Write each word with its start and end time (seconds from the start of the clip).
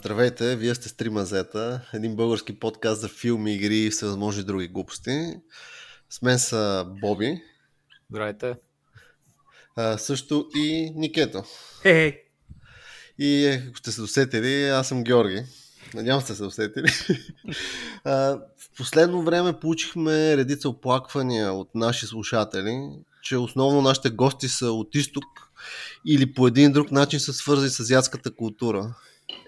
Здравейте, 0.00 0.56
вие 0.56 0.74
сте 0.74 0.88
Стримазета, 0.88 1.88
един 1.94 2.16
български 2.16 2.58
подкаст 2.58 3.00
за 3.00 3.08
филми, 3.08 3.54
игри 3.54 3.78
и 3.78 3.90
всевъзможни 3.90 4.42
други 4.42 4.68
глупости. 4.68 5.34
С 6.10 6.22
мен 6.22 6.38
са 6.38 6.86
Боби. 7.00 7.42
Здравейте. 8.10 8.54
А, 9.76 9.98
също 9.98 10.48
и 10.54 10.92
Никето. 10.94 11.42
Хей! 11.82 12.22
И 13.18 13.46
ако 13.46 13.78
сте 13.78 13.92
се 13.92 14.00
досетили, 14.00 14.68
аз 14.68 14.88
съм 14.88 15.04
Георги. 15.04 15.42
Надявам 15.94 16.22
сте 16.22 16.34
се 16.34 16.42
досетили. 16.42 16.86
а, 18.04 18.12
в 18.58 18.76
последно 18.76 19.22
време 19.22 19.60
получихме 19.60 20.36
редица 20.36 20.68
оплаквания 20.68 21.52
от 21.52 21.74
наши 21.74 22.06
слушатели, 22.06 22.88
че 23.22 23.36
основно 23.36 23.82
нашите 23.82 24.10
гости 24.10 24.48
са 24.48 24.72
от 24.72 24.94
изток 24.94 25.24
или 26.06 26.34
по 26.34 26.46
един 26.46 26.72
друг 26.72 26.90
начин 26.90 27.20
са 27.20 27.32
свързани 27.32 27.70
с 27.70 27.80
азиатската 27.80 28.34
култура 28.34 28.94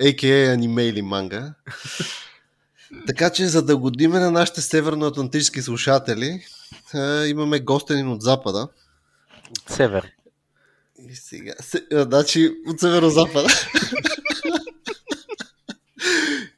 a.k.a. 0.00 0.52
аниме 0.52 0.84
или 0.84 1.02
манга. 1.02 1.54
Така 3.06 3.30
че, 3.30 3.46
за 3.46 3.62
да 3.62 3.76
годиме 3.76 4.18
на 4.18 4.30
нашите 4.30 4.60
северноатлантически 4.60 5.62
слушатели, 5.62 6.44
имаме 7.26 7.60
гостенин 7.60 8.08
от 8.08 8.22
Запада. 8.22 8.68
Север. 9.68 10.12
И 11.10 11.14
сега, 11.14 11.54
се, 11.60 11.86
значи 11.92 12.54
от 12.66 12.80
северо-запада. 12.80 13.48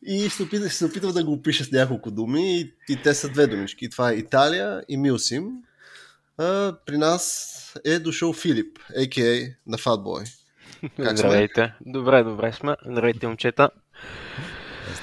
и 0.06 0.20
ще 0.20 0.36
се, 0.36 0.42
опитам, 0.42 0.68
ще 0.68 0.76
се 0.76 0.84
опитам 0.84 1.12
да 1.12 1.24
го 1.24 1.32
опиша 1.32 1.64
с 1.64 1.70
няколко 1.70 2.10
думи. 2.10 2.60
И, 2.60 2.74
и 2.88 3.02
те 3.02 3.14
са 3.14 3.28
две 3.28 3.46
думички. 3.46 3.90
Това 3.90 4.10
е 4.10 4.14
Италия 4.14 4.82
и 4.88 4.96
Милсим. 4.96 5.50
А, 6.38 6.76
при 6.86 6.98
нас 6.98 7.50
е 7.84 7.98
дошъл 7.98 8.32
Филип, 8.32 8.78
а.к.а. 8.98 9.54
на 9.66 9.78
Fatboy. 9.78 10.43
Как 10.96 11.18
Здравейте. 11.18 11.54
Сме? 11.54 11.92
Добре, 11.92 12.22
добре 12.22 12.52
сме. 12.52 12.76
Здравейте, 12.86 13.26
момчета. 13.26 13.70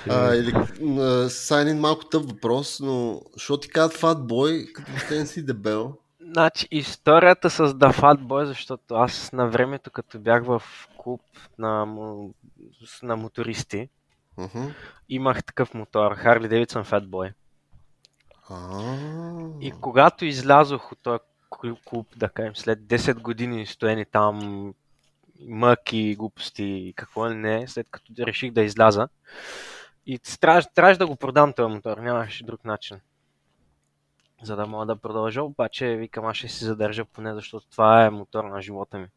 А, 0.09 0.35
или, 0.35 0.53
а, 0.99 1.29
Сайнин 1.29 1.79
малко 1.79 2.05
тъп 2.05 2.25
въпрос, 2.25 2.79
но 2.79 3.21
що 3.37 3.57
ти 3.57 3.69
казват 3.69 4.01
Fatboy, 4.01 4.71
като 4.71 4.91
въобще 4.91 5.25
си 5.25 5.45
дебел? 5.45 5.97
Значи, 6.31 6.67
историята 6.71 7.49
с 7.49 7.57
The 7.57 7.99
Fatboy, 8.01 8.43
защото 8.43 8.95
аз 8.95 9.31
на 9.33 9.49
времето, 9.49 9.91
като 9.91 10.19
бях 10.19 10.45
в 10.45 10.61
клуб 10.97 11.21
на, 11.57 11.85
на 13.03 13.15
мотористи, 13.15 13.89
uh-huh. 14.37 14.73
имах 15.09 15.43
такъв 15.43 15.73
мотор, 15.73 16.15
Harley 16.15 16.47
Davidson 16.47 16.85
Fatboy. 16.85 17.33
Uh-huh. 18.49 19.59
И 19.61 19.71
когато 19.71 20.25
излязох 20.25 20.91
от 20.91 20.99
този 21.03 21.19
клуб, 21.85 22.07
да 22.15 22.29
кажем, 22.29 22.55
след 22.55 22.79
10 22.79 23.13
години 23.21 23.65
стоени 23.65 24.05
там 24.05 24.73
мъки, 25.47 26.15
глупости 26.15 26.63
и 26.63 26.93
какво 26.93 27.29
ли 27.29 27.35
не, 27.35 27.67
след 27.67 27.87
като 27.91 28.13
реших 28.19 28.51
да 28.51 28.61
изляза. 28.61 29.07
И 30.05 30.19
трябваше, 30.19 30.67
трябваше 30.75 30.99
да 30.99 31.07
го 31.07 31.15
продам 31.15 31.53
този 31.53 31.73
мотор, 31.73 31.97
нямаше 31.97 32.43
друг 32.43 32.65
начин. 32.65 32.97
За 34.43 34.55
да 34.55 34.67
мога 34.67 34.85
да 34.85 34.95
продължа, 34.95 35.43
обаче 35.43 35.95
викам, 35.95 36.25
аз 36.25 36.37
ще 36.37 36.47
си 36.47 36.63
задържа 36.63 37.05
поне, 37.05 37.33
защото 37.33 37.67
това 37.71 38.05
е 38.05 38.09
мотор 38.09 38.43
на 38.43 38.61
живота 38.61 38.97
ми. 38.97 39.07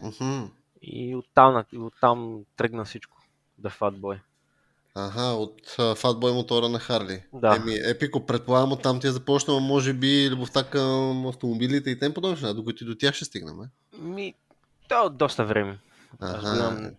Mm-hmm. 0.00 0.50
И 0.82 1.16
оттам, 1.16 1.64
оттам 1.76 2.44
тръгна 2.56 2.84
всичко. 2.84 3.16
Да 3.58 3.70
Fatboy. 3.70 4.18
Ага, 4.94 5.22
от 5.22 5.60
Fatboy 5.76 6.34
мотора 6.34 6.68
на 6.68 6.78
Харли. 6.78 7.22
Да. 7.32 7.56
Еми, 7.56 7.74
Епико, 7.90 8.26
предполагам, 8.26 8.72
от 8.72 8.82
там 8.82 9.00
ти 9.00 9.06
е 9.06 9.10
започнала, 9.10 9.60
може 9.60 9.92
би, 9.92 10.30
любовта 10.30 10.64
към 10.70 11.26
автомобилите 11.26 11.90
и 11.90 11.98
тем 11.98 12.14
подобно, 12.14 12.54
до 12.54 12.64
които 12.64 12.84
и 12.84 12.86
до 12.86 12.94
тях 12.94 13.14
ще 13.14 13.24
стигнем. 13.24 13.62
Е? 13.62 13.96
Ми, 13.98 14.34
то 14.88 14.94
е 14.94 15.06
от 15.06 15.16
доста 15.16 15.44
време. 15.44 15.78
Ага. 16.20 16.90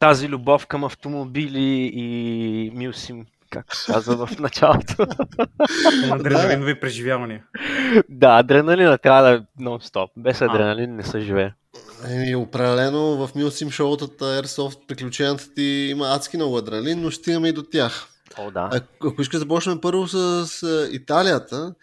Тази 0.00 0.28
любов 0.28 0.66
към 0.66 0.84
автомобили 0.84 1.90
и 1.94 2.70
мюсим, 2.74 3.26
както 3.50 3.76
каза 3.86 4.16
в 4.16 4.38
началото. 4.38 4.94
Адреналинови 6.12 6.80
преживявания. 6.80 7.44
Да, 8.08 8.38
адреналина 8.38 8.98
трябва 8.98 9.22
да 9.22 9.34
е 9.34 9.62
нон-стоп. 9.62 10.08
Без 10.16 10.40
адреналин 10.40 10.96
не 10.96 11.02
се 11.02 11.20
живее. 11.20 11.52
Еми, 12.08 12.34
определено 12.34 13.26
в 13.26 13.34
Милсим 13.34 13.70
шоутата 13.70 14.24
Airsoft 14.24 14.86
приключенията 14.86 15.54
ти 15.54 15.88
има 15.90 16.14
адски 16.14 16.36
много 16.36 16.56
адреналин, 16.56 17.02
но 17.02 17.10
ще 17.10 17.22
стигаме 17.22 17.48
и 17.48 17.52
до 17.52 17.62
тях. 17.62 18.08
О, 18.38 18.50
да. 18.50 18.68
А, 18.72 18.80
ако 19.04 19.22
искаш 19.22 19.32
да 19.32 19.38
започнем 19.38 19.80
първо 19.80 20.08
с, 20.08 20.46
с 20.46 20.88
Италията 20.92 21.74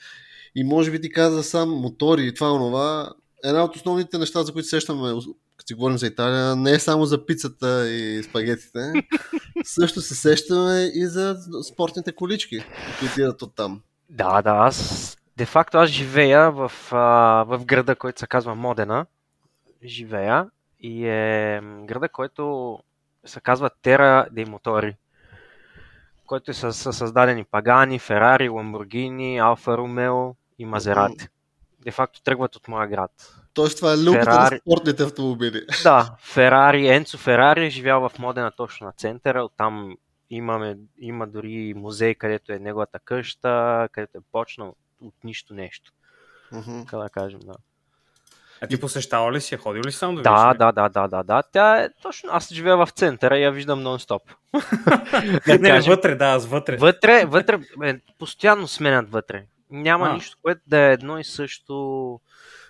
и 0.56 0.63
може 0.63 0.91
би 0.91 1.01
ти 1.01 1.09
каза 1.11 1.44
сам 1.44 1.69
мотори 1.69 2.27
и 2.27 2.33
това 2.33 2.53
онова, 2.53 3.09
една 3.44 3.63
от 3.63 3.75
основните 3.75 4.17
неща, 4.17 4.44
за 4.44 4.53
които 4.53 4.67
сещаме, 4.67 5.13
като 5.57 5.75
говорим 5.75 5.97
за 5.97 6.07
Италия, 6.07 6.55
не 6.55 6.72
е 6.72 6.79
само 6.79 7.05
за 7.05 7.25
пицата 7.25 7.89
и 7.89 8.23
спагетите. 8.23 8.94
Също 9.63 10.01
се 10.01 10.16
сещаме 10.16 10.91
и 10.94 11.07
за 11.07 11.38
спортните 11.73 12.11
колички, 12.11 12.63
които 13.00 13.22
идват 13.22 13.41
от 13.41 13.55
там. 13.55 13.81
Да, 14.09 14.41
да, 14.41 14.50
аз 14.51 15.17
де 15.38 15.45
факто 15.45 15.77
аз 15.77 15.89
живея 15.89 16.51
в, 16.51 16.72
а, 16.91 17.44
в 17.44 17.66
града, 17.66 17.95
който 17.95 18.19
се 18.19 18.27
казва 18.27 18.55
Модена. 18.55 19.05
Живея 19.83 20.50
и 20.79 21.07
е 21.07 21.61
града, 21.83 22.09
който 22.09 22.79
се 23.25 23.39
казва 23.39 23.69
Тера 23.81 24.27
де 24.31 24.45
Мотори, 24.45 24.95
който 26.25 26.51
е 26.51 26.53
са, 26.53 26.73
са 26.73 26.94
създадени 26.94 27.44
Пагани, 27.44 28.00
Ферари, 28.00 28.50
Ламборгини, 28.50 29.38
Алфа 29.38 29.77
Ромео 29.77 30.35
и 30.59 30.66
Мазерати 30.66 31.27
де 31.79 31.91
факто 31.91 32.23
тръгват 32.23 32.56
от 32.56 32.67
моя 32.67 32.88
град. 32.88 33.12
Тоест 33.53 33.78
това 33.78 33.94
е 33.94 33.97
люката 33.97 34.31
Ферари... 34.31 34.56
на 34.56 34.59
спортните 34.59 35.03
автомобили. 35.03 35.66
Да, 35.84 36.16
Ферари, 36.19 36.88
Енцо 36.88 37.17
Ферари 37.17 37.66
е 37.66 37.69
живял 37.69 38.09
в 38.09 38.19
Модена 38.19 38.51
точно 38.51 38.88
на 38.88 38.94
центъра, 38.94 39.44
оттам 39.44 39.97
имаме, 40.29 40.78
има 41.00 41.28
дори 41.28 41.73
музей, 41.78 42.16
където 42.16 42.51
е 42.51 42.59
неговата 42.59 43.00
къща, 43.00 43.88
където 43.91 44.18
е 44.18 44.22
почнал 44.31 44.75
от 45.01 45.13
нищо 45.23 45.53
нещо. 45.53 45.91
Как 46.88 47.00
да 47.00 47.09
кажем, 47.09 47.39
да. 47.39 47.53
А 48.62 48.68
ти 48.68 48.79
посещава 48.79 49.31
ли 49.31 49.41
си? 49.41 49.57
Ходил 49.57 49.81
ли 49.85 49.91
сам 49.91 50.16
да 50.16 50.22
да, 50.22 50.53
да, 50.53 50.72
да, 50.72 50.89
да, 50.89 51.07
да, 51.07 51.23
да. 51.23 51.44
Тя 51.51 51.84
е 51.84 51.89
точно. 52.01 52.29
Аз 52.34 52.53
живея 52.53 52.78
в 52.78 52.89
центъра 52.95 53.38
и 53.38 53.44
я 53.44 53.51
виждам 53.51 53.84
нон-стоп. 53.84 54.22
не, 55.47 55.57
не, 55.57 55.81
вътре, 55.81 56.16
да, 56.16 56.25
аз 56.25 56.45
вътре. 56.45 56.78
Вътре, 56.78 57.25
вътре, 57.25 57.59
е, 57.84 58.00
постоянно 58.19 58.68
сменят 58.68 59.12
вътре. 59.12 59.45
Няма 59.69 60.06
а. 60.06 60.13
нищо, 60.13 60.38
което 60.41 60.62
да 60.68 60.78
е 60.78 60.94
едно 60.94 61.19
и 61.19 61.24
също, 61.24 62.19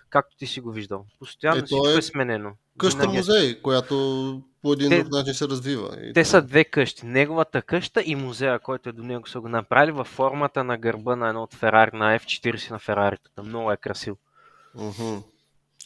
както 0.10 0.38
ти 0.38 0.48
си 0.48 0.62
го 0.62 0.72
виждал. 0.72 1.06
Постоянно 1.20 1.60
е, 1.60 1.66
всичко 1.66 1.88
е, 1.88 1.98
е 1.98 2.02
сменено. 2.02 2.52
Къща 2.78 3.08
музей, 3.08 3.62
която 3.62 4.42
по 4.62 4.74
един 4.74 4.90
друг 4.90 5.12
начин 5.12 5.34
се 5.34 5.48
развива. 5.48 5.98
И 6.02 6.14
те 6.14 6.24
това. 6.24 6.32
са 6.32 6.42
две 6.42 6.64
къщи. 6.64 7.06
Неговата 7.06 7.62
къща 7.62 8.04
и 8.06 8.16
музея, 8.16 8.60
който 8.60 8.90
е 8.90 8.92
до 8.92 9.04
него 9.04 9.28
са 9.28 9.40
го 9.40 9.50
направили 9.50 9.92
във 9.92 10.08
формата 10.08 10.64
на 10.64 10.78
гърба 10.78 11.16
на 11.16 11.30
едно 11.30 11.44
от 11.44 11.54
Ферари, 11.54 11.98
на 11.98 12.20
F40 12.20 12.72
на 12.72 12.80
Фераритата. 12.80 13.44
Много 13.44 13.72
е 13.72 13.78
красив. 13.78 14.14
Uh-huh. 14.78 15.24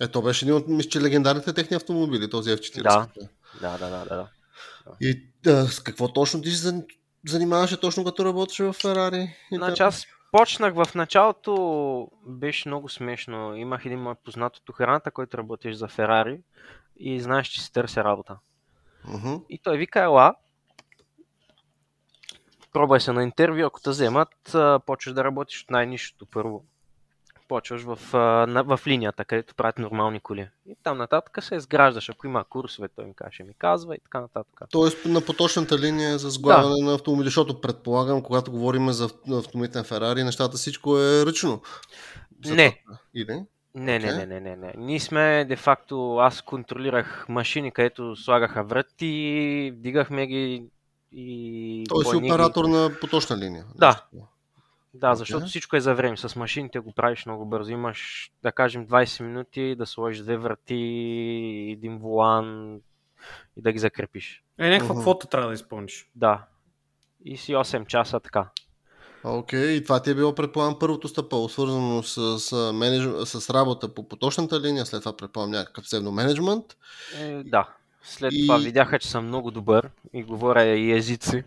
Ето 0.01 0.21
беше 0.21 0.45
един 0.45 0.55
от 0.55 0.67
мисля, 0.67 1.01
легендарните 1.01 1.53
техни 1.53 1.75
автомобили, 1.75 2.29
този 2.29 2.49
F40. 2.49 2.83
Да, 2.83 3.07
да, 3.61 3.77
да, 3.77 3.89
да. 3.89 4.05
да. 4.05 4.27
И 5.01 5.21
а, 5.47 5.67
с 5.67 5.79
какво 5.79 6.13
точно 6.13 6.41
ти 6.41 6.51
се 6.51 6.83
занимаваше 7.27 7.79
точно 7.79 8.03
като 8.03 8.25
работеше 8.25 8.63
в 8.63 8.73
Ферари? 8.73 9.35
Значи 9.51 9.83
аз 9.83 10.05
почнах 10.33 10.73
в 10.73 10.95
началото, 10.95 12.07
беше 12.25 12.69
много 12.69 12.89
смешно. 12.89 13.55
Имах 13.55 13.85
един 13.85 13.99
мой 13.99 14.15
познат 14.15 14.57
от 14.57 14.69
охраната, 14.69 15.11
който 15.11 15.37
работеше 15.37 15.77
за 15.77 15.87
Ферари 15.87 16.39
и 16.97 17.21
знаеш, 17.21 17.47
че 17.47 17.61
си 17.61 17.73
търся 17.73 18.03
работа. 18.03 18.37
Uh-huh. 19.07 19.45
И 19.49 19.59
той 19.59 19.77
вика, 19.77 19.99
ела, 19.99 20.35
пробвай 22.73 22.99
се 22.99 23.11
на 23.11 23.23
интервю, 23.23 23.65
ако 23.65 23.81
те 23.81 23.89
вземат, 23.89 24.55
почваш 24.85 25.13
да 25.13 25.23
работиш 25.23 25.63
от 25.63 25.69
най-нищото 25.69 26.25
първо 26.25 26.65
почваш 27.47 27.81
в, 27.81 27.99
в 28.65 28.79
линията, 28.87 29.25
където 29.25 29.55
правят 29.55 29.79
нормални 29.79 30.19
коли. 30.19 30.49
И 30.65 30.75
там 30.83 30.97
нататък 30.97 31.43
се 31.43 31.55
изграждаш. 31.55 32.09
Ако 32.09 32.27
има 32.27 32.43
курсове, 32.43 32.87
той 32.87 33.05
ми 33.05 33.13
каже, 33.13 33.43
ми 33.43 33.53
казва 33.53 33.95
и 33.95 33.99
така 33.99 34.19
нататък. 34.21 34.61
Тоест 34.71 35.05
на 35.05 35.21
поточната 35.21 35.79
линия 35.79 36.17
за 36.17 36.29
сглавяне 36.29 36.75
да. 36.79 36.85
на 36.85 36.93
автомобили, 36.93 37.25
защото 37.25 37.61
предполагам, 37.61 38.21
когато 38.21 38.51
говорим 38.51 38.91
за 38.91 39.09
автомобилите 39.31 39.77
на 39.77 39.83
Ферари, 39.83 40.23
нещата 40.23 40.57
всичко 40.57 40.97
е 40.97 41.25
ръчно. 41.25 41.61
Не. 42.45 42.83
Или? 43.13 43.45
Не, 43.75 43.99
okay. 43.99 44.05
не, 44.05 44.25
не, 44.25 44.25
не, 44.25 44.39
не, 44.39 44.55
не. 44.55 44.73
Ние 44.77 44.99
сме, 44.99 45.45
де 45.45 45.55
факто, 45.55 46.17
аз 46.17 46.41
контролирах 46.41 47.25
машини, 47.29 47.71
където 47.71 48.15
слагаха 48.15 48.63
врати, 48.63 49.73
вдигахме 49.75 50.27
ги 50.27 50.63
и... 51.11 51.83
Той 51.89 52.05
си 52.05 52.15
оператор 52.15 52.65
ги... 52.65 52.71
на 52.71 52.91
поточна 53.01 53.37
линия. 53.37 53.65
Да, 53.75 54.05
да, 54.93 55.15
защото 55.15 55.45
okay. 55.45 55.49
всичко 55.49 55.75
е 55.75 55.79
за 55.81 55.95
време. 55.95 56.17
С 56.17 56.35
машините 56.35 56.79
го 56.79 56.93
правиш 56.93 57.25
много 57.25 57.45
бързо. 57.45 57.71
Имаш, 57.71 58.31
да 58.43 58.51
кажем, 58.51 58.87
20 58.87 59.23
минути 59.23 59.75
да 59.75 59.85
сложиш 59.85 60.21
две 60.21 60.37
врати, 60.37 60.75
един 61.71 61.97
волан 61.97 62.75
и 63.57 63.61
да 63.61 63.71
ги 63.71 63.79
закрепиш. 63.79 64.43
Е, 64.57 64.69
някаква 64.69 64.95
uh-huh. 64.95 65.01
квота 65.01 65.27
трябва 65.27 65.47
да 65.47 65.53
изпълниш. 65.53 66.09
Да. 66.15 66.45
И 67.25 67.37
си 67.37 67.53
8 67.53 67.87
часа 67.87 68.19
така. 68.19 68.49
Окей, 69.23 69.59
okay. 69.59 69.67
и 69.67 69.83
това 69.83 70.01
ти 70.01 70.11
е 70.11 70.15
било, 70.15 70.35
предполагам, 70.35 70.79
първото 70.79 71.07
стъпало, 71.07 71.49
свързано 71.49 72.03
с, 72.03 72.39
с, 72.39 72.73
менедж... 72.73 73.27
с 73.27 73.49
работа 73.49 73.93
по 73.93 74.07
поточната 74.07 74.61
линия, 74.61 74.85
след 74.85 75.01
това 75.01 75.17
предполагам 75.17 75.51
някакъв 75.51 75.83
псевдо 75.83 76.11
менеджмент. 76.11 76.65
Е, 77.19 77.43
да. 77.43 77.69
След 78.03 78.33
И- 78.33 78.41
това 78.41 78.57
видяха, 78.57 78.99
че 78.99 79.09
съм 79.09 79.27
много 79.27 79.51
добър 79.51 79.89
и 80.13 80.23
говоря 80.23 80.63
и 80.63 80.91
езици. 80.91 81.43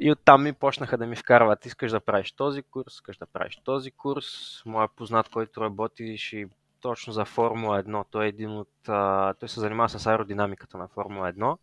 И 0.00 0.12
оттам 0.12 0.42
ми 0.42 0.52
почнаха 0.52 0.98
да 0.98 1.06
ми 1.06 1.16
вкарват. 1.16 1.66
Искаш 1.66 1.90
да 1.90 2.00
правиш 2.00 2.32
този 2.32 2.62
курс, 2.62 2.94
искаш 2.94 3.16
да 3.16 3.26
правиш 3.26 3.60
този 3.64 3.90
курс. 3.90 4.26
Моя 4.66 4.88
познат, 4.88 5.28
който 5.28 5.60
работиш 5.60 6.34
точно 6.80 7.12
за 7.12 7.24
Формула 7.24 7.82
1, 7.82 8.04
той 8.10 8.24
е 8.24 8.28
един 8.28 8.50
от... 8.50 8.68
А, 8.88 9.34
той 9.34 9.48
се 9.48 9.60
занимава 9.60 9.88
с 9.88 10.06
аеродинамиката 10.06 10.78
на 10.78 10.88
Формула 10.88 11.32
1. 11.32 11.56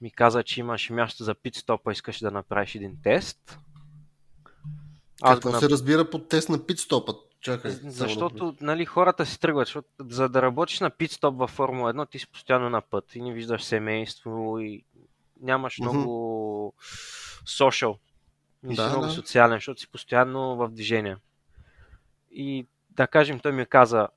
Ми 0.00 0.10
каза, 0.10 0.42
че 0.42 0.60
имаш 0.60 0.90
място 0.90 1.24
за 1.24 1.34
пит-стопа, 1.34 1.92
искаш 1.92 2.18
да 2.18 2.30
направиш 2.30 2.74
един 2.74 2.96
тест. 3.02 3.58
Аз 5.22 5.34
Какво 5.34 5.50
го 5.50 5.58
се 5.58 5.68
разбира 5.68 6.10
под 6.10 6.28
тест 6.28 6.48
на 6.48 6.58
пит-стопа? 6.58 7.16
Чакай. 7.40 7.70
Защото 7.70 8.54
нали, 8.60 8.84
хората 8.84 9.26
си 9.26 9.40
тръгват, 9.40 9.66
защото 9.66 9.88
за 10.00 10.28
да 10.28 10.42
работиш 10.42 10.80
на 10.80 10.90
пит-стоп 10.90 11.36
във 11.36 11.50
Формула 11.50 11.94
1, 11.94 12.10
ти 12.10 12.18
си 12.18 12.30
постоянно 12.32 12.70
на 12.70 12.80
път 12.80 13.14
и 13.14 13.22
не 13.22 13.32
виждаш 13.32 13.64
семейство 13.64 14.58
и 14.58 14.84
нямаш 15.44 15.78
Мгм. 15.78 15.88
много 15.88 16.74
social. 17.46 17.96
Не 18.62 18.74
си 18.74 18.76
Да, 18.76 18.88
много 18.88 19.04
да. 19.06 19.10
социален, 19.10 19.56
защото 19.56 19.80
си 19.80 19.88
постоянно 19.88 20.56
в 20.56 20.68
движение. 20.68 21.16
И 22.30 22.66
да 22.90 23.06
кажем, 23.06 23.40
той 23.40 23.52
ми 23.52 23.66
каза, 23.66 24.08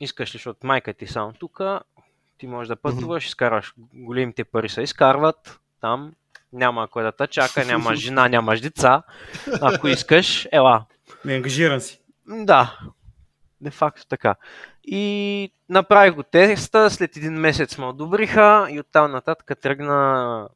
искаш 0.00 0.30
ли, 0.30 0.38
защото 0.38 0.66
майка 0.66 0.94
ти 0.94 1.04
е 1.04 1.08
само 1.08 1.32
тук, 1.32 1.60
ти 2.38 2.46
можеш 2.46 2.68
да 2.68 2.76
пътуваш, 2.76 3.26
изкарваш, 3.26 3.74
големите 3.94 4.44
пари 4.44 4.68
се 4.68 4.82
изкарват, 4.82 5.60
там 5.80 6.12
няма 6.52 6.88
кой 6.88 7.02
да 7.02 7.12
те 7.12 7.26
чака, 7.26 7.64
нямаш 7.64 7.98
жена, 7.98 8.28
нямаш 8.28 8.60
деца. 8.60 9.02
Ако 9.60 9.88
искаш, 9.88 10.48
ела, 10.52 10.84
Не 11.24 11.34
ангажиран 11.34 11.80
си. 11.80 12.00
Да, 12.26 12.78
де 13.60 13.70
факто 13.70 14.06
така. 14.06 14.34
И 14.84 15.52
направих 15.68 16.14
го 16.14 16.22
теста, 16.22 16.90
след 16.90 17.16
един 17.16 17.32
месец 17.32 17.78
ме 17.78 17.84
одобриха 17.86 18.68
и 18.70 18.80
оттам 18.80 19.12
нататък 19.12 19.60
тръгна, 19.60 20.48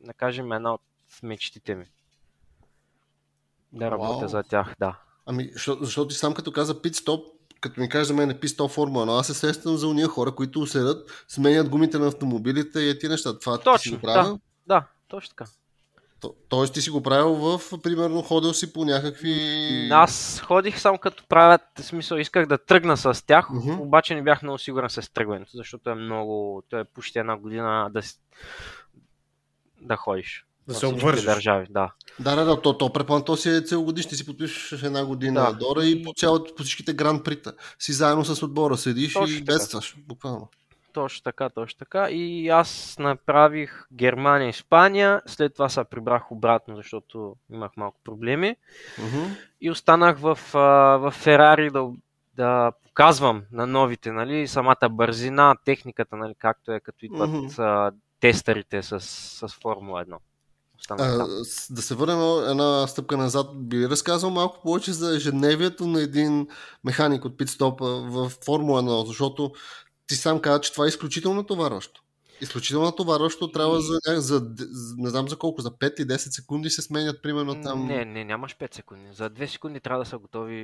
да 0.00 0.12
кажем, 0.16 0.52
една 0.52 0.74
от 0.74 0.82
мечтите 1.22 1.74
ми. 1.74 1.86
Да 3.72 3.90
работя 3.90 4.18
Вау. 4.18 4.28
за 4.28 4.42
тях, 4.42 4.74
да. 4.78 4.98
Ами, 5.26 5.50
защото, 5.52 5.84
защото 5.84 6.08
ти 6.08 6.14
сам 6.14 6.34
като 6.34 6.52
каза 6.52 6.82
пит-стоп, 6.82 7.24
като 7.60 7.80
ми 7.80 7.88
кажеш 7.88 8.08
за 8.08 8.14
мен 8.14 8.30
е 8.30 8.40
пит-стоп 8.40 8.68
формула, 8.68 9.06
но 9.06 9.12
аз 9.12 9.26
се 9.26 9.34
сещам 9.34 9.76
за 9.76 9.88
уния 9.88 10.08
хора, 10.08 10.34
които 10.34 10.66
седят, 10.66 11.24
сменят 11.28 11.68
гумите 11.68 11.98
на 11.98 12.06
автомобилите 12.06 12.80
и 12.80 12.90
е 12.90 12.98
ти 12.98 13.08
неща. 13.08 13.38
Това 13.38 13.56
ти 13.56 13.60
си 13.60 13.64
Точно, 13.64 13.96
го 13.96 14.02
правил? 14.02 14.40
Да, 14.66 14.86
точно 15.08 15.28
така. 15.28 15.50
То, 16.20 16.34
тоест 16.48 16.74
ти 16.74 16.80
си 16.80 16.90
го 16.90 17.02
правил 17.02 17.34
в, 17.34 17.60
примерно, 17.82 18.22
ходил 18.22 18.52
си 18.52 18.72
по 18.72 18.84
някакви... 18.84 19.88
Аз 19.90 20.40
ходих 20.46 20.80
само 20.80 20.98
като 20.98 21.24
правят, 21.28 21.60
смисъл 21.80 22.16
исках 22.16 22.46
да 22.46 22.58
тръгна 22.58 22.96
с 22.96 23.26
тях, 23.26 23.50
Мгм. 23.50 23.80
обаче 23.80 24.14
не 24.14 24.22
бях 24.22 24.42
много 24.42 24.58
сигурен 24.58 24.90
с 24.90 25.12
тръгването, 25.12 25.50
защото 25.54 25.90
е 25.90 25.94
много, 25.94 26.62
то 26.68 26.78
е 26.78 26.84
почти 26.84 27.18
една 27.18 27.36
година 27.36 27.90
да, 27.92 28.00
да 29.80 29.96
ходиш. 29.96 30.44
Да 30.68 30.74
се 30.74 30.86
обвържеш. 30.86 31.24
държави, 31.24 31.66
да. 31.70 31.92
Да, 32.20 32.36
да, 32.36 32.44
да, 32.44 32.60
то, 32.62 32.78
то 32.78 32.92
предполагам, 32.92 33.24
то 33.24 33.36
си 33.36 33.50
е 33.50 33.60
целогодишно, 33.60 34.08
ти 34.08 34.16
си 34.16 34.26
подпишеш 34.26 34.82
една 34.82 35.04
година 35.04 35.40
Да. 35.40 35.52
дора 35.52 35.84
и 35.84 36.02
по, 36.02 36.12
цялото, 36.16 36.54
по 36.54 36.62
всичките 36.62 36.92
гран 36.92 37.22
прита. 37.22 37.54
Си 37.78 37.92
заедно 37.92 38.24
с 38.24 38.42
отбора, 38.42 38.76
седиш 38.76 39.12
Точно 39.12 39.36
и 39.36 39.42
бедстваш, 39.44 39.96
буквално. 39.98 40.48
Точно 40.92 41.22
така, 41.22 41.48
точно 41.48 41.78
така. 41.78 42.10
И 42.10 42.48
аз 42.48 42.96
направих 42.98 43.86
Германия, 43.92 44.48
Испания, 44.48 45.22
след 45.26 45.54
това 45.54 45.68
се 45.68 45.84
прибрах 45.84 46.32
обратно, 46.32 46.76
защото 46.76 47.36
имах 47.52 47.76
малко 47.76 48.00
проблеми. 48.04 48.56
Мгм. 48.98 49.24
И 49.60 49.70
останах 49.70 50.18
в, 50.18 50.38
в 50.52 51.10
Ферари 51.10 51.70
да, 51.70 51.88
да 52.36 52.72
показвам 52.84 53.42
на 53.52 53.66
новите, 53.66 54.12
нали, 54.12 54.48
самата 54.48 54.88
бързина, 54.90 55.54
техниката, 55.64 56.16
нали, 56.16 56.34
както 56.38 56.72
е 56.72 56.80
като 56.80 57.06
идват 57.06 57.30
Мгм. 57.30 57.48
Тестърите 58.20 58.82
с, 58.82 59.00
с 59.00 59.48
Формула 59.48 60.04
1. 60.04 60.16
Останах 60.80 61.18
А, 61.20 61.26
да 61.70 61.82
се 61.82 61.94
върнем 61.94 62.50
една 62.50 62.86
стъпка 62.86 63.16
назад. 63.16 63.46
Би 63.54 63.76
ли 63.76 63.88
разказал 63.88 64.30
малко 64.30 64.62
повече 64.62 64.92
за 64.92 65.16
ежедневието 65.16 65.86
на 65.86 66.02
един 66.02 66.48
механик 66.84 67.24
от 67.24 67.38
питстопа 67.38 67.86
в 67.86 68.28
Формула 68.44 68.82
1, 68.82 69.06
защото 69.06 69.52
ти 70.06 70.14
сам 70.14 70.40
каза, 70.40 70.60
че 70.60 70.72
това 70.72 70.84
е 70.84 70.88
изключително 70.88 71.36
натоварващо. 71.36 72.02
Изключително 72.40 72.86
натоварващо 72.86 73.52
трябва 73.52 73.80
за, 73.80 73.98
за, 74.06 74.20
за, 74.20 74.94
не 74.98 75.10
знам 75.10 75.28
за 75.28 75.36
колко, 75.36 75.60
за 75.60 75.70
5 75.70 76.00
или 76.00 76.08
10 76.08 76.16
секунди 76.16 76.70
се 76.70 76.82
сменят 76.82 77.22
примерно 77.22 77.62
там. 77.62 77.86
Не, 77.86 78.04
не, 78.04 78.24
нямаш 78.24 78.56
5 78.56 78.74
секунди. 78.74 79.12
За 79.12 79.30
2 79.30 79.46
секунди 79.46 79.80
трябва 79.80 80.04
да 80.04 80.10
са 80.10 80.18
готови 80.18 80.56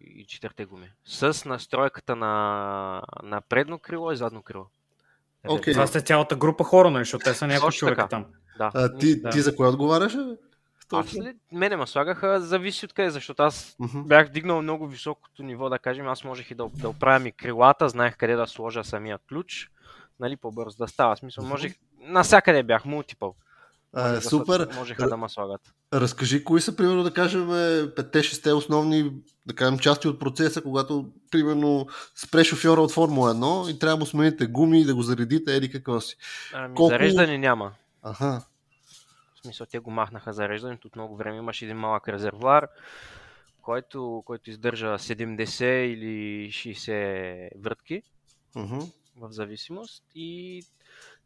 и 0.00 0.26
четирите 0.28 0.64
гуми. 0.64 0.90
С 1.04 1.44
настройката 1.44 2.16
на, 2.16 3.02
на 3.22 3.40
предно 3.40 3.78
крило 3.78 4.12
и 4.12 4.16
задно 4.16 4.42
крило. 4.42 4.66
Окей. 5.48 5.72
Това 5.72 5.86
сте 5.86 6.00
цялата 6.00 6.36
група 6.36 6.64
хора, 6.64 6.90
нали? 6.90 7.00
Защото 7.00 7.24
те 7.24 7.34
са 7.34 7.46
няколко 7.46 7.66
Точно 7.66 7.78
човека 7.78 7.96
така. 7.96 8.08
там. 8.08 8.24
Да. 8.58 8.70
А, 8.74 8.96
ти, 8.96 9.20
Да. 9.20 9.30
ти 9.30 9.40
за 9.40 9.56
кое 9.56 9.68
отговаряше? 9.68 10.16
бе? 10.16 10.22
Аз 10.94 11.06
Точно. 11.06 11.24
ли, 11.24 11.34
мене 11.52 11.76
ме 11.76 11.86
слагаха, 11.86 12.40
зависи 12.40 12.84
от 12.84 12.92
къде, 12.92 13.10
защото 13.10 13.42
аз 13.42 13.76
Мгм. 13.78 14.02
бях 14.02 14.28
дигнал 14.28 14.62
много 14.62 14.86
високото 14.86 15.42
ниво, 15.42 15.68
да 15.68 15.78
кажем, 15.78 16.08
аз 16.08 16.24
можех 16.24 16.50
и 16.50 16.54
да, 16.54 16.66
да 16.74 16.88
оправям 16.88 17.26
и 17.26 17.32
крилата, 17.32 17.88
знаех 17.88 18.16
къде 18.16 18.36
да 18.36 18.46
сложа 18.46 18.84
самия 18.84 19.18
ключ, 19.28 19.70
нали, 20.20 20.36
по-бързо 20.36 20.76
да 20.78 20.88
става. 20.88 21.16
Смисъл, 21.16 21.44
можех, 21.44 21.74
насякъде 22.00 22.62
бях, 22.62 22.84
мултипъл. 22.84 23.34
А, 23.94 24.20
супер. 24.20 24.68
Можеха 24.74 25.08
да 25.08 25.16
ме 25.16 25.28
слагат. 25.28 25.60
Разкажи 25.92 26.44
кои 26.44 26.60
са, 26.60 26.76
примерно, 26.76 27.02
да 27.02 27.12
кажем, 27.12 27.48
5-6 27.48 28.54
основни, 28.54 29.12
да 29.46 29.54
кажем, 29.54 29.78
части 29.78 30.08
от 30.08 30.20
процеса, 30.20 30.62
когато, 30.62 31.10
примерно, 31.30 31.86
спре 32.16 32.44
шофьора 32.44 32.80
от 32.80 32.92
Формула 32.92 33.34
1 33.34 33.70
и 33.70 33.78
трябва 33.78 33.96
да 33.96 34.00
му 34.00 34.06
смените 34.06 34.46
гуми 34.46 34.80
и 34.80 34.84
да 34.84 34.94
го 34.94 35.02
заредите, 35.02 35.56
еди 35.56 35.70
какво 35.70 36.00
си. 36.00 36.16
Ами, 36.54 36.74
Колко- 36.74 36.88
Зареждане 36.90 37.38
няма. 37.38 37.72
Аха. 38.02 38.42
В 39.34 39.42
смисъл, 39.42 39.66
те 39.70 39.78
го 39.78 39.90
махнаха 39.90 40.32
зареждането 40.32 40.88
от 40.88 40.96
много 40.96 41.16
време. 41.16 41.38
Имаше 41.38 41.64
един 41.64 41.76
малък 41.76 42.08
резервуар, 42.08 42.68
който, 43.62 44.22
който 44.26 44.50
издържа 44.50 44.86
70 44.98 45.64
или 45.64 46.48
60 46.52 47.48
въртки. 47.58 48.02
Мгм. 48.56 48.78
в 49.16 49.32
зависимост 49.32 50.04
и 50.14 50.62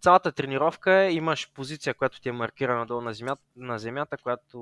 цялата 0.00 0.32
тренировка 0.32 0.92
е, 0.92 1.12
имаш 1.12 1.52
позиция, 1.52 1.94
която 1.94 2.20
ти 2.20 2.28
е 2.28 2.32
маркирана 2.32 2.86
долу 2.86 3.00
на 3.00 3.14
земята, 3.14 3.42
на 3.56 3.78
земята 3.78 4.16
която 4.16 4.58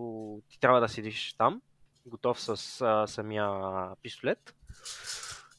ти 0.49 0.61
трябва 0.61 0.81
да 0.81 0.89
седиш 0.89 1.35
там, 1.39 1.63
готов 2.07 2.41
с 2.41 2.81
а, 2.81 3.07
самия 3.07 3.51
пистолет. 4.03 4.55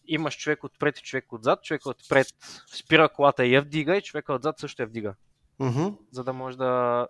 Имаш 0.08 0.38
човек 0.38 0.64
отпред 0.64 1.00
и 1.00 1.04
човек 1.04 1.34
отзад. 1.34 1.64
Човек 1.64 1.86
отпред 1.86 2.28
спира 2.76 3.10
колата 3.10 3.46
и 3.46 3.54
я 3.54 3.62
вдига 3.62 3.98
и 3.98 4.02
човека 4.02 4.34
отзад 4.34 4.60
също 4.60 4.82
я 4.82 4.88
вдига, 4.88 5.16
Мгм. 5.60 5.88
за 6.12 6.24
да 6.24 6.34
може 6.34 6.58
да, 6.58 7.08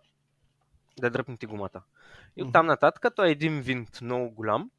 да 0.99 1.09
дръпнете 1.09 1.45
гумата. 1.45 1.81
И 2.37 2.43
оттам 2.43 2.65
нататък 2.65 3.15
той 3.15 3.27
е 3.27 3.31
един 3.31 3.61
винт 3.61 4.01
много 4.01 4.29
голям. 4.29 4.71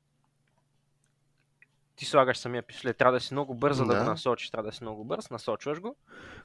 Ти 1.96 2.04
слагаш 2.04 2.38
самия 2.38 2.62
пистолет, 2.62 2.96
трябва 2.96 3.12
да 3.12 3.20
си 3.20 3.34
много 3.34 3.54
бърз, 3.54 3.76
за 3.76 3.84
да, 3.84 3.94
Да. 3.94 4.00
го 4.00 4.04
насочиш, 4.04 4.50
трябва 4.50 4.70
да 4.70 4.76
си 4.76 4.84
много 4.84 5.04
бърз, 5.04 5.30
насочваш 5.30 5.80
го, 5.80 5.96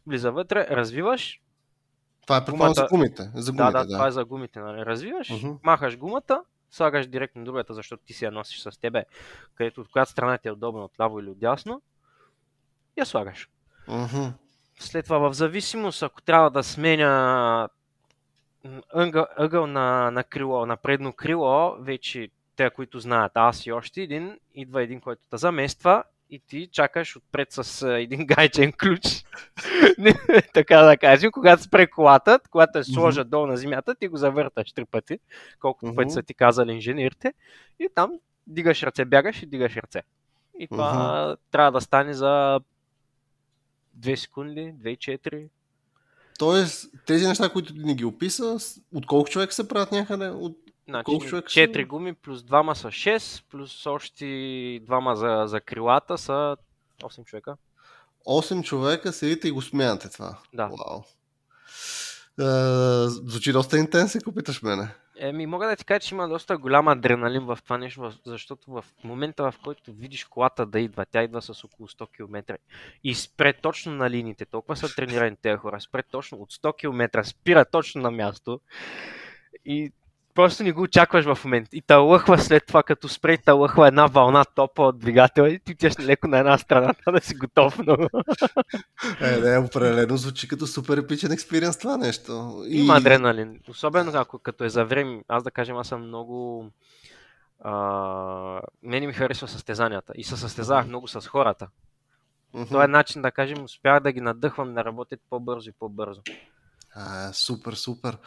влиза 0.07 0.31
вътре, 0.31 0.67
развиваш, 0.67 1.41
Това 2.21 2.37
е 2.37 2.45
предполагам 2.45 2.73
за 2.73 2.81
Гумата- 2.81 2.89
гумите. 2.89 3.31
За 3.35 3.51
да, 3.51 3.57
гумите, 3.63 3.77
да, 3.79 3.87
това 3.87 4.07
е 4.07 4.11
за 4.11 4.25
гумите, 4.25 4.59
нали, 4.59 4.85
развиваш, 4.85 5.29
Мгм. 5.31 5.51
махаш 5.63 5.97
гумата, 5.97 6.43
слагаш 6.71 7.07
директно 7.07 7.43
другата, 7.43 7.73
защото 7.73 8.03
ти 8.03 8.13
си 8.13 8.25
я 8.25 8.31
носиш 8.31 8.59
с 8.59 8.79
тебе, 8.79 9.05
където 9.55 9.81
от 9.81 9.87
която 9.87 10.11
страна 10.11 10.37
ти 10.37 10.47
е 10.47 10.51
удобно, 10.51 10.83
от 10.83 10.99
ляво 10.99 11.19
или 11.19 11.29
от 11.29 11.39
дясно, 11.39 11.81
я 12.97 13.05
слагаш. 13.05 13.49
Мгм. 13.87 14.27
След 14.79 15.05
това 15.05 15.17
в 15.19 15.33
зависимост, 15.33 16.03
ако 16.03 16.21
трябва 16.21 16.51
да 16.51 16.63
сменя 16.63 17.69
ъгъл, 18.89 19.25
ъгъл 19.37 19.67
на, 19.67 20.11
на 20.11 20.23
крило, 20.23 20.65
на 20.65 20.77
предно 20.77 21.13
крило, 21.13 21.75
вече 21.79 22.29
те, 22.55 22.69
които 22.69 22.99
знаят, 22.99 23.31
аз 23.35 23.65
и 23.65 23.71
още 23.71 24.01
един, 24.01 24.39
идва 24.55 24.83
един, 24.83 24.99
който 25.01 25.21
те 25.29 25.37
замества 25.37 26.03
и 26.29 26.39
ти 26.39 26.67
чакаш 26.71 27.15
отпред 27.15 27.51
с 27.51 27.87
един 27.87 28.25
гайчен 28.25 28.73
ключ. 28.73 29.01
Така 30.53 30.77
да 30.77 30.97
кажем, 30.97 31.31
когато 31.31 31.63
спре 31.63 31.87
колата, 31.87 32.39
когато 32.49 32.77
я 32.77 32.83
сложат 32.83 33.29
долу 33.29 33.47
на 33.47 33.57
земята, 33.57 33.95
ти 33.95 34.07
го 34.07 34.17
завърташ 34.17 34.73
три 34.73 34.85
пъти, 34.85 35.19
колкото 35.59 35.85
Мгм. 35.85 35.95
пъти 35.95 36.09
са 36.09 36.23
ти 36.23 36.33
казали 36.33 36.71
инженерите, 36.71 37.33
и 37.79 37.87
там 37.95 38.11
дигаш 38.47 38.83
ръце, 38.83 39.05
бягаш 39.05 39.43
и 39.43 39.45
дигаш 39.45 39.75
ръце. 39.75 40.01
И 40.59 40.67
това 40.67 41.35
трябва 41.51 41.71
да 41.71 41.81
стане 41.81 42.13
за 42.13 42.59
2 43.99 44.15
секунди, 44.15 44.73
2-4. 44.77 45.47
Тоест, 46.39 46.91
тези 47.05 47.27
неща, 47.27 47.49
които 47.49 47.73
ни 47.73 47.95
ги 47.95 48.05
описа, 48.05 48.57
от 48.93 49.05
колко 49.05 49.29
човека 49.29 49.53
се 49.53 49.67
правят 49.67 49.91
някъде? 49.91 50.29
От... 50.29 50.57
Значи, 50.91 51.03
Колко 51.05 51.25
човека 51.25 51.49
са? 51.49 51.59
4 51.59 51.87
гуми 51.87 52.13
плюс 52.13 52.41
2 52.41 52.73
са 52.73 52.87
6, 52.87 53.43
плюс 53.49 53.85
още 53.85 54.25
2 54.25 55.13
за, 55.13 55.47
за 55.47 55.61
крилата 55.61 56.17
са 56.17 56.57
8 57.03 57.25
човека. 57.25 57.57
8 58.27 58.63
човека 58.63 59.13
седите 59.13 59.47
и 59.47 59.51
го 59.51 59.61
смятате 59.61 60.09
това. 60.09 60.37
Да. 60.53 60.67
Вау. 60.67 61.03
А, 62.39 63.07
звучи 63.09 63.51
доста 63.51 63.77
интенс, 63.77 64.15
ако 64.15 64.31
питаш 64.31 64.61
мене. 64.61 64.87
Еми, 65.17 65.45
мога 65.45 65.67
да 65.67 65.75
ти 65.75 65.85
кажа, 65.85 65.99
че 65.99 66.15
има 66.15 66.27
доста 66.27 66.57
голям 66.57 66.87
адреналин 66.87 67.45
в 67.45 67.59
това 67.63 67.77
нещо, 67.77 68.11
защото 68.25 68.71
в 68.71 68.85
момента, 69.03 69.51
в 69.51 69.59
който 69.63 69.93
видиш 69.93 70.25
колата 70.25 70.65
да 70.65 70.79
идва, 70.79 71.05
тя 71.05 71.23
идва 71.23 71.41
с 71.41 71.63
около 71.63 71.87
100 71.87 72.11
км 72.11 72.57
и 73.03 73.15
спре 73.15 73.53
точно 73.53 73.91
на 73.91 74.09
линиите, 74.09 74.45
толкова 74.45 74.75
са 74.75 74.95
тренирани 74.95 75.35
тези 75.41 75.57
хора, 75.57 75.81
спре 75.81 76.03
точно 76.03 76.37
от 76.37 76.53
100 76.53 76.77
км, 76.77 77.23
спира 77.23 77.65
точно 77.65 78.01
на 78.01 78.11
място 78.11 78.61
и 79.65 79.91
просто 80.35 80.63
не 80.63 80.71
го 80.71 80.81
очакваш 80.81 81.25
в 81.25 81.45
момента. 81.45 81.69
И 81.73 81.81
те 81.81 81.93
лъхва 81.93 82.37
след 82.37 82.65
това, 82.65 82.83
като 82.83 83.09
спре, 83.09 83.37
те 83.37 83.51
лъхва 83.51 83.87
една 83.87 84.05
вълна 84.05 84.45
топа 84.45 84.81
от 84.81 84.99
двигателя 84.99 85.49
и 85.49 85.59
ти 85.59 85.71
отиваш 85.71 85.99
леко 85.99 86.27
на 86.27 86.39
една 86.39 86.57
страна, 86.57 86.93
да 87.11 87.21
си 87.21 87.35
готов 87.35 87.79
много. 87.79 88.07
Е, 89.21 89.37
не, 89.37 89.57
определено 89.57 90.17
звучи 90.17 90.47
като 90.47 90.67
супер 90.67 90.97
епичен 90.97 91.31
експириенс 91.31 91.77
това 91.77 91.97
нещо. 91.97 92.63
И... 92.67 92.79
Има 92.79 92.97
адреналин. 92.97 93.59
Особено 93.69 94.11
ако 94.15 94.39
като 94.39 94.63
е 94.63 94.69
за 94.69 94.85
време. 94.85 95.21
Аз 95.27 95.43
да 95.43 95.51
кажем, 95.51 95.77
аз 95.77 95.87
съм 95.87 96.07
много... 96.07 96.65
А, 97.59 97.73
мене 98.83 99.07
ми 99.07 99.13
харесва 99.13 99.47
състезанията. 99.47 100.13
И 100.15 100.23
се 100.23 100.37
състезавах 100.37 100.87
много 100.87 101.07
с 101.07 101.27
хората. 101.27 101.67
Това 102.67 102.83
е 102.83 102.87
начин 102.87 103.21
да 103.21 103.31
кажем, 103.31 103.63
успях 103.63 103.99
да 103.99 104.11
ги 104.11 104.21
надъхвам 104.21 104.73
да 104.73 104.85
работят 104.85 105.19
по-бързо 105.29 105.69
и 105.69 105.73
по-бързо. 105.79 106.21
А, 106.95 107.33
супер, 107.33 107.73
супер. 107.73 108.17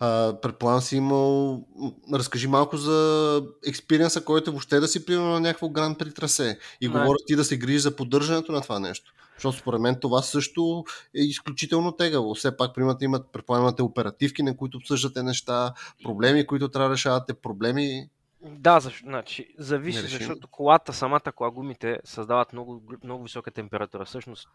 А, 0.00 0.40
предполагам 0.42 0.80
си 0.80 0.96
имал... 0.96 1.64
Разкажи 2.12 2.48
малко 2.48 2.76
за 2.76 3.42
експириенса, 3.66 4.24
който 4.24 4.50
е 4.50 4.52
въобще 4.52 4.80
да 4.80 4.88
си 4.88 5.06
примерно 5.06 5.30
на 5.30 5.40
някакво 5.40 5.68
гран 5.68 5.94
при 5.94 6.14
трасе. 6.14 6.58
И 6.80 6.88
Не. 6.88 6.92
говоря 6.92 7.18
ти 7.26 7.36
да 7.36 7.44
се 7.44 7.56
грижи 7.56 7.78
за 7.78 7.96
поддържането 7.96 8.52
на 8.52 8.60
това 8.60 8.78
нещо. 8.78 9.12
Защото 9.34 9.58
според 9.58 9.80
мен 9.80 10.00
това 10.00 10.22
също 10.22 10.84
е 11.16 11.20
изключително 11.20 11.92
тегаво. 11.92 12.34
Все 12.34 12.56
пак, 12.56 12.74
примерно, 12.74 12.98
имат, 13.00 13.32
предполагам, 13.32 13.64
имате 13.64 13.82
оперативки, 13.82 14.42
на 14.42 14.56
които 14.56 14.78
обсъждате 14.78 15.22
неща, 15.22 15.74
проблеми, 16.04 16.46
които 16.46 16.68
трябва 16.68 16.88
да 16.88 16.94
решавате, 16.94 17.34
проблеми. 17.34 18.08
Да, 18.42 18.80
защо, 18.80 19.06
значи, 19.06 19.54
зависи, 19.58 20.06
защото 20.06 20.48
колата, 20.48 20.92
самата 20.92 21.32
кола, 21.36 21.50
гумите 21.50 21.98
създават 22.04 22.52
много, 22.52 22.82
много 23.04 23.22
висока 23.22 23.50
температура. 23.50 24.04
Всъщност, 24.04 24.48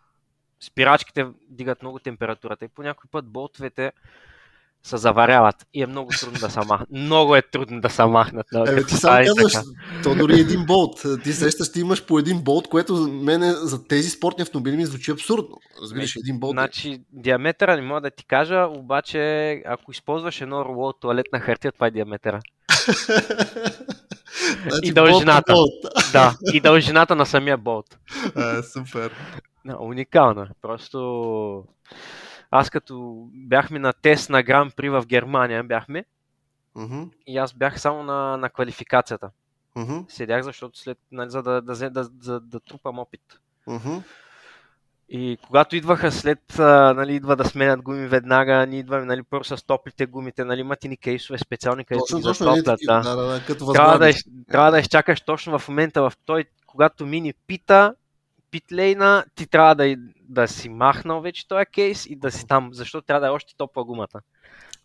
спирачките 0.61 1.25
дигат 1.49 1.81
много 1.81 1.99
температурата 1.99 2.65
и 2.65 2.69
по 2.69 2.83
някой 2.83 3.09
път 3.11 3.25
болтовете 3.25 3.91
се 4.83 4.97
заваряват 4.97 5.55
и 5.73 5.83
е 5.83 5.87
много 5.87 6.11
трудно 6.19 6.39
да 6.39 6.49
се 6.49 6.59
махнат. 6.59 6.89
Много 6.91 7.35
е 7.35 7.41
трудно 7.41 7.81
да 7.81 7.89
се 7.89 8.05
махнат. 8.05 8.45
нали, 8.51 8.69
Е, 8.69 8.75
като 8.75 8.87
ти 8.87 8.95
сам 8.95 9.25
казваш, 9.25 9.53
то 10.03 10.15
дори 10.15 10.39
един 10.39 10.65
болт. 10.65 11.01
Ти 11.23 11.33
сещаш, 11.33 11.71
ти 11.71 11.79
имаш 11.79 12.05
по 12.05 12.19
един 12.19 12.41
болт, 12.41 12.67
което 12.67 12.95
за 12.95 13.07
мен 13.09 13.41
за 13.53 13.87
тези 13.87 14.09
спортни 14.09 14.41
автомобили 14.41 14.77
ми 14.77 14.85
звучи 14.85 15.11
абсурдно. 15.11 15.57
Разбираш, 15.81 16.15
един 16.15 16.39
болт. 16.39 16.51
е- 16.51 16.53
Значи, 16.53 17.01
диаметъра 17.11 17.75
не 17.75 17.81
мога 17.81 18.01
да 18.01 18.09
ти 18.11 18.25
кажа, 18.25 18.67
обаче 18.67 19.19
ако 19.65 19.91
използваш 19.91 20.41
едно 20.41 20.65
руло 20.65 20.87
от 20.87 20.99
туалетна 21.01 21.39
хартия, 21.39 21.71
това 21.71 21.87
е 21.87 21.91
диаметъра. 21.91 22.39
значи, 24.61 24.79
и 24.83 24.91
дължината. 24.91 25.51
е 25.51 25.55
болт. 25.55 25.85
Да, 26.13 26.37
и 26.53 26.59
дължината 26.59 27.15
на 27.15 27.25
самия 27.25 27.57
болт. 27.57 27.97
А, 28.35 28.63
супер. 28.63 29.11
Е. 30.49 30.53
Просто 30.61 31.65
аз 32.51 32.69
като 32.69 33.27
бяхме 33.33 33.79
на 33.79 33.93
тест 33.93 34.29
на 34.29 34.43
Гран 34.43 34.71
При 34.75 34.89
в 34.89 35.03
Германия 35.07 35.63
бяхме 35.63 36.05
Мгм, 36.75 37.03
и 37.27 37.37
аз 37.37 37.53
бях 37.53 37.81
само 37.81 38.03
на, 38.03 38.37
на 38.37 38.49
квалификацията. 38.49 39.29
мгм, 39.75 39.97
Седях, 40.07 40.43
защото 40.43 40.79
след, 40.79 40.97
нали, 41.11 41.29
за 41.29 41.43
да, 41.43 41.61
да, 41.61 41.89
да, 41.89 42.09
да, 42.09 42.39
да 42.39 42.59
трупам 42.59 42.99
опит. 42.99 43.21
мгм. 43.67 43.97
И 45.09 45.37
когато 45.47 45.75
идваха 45.75 46.11
след, 46.11 46.59
а, 46.59 46.93
нали, 46.93 47.13
идва 47.13 47.35
да 47.35 47.45
сменят 47.45 47.81
гуми 47.81 48.07
веднага, 48.07 48.65
ние 48.65 48.79
идваме, 48.79 49.05
нали, 49.05 49.23
първо 49.23 49.43
с 49.43 49.65
топлите 49.65 50.05
гумите, 50.05 50.43
нали, 50.43 50.59
имат 50.59 50.83
и 50.83 50.89
ни 50.89 50.97
кейсове 50.97 51.39
специални, 51.39 51.85
където 51.85 52.03
Точно, 52.03 52.17
ги 52.17 52.23
затоплят, 52.23 52.79
да. 52.85 53.01
Да, 53.01 53.15
да, 53.15 53.23
да, 53.23 53.45
като 53.45 53.71
трябва, 53.73 53.99
да, 53.99 54.13
трябва 54.51 54.71
да 54.71 54.79
изчакаш 54.79 55.21
точно 55.21 55.59
в 55.59 55.67
момента, 55.67 56.01
в 56.01 56.13
той, 56.25 56.45
когато 56.67 57.05
мини 57.05 57.33
пита, 57.47 57.95
питлейна, 58.51 59.25
ти 59.35 59.47
трябва 59.47 59.75
да, 59.75 59.95
да 60.29 60.47
си 60.47 60.69
махнал 60.69 61.21
вече 61.21 61.47
този 61.47 61.65
кейс 61.65 62.05
и 62.05 62.15
да 62.15 62.31
си 62.31 62.47
там, 62.47 62.69
защото 62.73 63.05
трябва 63.05 63.21
да 63.21 63.27
е 63.27 63.35
още 63.35 63.55
топла 63.57 63.83
гумата, 63.83 64.21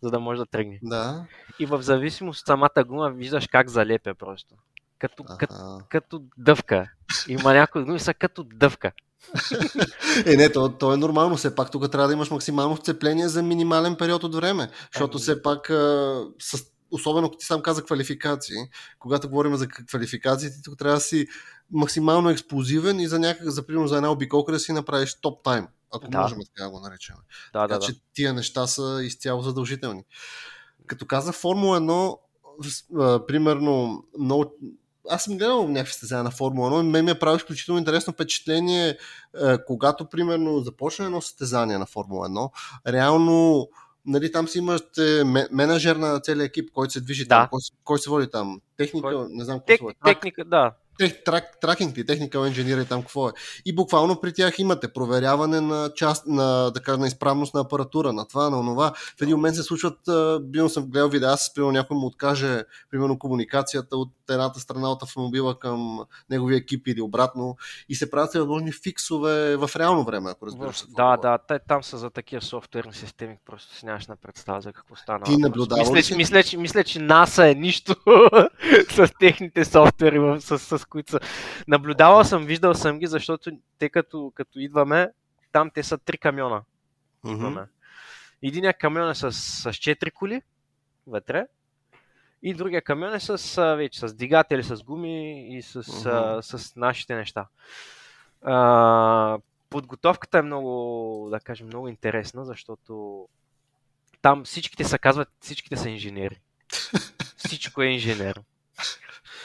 за 0.01 0.11
да 0.11 0.19
може 0.19 0.39
да 0.39 0.45
тръгне. 0.45 0.79
Да. 0.83 1.25
И 1.59 1.65
в 1.65 1.81
зависимост 1.81 2.39
от 2.39 2.45
самата 2.45 2.83
гума 2.87 3.09
виждаш 3.09 3.47
как 3.47 3.69
залепя 3.69 4.15
просто. 4.15 4.55
Като, 4.99 5.23
като, 5.39 5.81
като 5.89 6.23
дъвка. 6.37 6.91
Има 7.27 7.53
някои 7.53 7.83
гуми 7.83 7.99
са 7.99 8.13
като 8.13 8.43
дъвка. 8.43 8.91
Е, 10.25 10.35
не, 10.35 10.51
то, 10.51 10.69
то 10.69 10.93
е 10.93 10.97
нормално. 10.97 11.35
Все 11.35 11.55
пак 11.55 11.71
тук 11.71 11.91
трябва 11.91 12.07
да 12.07 12.13
имаш 12.13 12.31
максимално 12.31 12.75
вцепление 12.75 13.27
за 13.27 13.43
минимален 13.43 13.95
период 13.95 14.23
от 14.23 14.35
време. 14.35 14.69
Защото 14.93 15.17
Ами. 15.17 15.21
все 15.21 15.41
пак, 15.41 15.69
а, 15.69 16.23
с, 16.39 16.63
особено 16.93 17.27
ако 17.27 17.37
ти 17.37 17.45
сам 17.45 17.61
каза 17.61 17.83
квалификации, 17.83 18.55
когато 18.99 19.29
говорим 19.29 19.55
за 19.55 19.67
квалификациите, 19.67 20.61
тук 20.63 20.77
трябва 20.77 20.95
да 20.97 21.01
си 21.01 21.27
максимално 21.71 22.29
експлозивен 22.29 22.99
и 22.99 23.07
за 23.07 23.19
някак, 23.19 23.49
за 23.49 23.67
примерно 23.67 23.87
за 23.87 23.95
една 23.95 24.11
обиколка 24.11 24.51
да 24.51 24.59
си 24.59 24.71
направиш 24.73 25.15
топ 25.15 25.43
тайм. 25.43 25.67
Ако 25.93 26.07
Да. 26.07 26.21
можем 26.21 26.39
така 26.45 26.63
да 26.63 26.69
го 26.69 26.79
наречем. 26.79 27.15
Да, 27.53 27.59
да, 27.61 27.67
Така 27.67 27.79
да. 27.79 27.85
че 27.85 27.93
тия 28.13 28.33
неща 28.33 28.67
са 28.67 28.99
изцяло 29.03 29.41
задължителни. 29.41 30.03
Като 30.87 31.05
каза 31.05 31.31
Формула 31.31 31.77
1, 31.77 32.17
с- 32.63 32.83
а, 32.99 33.25
примерно, 33.25 34.03
много... 34.19 34.53
аз 35.09 35.23
съм 35.23 35.37
гледал 35.37 35.67
някакви 35.67 35.91
състезания 35.91 36.23
на 36.23 36.31
Формула 36.31 36.69
1 36.71 36.81
и 36.81 36.89
мен 36.89 37.05
ми 37.05 37.11
е 37.11 37.19
правил 37.19 37.37
изключително 37.37 37.79
интересно 37.79 38.13
впечатление, 38.13 38.97
а, 39.35 39.65
когато, 39.65 40.05
примерно, 40.05 40.59
започне 40.59 41.05
едно 41.05 41.21
състезание 41.21 41.77
на 41.77 41.85
Формула 41.85 42.29
1, 42.29 42.49
реално 42.87 43.67
Нали, 44.05 44.31
там 44.31 44.47
си 44.47 44.57
имате 44.57 45.23
ме- 45.25 45.47
менеджер 45.51 45.95
на 45.95 46.19
целия 46.19 46.43
екип, 46.45 46.69
който 46.73 46.93
се 46.93 47.01
движи 47.01 47.25
Да. 47.25 47.29
там. 47.29 47.47
Кой, 47.49 47.61
се- 47.61 47.73
кой 47.83 47.99
се 47.99 48.09
води 48.09 48.27
там? 48.27 48.61
Техника, 48.77 49.07
Кой? 49.07 49.25
не 49.29 49.43
знам 49.43 49.59
какво 49.59 49.67
Тек, 49.67 49.77
се 49.77 49.83
води. 49.83 49.95
Техника, 50.05 50.45
да. 50.45 50.71
Тех, 50.97 51.23
трак, 51.23 51.59
тракинг 51.61 51.97
ли, 51.97 52.05
техникал 52.05 52.45
инженер 52.45 52.77
и 52.77 52.85
там 52.85 53.01
какво 53.01 53.29
е. 53.29 53.31
И 53.65 53.75
буквално 53.75 54.21
при 54.21 54.33
тях 54.33 54.59
имате 54.59 54.93
проверяване 54.93 55.61
на 55.61 55.89
част, 55.95 56.27
на, 56.27 56.71
да 56.71 56.79
кажа, 56.79 56.97
на 56.97 57.07
изправност 57.07 57.53
на 57.53 57.61
апаратура, 57.61 58.13
на 58.13 58.27
това, 58.27 58.49
на 58.49 58.59
онова. 58.59 58.93
В 59.19 59.21
един 59.21 59.35
момент 59.35 59.55
се 59.55 59.63
случват, 59.63 59.99
бил 60.41 60.69
съм 60.69 60.85
гледал 60.85 61.09
видеа, 61.09 61.37
с 61.37 61.53
примерно 61.53 61.71
някой 61.71 61.97
му 61.97 62.05
откаже, 62.05 62.63
примерно 62.91 63.19
комуникацията 63.19 63.97
от 63.97 64.09
едната 64.29 64.59
страна 64.59 64.91
от 64.91 65.03
автомобила 65.03 65.59
към 65.59 65.99
неговия 66.29 66.57
екип 66.57 66.87
или 66.87 67.01
обратно 67.01 67.57
и 67.89 67.95
се 67.95 68.11
правят 68.11 68.33
възможни 68.33 68.71
фиксове 68.71 69.57
в 69.57 69.69
реално 69.75 70.03
време, 70.03 70.31
ако 70.31 70.45
разбираш. 70.45 70.81
Да, 70.81 70.87
говоря. 70.87 71.17
да, 71.21 71.37
те, 71.47 71.59
там 71.67 71.83
са 71.83 71.97
за 71.97 72.09
такива 72.09 72.41
софтуерни 72.41 72.93
системи, 72.93 73.37
просто 73.45 73.75
си 73.75 73.85
нямаш 73.85 74.07
на 74.07 74.15
представа 74.15 74.61
за 74.61 74.73
какво 74.73 74.95
стана. 74.95 75.23
Ти 75.25 75.31
ли 75.31 75.51
мисля, 75.93 76.17
мисля, 76.17 76.43
че, 76.43 76.57
мисля, 76.57 76.83
че 76.83 76.99
NASA 76.99 77.51
е 77.51 77.55
нищо 77.55 77.95
с 78.89 79.13
техните 79.19 79.65
софтуери, 79.65 80.19
в- 80.19 80.41
с, 80.41 80.59
с, 80.83 80.85
които 80.85 81.11
са. 81.11 81.19
Наблюдавал 81.67 82.23
съм, 82.23 82.45
виждал 82.45 82.73
съм 82.73 82.99
ги, 82.99 83.07
защото 83.07 83.51
те 83.79 83.89
като, 83.89 84.31
като 84.35 84.59
идваме, 84.59 85.11
там 85.51 85.71
те 85.73 85.83
са 85.83 85.97
три 85.97 86.17
камиона. 86.17 86.61
Идваме. 87.27 87.61
Единият 88.41 88.77
камион 88.77 89.09
е 89.09 89.15
с, 89.15 89.31
с 89.31 89.63
4 89.63 90.11
коли 90.11 90.41
вътре 91.07 91.47
и 92.43 92.53
другия 92.53 92.81
камион 92.81 93.13
е 93.13 93.19
с, 93.19 93.75
вече, 93.75 93.99
с 93.99 94.13
двигатели, 94.13 94.63
с 94.63 94.83
гуми 94.83 95.47
и 95.57 95.61
с, 95.61 95.75
а, 96.05 96.41
с 96.41 96.75
нашите 96.75 97.15
неща. 97.15 97.47
А, 98.41 99.37
подготовката 99.69 100.37
е 100.37 100.41
много, 100.41 101.27
да 101.31 101.39
кажем, 101.39 101.67
много 101.67 101.87
интересна, 101.87 102.45
защото 102.45 103.27
там 104.21 104.43
всичките 104.43 104.83
се 104.83 104.97
казват, 104.97 105.29
всичките 105.39 105.75
са 105.77 105.89
инженери. 105.89 106.39
Всичко 107.37 107.81
е 107.81 107.85
инженер. 107.85 108.41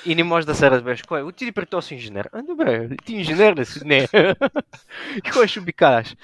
И 0.07 0.15
не 0.15 0.25
можеш 0.25 0.47
да 0.47 0.55
се 0.55 0.71
разбереш 0.71 1.03
кой. 1.03 1.23
Отиди 1.23 1.53
при 1.53 1.67
този 1.67 1.95
инженер. 1.95 2.29
А, 2.33 2.43
добре, 2.43 2.97
ти 3.05 3.15
инженер 3.15 3.57
ли 3.57 3.65
си? 3.65 3.81
Не. 3.85 4.09
и 5.17 5.31
кой 5.33 5.49
ще 5.49 5.61
обикаляш? 5.61 6.17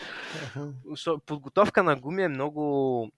Подготовка 1.26 1.82
на 1.82 1.96
гуми 1.96 2.22
е 2.22 2.28
много 2.28 3.10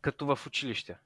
като 0.00 0.26
в 0.26 0.46
училище. 0.46 0.96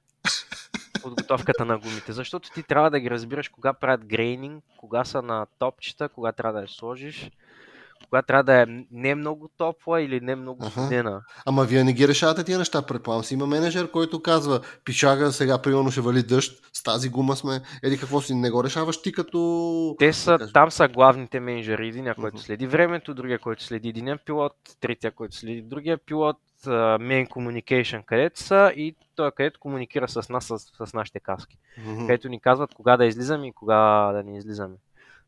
Подготовката 1.01 1.65
на 1.65 1.77
гумите, 1.77 2.13
защото 2.13 2.49
ти 2.49 2.63
трябва 2.63 2.91
да 2.91 2.99
ги 2.99 3.09
разбираш 3.09 3.49
кога 3.49 3.73
правят 3.73 4.05
грейнинг, 4.05 4.63
кога 4.77 5.05
са 5.05 5.21
на 5.21 5.45
топчета, 5.59 6.09
кога 6.09 6.31
трябва 6.31 6.53
да 6.53 6.61
я 6.61 6.67
сложиш, 6.67 7.31
кога 8.05 8.21
трябва 8.21 8.43
да 8.43 8.61
е 8.61 8.65
не 8.91 9.15
много 9.15 9.49
топла 9.57 10.01
или 10.01 10.19
не 10.21 10.35
много 10.35 10.69
студена. 10.69 11.21
Ама 11.45 11.63
вие 11.63 11.83
не 11.83 11.93
ги 11.93 12.07
решавате 12.07 12.43
тия 12.43 12.57
неща, 12.57 12.81
предполагам 12.81 13.23
си. 13.23 13.33
Има 13.33 13.47
менеджер, 13.47 13.91
който 13.91 14.21
казва, 14.21 14.61
пишага, 14.85 15.31
сега 15.31 15.61
примерно 15.61 15.91
ще 15.91 16.01
вали 16.01 16.23
дъжд, 16.23 16.61
с 16.73 16.83
тази 16.83 17.09
гума 17.09 17.35
сме, 17.35 17.61
еди 17.83 17.97
какво 17.97 18.21
си, 18.21 18.35
не 18.35 18.51
го 18.51 18.63
решаваш 18.63 19.01
ти 19.01 19.11
като... 19.11 19.95
Те 19.99 20.13
са, 20.13 20.37
там 20.53 20.71
са 20.71 20.87
главните 20.87 21.39
менеджери. 21.39 21.87
Единия, 21.87 22.15
който 22.15 22.37
следи 22.37 22.67
времето, 22.67 23.13
другия, 23.13 23.39
който 23.39 23.63
следи 23.63 23.89
единия 23.89 24.19
пилот, 24.25 24.53
третия, 24.81 25.11
който 25.11 25.35
следи 25.35 25.61
другия 25.61 25.97
пилот, 25.97 26.37
main 26.65 27.27
communication, 27.27 28.05
където 28.05 28.39
са 28.39 28.73
и 28.75 28.95
той, 29.15 29.31
където 29.31 29.59
комуникира 29.59 30.07
с 30.07 30.29
нас, 30.29 30.45
с, 30.45 30.85
с 30.85 30.93
нашите 30.93 31.19
каски. 31.19 31.57
Мгм. 31.85 31.99
където 31.99 32.29
ни 32.29 32.39
казват 32.39 32.73
кога 32.73 32.97
да 32.97 33.05
излизаме 33.05 33.47
и 33.47 33.51
кога 33.51 34.11
да 34.13 34.23
не 34.23 34.37
излизаме. 34.37 34.75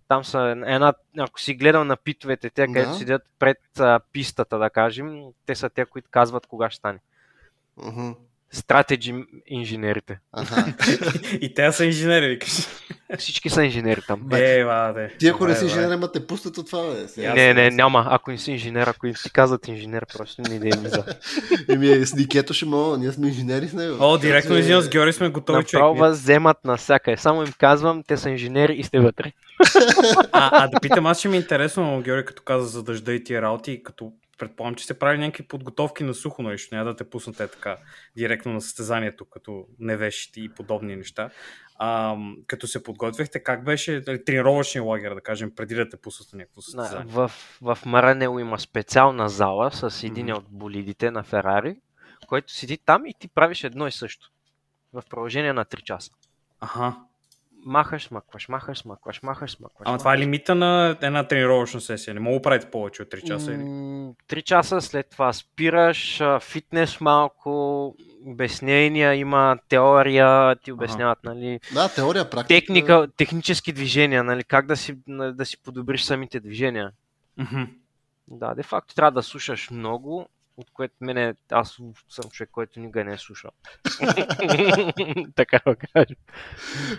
Там 0.08 0.24
са 0.24 0.56
една, 0.66 0.94
ако 1.20 1.40
си 1.42 1.54
гледал 1.54 1.84
на 1.84 1.98
питовете, 1.98 2.50
те, 2.50 2.66
където 2.66 2.90
Да. 2.90 2.96
седят 2.96 3.22
пред 3.40 3.80
а, 3.80 4.00
пистата, 4.12 4.58
да 4.60 4.70
кажем, 4.70 5.24
те 5.46 5.56
са 5.56 5.70
те, 5.70 5.86
които 5.86 6.10
казват 6.12 6.48
кога 6.48 6.70
ще 6.70 6.78
стане. 6.78 7.00
Мгм. 7.78 8.12
Стратеджи 8.52 9.14
инженерите. 9.48 10.20
Аха. 10.34 10.74
И 11.42 11.54
те 11.54 11.72
са 11.72 11.86
инженери, 11.86 12.28
викаш. 12.28 12.68
Всички 13.18 13.50
са 13.50 13.64
инженери 13.64 14.02
там. 14.08 14.28
Е, 14.34 14.64
ба, 14.64 14.94
де. 14.94 15.12
Ти 15.20 15.28
ако 15.28 15.48
не 15.48 15.56
си 15.56 15.64
инженер, 15.66 15.96
ма 15.96 16.12
те 16.12 16.28
пуснат 16.28 16.58
от 16.58 16.70
това, 16.70 16.94
бе. 16.94 17.08
сега. 17.08 17.34
Не, 17.34 17.54
не, 17.54 17.70
няма. 17.70 18.08
Ако 18.10 18.32
не 18.32 18.38
си 18.38 18.52
инженер, 18.52 18.88
ако 18.88 19.08
ти 19.24 19.32
казват 19.32 19.68
инженер, 19.68 20.06
просто 20.18 20.42
не 20.42 20.60
да 20.60 20.68
им 20.68 20.74
влиза. 20.78 21.04
Еми, 21.70 21.88
е, 21.88 22.06
с 22.06 22.16
Никето 22.16 22.54
ще 22.54 22.66
мога, 22.66 22.98
ние 22.98 23.12
сме 23.12 23.28
инженери 23.28 23.68
с 23.68 23.74
него. 23.74 23.98
О, 24.00 24.18
директно 24.18 24.56
че- 24.56 24.60
извинявам, 24.60 24.84
с 24.84 24.90
Георги 24.90 25.14
сме 25.14 25.30
готови 25.30 25.64
човек. 25.64 25.84
Направо 25.84 26.12
вземат 26.12 26.58
навсякъде. 26.66 27.18
Само 27.18 27.42
им 27.44 27.54
казвам, 27.58 28.04
те 28.08 28.18
са 28.18 28.30
инженери 28.30 28.74
и 28.74 28.84
сте 28.84 29.00
вътре. 29.00 29.32
А, 30.32 30.64
а 30.64 30.68
да 30.68 30.80
питам, 30.80 31.06
аз 31.06 31.20
ще 31.20 31.28
ми 31.30 31.38
е 31.38 31.40
интересно, 31.40 32.02
Георги, 32.02 32.26
като 32.26 32.44
каза 32.44 32.68
за 32.68 32.84
дъжда 32.84 33.14
и 33.14 33.24
тия 33.24 33.42
работи, 33.42 33.84
като 33.84 34.12
предполагам, 34.38 34.76
че 34.76 34.84
сте 34.84 35.00
правили 35.00 35.22
някакви 35.22 35.48
подготовки 35.48 36.04
на 36.04 36.14
сухо, 36.14 36.42
нали, 36.42 36.58
ще 36.58 36.76
няма 36.76 36.90
да 36.90 36.96
те 36.96 37.10
пуснат 37.10 37.40
е 37.40 37.48
така 37.48 37.78
директно 38.18 38.54
на 38.54 38.62
състезанието, 38.62 39.26
като 39.26 39.66
невещи 39.80 40.44
и 40.44 40.50
подобни 40.50 40.96
неща. 40.96 41.30
А, 41.80 42.18
като 42.48 42.68
се 42.68 42.84
подготвяхте, 42.84 43.44
как 43.44 43.64
беше 43.64 44.04
нали, 44.08 44.26
тренировъчния 44.26 44.84
лагер, 44.84 45.14
да 45.14 45.22
кажем, 45.22 45.56
преди 45.56 45.76
да 45.76 45.90
те 45.90 45.98
пуснат 45.98 46.34
на 46.34 46.38
някакво 46.38 46.62
състезание? 46.62 47.14
В, 47.14 47.32
в 47.62 47.78
Маранело 47.86 48.40
има 48.40 48.60
специална 48.60 49.30
зала 49.30 49.72
с 49.72 50.04
един 50.04 50.34
от 50.34 50.46
болидите 50.50 51.12
на 51.12 51.24
Ферари, 51.24 51.80
който 52.28 52.54
седи 52.54 52.78
там 52.78 53.06
и 53.06 53.14
ти 53.20 53.28
правиш 53.28 53.64
едно 53.64 53.88
и 53.88 53.92
също. 53.92 54.32
В 54.94 55.04
продължение 55.10 55.54
на 55.54 55.66
3 55.66 55.84
часа. 55.84 56.12
Аха. 56.60 56.96
Махаш, 57.66 58.04
смъкваш, 58.04 58.50
махаш, 58.50 58.78
смъкваш, 58.78 59.24
махаш, 59.24 59.52
смъкваш. 59.52 59.88
Ама 59.88 59.98
това 59.98 60.14
е 60.14 60.18
лимита 60.18 60.56
на 60.56 60.98
една 61.02 61.28
тренировъчна 61.28 61.82
сесия. 61.82 62.14
Не 62.14 62.20
мога 62.20 62.36
да 62.36 62.42
правите 62.42 62.70
повече 62.72 63.02
от 63.02 63.08
3 63.10 63.24
часа 63.24 63.52
или? 63.52 63.64
М, 63.64 64.14
Три 64.28 64.42
часа 64.42 64.82
след 64.82 65.10
това 65.10 65.34
спираш, 65.34 66.22
фитнес 66.42 67.02
малко, 67.02 67.96
обяснения, 68.26 69.16
има 69.16 69.58
теория, 69.70 70.56
ти 70.56 70.72
обясняват, 70.72 71.20
нали, 71.24 71.60
Да, 71.74 71.90
теория, 71.90 72.30
практика. 72.30 72.60
техника, 72.60 73.08
технически 73.18 73.74
движения, 73.74 74.24
нали, 74.24 74.44
как 74.44 74.66
да 74.66 74.78
си, 74.78 74.96
да 75.08 75.46
си 75.46 75.58
подобриш 75.58 76.04
самите 76.04 76.40
движения. 76.40 76.92
Мгм. 77.38 77.64
Да, 78.28 78.56
де 78.56 78.64
факто 78.64 78.96
трябва 78.96 79.12
да 79.12 79.24
слушаш 79.24 79.70
много, 79.72 80.28
от 80.58 80.68
което 80.74 80.94
мене, 81.02 81.34
аз 81.52 81.78
съм 82.10 82.30
човек, 82.32 82.50
който 82.52 82.80
никога 82.80 83.04
не 83.04 83.14
е 83.14 83.18
слушал. 83.18 83.52
така 85.36 85.60
да 85.66 85.76
кажа. 85.76 86.16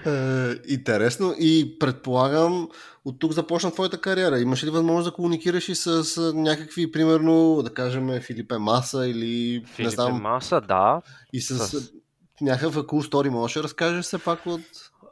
Е, 0.06 0.54
интересно 0.68 1.34
и 1.38 1.78
предполагам 1.78 2.68
от 3.04 3.18
тук 3.18 3.32
започна 3.32 3.72
твоята 3.72 4.00
кариера. 4.00 4.40
Имаш 4.40 4.64
ли 4.64 4.70
възможност 4.70 5.10
да 5.10 5.14
комуникираш 5.14 5.68
и 5.68 5.74
с, 5.74 6.04
с 6.04 6.32
някакви, 6.34 6.92
примерно, 6.92 7.62
да 7.62 7.74
кажем, 7.74 8.20
Филипе 8.20 8.58
Маса 8.58 9.08
или 9.08 9.60
не 9.60 9.66
Филипе 9.66 9.90
знам, 9.90 10.22
Маса, 10.22 10.60
да. 10.60 11.02
и 11.32 11.40
с, 11.40 11.58
с- 11.58 11.92
някакъв 12.40 12.76
cool 12.76 13.10
story 13.10 13.28
можеш 13.28 13.54
да 13.54 13.62
разкажеш 13.62 14.04
все 14.04 14.18
пак 14.18 14.46
от... 14.46 14.60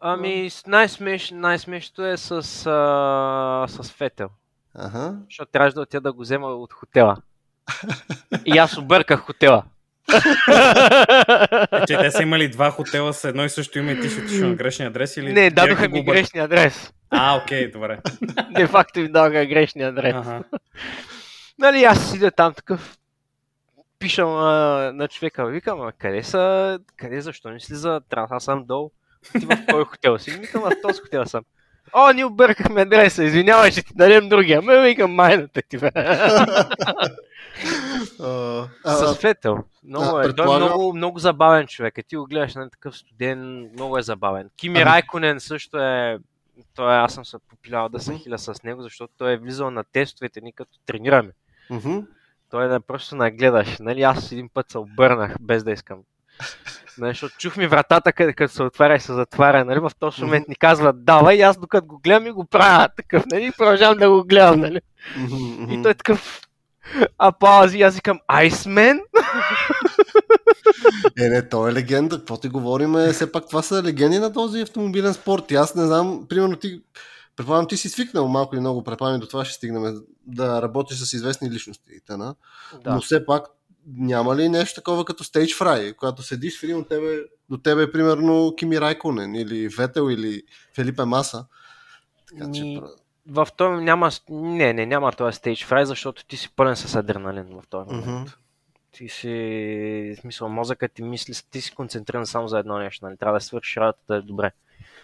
Ами, 0.00 0.50
най-смеш, 0.66 1.30
най-смешното 1.30 2.06
е 2.06 2.16
с, 2.16 2.32
а, 2.66 3.66
с 3.68 3.92
Фетел. 3.92 4.28
Ага. 4.74 5.18
Защото 5.30 5.50
трябваше 5.50 5.74
да 5.74 5.80
отида 5.80 6.00
да 6.00 6.12
го 6.12 6.22
взема 6.22 6.46
от 6.46 6.72
хотела. 6.72 7.16
И 8.44 8.58
аз 8.58 8.78
обърках 8.78 9.20
хотела. 9.20 9.62
Е, 11.72 11.86
че 11.86 11.98
те 11.98 12.10
са 12.10 12.22
имали 12.22 12.48
два 12.48 12.70
хотела 12.70 13.12
с 13.12 13.24
едно 13.24 13.44
и 13.44 13.48
също 13.48 13.78
име 13.78 13.92
и 13.92 14.00
ти 14.00 14.08
ще 14.10 14.20
отишъл 14.20 14.48
на 14.48 14.54
грешния 14.54 14.88
адрес 14.88 15.16
или... 15.16 15.32
Не, 15.32 15.50
дадоха 15.50 15.88
ми 15.88 16.04
грешния 16.04 16.44
адрес. 16.44 16.92
А, 17.10 17.36
окей, 17.36 17.70
добре. 17.70 17.98
Де 18.50 18.66
факто 18.66 19.00
ми 19.00 19.08
дадоха 19.08 19.46
грешния 19.46 19.88
адрес. 19.88 20.14
Ага. 20.16 20.42
Нали, 21.58 21.84
аз 21.84 22.10
седя 22.10 22.30
там 22.30 22.54
такъв, 22.54 22.98
пишам 23.98 24.28
а, 24.28 24.92
на 24.94 25.08
човека, 25.08 25.46
викам, 25.46 25.80
а 25.80 25.92
къде 25.92 26.22
са, 26.22 26.78
къде, 26.96 27.20
защо 27.20 27.50
не 27.50 27.60
слиза, 27.60 28.00
трябва 28.08 28.36
аз 28.36 28.44
съм 28.44 28.64
долу. 28.64 28.90
Ти 29.32 29.46
в 29.46 29.58
кой 29.70 29.84
хотел 29.84 30.18
си? 30.18 30.30
Викам, 30.30 30.62
в 30.62 30.72
този 30.82 31.00
хотел 31.00 31.26
съм. 31.26 31.44
О, 31.92 32.12
ние 32.12 32.24
объркахме 32.24 32.80
адреса, 32.80 33.24
извинявай, 33.24 33.70
ще 33.70 33.82
ти 33.82 33.94
дадем 33.94 34.28
другия. 34.28 34.62
Ме 34.62 34.82
викам 34.82 35.14
майната 35.14 35.62
ти, 35.62 35.78
бе. 35.78 35.90
С 38.84 39.14
Фетел. 39.14 39.58
Много 39.84 40.04
а, 40.06 40.08
е. 40.08 40.10
Той 40.12 40.20
е 40.22 40.26
предполагам- 40.26 40.68
много, 40.68 40.92
много 40.94 41.18
забавен 41.18 41.66
човек. 41.66 41.98
Е, 41.98 42.02
ти 42.02 42.16
го 42.16 42.24
гледаш 42.24 42.54
на 42.54 42.70
такъв 42.70 42.96
студент, 42.96 43.72
много 43.72 43.98
е 43.98 44.02
забавен. 44.02 44.50
Кими 44.56 44.78
Ами- 44.78 44.84
Райконен 44.86 45.40
също 45.40 45.78
е... 45.78 46.18
Той, 46.74 46.96
аз 46.96 47.14
съм 47.14 47.24
се 47.24 47.36
попилял 47.40 47.88
да 47.88 48.00
се 48.00 48.14
хиля 48.14 48.38
с 48.38 48.62
него, 48.64 48.82
защото 48.82 49.12
той 49.18 49.32
е 49.32 49.36
влизал 49.36 49.70
на 49.70 49.84
тестовете 49.84 50.40
ни 50.40 50.52
като 50.52 50.78
тренираме. 50.86 51.30
мгм. 51.70 51.98
Той 52.50 52.68
да 52.68 52.80
просто 52.80 53.16
нагледаш. 53.16 53.76
Нали, 53.80 54.02
аз 54.02 54.32
един 54.32 54.48
път 54.48 54.70
се 54.70 54.78
обърнах, 54.78 55.34
без 55.40 55.64
да 55.64 55.70
искам. 55.72 55.98
Нали, 56.98 57.10
защото 57.10 57.34
чух 57.38 57.56
ми 57.56 57.66
вратата, 57.66 58.12
къде 58.12 58.32
като 58.32 58.54
се 58.54 58.62
отваря 58.62 58.96
и 58.96 59.00
се 59.00 59.12
затваря. 59.12 59.64
Нали, 59.64 59.80
в 59.80 59.90
този 59.98 60.22
момент 60.22 60.48
ни 60.48 60.56
казват 60.56 61.04
давай 61.04 61.36
и 61.36 61.42
аз 61.42 61.58
докато 61.58 61.86
го 61.86 61.98
гледам 61.98 62.26
и 62.26 62.30
го 62.30 62.44
правя 62.44 62.88
такъв. 62.96 63.24
Нали, 63.32 63.46
и 63.46 63.52
продължавам 63.52 63.98
да 63.98 64.10
го 64.10 64.24
гледам. 64.24 64.60
Нали. 64.60 64.80
И 65.70 65.82
той 65.82 65.90
е 65.90 65.94
такъв 65.94 66.40
апаузи, 67.18 67.82
аз 67.82 67.94
викам 67.94 68.20
Айсмен? 68.28 69.00
Е, 71.18 71.28
не, 71.28 71.48
той 71.48 71.70
е 71.70 71.74
легенда. 71.74 72.18
Какво 72.18 72.36
ти 72.36 72.48
говорим? 72.48 72.96
Е, 72.96 73.12
все 73.12 73.32
пак 73.32 73.48
това 73.48 73.62
са 73.62 73.82
легенди 73.82 74.18
на 74.18 74.32
този 74.32 74.60
автомобилен 74.60 75.14
спорт. 75.14 75.50
И 75.50 75.54
аз 75.54 75.74
не 75.74 75.86
знам, 75.86 76.26
примерно 76.28 76.56
ти, 76.56 76.82
предполагам 77.36 77.68
ти 77.68 77.76
си 77.76 77.88
свикнал 77.88 78.28
малко 78.28 78.54
или 78.54 78.60
много, 78.60 78.84
предполагам 78.84 79.16
и 79.16 79.20
до 79.20 79.28
това 79.28 79.44
ще 79.44 79.54
стигнем, 79.54 80.02
да 80.26 80.62
работиш 80.62 80.98
с 80.98 81.12
известни 81.12 81.50
личности. 81.50 81.90
и 81.96 82.00
Тъна. 82.00 82.34
Да. 82.84 82.94
Но 82.94 83.00
все 83.00 83.26
пак 83.26 83.46
няма 83.86 84.36
ли 84.36 84.48
нещо 84.48 84.80
такова 84.80 85.04
като 85.04 85.24
Stage 85.24 85.62
Fry, 85.62 85.96
когато 85.96 86.22
седиш 86.22 86.60
в 86.60 86.62
един 86.62 86.76
от 86.76 86.88
тебе, 86.88 87.18
до 87.50 87.58
тебе, 87.58 87.92
примерно 87.92 88.54
Кими 88.58 88.80
Райконен 88.80 89.34
или 89.34 89.68
Ветел 89.68 90.10
или 90.10 90.42
Фелипе 90.74 91.04
Маса. 91.04 91.46
Така 92.28 92.52
че, 92.52 92.62
Ми, 92.62 92.82
В 93.26 93.48
този 93.56 93.84
няма... 93.84 94.10
Не, 94.28 94.72
не, 94.72 94.86
няма 94.86 95.12
този 95.12 95.36
стейдж 95.36 95.64
фрай, 95.64 95.86
защото 95.86 96.26
ти 96.26 96.36
си 96.36 96.50
пълен 96.56 96.76
с 96.76 96.94
адреналин 96.94 97.44
в 97.44 97.62
този 97.70 97.90
момент. 97.90 98.06
Мгм. 98.06 98.30
Ти 98.92 99.08
си... 99.08 100.14
В 100.16 100.20
смисъл, 100.20 100.48
мозъкът 100.48 100.92
ти 100.92 101.02
мисли, 101.02 101.34
ти 101.50 101.60
си 101.60 101.74
концентриран 101.74 102.26
само 102.26 102.48
за 102.48 102.58
едно 102.58 102.78
нещо, 102.78 103.04
нали? 103.04 103.16
Трябва 103.16 103.38
да 103.38 103.44
свършиш 103.44 103.76
работата 103.76 104.12
да 104.12 104.16
е 104.16 104.22
добре. 104.22 104.52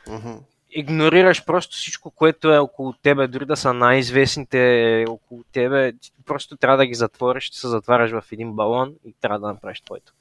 мгм. 0.08 0.32
Игнорираш 0.74 1.44
просто 1.44 1.76
всичко, 1.76 2.10
което 2.10 2.52
е 2.52 2.58
около 2.58 2.92
тебе, 2.92 3.26
дори 3.26 3.46
да 3.46 3.56
са 3.56 3.74
най-известните 3.74 5.04
около 5.08 5.44
тебе, 5.52 5.92
просто 6.26 6.56
трябва 6.56 6.76
да 6.76 6.86
ги 6.86 6.94
затвориш, 6.94 7.50
ти 7.50 7.58
се 7.58 7.68
затваряш 7.68 8.10
в 8.10 8.32
един 8.32 8.52
балон 8.52 8.94
и 9.04 9.14
трябва 9.20 9.38
да 9.38 9.46
направиш 9.46 9.80
твоето. 9.80 10.12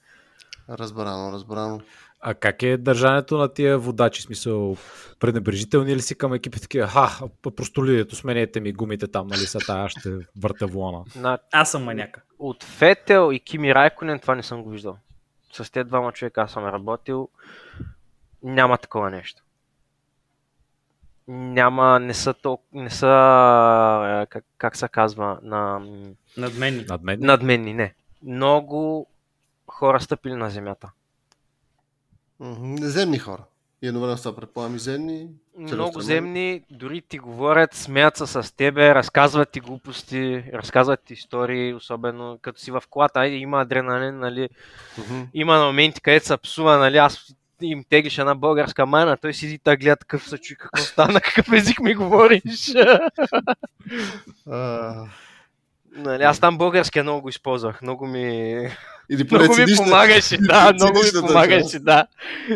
Разбрано, 0.70 1.32
разбрано. 1.34 1.82
А 2.22 2.34
как 2.34 2.64
е 2.64 2.78
държането 2.78 3.38
на 3.38 3.54
тия 3.54 3.78
водачи? 3.78 4.22
Смисъл, 4.22 4.78
пренебрежителни 5.20 5.96
ли 5.96 6.02
си 6.02 6.16
към 6.16 6.34
екипи 6.34 6.62
такива? 6.62 6.88
Ха, 6.88 7.10
простолието, 7.56 8.16
сменете 8.16 8.60
ми 8.60 8.74
гумите 8.74 9.08
там, 9.08 9.28
нали 9.28 9.40
са 9.40 9.60
тая, 9.60 9.86
аз 9.86 9.92
ще 9.92 10.10
върта 10.42 10.68
влона. 10.68 11.04
На... 11.16 11.38
Аз 11.52 11.72
съм 11.72 11.84
маняка. 11.84 12.22
От 12.40 12.64
Фетел 12.64 13.30
и 13.34 13.40
Кими 13.40 13.76
Райконен 13.76 14.20
това 14.20 14.36
не 14.36 14.44
съм 14.44 14.64
го 14.64 14.70
виждал. 14.70 14.98
С 15.54 15.72
тези 15.72 15.88
двама 15.88 16.12
човека 16.12 16.42
аз 16.42 16.52
съм 16.52 16.66
работил. 16.66 17.30
Няма 18.44 18.78
такова 18.78 19.10
нещо. 19.10 19.44
Няма, 21.28 22.00
не 22.00 22.14
са 22.14 22.34
толкова, 22.34 22.84
не 22.84 22.90
са, 22.90 24.28
как, 24.30 24.46
как 24.58 24.76
се 24.76 24.88
казва, 24.88 25.40
на, 25.44 25.82
Надменни. 26.38 26.86
Над 26.90 27.04
мен? 27.04 27.20
надменни, 27.22 27.74
не. 27.74 27.94
Много 28.24 29.08
хора 29.68 30.00
стъпили 30.02 30.34
на 30.34 30.50
земята. 30.50 30.92
Мгм. 32.40 32.76
Земни 32.80 33.18
хора. 33.18 33.44
И 33.82 33.88
едновременно 33.88 34.18
с 34.18 34.24
това 34.24 34.36
предполагам 34.36 34.76
и 34.76 34.80
земни. 34.80 35.28
Много 35.58 36.02
земни, 36.02 36.62
дори 36.72 37.02
ти 37.02 37.20
говорят, 37.20 37.74
смеят 37.74 38.18
се 38.18 38.28
с 38.28 38.56
тебе, 38.56 38.96
разказват 38.96 39.50
ти 39.52 39.60
глупости, 39.60 40.44
разказват 40.54 41.00
ти 41.04 41.14
истории, 41.14 41.74
особено 41.74 42.40
като 42.42 42.62
си 42.62 42.72
в 42.72 42.84
колата, 42.90 43.20
айде 43.20 43.36
има 43.36 43.62
адреналин, 43.62 44.20
нали, 44.20 44.50
Мгм. 44.98 45.22
има 45.34 45.58
на 45.58 45.66
моменти, 45.66 46.02
където 46.02 46.26
се 46.26 46.38
псува, 46.38 46.78
нали, 46.78 46.98
аз 46.98 47.36
им 47.68 47.84
теглиш 47.90 48.18
една 48.18 48.36
българска 48.36 48.86
майна, 48.86 49.18
той 49.18 49.34
седи 49.34 49.60
та 49.60 49.76
гледа 49.78 49.96
такъв 49.96 50.30
се 50.30 50.38
чуи 50.38 50.56
какво 50.56 50.84
стана, 50.84 51.22
какъв 51.22 51.54
език 51.54 51.80
ми 51.80 51.94
говориш. 51.94 52.74
Нали, 55.96 56.24
аз 56.24 56.40
там 56.40 56.58
българския 56.58 57.04
много 57.04 57.22
го 57.22 57.30
използвах, 57.30 57.82
много 57.82 58.08
ми, 58.08 58.54
Или 59.10 59.28
много 59.32 59.56
ми 59.58 59.66
помагаше, 59.78 60.38
да, 60.38 60.74
много 60.74 61.00
ми 61.00 61.28
помагаше, 61.28 61.80
да. 61.80 62.06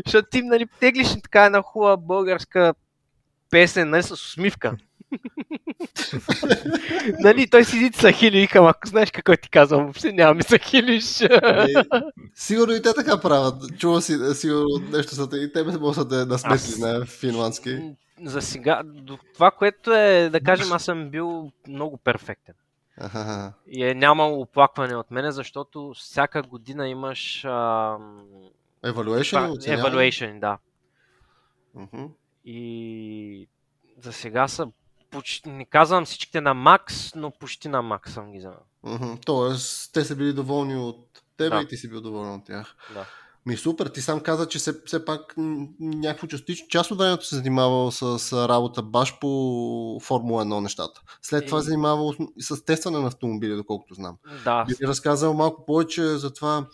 Защото 0.05 0.27
ти, 0.31 0.41
нали, 0.41 0.65
теглиш 0.79 1.07
така 1.23 1.45
една 1.45 1.61
хубава 1.61 1.97
българска 1.97 2.73
песен, 3.49 3.89
нали, 3.89 4.03
с 4.03 4.11
усмивка. 4.11 4.75
нали, 7.19 7.47
той 7.47 7.63
седи 7.63 7.85
и 7.85 7.93
се 7.93 8.11
хили 8.11 8.37
и 8.37 8.41
викам, 8.41 8.65
ако 8.65 8.87
знаеш 8.87 9.11
какво 9.11 9.37
ти 9.37 9.49
казвам, 9.49 9.83
въобще 9.83 10.11
няма 10.11 10.33
ми 10.33 10.43
се 10.43 10.59
хилиш. 10.59 11.21
Е, 11.21 11.29
Сигурно 12.35 12.73
и 12.73 12.81
те 12.81 12.93
така 12.93 13.21
правят. 13.21 13.77
Чува 13.77 14.01
си, 14.01 14.17
сигурно 14.33 14.65
нещо 14.91 15.15
са 15.15 15.29
те 15.29 15.37
и 15.37 15.53
тебе 15.53 15.77
може 15.77 15.99
да 15.99 16.09
те 16.09 16.25
насметли 16.29 16.55
Аз- 16.55 16.77
на 16.79 17.05
финландски. 17.05 17.79
за 18.23 18.41
сега, 18.41 18.81
това, 19.33 19.51
което 19.51 19.93
е, 19.93 20.29
да 20.29 20.41
кажем, 20.41 20.73
аз 20.73 20.83
съм 20.83 21.09
бил 21.09 21.51
много 21.67 21.97
перфектен. 21.97 22.55
Аха. 22.97 23.53
И 23.67 23.85
е 23.85 23.93
нямало 23.93 24.41
оплакване 24.41 24.95
от 24.95 25.11
мене, 25.11 25.31
защото 25.31 25.93
всяка 25.95 26.41
година 26.41 26.87
имаш 26.87 27.45
ам, 27.45 28.23
Evaluation? 28.83 29.57
evaluation, 29.57 30.39
да. 30.39 30.57
И 32.45 33.47
за 34.01 34.13
сега 34.13 34.47
са 34.47 34.67
почти, 35.15 35.49
не 35.49 35.65
казвам 35.65 36.06
всичките 36.06 36.41
на 36.41 36.54
макс, 36.54 37.15
но 37.15 37.32
почти 37.32 37.67
на 37.67 37.82
макс 37.82 38.13
съм 38.13 38.32
ги 38.32 38.38
взел. 38.38 38.54
Мгм. 38.84 39.13
Тоест, 39.25 39.93
те 39.93 40.04
са 40.04 40.15
били 40.15 40.34
доволни 40.34 40.75
от 40.78 40.97
тебе 41.38 41.49
Да. 41.49 41.62
и 41.62 41.67
ти 41.67 41.78
си 41.78 41.89
бил 41.89 42.01
доволен 42.01 42.34
от 42.34 42.45
тях. 42.45 42.75
Да. 42.93 43.06
Ми 43.45 43.58
супер, 43.58 43.88
ти 43.88 44.01
сам 44.01 44.19
каза, 44.19 44.47
че 44.47 44.58
все, 44.60 44.73
все 44.86 45.06
пак 45.06 45.34
някакво 45.80 46.28
частично, 46.28 46.67
част 46.67 46.91
от 46.91 46.97
времето 46.97 47.25
се 47.25 47.36
занимавал 47.36 47.91
с, 47.91 48.19
с 48.19 48.47
работа 48.47 48.84
баш 48.84 49.19
по 49.19 49.30
Формула 49.99 50.45
1 50.45 50.60
нещата. 50.60 51.01
След 51.21 51.45
това 51.45 51.60
се 51.60 51.65
занимавал 51.65 52.13
с- 52.39 52.56
с 52.56 52.65
тестване 52.65 52.99
на 52.99 53.08
автомобили, 53.08 53.56
доколкото 53.56 53.93
знам. 53.93 54.17
Да, 54.43 54.63
Би 54.65 54.88
разказал 54.88 55.34
малко 55.34 55.65
повече 55.65 56.04
за 56.04 56.34
това 56.34 56.65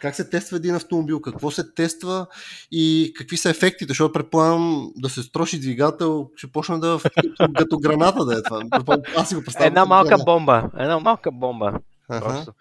как 0.00 0.14
се 0.14 0.30
тества 0.30 0.56
един 0.56 0.74
автомобил, 0.74 1.20
какво 1.20 1.50
се 1.50 1.74
тества 1.74 2.26
и 2.70 3.12
какви 3.16 3.36
са 3.36 3.50
ефектите, 3.50 3.88
защото 3.88 4.12
предполагам 4.12 4.92
да 4.96 5.08
се 5.08 5.22
строши 5.22 5.60
двигател, 5.60 6.30
ще 6.36 6.46
почна 6.46 6.80
да 6.80 6.98
като, 7.56 7.78
граната 7.78 8.24
да 8.24 8.38
е 8.38 8.42
това. 8.42 8.62
Аз 9.16 9.28
си 9.28 9.34
го 9.34 9.42
представям. 9.42 9.66
една 9.68 9.84
малка 9.84 10.08
граната. 10.08 10.24
бомба. 10.24 10.70
Една 10.78 10.98
малка 10.98 11.30
бомба. 11.32 11.72
Просто. 12.08 12.52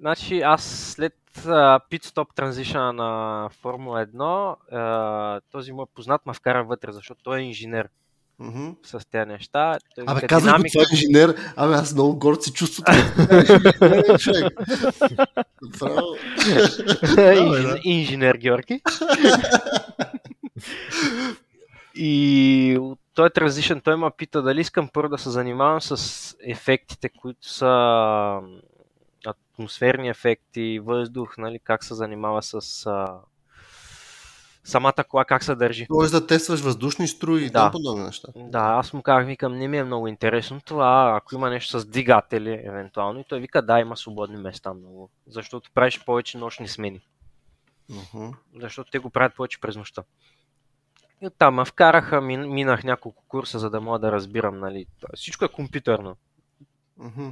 Значи 0.00 0.40
аз 0.40 0.62
след 0.64 1.14
пит-стоп 1.90 2.34
транзишъна 2.34 2.92
на 2.92 3.48
Формула 3.60 4.06
1, 4.06 4.56
а, 4.72 5.40
този 5.50 5.72
мой 5.72 5.86
познат 5.94 6.26
ме 6.26 6.34
вкара 6.34 6.64
вътре, 6.64 6.92
защото 6.92 7.20
той 7.24 7.38
е 7.38 7.42
инженер 7.42 7.88
Мгм. 8.38 8.70
с 8.82 9.10
тези 9.10 9.28
неща. 9.28 9.78
Той 9.94 10.04
Абе, 10.08 10.20
го, 10.20 10.26
динамика- 10.26 10.72
това 10.72 10.82
е 10.82 10.86
инженер. 10.92 11.36
Абе, 11.56 11.74
аз 11.74 11.94
много 11.94 12.18
горд. 12.18 12.40
Право. 15.78 16.00
Инж- 17.16 17.62
да. 17.62 17.80
инженер 17.84 18.34
Георги. 18.34 18.82
И 21.94 22.78
той 23.14 23.30
транзишън 23.30 23.80
той 23.80 23.96
ме 23.96 24.10
пита 24.16 24.42
дали 24.42 24.60
искам 24.60 24.88
първо 24.88 25.08
да 25.08 25.18
се 25.18 25.30
занимавам 25.30 25.80
с 25.80 25.96
ефектите, 26.40 27.08
които 27.10 27.48
са 27.48 28.40
атмосферни 29.26 30.08
ефекти, 30.08 30.80
въздух, 30.84 31.34
нали, 31.38 31.58
как 31.58 31.84
се 31.84 31.94
занимава 31.94 32.42
с 32.42 32.54
а, 32.86 33.06
самата 34.64 35.04
кола, 35.08 35.24
как 35.24 35.44
се 35.44 35.54
държи. 35.54 35.86
Тоест 35.88 36.12
да 36.12 36.26
тестваш 36.26 36.60
въздушни 36.60 37.08
струи 37.08 37.42
и 37.42 37.46
Да. 37.46 37.52
там 37.52 37.72
подобни 37.72 38.04
неща. 38.04 38.28
Да, 38.36 38.58
аз 38.58 38.92
му 38.92 39.02
казах, 39.02 39.26
викам, 39.26 39.58
не 39.58 39.68
ми 39.68 39.78
е 39.78 39.84
много 39.84 40.08
интересно 40.08 40.60
това, 40.64 41.14
ако 41.16 41.34
има 41.34 41.50
нещо 41.50 41.80
с 41.80 41.84
двигатели, 41.86 42.60
евентуално. 42.64 43.20
И 43.20 43.24
той 43.28 43.40
вика, 43.40 43.62
да, 43.62 43.80
има 43.80 43.96
свободни 43.96 44.36
места 44.36 44.74
много, 44.74 45.10
защото 45.26 45.70
правиш 45.74 46.04
повече 46.04 46.38
нощни 46.38 46.68
смени. 46.68 47.00
Мгм. 47.90 48.30
защото 48.60 48.90
те 48.90 48.98
го 48.98 49.10
правят 49.10 49.34
повече 49.34 49.60
през 49.60 49.76
нощта. 49.76 50.02
И 51.22 51.26
оттам 51.26 51.54
ме 51.54 51.64
вкараха, 51.64 52.20
мин, 52.20 52.52
минах 52.52 52.84
няколко 52.84 53.24
курса, 53.28 53.58
за 53.58 53.70
да 53.70 53.80
мога 53.80 53.98
да 53.98 54.12
разбирам, 54.12 54.60
нали, 54.60 54.86
всичко 55.14 55.44
е 55.44 55.48
компютърно. 55.48 56.16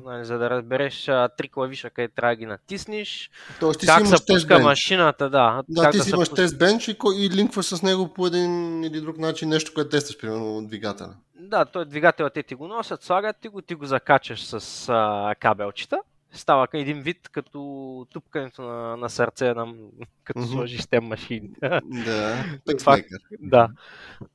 Нали, 0.04 0.24
за 0.24 0.38
да 0.38 0.50
разбереш 0.50 1.08
а, 1.08 1.28
три 1.28 1.48
клавиша, 1.48 1.90
къде 1.90 2.08
трябва 2.08 2.32
да 2.34 2.38
ги 2.38 2.46
натиснеш, 2.46 3.30
Тоест 3.60 3.80
ти 3.80 3.86
си 3.86 3.92
как 3.92 4.06
се 4.06 4.26
пуска 4.26 4.58
машината, 4.58 5.30
да. 5.30 5.62
Да, 5.68 5.82
как 5.82 5.92
ти 5.92 5.98
да 5.98 6.04
си 6.04 6.10
имаш 6.10 6.28
пуска. 6.28 6.42
тест 6.42 6.58
бенч 6.58 6.88
и, 6.88 6.96
и 7.16 7.30
линкваш 7.30 7.66
с 7.66 7.82
него 7.82 8.14
по 8.14 8.26
един 8.26 8.84
или 8.84 9.00
друг 9.00 9.18
начин 9.18 9.48
нещо, 9.48 9.70
което 9.74 9.90
тестваш, 9.90 10.18
примерно 10.20 10.66
двигателя. 10.66 11.14
Да, 11.34 11.64
той 11.64 11.84
двигател 11.84 12.30
те 12.30 12.42
ти 12.42 12.54
го 12.54 12.68
носят, 12.68 13.02
слагат 13.02 13.36
ти 13.40 13.48
го, 13.48 13.62
ти 13.62 13.74
го 13.74 13.86
закачаш 13.86 14.44
с 14.44 14.88
а, 14.88 15.34
кабелчета. 15.40 16.00
Става 16.34 16.66
един 16.72 17.02
вид 17.02 17.28
като 17.32 18.06
тупкането 18.12 18.62
на, 18.62 18.96
на 18.96 19.10
сърце, 19.10 19.54
на, 19.54 19.74
като 20.24 20.40
Мгм. 20.40 20.48
сложиш 20.48 20.86
тем 20.86 21.04
машини. 21.04 21.50
Да, 21.82 22.44
Това-. 22.78 22.98
Да. 23.40 23.68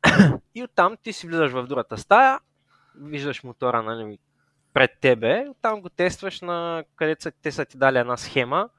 И 0.56 0.64
оттам 0.64 0.98
ти 1.04 1.14
си 1.14 1.28
влизаш 1.28 1.52
в 1.52 1.68
другата 1.68 1.98
стая, 1.98 2.40
виждаш 2.96 3.44
мотора 3.44 3.84
нали, 3.84 4.18
пред 4.74 4.92
тебе, 5.02 5.46
оттам 5.50 5.82
го 5.82 5.90
тестваш 5.90 6.42
на 6.42 6.84
където 6.96 7.24
са, 7.24 7.32
те 7.32 7.52
са 7.52 7.66
ти 7.66 7.78
дали 7.78 7.98
една 7.98 8.18
схема, 8.18 8.70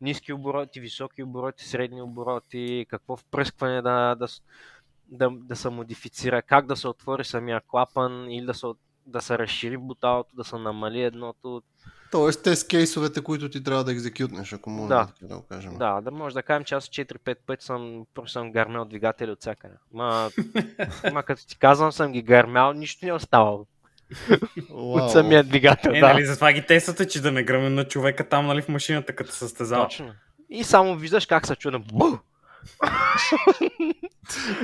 ниски 0.00 0.32
обороти, 0.32 0.80
високи 0.80 1.22
обороти, 1.22 1.68
средни 1.68 2.02
обороти, 2.02 2.86
какво 2.90 3.16
впръскване 3.16 3.82
да, 3.82 4.14
да, 4.14 4.26
да, 5.08 5.30
да 5.30 5.56
се 5.56 5.68
модифицира, 5.68 6.42
как 6.42 6.66
да 6.66 6.76
се 6.76 6.88
отвори 6.88 7.24
самия 7.24 7.60
клапан 7.66 8.30
или 8.30 8.46
да 8.46 8.54
се, 8.54 8.66
да 9.06 9.20
се 9.20 9.38
разшири 9.38 9.76
буталото, 9.76 10.36
да 10.36 10.44
се 10.44 10.56
намали 10.56 11.02
едното. 11.02 11.62
Тоест 12.10 12.42
тест 12.42 12.68
кейсовете, 12.68 13.22
които 13.22 13.50
ти 13.50 13.64
трябва 13.64 13.84
да 13.84 13.92
екзекютнеш, 13.92 14.52
ако 14.52 14.70
може 14.70 14.88
Да. 14.88 15.08
да 15.22 15.36
го 15.36 15.42
кажем. 15.42 15.78
Да, 15.78 16.00
да 16.00 16.10
може 16.10 16.34
да 16.34 16.42
кажем, 16.42 16.64
че 16.64 16.74
аз 16.74 16.88
4-5 16.88 17.36
пъти 17.46 17.64
съм, 17.64 18.06
просто 18.14 18.32
съм 18.32 18.52
гърмял 18.52 18.84
двигатели 18.84 19.30
от 19.30 19.40
всякъде. 19.40 19.74
Ма, 19.92 20.30
ма 21.12 21.22
като 21.22 21.46
ти 21.46 21.58
казвам, 21.58 21.92
съм 21.92 22.12
ги 22.12 22.22
гърмял, 22.22 22.72
нищо 22.72 23.04
не 23.04 23.10
е 23.10 23.14
оставало. 23.14 23.66
От 24.70 25.12
самия 25.12 25.44
двигател, 25.44 25.90
Е, 25.90 26.00
да. 26.00 26.12
нали, 26.12 26.26
затова 26.26 26.52
ги 26.52 26.66
тествате, 26.66 27.08
че 27.08 27.20
да 27.20 27.32
не 27.32 27.42
гръмне 27.42 27.70
на 27.70 27.84
човека 27.84 28.28
там, 28.28 28.46
нали, 28.46 28.62
в 28.62 28.68
машината, 28.68 29.16
като 29.16 29.32
се 29.32 29.38
състезава. 29.38 29.84
Точно. 29.84 30.12
И 30.50 30.64
само 30.64 30.96
виждаш 30.96 31.26
как 31.26 31.46
се. 31.46 31.56
Бу! 31.92 32.18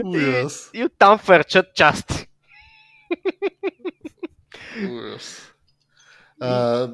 Ужас. 0.04 0.70
И 0.74 0.84
оттам 0.84 1.18
фърчат 1.18 1.74
части. 1.74 2.28
Ужас. 4.90 5.50
А, 6.40 6.88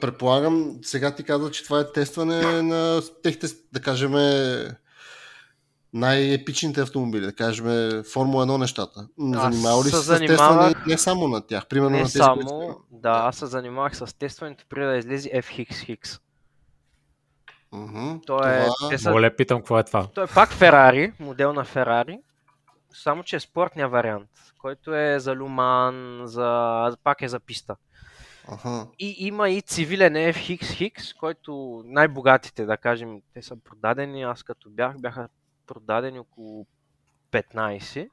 предполагам, 0.00 0.78
сега 0.82 1.14
ти 1.14 1.22
каза, 1.22 1.50
че 1.50 1.64
това 1.64 1.80
е 1.80 1.92
тестване 1.92 2.62
на 2.62 3.00
техните, 3.22 3.46
да 3.72 3.80
кажем, 3.80 4.12
най-епичните 5.94 6.80
автомобили, 6.80 7.20
да 7.22 7.32
кажем, 7.32 7.64
Формула 8.04 8.46
1 8.46 8.56
нещата. 8.56 9.08
Занимавал 9.18 9.80
ли 9.80 9.88
се 9.88 9.96
с 9.96 10.18
тестване 10.18 10.74
не 10.86 10.98
само 10.98 11.28
на 11.28 11.40
тях, 11.40 11.66
примерно 11.66 11.90
Не 11.90 11.98
на 11.98 12.04
тези, 12.04 12.18
които 12.20 12.48
само, 12.48 12.62
са- 12.62 12.76
да, 12.92 13.10
аз 13.10 13.36
се 13.36 13.46
занимавах 13.46 13.96
с 13.96 14.18
тестването 14.18 14.64
преди 14.68 14.86
да 14.86 14.96
излезе 14.96 15.30
FXX. 15.32 16.20
Мгм. 17.72 18.18
То 18.26 18.38
е, 18.38 18.64
Това- 18.68 18.88
те 18.90 18.98
са, 18.98 19.10
Моля, 19.10 19.30
питам 19.30 19.58
какво 19.58 19.78
е 19.78 19.84
това. 19.84 20.06
той 20.06 20.24
е 20.24 20.34
пак 20.34 20.50
Ферари, 20.50 21.12
модел 21.20 21.52
на 21.52 21.64
Ферари, 21.64 22.18
само 22.94 23.22
че 23.22 23.36
е 23.36 23.40
спортния 23.40 23.88
вариант, 23.88 24.28
който 24.58 24.94
е 24.94 25.18
за 25.18 25.36
Люман, 25.36 26.22
за, 26.24 26.46
пак 27.04 27.22
е 27.22 27.28
за 27.28 27.40
писта. 27.40 27.76
Аха. 28.48 28.86
И 28.98 29.16
има 29.18 29.50
и 29.50 29.62
цивилен 29.62 30.12
FXX, 30.14 31.16
който 31.16 31.82
най-богатите, 31.86 32.64
да 32.64 32.76
кажем, 32.76 33.20
те 33.34 33.42
са 33.42 33.56
продадени, 33.58 34.22
аз 34.22 34.42
като 34.42 34.70
бях, 34.70 34.98
бяха 34.98 35.28
продадени 35.66 36.18
около 36.18 36.66
15. 37.32 38.08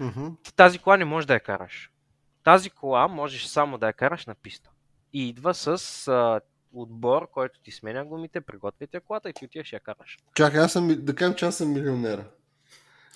Мгм. 0.00 0.28
Ти 0.42 0.54
тази 0.54 0.78
кола 0.78 0.96
не 0.96 1.04
можеш 1.04 1.26
да 1.26 1.34
я 1.34 1.40
караш. 1.40 1.90
Тази 2.44 2.70
кола 2.70 3.08
можеш 3.08 3.44
само 3.44 3.78
да 3.78 3.86
я 3.86 3.92
караш 3.92 4.26
на 4.26 4.34
писта. 4.34 4.70
И 5.12 5.28
идва 5.28 5.54
с 5.54 6.08
а, 6.08 6.40
отбор, 6.74 7.30
който 7.30 7.60
ти 7.60 7.70
сменя 7.70 8.04
гумите, 8.04 8.40
приготвите 8.40 9.00
колата 9.00 9.30
и 9.30 9.32
ти 9.32 9.44
отиваш 9.44 9.72
я 9.72 9.80
караш. 9.80 10.18
Чакай, 10.34 10.60
аз 10.60 10.72
съм, 10.72 10.96
да 11.04 11.14
кажем, 11.14 11.34
че 11.34 11.46
аз 11.46 11.56
съм 11.56 11.72
милионера. 11.72 12.24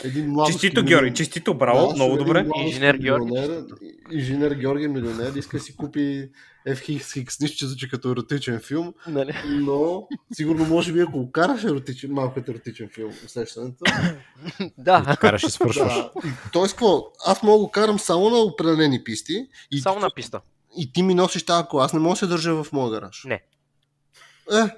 Един 0.04 0.30
младост 0.30 0.52
Честито, 0.60 0.84
Георги, 0.84 1.14
честито, 1.14 1.54
браво, 1.54 1.88
Да, 1.88 1.94
много 1.94 2.16
добре. 2.16 2.46
Инженер 2.56 2.94
Георги. 2.94 3.32
Инженер 4.12 4.50
Георги 4.54 4.84
е 4.84 4.88
милионер, 4.88 5.32
иска 5.34 5.60
си 5.60 5.76
купи 5.76 6.28
FXX, 6.68 7.40
нищо, 7.42 7.56
че 7.56 7.66
звучи 7.66 7.88
като 7.88 8.10
еротичен 8.10 8.60
филм, 8.60 8.94
Нали? 9.08 9.34
но 9.46 10.08
сигурно 10.32 10.64
може 10.64 10.92
би 10.92 11.00
ако 11.00 11.12
го 11.12 11.32
караш 11.32 11.64
еротичен, 11.64 12.12
малко 12.12 12.34
като 12.34 12.50
еротичен 12.50 12.88
филм, 12.94 13.12
усещането. 13.26 13.84
да, 14.78 15.16
Караш 15.20 15.42
и 15.42 15.50
свършваш. 15.50 15.94
Да. 15.94 16.10
Тоест, 16.52 16.72
какво? 16.74 17.12
Аз 17.26 17.42
мога 17.42 17.58
го 17.58 17.70
карам 17.70 17.98
само 17.98 18.30
на 18.30 18.36
определени 18.36 19.04
писти 19.04 19.46
и, 19.70 19.80
само 19.80 20.00
на 20.00 20.10
писта. 20.14 20.40
и 20.78 20.92
ти 20.92 21.02
ми 21.02 21.14
носиш 21.14 21.42
тази 21.46 21.64
кола. 21.68 21.84
Аз 21.84 21.92
не 21.92 21.98
мога 22.00 22.12
да 22.12 22.16
се 22.18 22.26
държа 22.26 22.64
в 22.64 22.72
моя 22.72 22.90
гараж. 22.90 23.24
Не. 23.24 23.42
Е, 24.52 24.70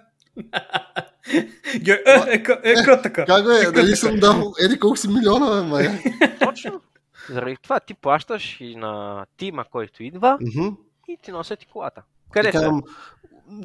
Ге- 1.77 2.03
Е, 2.07 2.35
е, 2.35 2.42
ка- 2.42 2.61
е, 2.64 2.75
ка 2.75 3.03
така. 3.03 3.25
как 3.25 3.44
бе, 3.44 3.70
дали 3.72 3.96
съм 3.96 4.16
дал, 4.16 4.53
еди 4.61 4.79
колко 4.79 4.96
си 4.96 5.09
милиона, 5.09 5.62
бе, 5.62 5.68
май. 5.68 6.01
Точно. 6.40 6.81
Заради 7.31 7.57
това 7.62 7.81
ти 7.81 7.94
плащаш 7.94 8.61
и 8.61 8.77
на 8.77 9.25
тима, 9.37 9.64
който 9.70 10.03
идва 10.03 10.38
и 11.09 11.16
ти 11.22 11.31
носят 11.33 11.62
и 11.62 11.66
колата. 11.66 12.03
Къде 12.31 12.53
са? 12.53 12.72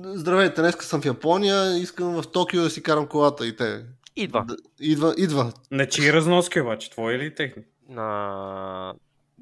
здравейте, 0.03 0.61
днес 0.61 0.75
съм 0.75 1.01
в 1.01 1.05
Япония, 1.05 1.77
искам 1.77 2.21
в 2.21 2.31
Токио 2.31 2.61
да 2.61 2.69
си 2.69 2.83
карам 2.83 3.07
колата 3.07 3.47
и 3.47 3.55
те. 3.55 3.85
Идва. 4.15 4.45
Да, 4.47 4.55
идва, 4.79 5.13
идва. 5.17 5.53
На 5.71 5.87
чии 5.87 6.13
разноски 6.13 6.61
обаче, 6.61 6.89
твои 6.91 7.15
или 7.15 7.35
техни? 7.35 7.63
На... 7.89 8.93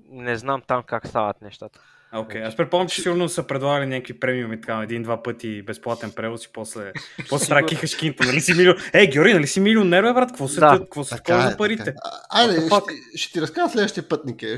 Не 0.09 0.37
знам 0.37 0.61
там 0.67 0.83
как 0.83 1.07
стават 1.07 1.41
нещата. 1.41 1.79
Окей, 2.13 2.41
аз 2.43 2.55
предполагам, 2.55 2.89
че 2.89 3.01
сигурно 3.01 3.29
са 3.29 3.43
предлагали 3.47 3.85
някакви 3.85 4.19
премиуми, 4.19 4.61
така, 4.61 4.81
един-два 4.83 5.23
пъти 5.23 5.61
безплатен 5.61 6.11
превоз 6.11 6.45
и 6.45 6.49
после, 6.53 6.91
после 7.29 7.45
трябва 7.47 7.67
кихаш 7.67 7.95
кинта. 7.95 8.25
Нали 8.27 8.41
си 8.41 8.53
милион... 8.53 8.75
Е, 8.93 9.07
Георги, 9.07 9.33
нали 9.33 9.47
си 9.47 9.59
милионер, 9.59 10.03
бе, 10.03 10.13
брат? 10.13 10.29
Какво 10.29 10.47
се 10.47 10.59
Да. 10.59 10.79
какво 10.79 11.03
се 11.03 11.09
Така 11.09 11.23
такова 11.23 11.47
е, 11.47 11.51
за 11.51 11.57
парите? 11.57 11.83
така 11.83 11.97
е. 11.97 12.39
Айде, 12.39 12.61
ще, 12.61 13.17
ще 13.17 13.33
ти 13.33 13.41
разкажа 13.41 13.69
следващия 13.69 14.09
път, 14.09 14.25
Нике. 14.25 14.57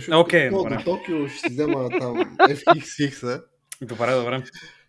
добре. 0.52 0.76
До 0.76 0.84
Токио 0.84 1.28
ще 1.28 1.40
си 1.40 1.50
взема 1.50 1.90
там 2.00 2.16
FXX. 2.40 3.44
Добре, 3.82 4.16
добре. 4.16 4.44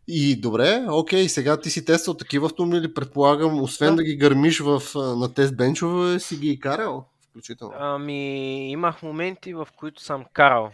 И 0.09 0.41
добре, 0.41 0.85
окей, 0.91 1.29
сега 1.29 1.61
ти 1.61 1.71
си 1.71 1.85
тествал 1.85 2.15
такива 2.17 2.47
автомобили, 2.47 2.95
предполагам, 2.95 3.63
освен 3.63 3.91
да, 3.91 3.97
Да. 3.97 4.03
ги 4.03 4.17
гърмиш 4.17 4.61
в, 4.61 4.83
на 4.95 5.35
тест 5.35 5.57
бенчове, 5.57 6.19
си 6.21 6.37
ги 6.37 6.51
и 6.51 6.61
карал, 6.61 7.07
включително. 7.31 7.75
Ами, 7.79 8.71
имах 8.71 9.03
моменти, 9.03 9.55
в 9.55 9.69
които 9.77 10.03
съм 10.03 10.25
карал. 10.33 10.71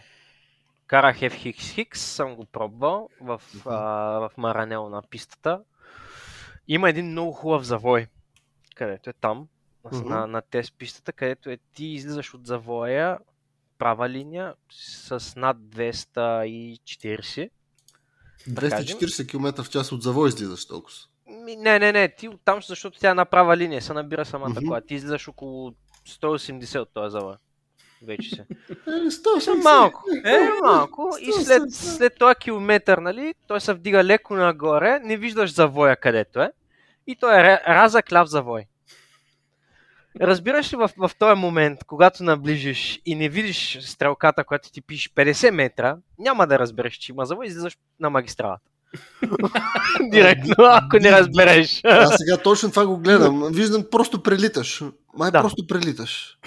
Карах 0.89 1.19
FXX, 1.19 1.95
съм 1.95 2.35
го 2.35 2.45
пробвал 2.45 3.09
в, 3.21 3.41
а, 3.65 3.75
в 4.19 4.31
Маранел 4.37 4.89
на 4.89 5.01
пистата. 5.01 5.61
Има 6.67 6.89
един 6.89 7.05
много 7.05 7.31
хубав 7.31 7.63
завой, 7.63 8.07
където 8.75 9.09
е 9.09 9.13
там, 9.13 9.47
на, 9.91 10.01
на, 10.01 10.27
на 10.27 10.41
тест 10.41 10.73
пистата, 10.77 11.13
където 11.13 11.49
е 11.49 11.57
ти 11.73 11.85
излизаш 11.85 12.33
от 12.33 12.47
завоя, 12.47 13.17
права 13.77 14.09
линия, 14.09 14.53
с 14.71 15.33
над 15.35 15.57
240. 15.57 17.49
да 18.47 18.69
кажем. 18.69 18.97
240 18.97 19.29
км 19.29 19.63
в 19.63 19.69
час 19.69 19.91
от 19.91 20.03
завой 20.03 20.29
излизаш 20.29 20.67
толкова. 20.67 20.97
Не, 21.27 21.79
не, 21.79 21.91
не, 21.91 22.15
ти 22.15 22.27
оттам, 22.27 22.61
защото 22.61 22.99
тя 22.99 23.09
е 23.09 23.13
на 23.13 23.25
права 23.25 23.57
линия, 23.57 23.81
се 23.81 23.93
набира 23.93 24.25
самата 24.25 24.49
Мгм. 24.49 24.67
кола. 24.67 24.81
Ти 24.81 24.95
излизаш 24.95 25.27
около 25.27 25.73
180 26.07 26.79
от 26.79 26.89
този 26.93 27.11
завой. 27.11 27.35
Вече 28.01 28.35
се. 28.35 28.45
Е, 28.69 28.91
180. 28.91 29.63
Малко. 29.63 30.03
Е, 30.25 30.29
Е, 30.29 30.49
малко. 30.61 31.17
И 31.21 31.31
след, 31.31 31.71
след 31.71 32.17
този 32.19 32.35
километър, 32.35 32.97
нали, 32.97 33.33
той 33.47 33.61
се 33.61 33.73
вдига 33.73 34.03
леко 34.03 34.35
нагоре, 34.35 34.99
не 34.99 35.17
виждаш 35.17 35.53
завоя 35.53 35.95
където 35.95 36.41
е. 36.41 36.51
И 37.07 37.15
той 37.15 37.39
е 37.39 37.61
разък 37.67 38.11
ляв 38.11 38.27
завой. 38.27 38.65
Разбираш 40.21 40.73
ли 40.73 40.77
в, 40.77 40.91
в 40.97 41.11
този 41.19 41.39
момент, 41.39 41.83
когато 41.83 42.23
наближиш 42.23 43.01
и 43.05 43.15
не 43.15 43.29
видиш 43.29 43.77
стрелката, 43.81 44.43
която 44.43 44.71
ти 44.71 44.81
пише 44.81 45.09
50 45.09 45.51
метра, 45.51 45.97
няма 46.17 46.47
да 46.47 46.59
разбереш, 46.59 46.93
че 46.93 47.11
има 47.11 47.25
завой, 47.25 47.45
излизаш 47.45 47.77
на 47.99 48.09
магистралата. 48.09 48.69
Директно, 50.11 50.55
ако 50.59 50.97
не 50.97 51.11
разбереш. 51.11 51.81
Аз 51.83 52.15
сега 52.17 52.37
точно 52.37 52.69
това 52.69 52.85
го 52.85 52.97
гледам. 52.97 53.43
Виждам, 53.51 53.83
просто 53.91 54.23
прелиташ. 54.23 54.83
Май 55.17 55.31
Да. 55.31 55.41
просто 55.41 55.67
прелиташ. 55.67 56.37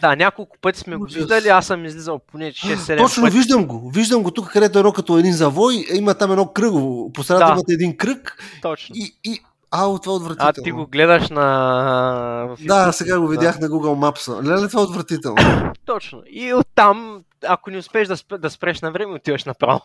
Да, 0.00 0.16
няколко 0.16 0.56
пъти 0.60 0.78
сме 0.78 0.96
го 0.96 1.04
виждали, 1.06 1.48
аз 1.48 1.66
съм 1.66 1.84
излизал 1.84 2.20
поне 2.22 2.52
6-7 2.52 2.98
Точно 2.98 3.22
пъти. 3.22 3.36
виждам 3.36 3.66
го. 3.66 3.90
Виждам 3.90 4.22
го 4.22 4.30
тук, 4.30 4.52
където 4.52 4.78
е 4.78 4.80
едно 4.80 4.92
като 4.92 5.18
един 5.18 5.32
завой. 5.32 5.84
е, 5.92 5.96
Има 5.96 6.14
там 6.14 6.30
едно 6.30 6.46
кръгово. 6.46 7.12
По 7.12 7.22
средата 7.22 7.46
Да. 7.46 7.52
имате 7.52 7.72
един 7.72 7.96
кръг. 7.96 8.42
Точно. 8.62 8.92
И, 8.96 9.16
и... 9.24 9.40
Ау, 9.70 9.98
това 9.98 10.12
е 10.12 10.14
А 10.14 10.16
отвратително. 10.16 10.64
ти 10.64 10.70
го 10.70 10.86
гледаш 10.86 11.30
на... 11.30 12.48
Да, 12.60 12.92
сега 12.92 13.20
го 13.20 13.28
видях 13.28 13.58
на 13.60 13.68
Google 13.68 14.10
Maps. 14.12 14.44
Леле, 14.44 14.68
това 14.68 14.80
е 14.80 14.84
отвратително. 14.84 15.72
Точно. 15.86 16.22
И 16.26 16.54
оттам, 16.54 17.22
ако 17.46 17.70
не 17.70 17.78
успееш 17.78 18.08
да, 18.08 18.38
да 18.38 18.50
спреш 18.50 18.80
на 18.80 18.90
време, 18.92 19.12
отиваш 19.12 19.44
направо. 19.44 19.80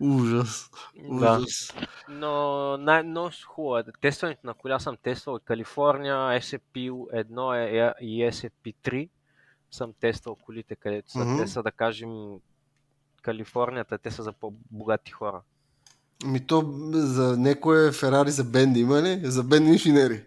Ужас. 0.00 0.70
Да. 1.10 1.38
Ужас. 1.38 1.74
Но 2.08 2.76
най- 2.76 3.02
много 3.02 3.30
хубаво 3.46 3.78
е. 3.78 3.84
Тестването 4.00 4.46
на 4.46 4.54
коля 4.54 4.80
съм 4.80 4.96
тествал. 5.02 5.38
Калифорния, 5.44 6.16
SCP-1 6.16 7.54
е- 7.54 8.04
и 8.04 8.24
SCP-3 8.24 9.08
съм 9.70 9.92
тествал 10.00 10.34
колите, 10.34 10.76
където 10.76 11.10
са. 11.10 11.18
Мгм. 11.18 11.36
Те 11.42 11.46
са, 11.46 11.62
да 11.62 11.70
кажем, 11.70 12.10
Калифорнията, 13.22 13.98
те 13.98 14.10
са 14.10 14.22
за 14.22 14.32
по-богати 14.32 15.12
хора. 15.12 15.40
Ми 16.24 16.46
то 16.46 16.64
за 16.92 17.36
някое 17.38 17.92
Ферари 17.92 18.30
за 18.30 18.44
бенди 18.44 18.80
има 18.80 19.02
ли? 19.02 19.20
За 19.24 19.44
бенди 19.44 19.70
инженери. 19.70 20.24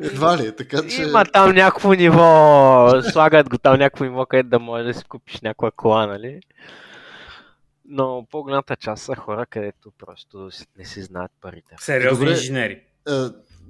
Едва 0.00 0.38
ли, 0.38 0.56
така 0.56 0.88
че... 0.88 1.02
Има 1.02 1.24
там 1.24 1.54
някакво 1.54 1.92
ниво, 1.92 3.02
слагат 3.12 3.48
го 3.48 3.58
там 3.58 3.78
някакво 3.78 4.04
ниво, 4.04 4.26
където 4.26 4.48
да 4.48 4.58
можеш 4.58 4.86
да 4.86 4.94
си 4.94 5.04
купиш 5.04 5.40
някаква 5.40 5.70
кола, 5.70 6.06
нали? 6.06 6.40
Но 7.92 8.26
по-голямата 8.30 8.76
част 8.76 9.02
са 9.02 9.14
хора, 9.14 9.46
където 9.46 9.90
просто 9.98 10.50
не 10.78 10.84
си 10.84 11.02
знаят 11.02 11.30
парите. 11.40 11.76
Сериозни 11.78 12.24
Добре. 12.24 12.30
инженери. 12.30 12.82
Е, 13.08 13.12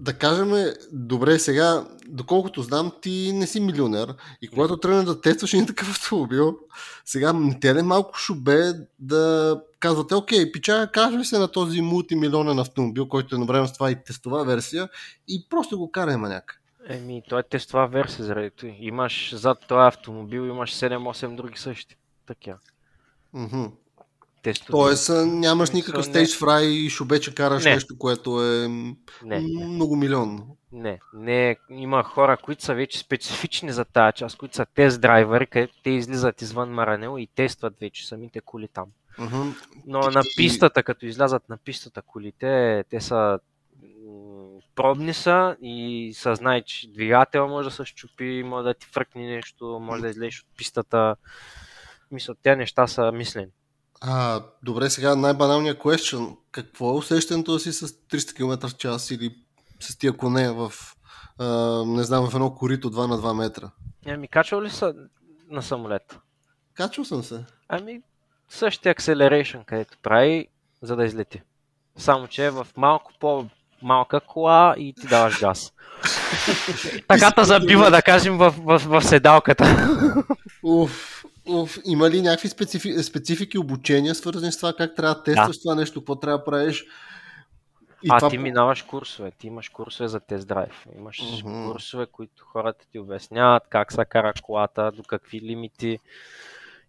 да 0.00 0.12
кажем, 0.18 0.52
добре, 0.92 1.38
сега, 1.38 1.87
доколкото 2.06 2.62
знам, 2.62 2.92
ти 3.02 3.33
не 3.35 3.46
си 3.46 3.61
милионер 3.61 4.14
и 4.42 4.48
когато 4.48 4.76
тръгнеш 4.76 5.04
да 5.04 5.20
тестваш 5.20 5.52
един 5.52 5.66
такъв 5.66 5.90
автомобил, 5.90 6.59
сега 7.04 7.33
не 7.33 7.61
те 7.61 7.74
ли 7.74 7.83
малко 7.83 8.18
шубе 8.18 8.72
да 8.98 9.62
казвате, 9.80 10.14
окей, 10.14 10.52
пича, 10.52 10.90
кажа 10.92 11.24
се 11.24 11.38
на 11.38 11.48
този 11.48 11.80
мултимилионен 11.80 12.59
автомобил, 12.59 13.09
който 13.09 13.35
е 13.35 13.38
навреме 13.38 13.68
с 13.68 13.72
това 13.72 13.90
и 13.90 14.04
тестова 14.04 14.44
версия 14.44 14.88
и 15.28 15.46
просто 15.50 15.78
го 15.78 15.92
карай 15.92 16.16
маняк. 16.16 16.61
Еми, 16.88 17.22
той 17.28 17.40
е 17.40 17.42
тестова 17.42 17.87
версия 17.87 18.24
заради 18.24 18.50
това. 18.50 18.72
Имаш 18.78 19.35
зад 19.35 19.59
този 19.68 19.87
автомобил, 19.88 20.40
имаш 20.40 20.74
7-8 20.74 21.35
други 21.37 21.59
същи. 21.59 21.96
Такива. 22.26 22.59
Мгм. 23.33 23.64
Тестови. 24.42 24.70
Тоест, 24.70 25.11
нямаш 25.26 25.70
никакъв 25.70 26.07
не. 26.07 26.12
стейдж 26.12 26.38
фрай 26.38 26.64
и 26.64 26.90
шубе, 26.90 27.20
че 27.20 27.35
караш 27.35 27.64
Не. 27.64 27.74
нещо, 27.74 27.98
което 27.98 28.44
е 28.44 28.68
Не, 28.68 29.00
не, 29.22 29.40
много 29.66 29.96
милионно. 29.96 30.57
не, 30.72 30.98
не. 31.14 31.57
Има 31.70 32.03
хора, 32.03 32.37
които 32.37 32.64
са 32.64 32.74
вече 32.74 32.98
специфични 32.98 33.72
за 33.72 33.85
тази 33.85 34.12
част, 34.14 34.37
които 34.37 34.57
са 34.57 34.66
тест 34.66 35.00
драйвери, 35.00 35.46
където 35.46 35.74
те 35.83 35.90
излизат 35.90 36.42
извън 36.42 36.70
Маранел 36.70 37.16
и 37.18 37.26
тестват 37.26 37.74
вече 37.81 38.09
самите 38.09 38.40
коли 38.40 38.68
там. 38.68 38.87
Мгм. 39.18 39.48
Но 39.87 40.00
Ти- 40.00 40.14
на 40.14 40.22
пистата, 40.37 40.83
като 40.83 41.07
излязат 41.07 41.48
на 41.48 41.57
пистата 41.57 42.03
колите, 42.03 42.85
те 42.90 43.00
са 43.00 43.38
пробни 44.74 45.14
са 45.14 45.57
и 45.62 46.11
са 46.14 46.35
знае, 46.35 46.62
че 46.62 46.88
двигател 46.88 47.48
може 47.48 47.68
да 47.68 47.74
се 47.74 47.85
щупи, 47.85 48.42
може 48.46 48.64
да 48.64 48.74
ти 48.74 48.87
фръкне 48.87 49.22
нещо, 49.26 49.79
може 49.83 50.03
да 50.03 50.09
излезеш 50.09 50.40
от 50.40 50.46
пистата. 50.57 51.16
Мисля, 52.11 52.35
тези 52.42 52.57
неща 52.57 52.87
са 52.87 53.12
мислени. 53.12 53.46
А, 54.00 54.42
добре, 54.62 54.90
сега 54.90 55.16
най-баналният 55.16 55.78
question. 55.78 56.36
Какво 56.52 56.90
е 56.90 56.96
усещането 56.96 57.58
си 57.58 57.72
с 57.72 57.88
300 57.88 58.36
км 58.36 58.68
в 58.68 58.76
час 58.76 59.10
или 59.10 59.34
с 59.80 59.98
тия 59.98 60.16
коне 60.16 60.50
в, 60.50 60.72
а, 61.38 61.46
не 61.86 62.02
знам, 62.02 62.30
в 62.30 62.34
едно 62.34 62.54
корито 62.54 62.90
2 62.90 63.06
на 63.06 63.18
2 63.18 63.34
метра? 63.34 63.70
Ами, 64.06 64.28
качвал 64.28 64.62
ли 64.62 64.70
са 64.70 64.94
на 65.50 65.62
самолет? 65.62 66.18
Качвал 66.74 67.04
съм 67.04 67.22
се. 67.22 67.44
Ами, 67.68 68.00
същия 68.48 68.94
acceleration, 68.94 69.64
където 69.64 69.98
прави, 70.02 70.48
за 70.82 70.96
да 70.96 71.04
излети. 71.04 71.42
Само, 71.96 72.26
че 72.26 72.46
е 72.46 72.50
в 72.50 72.66
малко 72.76 73.12
по-малка 73.20 74.20
кола 74.20 74.74
и 74.78 74.94
ти 75.00 75.06
даваш 75.06 75.40
газ. 75.40 75.72
така 77.08 77.30
те 77.30 77.44
забива, 77.44 77.90
да 77.90 78.02
кажем, 78.02 78.38
в, 78.38 78.54
в, 78.58 78.78
в 78.78 79.02
седалката. 79.02 79.88
Уф, 80.62 81.24
има 81.85 82.11
ли 82.11 82.22
някакви 82.22 82.48
специфи, 82.48 83.03
специфики 83.03 83.59
обучения, 83.59 84.14
свързани 84.14 84.53
с 84.53 84.57
това 84.57 84.72
как 84.72 84.94
трябва 84.96 85.14
да 85.14 85.22
тестваш 85.22 85.61
това 85.61 85.74
нещо, 85.74 86.00
какво 86.00 86.16
трябва 86.16 86.38
да 86.38 86.44
правиш? 86.44 86.87
И 88.03 88.09
а 88.11 88.18
това 88.18 88.31
ти 88.31 88.38
минаваш 88.38 88.83
курсове, 88.83 89.31
ти 89.31 89.46
имаш 89.46 89.68
курсове 89.68 90.09
за 90.09 90.20
тест 90.20 90.48
драйв. 90.48 90.87
Имаш 90.98 91.22
Мгм. 91.44 91.70
курсове, 91.72 92.07
които 92.07 92.44
хората 92.44 92.87
ти 92.92 92.98
обясняват 92.98 93.62
как 93.68 93.92
се 93.92 94.05
кара 94.05 94.33
колата, 94.42 94.92
до 94.92 95.03
какви 95.03 95.40
лимити 95.40 95.98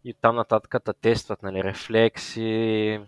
и 0.05 0.13
там 0.13 0.35
нататък 0.35 0.75
те 0.85 0.93
тестват, 0.93 1.43
нали, 1.43 1.63
рефлекси, 1.63 2.99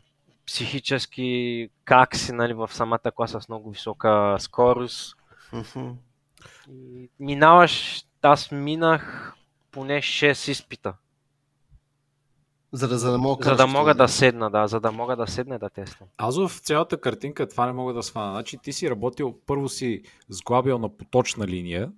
психически, 0.45 1.69
как 1.85 2.15
си, 2.15 2.31
нали, 2.31 2.53
в 2.53 2.69
самата 2.73 3.11
класа 3.15 3.41
с 3.41 3.49
много 3.49 3.71
висока 3.71 4.35
скорост. 4.39 5.17
Мгм. 5.53 5.89
И 6.71 7.09
минаваш, 7.19 8.03
аз 8.21 8.51
минах 8.51 9.33
поне 9.71 10.01
6 10.01 10.51
изпита, 10.51 10.93
За 12.73 12.87
да, 12.87 12.97
за 12.97 13.11
да 13.11 13.17
мога, 13.17 13.43
за 13.43 13.55
да 13.55 13.67
мога 13.67 13.95
да 13.95 14.07
седна, 14.07 14.49
да, 14.49 14.67
за 14.67 14.79
да 14.79 14.91
мога 14.91 15.15
да 15.15 15.27
седна 15.27 15.59
да 15.59 15.69
тествам. 15.69 16.09
Аз 16.17 16.37
в 16.37 16.59
цялата 16.59 17.01
картинка 17.01 17.49
това 17.49 17.65
не 17.65 17.73
мога 17.73 17.93
да 17.93 18.03
свана. 18.03 18.31
Значи 18.31 18.57
ти 18.57 18.73
си 18.73 18.89
работил, 18.89 19.39
първо 19.45 19.69
си 19.69 20.03
сглабил 20.29 20.77
на 20.77 20.97
поточна 20.97 21.47
линия, 21.47 21.91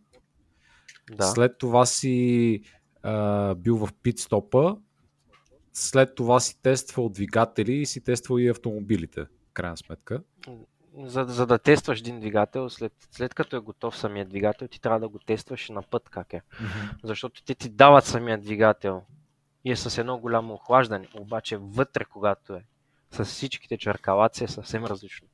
Да. 1.11 1.23
след 1.23 1.57
това 1.57 1.85
си 1.85 2.61
а, 3.03 3.55
бил 3.55 3.77
в 3.77 3.89
пит-стопа, 4.03 4.77
след 5.73 6.15
това 6.15 6.39
си 6.39 6.61
тествал 6.61 7.09
двигатели 7.09 7.73
и 7.73 7.85
си 7.85 8.03
тествал 8.03 8.37
и 8.37 8.49
автомобилите, 8.49 9.21
в 9.23 9.53
крайна 9.53 9.77
сметка. 9.77 10.21
За, 11.03 11.25
за 11.29 11.45
да 11.45 11.59
тестваш 11.59 11.99
един 11.99 12.19
двигател, 12.19 12.69
след, 12.69 12.93
след 13.11 13.33
като 13.33 13.55
е 13.55 13.59
готов 13.59 13.97
самия 13.97 14.25
двигател, 14.25 14.67
ти 14.67 14.81
трябва 14.81 14.99
да 14.99 15.09
го 15.09 15.19
тестваш 15.19 15.69
и 15.69 15.71
на 15.71 15.81
път 15.81 16.09
как 16.09 16.33
е. 16.33 16.41
Защото 17.03 17.43
те 17.43 17.55
ти 17.55 17.69
дават 17.69 18.05
самия 18.05 18.37
двигател 18.37 19.01
и 19.65 19.71
е 19.71 19.75
с 19.75 19.97
едно 19.97 20.17
голямо 20.17 20.53
охлаждане, 20.53 21.07
обаче 21.13 21.57
вътре, 21.57 22.05
когато 22.05 22.53
е 22.53 22.63
с 23.11 23.25
всичките 23.25 23.77
черкалаци 23.77 24.43
е 24.43 24.47
съвсем 24.47 24.85
различно. 24.85 25.27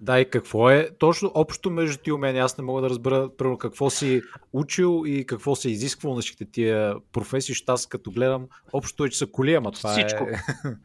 Да, 0.00 0.20
и 0.20 0.30
какво 0.30 0.70
е 0.70 0.90
точно 0.98 1.32
общо 1.34 1.70
между 1.70 1.98
ти 2.02 2.12
умения? 2.12 2.44
Аз 2.44 2.58
не 2.58 2.64
мога 2.64 2.82
да 2.82 2.90
разбера 2.90 3.36
примерно, 3.36 3.58
какво 3.58 3.90
си 3.90 4.22
учил 4.52 5.02
и 5.06 5.26
какво 5.26 5.56
се 5.56 5.70
изисквал 5.70 6.14
на 6.14 6.20
всичките 6.20 6.50
тия 6.50 6.94
професии, 7.12 7.52
защото 7.52 7.72
аз 7.72 7.86
като 7.86 8.10
гледам, 8.10 8.48
общо 8.72 9.04
е, 9.04 9.10
че 9.10 9.18
са 9.18 9.26
коли, 9.26 9.54
ама 9.54 9.72
това 9.72 9.90
Всичко. 9.92 10.24
е... 10.24 10.42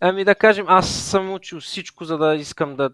Ами 0.00 0.24
да 0.24 0.34
кажем, 0.34 0.66
аз 0.68 0.90
съм 0.90 1.32
учил 1.32 1.60
всичко, 1.60 2.04
за 2.04 2.18
да 2.18 2.34
искам 2.34 2.76
да, 2.76 2.90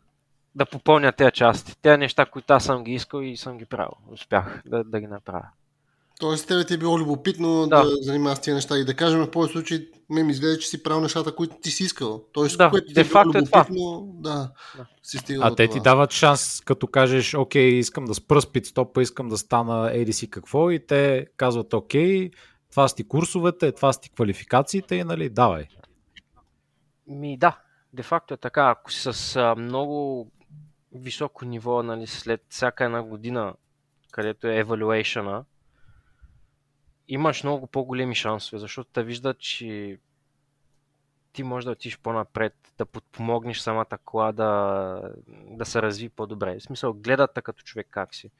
да 0.54 0.66
попълня 0.66 1.12
тези 1.12 1.32
части. 1.32 1.76
Тези 1.82 1.98
неща, 1.98 2.26
които 2.26 2.52
аз 2.52 2.64
съм 2.64 2.84
ги 2.84 2.92
искал 2.92 3.20
и 3.20 3.36
съм 3.36 3.58
ги 3.58 3.64
правил. 3.64 3.92
Успях 4.08 4.62
да, 4.66 4.84
да 4.84 5.00
ги 5.00 5.06
направя. 5.06 5.48
Тоест, 6.20 6.48
тебе 6.48 6.64
ти 6.66 6.74
е 6.74 6.78
било 6.78 6.98
любопитно 6.98 7.66
Да. 7.66 7.84
да, 7.84 7.90
занимаваш 8.02 8.38
с 8.38 8.40
тези 8.40 8.54
неща 8.54 8.78
и 8.78 8.84
да 8.84 8.94
кажем 8.94 9.20
в 9.20 9.30
повече 9.30 9.52
случаи, 9.52 9.88
ме 10.10 10.22
ми 10.22 10.32
изглежда, 10.32 10.58
че 10.58 10.68
си 10.68 10.82
правил 10.82 11.00
нещата, 11.02 11.34
които 11.34 11.56
ти 11.62 11.70
си 11.70 11.82
искал. 11.84 12.24
Тоест, 12.32 12.58
Да, 12.58 12.70
което 12.70 12.86
ти 12.86 12.92
де 12.94 13.00
е 13.00 13.04
било 13.04 13.20
е 13.20 13.22
това. 13.22 13.38
любопитно, 13.38 14.12
да, 14.14 14.52
Да. 14.76 14.86
си 15.02 15.18
стигал 15.18 15.46
А 15.46 15.54
те 15.54 15.66
това. 15.66 15.78
ти 15.78 15.82
дават 15.82 16.12
шанс, 16.12 16.60
като 16.60 16.86
кажеш, 16.86 17.34
окей, 17.34 17.68
искам 17.68 18.04
да 18.04 18.14
спра 18.14 18.40
с 18.40 18.52
питстопа, 18.52 19.02
искам 19.02 19.28
да 19.28 19.38
стана 19.38 19.90
еди 19.92 20.12
си 20.12 20.30
какво 20.30 20.70
и 20.70 20.86
те 20.86 21.26
казват, 21.36 21.74
окей, 21.74 22.30
това 22.70 22.88
са 22.88 22.96
ти 22.96 23.08
курсовете, 23.08 23.72
това 23.72 23.92
са 23.92 24.00
ти 24.00 24.10
квалификациите 24.10 24.94
и 24.94 25.04
нали, 25.04 25.28
давай. 25.28 25.66
Ми 27.06 27.36
да, 27.38 27.58
де 27.92 28.02
факто 28.02 28.34
е 28.34 28.36
така. 28.36 28.70
Ако 28.70 28.92
си 28.92 29.12
с 29.12 29.54
много 29.58 30.28
високо 30.92 31.44
ниво, 31.44 31.82
нали, 31.82 32.06
след 32.06 32.40
всяка 32.48 32.84
една 32.84 33.02
година, 33.02 33.54
където 34.12 34.46
е 34.46 34.64
evaluation 34.64 35.42
имаш 37.08 37.42
много 37.42 37.66
по-големи 37.66 38.14
шансове, 38.14 38.58
защото 38.58 38.90
те 38.92 39.02
виждат, 39.02 39.38
че 39.38 39.98
ти 41.32 41.42
можеш 41.42 41.64
да 41.64 41.70
отидеш 41.70 41.98
по-напред, 41.98 42.54
да 42.78 42.86
подпомогнеш 42.86 43.58
самата 43.58 43.98
кола 44.04 44.32
да, 44.32 45.00
да 45.28 45.64
се 45.64 45.82
разви 45.82 46.08
по-добре. 46.08 46.58
В 46.58 46.62
смисъл, 46.62 46.92
гледат 46.92 47.30
те 47.34 47.42
като 47.42 47.62
човек 47.62 47.86
как 47.90 48.14
си. 48.14 48.30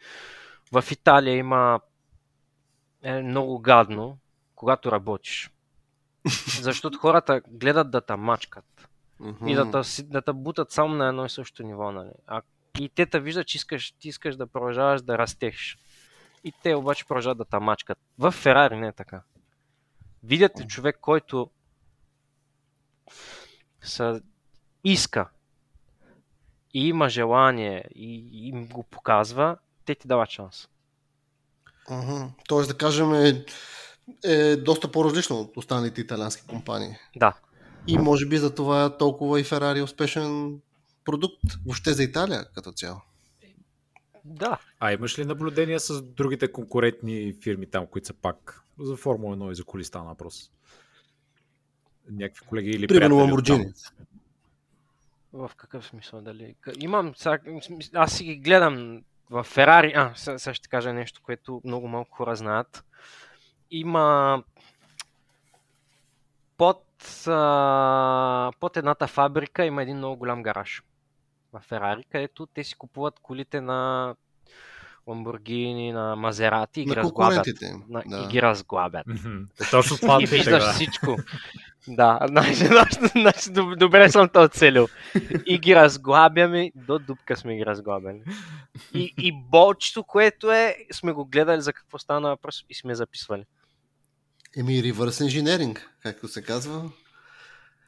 В 0.73 0.85
Италия 0.91 1.37
има 1.37 1.81
е 3.03 3.23
много 3.23 3.59
гадно, 3.59 4.19
когато 4.55 4.93
работиш. 4.93 5.51
Защото 6.63 6.99
хората 6.99 7.41
гледат 7.49 7.91
да 7.91 8.01
те 8.01 8.17
мачкат 8.17 8.89
Мгм. 9.21 9.49
и 9.49 9.55
да 9.55 9.71
те, 9.71 10.03
да 10.03 10.23
те 10.23 10.33
бутат 10.33 10.71
само 10.71 10.95
на 10.95 11.09
едно 11.09 11.25
и 11.25 11.31
също 11.31 11.63
ниво. 11.63 11.93
Нали? 11.93 12.11
А, 12.27 12.43
и 12.79 12.89
те 12.89 13.07
те 13.07 13.21
виждат, 13.21 13.47
че 13.47 13.57
искаш, 13.57 13.91
ти 13.91 14.09
искаш 14.09 14.37
да 14.37 14.47
продължаваш 14.47 15.03
да 15.03 15.19
растеш. 15.19 15.79
И 16.45 16.53
те 16.63 16.75
обаче 16.75 17.05
продължават 17.05 17.39
да 17.39 17.45
те 17.45 17.59
мачкат. 17.59 17.99
В 18.19 18.31
Ферари 18.31 18.77
не 18.77 18.87
е 18.87 18.93
така. 18.93 19.23
Видят 20.23 20.61
ли 20.61 20.67
човек, 20.67 20.99
който 21.01 21.51
са, 23.83 24.21
иска 24.85 25.29
и 26.75 26.89
има 26.89 27.09
желание 27.09 27.85
и, 27.95 28.49
им 28.49 28.67
го 28.67 28.83
показва, 28.83 29.57
те 29.85 29.95
ти 29.95 30.09
дават 30.09 30.31
шанс. 30.31 30.69
Мгм. 31.91 32.27
Тоест, 32.49 32.69
да 32.69 32.79
кажем, 32.79 33.15
е, 33.15 33.45
е 34.25 34.57
доста 34.57 34.93
по-различно 34.93 35.41
от 35.41 35.57
останалите 35.57 36.01
италиански 36.01 36.47
компании. 36.47 36.97
Да. 37.17 37.35
И 37.87 37.99
може 37.99 38.27
би 38.27 38.37
за 38.37 38.55
това 38.55 38.97
толкова 38.97 39.41
и 39.41 39.45
Ферари 39.45 39.79
е 39.79 39.83
успешен 39.83 40.61
продукт 41.05 41.43
въобще 41.67 41.93
за 41.93 42.03
Италия 42.03 42.45
като 42.55 42.73
цяло. 42.73 43.01
Да. 44.25 44.59
А 44.81 44.93
имаш 44.93 45.19
ли 45.19 45.25
наблюдения 45.25 45.81
с 45.81 46.03
другите 46.03 46.53
конкурентни 46.53 47.35
фирми 47.43 47.67
там, 47.67 47.87
които 47.87 48.07
са 48.07 48.15
пак 48.15 48.65
за 48.79 48.97
Формула 48.97 49.37
1 49.37 49.53
и 49.53 49.55
за 49.55 49.65
коли 49.65 49.85
стана 49.85 50.05
въпрос? 50.05 50.51
Някакви 52.11 52.47
колеги 52.47 52.71
или 52.71 52.87
Примерно? 52.87 53.17
Lamborghini. 53.17 53.93
В 55.33 55.51
какъв 55.57 55.87
смисъл? 55.87 56.21
Дали? 56.21 56.55
Имам, 56.81 57.13
сега, 57.17 57.39
аз 57.95 58.13
си 58.13 58.25
ги 58.25 58.37
гледам 58.37 59.03
в 59.31 59.45
Ферари. 59.45 59.93
А, 59.97 60.13
сега, 60.17 60.39
сега 60.39 60.55
ще 60.55 60.69
кажа 60.69 60.93
нещо, 60.93 61.21
което 61.25 61.61
много 61.65 61.89
малко 61.89 62.17
хора 62.17 62.37
знаят. 62.37 62.85
Има 63.71 64.43
под, 66.57 66.85
а, 67.27 68.53
под 68.61 68.77
едната 68.77 69.07
фабрика 69.07 69.65
има 69.65 69.83
един 69.83 69.97
много 69.97 70.17
голям 70.17 70.43
гараж 70.43 70.83
в 71.55 71.61
Ферари, 71.61 72.05
където 72.13 72.47
те 72.47 72.65
си 72.65 72.75
купуват 72.75 73.15
колите 73.23 73.61
на 73.61 74.15
Ламборгини, 75.07 75.93
на 75.93 76.17
Мазерати 76.17 76.81
и 76.81 76.85
ги 76.85 76.91
На 76.91 76.97
разглабят. 76.97 77.35
конкурентите 77.35 77.67
им. 77.67 77.83
На, 77.89 78.03
да. 78.07 78.25
И 78.25 78.29
ги 78.29 78.43
разглабят. 78.43 79.07
Е, 79.61 79.65
Точно 79.71 79.97
това 79.97 80.19
И 80.23 80.27
виждаш 80.27 80.73
всичко. 80.73 81.17
Да, 81.89 82.19
значи, 82.29 82.55
значи, 82.55 82.89
доб- 83.51 83.77
добре 83.77 84.09
съм 84.11 84.29
то 84.29 84.43
оцелил. 84.43 84.89
И 85.47 85.59
ги 85.59 85.77
разглабяме, 85.77 86.73
до 86.77 86.99
дупка 86.99 87.37
сме 87.37 87.57
ги 87.57 87.67
разглабяли. 87.67 88.23
И, 88.95 89.15
и 89.19 89.33
болчето, 89.43 90.05
което 90.05 90.53
е, 90.53 90.77
сме 90.93 91.13
го 91.13 91.25
гледали 91.25 91.61
за 91.61 91.73
какво 91.73 91.99
стана 91.99 92.29
въпрос 92.29 92.65
и 92.71 92.75
сме 92.75 92.95
записвали. 92.95 93.45
Еми, 94.57 94.73
reverse 94.73 94.95
engineering, 95.25 95.79
както 96.03 96.29
се 96.29 96.43
казва. 96.43 96.91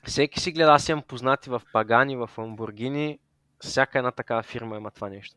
Всеки 0.05 0.40
си 0.40 0.52
гледа, 0.52 0.72
аз 0.72 0.88
имам 0.88 1.02
познати 1.02 1.50
в 1.50 1.62
Пагани, 1.72 2.16
в 2.16 2.31
Ламбургини, 2.38 3.18
всяка 3.61 3.99
една 3.99 4.11
такава 4.11 4.42
фирма 4.42 4.77
има 4.77 4.90
това 4.90 5.09
нещо. 5.09 5.37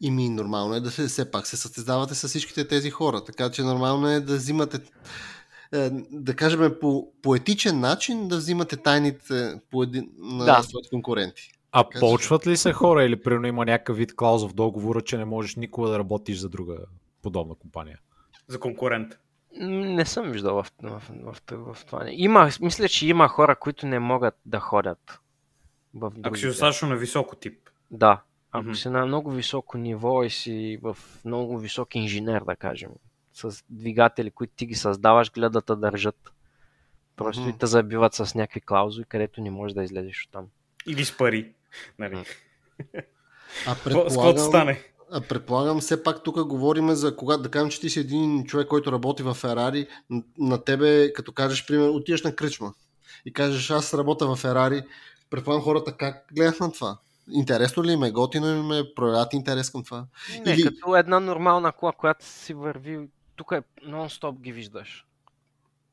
И 0.00 0.10
ми 0.10 0.28
нормално 0.28 0.74
е 0.74 0.80
да 0.80 0.90
се, 0.90 1.06
все 1.06 1.30
пак 1.30 1.46
се 1.46 1.56
състезавате 1.56 2.14
с 2.14 2.28
всичките 2.28 2.68
тези 2.68 2.90
хора, 2.90 3.24
така 3.24 3.50
че 3.50 3.62
нормално 3.62 4.08
е 4.08 4.20
да 4.20 4.36
взимате, 4.36 4.78
е, 5.72 5.90
да 6.10 6.36
кажем 6.36 6.74
по, 6.80 7.12
по 7.22 7.34
етичен 7.34 7.80
начин, 7.80 8.28
да 8.28 8.36
взимате 8.36 8.76
тайните 8.76 9.60
по 9.70 9.82
един, 9.82 10.10
на 10.18 10.44
Да. 10.44 10.62
своите 10.62 10.88
конкуренти. 10.90 11.50
А 11.72 11.84
Така 11.84 12.00
почват 12.00 12.46
ли 12.46 12.56
се 12.56 12.72
хора 12.72 13.04
или 13.04 13.22
примерно 13.22 13.46
има 13.46 13.64
някакъв 13.64 13.96
вид 13.96 14.16
клауза 14.16 14.48
в 14.48 14.54
договора, 14.54 15.00
че 15.00 15.18
не 15.18 15.24
можеш 15.24 15.56
никога 15.56 15.88
да 15.88 15.98
работиш 15.98 16.38
за 16.38 16.48
друга 16.48 16.76
подобна 17.22 17.54
компания? 17.54 17.98
За 18.48 18.60
конкурент. 18.60 19.18
Не 19.60 20.06
съм 20.06 20.30
виждал 20.30 20.62
в, 20.62 20.72
в, 20.82 21.02
в, 21.24 21.40
в, 21.50 21.74
в 21.74 21.84
това. 21.84 22.04
Има, 22.10 22.50
мисля, 22.60 22.88
че 22.88 23.08
има 23.08 23.28
хора, 23.28 23.56
които 23.56 23.86
не 23.86 23.98
могат 23.98 24.34
да 24.46 24.60
ходят 24.60 25.20
в 25.96 26.06
Ако 26.06 26.14
си 26.16 26.20
другите. 26.22 26.46
достатъчно 26.46 26.88
на 26.88 26.96
високо 26.96 27.36
тип. 27.36 27.58
Да. 27.90 28.20
Ако 28.52 28.64
Мгм. 28.64 28.74
си 28.74 28.88
на 28.88 29.06
много 29.06 29.30
високо 29.30 29.78
ниво 29.78 30.22
и 30.22 30.30
си 30.30 30.78
в 30.82 30.96
много 31.24 31.58
висок 31.58 31.94
инженер, 31.94 32.42
да 32.42 32.56
кажем, 32.56 32.90
с 33.32 33.62
двигатели, 33.70 34.30
които 34.30 34.52
ти 34.56 34.66
ги 34.66 34.74
създаваш, 34.74 35.32
гледат 35.32 35.64
да 35.66 35.76
държат. 35.76 36.32
Просто 37.16 37.40
Мгм. 37.42 37.50
и 37.50 37.58
те 37.58 37.66
забиват 37.66 38.14
с 38.14 38.34
някакви 38.34 38.60
клаузи, 38.60 39.04
където 39.04 39.40
не 39.40 39.50
можеш 39.50 39.74
да 39.74 39.84
излезеш 39.84 40.24
от 40.24 40.32
там. 40.32 40.46
Или 40.86 41.04
с 41.04 41.16
пари. 41.16 41.52
Нали? 41.98 42.24
А 43.66 43.74
предполагам, 43.84 44.38
стане. 44.38 44.82
а 45.12 45.20
предполагам, 45.20 45.80
все 45.80 46.02
пак 46.02 46.22
тук 46.24 46.44
говорим 46.44 46.90
за 46.94 47.16
когато, 47.16 47.42
да 47.42 47.50
кажем, 47.50 47.70
че 47.70 47.80
ти 47.80 47.90
си 47.90 48.00
един 48.00 48.44
човек, 48.44 48.68
който 48.68 48.92
работи 48.92 49.22
в 49.22 49.34
Ферари, 49.34 49.86
на 50.38 50.64
тебе, 50.64 51.12
като 51.12 51.32
кажеш, 51.32 51.66
пример, 51.66 51.88
отиваш 51.88 52.22
на 52.22 52.36
кръчма 52.36 52.72
и 53.24 53.32
кажеш, 53.32 53.70
аз 53.70 53.94
работя 53.94 54.26
в 54.26 54.36
Ферари, 54.36 54.82
предполагам 55.30 55.64
хората 55.64 55.96
как 55.96 56.26
гледат 56.32 56.60
на 56.60 56.72
това? 56.72 56.98
Интересно 57.30 57.84
ли 57.84 57.92
им 57.92 58.02
е, 58.02 58.10
готино 58.10 58.46
им 58.48 58.72
е, 58.72 58.94
проявяват 58.94 59.32
интерес 59.32 59.70
към 59.70 59.84
това? 59.84 60.06
Не, 60.46 60.52
Или- 60.52 60.62
като 60.64 60.96
една 60.96 61.20
нормална 61.20 61.72
кола, 61.72 61.92
която 61.92 62.24
си 62.24 62.54
върви, 62.54 63.08
тук 63.36 63.52
е 63.52 63.62
нон-стоп 63.84 64.40
ги 64.40 64.52
виждаш. 64.52 65.06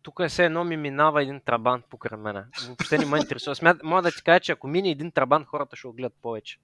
Тук 0.01 0.19
е 0.19 0.27
все 0.29 0.45
едно 0.45 0.63
ми 0.63 0.77
минава 0.77 1.23
един 1.23 1.41
трабант 1.41 1.85
покрай 1.89 2.19
мене. 2.19 2.43
Въобще 2.65 2.97
не 2.97 3.05
ме 3.05 3.17
интересува. 3.17 3.55
Смят, 3.55 3.83
мога 3.83 4.01
да 4.01 4.11
ти 4.11 4.23
кажа, 4.23 4.39
че 4.39 4.51
ако 4.51 4.67
мине 4.67 4.89
един 4.89 5.11
трабант, 5.11 5.47
хората 5.47 5.75
ще 5.75 5.87
го 5.87 5.93
гледат 5.93 6.13
повече. 6.21 6.57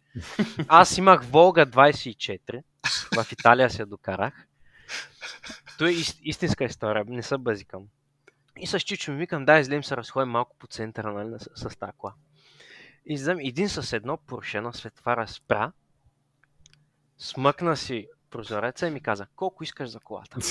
Аз 0.68 0.98
имах 0.98 1.24
Волга 1.24 1.66
24. 1.66 2.64
В 3.16 3.32
Италия 3.32 3.70
се 3.70 3.86
докарах. 3.86 4.46
То 5.78 5.86
е 5.86 5.92
ис- 5.92 6.20
истинска 6.22 6.64
история, 6.64 7.06
не 7.08 7.24
са 7.24 7.38
базикам. 7.38 7.84
И 8.60 8.68
с 8.68 8.80
Чичо 8.80 9.12
ми 9.12 9.18
викам, 9.18 9.46
да, 9.46 9.60
излезем 9.60 9.84
се 9.84 9.98
разходим 9.98 10.30
малко 10.30 10.56
по 10.60 10.68
центъра 10.68 11.14
нали, 11.14 11.40
с, 11.40 11.70
с 11.70 11.76
тази 11.78 11.92
кола. 11.98 12.14
И 13.10 13.48
един 13.48 13.70
с 13.70 13.94
едно 13.94 14.18
Порше 14.18 14.62
на 14.62 14.74
светвара 14.74 15.28
спря, 15.28 15.72
смъкна 17.18 17.78
си 17.78 18.08
прозореца 18.30 18.88
и 18.88 18.92
ми 18.92 19.02
каза, 19.02 19.26
колко 19.36 19.64
искаш 19.64 19.90
за 19.90 20.00
колата? 20.00 20.38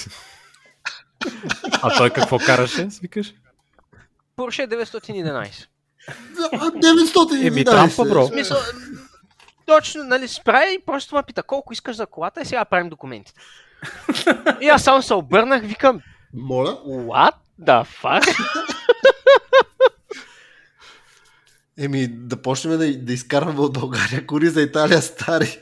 А 1.83 1.97
той 1.97 2.11
какво 2.11 2.39
караше, 2.39 2.91
свикаш? 2.91 3.35
Порше 4.37 4.63
911. 4.63 5.67
А, 6.09 6.71
900 6.71 7.47
Еми, 7.47 7.65
трампа, 7.65 8.05
бро. 8.05 8.25
В 8.25 8.29
смисъл, 8.29 8.59
точно, 9.67 10.05
нали, 10.05 10.29
спря 10.29 10.65
и 10.65 10.83
просто 10.87 11.15
ме 11.15 11.23
пита, 11.23 11.43
колко 11.43 11.73
искаш 11.73 11.97
за 11.97 12.07
колата 12.07 12.41
и 12.41 12.45
сега 12.45 12.65
правим 12.65 12.89
документите. 12.89 13.41
И 14.61 14.69
аз 14.69 14.83
само 14.83 15.03
се 15.03 15.15
обърнах, 15.15 15.63
викам, 15.63 16.01
Моля? 16.35 16.79
what 16.85 17.35
the 17.61 17.85
fuck? 18.03 18.39
Еми, 21.79 22.09
да 22.09 22.43
почнем 22.43 22.79
да, 22.79 22.99
да 22.99 23.13
изкарваме 23.13 23.61
от 23.61 23.73
България 23.73 24.27
кори 24.27 24.49
за 24.49 24.63
Италия 24.63 25.03
стари. 25.03 25.61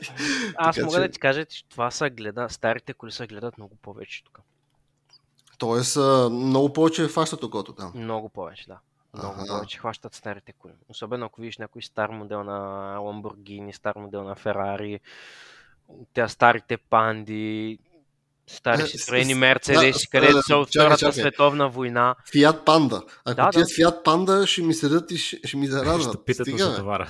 Аз 0.55 0.75
Така 0.75 0.85
мога 0.85 0.97
че- 0.97 1.01
да 1.01 1.09
ти 1.09 1.19
кажа, 1.19 1.45
че 1.45 1.65
това 1.65 1.91
са 1.91 2.09
гледа, 2.09 2.47
старите 2.49 2.93
коли 2.93 3.11
се 3.11 3.27
гледат 3.27 3.57
много 3.57 3.75
повече 3.75 4.23
тук. 4.23 4.39
Тоест, 5.57 5.97
много 6.31 6.73
повече 6.73 7.07
хваща 7.07 7.45
окото 7.45 7.73
там. 7.73 7.91
Много 7.95 8.29
повече, 8.29 8.67
да. 8.67 8.77
Много 9.13 9.33
Аха. 9.33 9.47
повече 9.47 9.77
хващат 9.79 10.13
старите 10.13 10.53
коли. 10.53 10.73
Особено 10.89 11.25
ако 11.25 11.41
видиш 11.41 11.57
някой 11.57 11.81
стар 11.81 12.09
модел 12.09 12.43
на 12.43 12.59
Lamborghini, 12.97 13.71
стар 13.71 13.95
модел 13.95 14.23
на 14.23 14.35
Ferrari, 14.35 14.99
те 16.13 16.27
старите 16.27 16.77
панди. 16.77 17.79
Стари 18.47 18.81
Е, 18.81 18.85
си 18.85 18.97
с- 18.97 19.01
строени 19.01 19.33
с- 19.33 19.37
мерцедеси, 19.37 20.05
да, 20.05 20.09
където 20.11 20.33
да, 20.33 20.41
са 20.43 20.55
от 20.55 20.71
чакай, 20.71 20.85
Втората 20.87 20.99
чакай. 21.01 21.21
световна 21.21 21.69
война. 21.69 22.15
Фиат 22.31 22.65
Панда. 22.65 23.01
Ако 23.25 23.35
Да, 23.35 23.49
тия 23.49 23.61
да. 23.61 23.65
с 23.65 23.75
Фиат 23.75 24.03
Панда 24.03 24.47
ще 24.47 24.61
ми 24.61 24.73
седят 24.73 25.11
и 25.11 25.17
ще, 25.17 25.39
ще 25.45 25.57
ми 25.57 25.67
зарадват. 25.67 26.01
Ще 26.09 26.23
питат 26.25 26.47
Стига, 26.47 26.57
за 26.59 26.77
товара. 26.77 27.09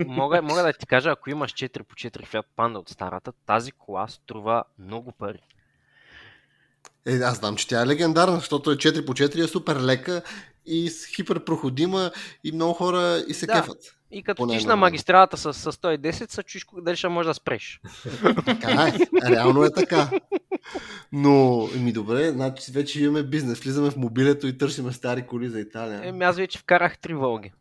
Мога, 0.00 0.42
мога 0.42 0.62
да 0.62 0.72
ти 0.72 0.86
кажа, 0.86 1.10
ако 1.10 1.30
имаш 1.30 1.52
4 1.52 1.82
по 1.82 1.94
4 1.94 2.08
Fiat 2.24 2.44
Panda 2.58 2.76
от 2.76 2.88
старата, 2.88 3.32
тази 3.46 3.72
кола 3.72 4.08
струва 4.08 4.64
много 4.78 5.12
пари. 5.12 5.38
Е, 7.06 7.14
аз 7.14 7.36
знам, 7.36 7.56
че 7.56 7.68
тя 7.68 7.82
е 7.82 7.86
легендарна, 7.86 8.36
защото 8.36 8.70
е 8.70 8.76
4 8.76 9.06
по 9.06 9.12
4 9.12 9.44
е 9.44 9.48
супер 9.48 9.76
лека 9.76 10.22
и 10.66 10.90
хиперпроходима 11.08 12.10
и 12.44 12.52
много 12.52 12.74
хора 12.74 13.24
и 13.28 13.34
се 13.34 13.46
Да. 13.46 13.52
кефат. 13.52 13.78
И 14.14 14.22
като 14.22 14.42
Поне 14.42 14.52
тиш 14.56 14.64
на 14.64 14.76
магистралата 14.76 15.36
с, 15.36 15.54
с 15.54 15.72
110, 15.72 16.30
се 16.30 16.42
чуеш 16.42 16.64
кога- 16.64 16.82
дали 16.82 16.96
ще 16.96 17.08
можеш 17.08 17.28
да 17.28 17.34
спреш. 17.34 17.80
Така 18.46 18.88
е, 18.88 19.30
реално 19.30 19.64
е 19.64 19.72
така. 19.72 20.10
Но, 21.12 21.66
ми 21.78 21.92
добре, 21.92 22.30
значи 22.30 22.72
вече 22.72 23.04
имаме 23.04 23.22
бизнес. 23.22 23.60
Влизаме 23.60 23.90
в 23.90 23.96
мобилето 23.96 24.46
и 24.46 24.58
търсиме 24.58 24.92
стари 24.92 25.26
коли 25.26 25.48
за 25.48 25.60
Италия. 25.60 26.00
Еми 26.04 26.24
аз 26.24 26.36
вече 26.36 26.58
вкарах 26.58 26.98
три 26.98 27.14
Волги. 27.14 27.52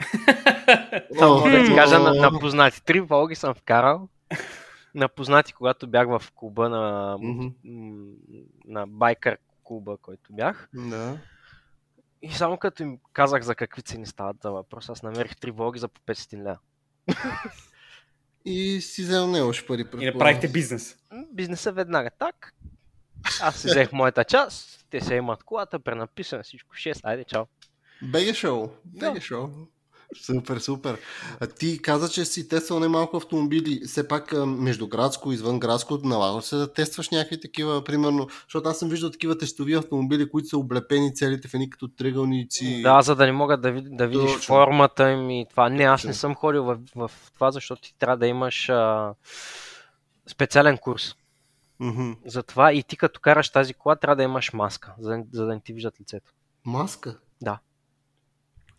Само 1.18 1.40
да 1.50 1.64
ти 1.64 1.74
кажа 1.74 1.98
на, 1.98 2.14
на 2.14 2.38
познати. 2.40 2.84
Три 2.84 3.00
Волги 3.00 3.34
съм 3.34 3.54
вкарал. 3.54 4.08
На 4.94 5.08
познати, 5.08 5.52
когато 5.52 5.86
бях 5.86 6.08
в 6.08 6.22
клуба 6.34 6.68
на, 6.68 7.16
м, 7.20 7.50
на 8.66 8.86
байкър 8.86 9.36
клуба, 9.64 9.96
който 10.02 10.32
бях. 10.32 10.68
Да. 10.74 11.16
И 12.22 12.32
само 12.32 12.58
като 12.58 12.82
им 12.82 12.98
казах 13.12 13.42
за 13.42 13.54
какви 13.54 13.82
цени 13.82 14.06
стават 14.06 14.36
за 14.42 14.50
въпрос, 14.50 14.88
аз 14.88 15.02
намерих 15.02 15.36
три 15.36 15.50
Волги 15.50 15.78
за 15.78 15.88
по 15.88 16.00
500 16.00 16.36
лева. 16.36 16.58
И 18.44 18.80
си 18.80 19.02
взел 19.02 19.26
не 19.26 19.40
още 19.40 19.66
пари. 19.66 19.84
И 20.00 20.06
направихте 20.06 20.48
бизнес. 20.48 20.96
Бизнеса 21.32 21.72
веднага 21.72 22.10
так. 22.18 22.54
Аз 23.42 23.56
си 23.56 23.66
взех 23.66 23.92
моята 23.92 24.24
част, 24.24 24.86
те 24.90 25.00
се 25.00 25.14
имат 25.14 25.44
колата, 25.44 25.80
пренаписано 25.80 26.42
всичко 26.42 26.74
6, 26.74 27.00
айде 27.02 27.24
чао. 27.24 27.44
Беге 28.02 28.34
шоу. 28.34 28.68
Беге 28.84 29.20
шоу. 29.20 29.48
Супер, 30.16 30.58
супер. 30.58 30.98
А 31.40 31.46
ти 31.46 31.82
каза, 31.82 32.08
че 32.08 32.24
си 32.24 32.48
тествал 32.48 32.80
немалко 32.80 33.16
автомобили. 33.16 33.80
Все 33.86 34.08
пак 34.08 34.32
междуградско, 34.46 35.32
извънградско, 35.32 35.98
налага 36.04 36.42
се 36.42 36.56
да 36.56 36.72
тестваш 36.72 37.10
някакви 37.10 37.40
такива, 37.40 37.84
примерно, 37.84 38.28
защото 38.42 38.68
аз 38.68 38.78
съм 38.78 38.88
виждал 38.88 39.10
такива 39.10 39.38
тестови 39.38 39.74
автомобили, 39.74 40.30
които 40.30 40.48
са 40.48 40.58
облепени 40.58 41.14
целите 41.14 41.48
в 41.48 41.54
едни 41.54 41.70
като 41.70 41.88
тръгълници. 41.88 42.82
Да, 42.82 43.02
за 43.02 43.14
да 43.16 43.26
не 43.26 43.32
могат 43.32 43.60
да, 43.60 43.82
да 43.82 44.08
видиш 44.08 44.32
Точно. 44.32 44.54
формата 44.54 45.10
им 45.10 45.30
и 45.30 45.46
това. 45.50 45.68
Не, 45.68 45.84
аз 45.84 46.04
не 46.04 46.14
съм 46.14 46.34
ходил 46.34 46.64
в, 46.64 46.78
в 46.96 47.10
това, 47.34 47.50
защото 47.50 47.82
ти 47.82 47.94
трябва 47.98 48.16
да 48.16 48.26
имаш 48.26 48.68
а, 48.68 49.14
специален 50.26 50.78
курс. 50.78 51.14
Мгм. 51.80 52.12
Затова 52.26 52.72
и 52.72 52.82
ти 52.82 52.96
като 52.96 53.20
караш 53.20 53.50
тази 53.50 53.74
кола, 53.74 53.96
трябва 53.96 54.16
да 54.16 54.22
имаш 54.22 54.52
маска, 54.52 54.94
за, 54.98 55.10
да- 55.10 55.24
за 55.32 55.46
да 55.46 55.54
не 55.54 55.60
ти 55.60 55.72
виждат 55.72 56.00
лицето. 56.00 56.32
Маска. 56.64 57.18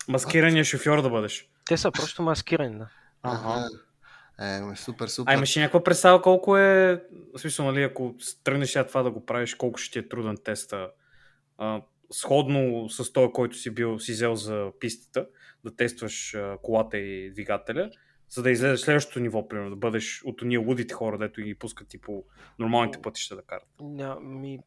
Маскирания 0.08 0.64
шофьор 0.64 1.02
да 1.02 1.10
бъдеш. 1.10 1.48
Те 1.64 1.76
са 1.76 1.92
просто 1.92 2.22
маскирани, 2.22 2.78
да. 2.78 2.88
Ага. 3.22 3.68
Е, 4.40 4.76
супер, 4.76 5.08
супер. 5.08 5.32
А 5.32 5.34
имаш 5.34 5.56
ли 5.56 5.60
някаква 5.60 5.84
представа 5.84 6.22
колко 6.22 6.56
е, 6.56 7.02
в 7.34 7.38
смисъл, 7.38 7.66
нали, 7.66 7.82
ако 7.82 8.14
тръгнеш 8.44 8.72
това 8.72 9.02
да 9.02 9.10
го 9.10 9.26
правиш, 9.26 9.54
колко 9.54 9.78
ще 9.78 9.92
ти 9.92 9.98
е 9.98 10.08
труден 10.08 10.36
теста? 10.44 10.90
А, 11.58 11.82
сходно 12.12 12.88
с 12.88 13.12
този, 13.12 13.32
който 13.32 13.56
си 13.56 13.70
бил, 13.70 13.98
си 13.98 14.12
взел 14.12 14.34
за 14.34 14.70
пистата, 14.80 15.26
да 15.64 15.76
тестваш 15.76 16.34
а, 16.34 16.56
колата 16.62 16.98
и 16.98 17.30
двигателя, 17.30 17.90
за 18.30 18.42
да 18.42 18.50
излезеш 18.50 18.80
следващото 18.80 19.20
ниво, 19.20 19.48
примерно, 19.48 19.70
да 19.70 19.76
бъдеш 19.76 20.22
от 20.24 20.42
уния 20.42 20.60
лудите 20.60 20.94
хора, 20.94 21.18
дето 21.18 21.40
ги 21.40 21.54
пускат 21.54 21.94
и 21.94 22.00
по 22.00 22.24
нормалните 22.58 23.02
пътища 23.02 23.36
да 23.36 23.42
карат. 23.42 23.68
Ня, 23.80 24.20
ми, 24.20 24.58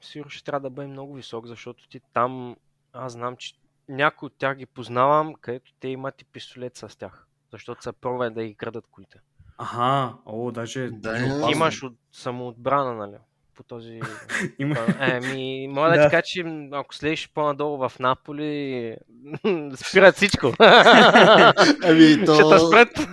сигурно 0.00 0.30
ще 0.30 0.44
трябва 0.44 0.60
да 0.60 0.74
бъде 0.74 0.88
много 0.88 1.14
висок, 1.14 1.46
защото 1.46 1.88
ти 1.88 2.00
там, 2.14 2.56
аз 2.92 3.12
знам, 3.12 3.36
че 3.36 3.54
някои 3.88 4.26
от 4.26 4.32
тях 4.38 4.56
ги 4.56 4.66
познавам, 4.66 5.34
където 5.34 5.72
те 5.80 5.88
имат 5.88 6.22
и 6.22 6.24
пистолет 6.24 6.76
с 6.76 6.98
тях. 6.98 7.26
Защото 7.52 7.82
са 7.82 7.92
пробвали 7.92 8.34
да 8.34 8.44
ги 8.44 8.54
крадат 8.54 8.84
колите. 8.90 9.18
Аха, 9.58 10.14
о, 10.26 10.50
даже... 10.50 10.90
Да, 10.92 11.18
е. 11.18 11.50
Имаш 11.52 11.82
от 11.82 11.94
самоотбрана, 12.12 12.94
нали? 12.94 13.16
По 13.54 13.62
този... 13.62 14.00
Има... 14.58 14.76
Еми, 15.00 15.68
мога 15.68 15.88
да, 15.88 15.96
Да. 15.96 16.04
ти 16.04 16.10
кажа, 16.10 16.22
че 16.22 16.44
ако 16.72 16.94
слезеш 16.94 17.30
по-надолу 17.34 17.88
в 17.88 17.92
Наполи, 18.00 18.96
спират 19.76 20.16
всичко. 20.16 20.52
Ами, 20.58 22.24
то... 22.26 22.34
Ще 22.34 22.48
те 22.48 22.58
спрат. 22.58 23.08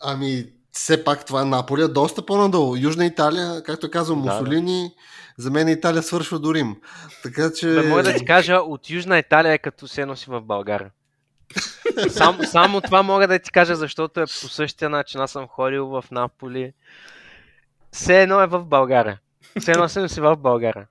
Ами, 0.00 0.46
все 0.72 1.04
пак 1.04 1.24
това 1.24 1.42
е 1.42 1.44
Наполи 1.44 1.82
е 1.82 1.88
доста 1.88 2.26
по-надолу. 2.26 2.76
Южна 2.76 3.06
Италия, 3.06 3.62
както 3.62 3.90
казвам, 3.90 4.22
Да, 4.22 4.42
да. 4.42 4.90
За 5.38 5.50
мен 5.50 5.68
Италия 5.68 6.02
свършва 6.02 6.38
до 6.38 6.54
Рим. 6.54 6.76
Така 7.22 7.52
че... 7.52 7.68
Да 7.68 7.82
мога 7.82 8.02
да 8.02 8.14
ти 8.14 8.24
кажа, 8.24 8.56
от 8.56 8.90
Южна 8.90 9.18
Италия 9.18 9.52
е 9.52 9.58
като 9.58 9.88
се 9.88 10.06
носи 10.06 10.30
в 10.30 10.40
България. 10.40 10.90
Сам, 12.08 12.38
само 12.44 12.80
това 12.80 13.02
мога 13.02 13.28
да 13.28 13.38
ти 13.38 13.50
кажа, 13.50 13.76
защото 13.76 14.20
е 14.20 14.24
по 14.24 14.48
същия 14.48 14.90
начин. 14.90 15.20
Аз 15.20 15.30
съм 15.30 15.48
ходил 15.48 15.86
в 15.86 16.04
Наполи. 16.10 16.72
Все 17.92 18.22
едно 18.22 18.40
е 18.40 18.46
в 18.46 18.64
България. 18.64 19.20
Все 19.60 19.72
едно 19.72 19.88
съм 19.88 20.08
си 20.08 20.20
в 20.20 20.36
България. 20.36 20.86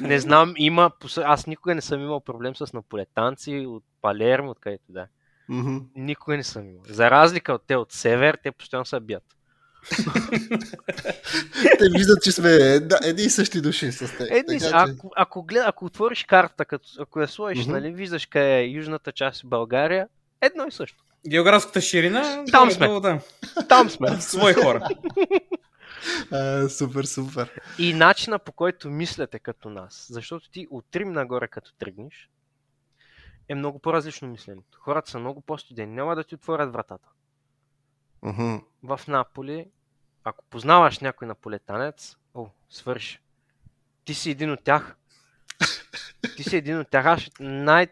Не 0.00 0.18
знам, 0.18 0.54
има... 0.56 0.90
Аз 1.16 1.46
никога 1.46 1.74
не 1.74 1.80
съм 1.80 2.00
имал 2.00 2.20
проблем 2.20 2.56
с 2.56 2.72
наполетанци 2.72 3.66
от 3.68 3.84
Палермо, 4.02 4.50
откъдето 4.50 4.84
да. 4.88 5.06
Мгм. 5.48 5.78
Никога 5.96 6.36
не 6.36 6.44
съм 6.44 6.68
имал. 6.68 6.82
За 6.88 7.10
разлика 7.10 7.52
от 7.52 7.62
те 7.66 7.76
от 7.76 7.92
север, 7.92 8.38
те 8.42 8.52
постоянно 8.52 8.84
се 8.84 9.00
бият. 9.00 9.24
Те 11.78 11.88
виждат, 11.90 12.22
че 12.22 12.32
сме 12.32 12.48
да, 12.80 12.98
едни 13.02 13.22
и 13.22 13.30
същи 13.30 13.60
души 13.60 13.92
с 13.92 13.98
теб. 14.18 14.26
Едни, 14.30 14.58
така 14.58 14.86
че- 14.86 14.92
ако, 14.92 15.10
ако, 15.16 15.42
гледа, 15.42 15.64
ако 15.66 15.84
отвориш 15.84 16.24
карта, 16.24 16.64
като, 16.64 16.88
ако 16.98 17.20
я 17.20 17.28
сложиш, 17.28 17.64
Мгм. 17.64 17.72
нали, 17.72 17.92
виждаш 17.92 18.26
къде 18.26 18.58
е 18.58 18.64
южната 18.64 19.12
част 19.12 19.42
България, 19.44 20.08
едно 20.40 20.66
и 20.66 20.72
също. 20.72 21.04
Географската 21.28 21.80
ширина... 21.80 22.44
Там 22.52 22.70
сме. 22.70 22.86
долу, 22.86 23.00
Да. 23.00 23.20
Там 23.68 23.90
сме. 23.90 24.08
Свои 24.20 24.54
хора. 24.54 24.88
А, 26.32 26.68
супер, 26.68 27.04
супер. 27.04 27.60
И 27.78 27.94
начина 27.94 28.38
по 28.38 28.52
който 28.52 28.90
мислите 28.90 29.38
като 29.38 29.70
нас. 29.70 30.06
Защото 30.10 30.50
ти 30.50 30.66
от 30.70 30.96
Рим 30.96 31.12
нагоре 31.12 31.48
като 31.48 31.72
тръгнеш, 31.78 32.28
е 33.48 33.54
много 33.54 33.78
по-различно 33.78 34.28
мисленето. 34.28 34.78
Хората 34.78 35.10
са 35.10 35.18
много 35.18 35.40
по-студени. 35.40 35.92
Няма 35.94 36.16
да 36.16 36.24
ти 36.24 36.34
отворят 36.34 36.72
вратата. 36.72 37.08
Мгм. 38.22 38.56
В 38.82 39.00
Наполи, 39.08 39.70
ако 40.24 40.44
познаваш 40.44 40.98
някой 40.98 41.26
наполетанец, 41.28 42.16
о, 42.34 42.46
свърши. 42.68 43.20
Ти 44.04 44.14
си 44.14 44.30
един 44.30 44.50
от 44.50 44.64
тях. 44.64 44.96
Ти 46.36 46.42
си 46.42 46.56
един 46.56 46.78
от 46.78 46.88
тях. 46.88 47.06
Аз 47.06 47.30
най- 47.40 47.86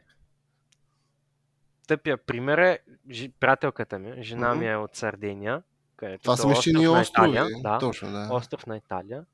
тъпия 1.87 2.17
пример 2.17 2.59
е 2.59 2.79
жи- 3.11 3.33
приятелката 3.41 3.99
ми. 3.99 4.23
Жена 4.23 4.55
ми 4.55 4.67
е 4.67 4.77
от 4.77 4.97
Сардения. 4.97 5.63
Където 5.97 6.23
Това 6.23 6.37
то 6.37 6.43
са 6.43 6.49
е 6.49 6.53
остров 6.53 6.73
на 6.75 7.01
острови. 7.01 7.31
Италия. 7.31 7.63
Да 7.63 7.79
Точно, 7.79 8.11
да. 8.13 8.29
остров 8.31 8.67
на 8.67 8.77
Италия. 8.77 9.25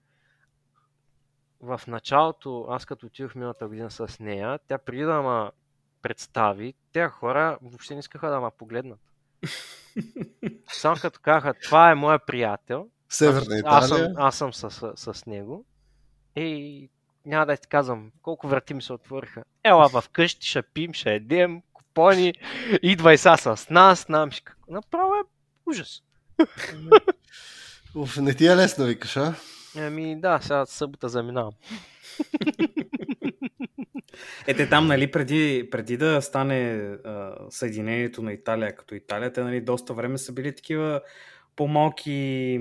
В 1.61 1.81
началото, 1.87 2.67
аз 2.71 2.85
като 2.87 3.07
отидох 3.07 3.35
миналата 3.35 3.69
година 3.69 3.91
с 3.91 4.17
нея, 4.21 4.59
тя 4.69 4.79
преди 4.79 5.03
да 5.03 5.23
ма 5.23 5.53
представи, 6.03 6.75
тези 6.93 7.09
хора 7.11 7.59
въобще 7.63 7.95
не 7.95 8.01
искаха 8.01 8.31
да 8.31 8.41
ма 8.41 8.51
погледнат. 8.51 9.01
Само 10.73 10.97
като 11.01 11.21
казаха, 11.23 11.55
това 11.55 11.91
е 11.91 11.95
моя 11.95 12.19
приятел, 12.19 12.89
Северна 13.09 13.57
аз, 13.65 13.83
аз 13.83 13.89
съм, 13.89 13.99
Италия. 13.99 14.15
аз 14.17 14.37
съм 14.37 14.55
с, 14.55 14.71
с, 14.71 15.15
с 15.15 15.27
него 15.27 15.65
и 16.37 16.89
няма 17.27 17.47
да 17.47 17.57
ти 17.57 17.69
казвам 17.69 18.11
колко 18.23 18.49
врати 18.49 18.75
ми 18.75 18.83
се 18.83 18.93
отвориха. 18.93 19.45
Ела 19.65 19.89
в 19.89 20.05
къщи, 20.13 20.47
ще 20.47 20.63
пим, 20.63 20.93
ще 20.95 21.15
едем, 21.15 21.63
купони, 21.73 22.35
идвай 22.83 23.19
са 23.19 23.37
с 23.37 23.71
нас, 23.71 24.09
нам 24.09 24.31
ще... 24.31 24.45
какво. 24.45 24.73
Направо 24.73 25.15
е 25.15 25.23
ужас. 25.67 26.03
Уф, 27.95 28.17
не 28.17 28.35
ти 28.35 28.47
е 28.47 28.57
лесно, 28.57 28.85
викаш, 28.85 29.17
а? 29.17 29.35
Ами 29.77 30.21
да, 30.21 30.41
сега 30.43 30.67
събота 30.67 31.09
заминавам. 31.09 31.53
Ете 34.47 34.69
там, 34.69 34.87
нали, 34.87 35.11
преди, 35.11 35.69
преди 35.71 35.97
да 35.97 36.23
стане 36.23 36.75
а, 37.05 37.35
съединението 37.51 38.23
на 38.23 38.33
Италия 38.33 38.77
като 38.77 38.95
Италия, 38.95 39.33
те, 39.33 39.43
нали, 39.43 39.61
доста 39.61 39.95
време 39.95 40.19
са 40.19 40.33
били 40.33 40.55
такива 40.55 41.01
по-малки... 41.57 42.61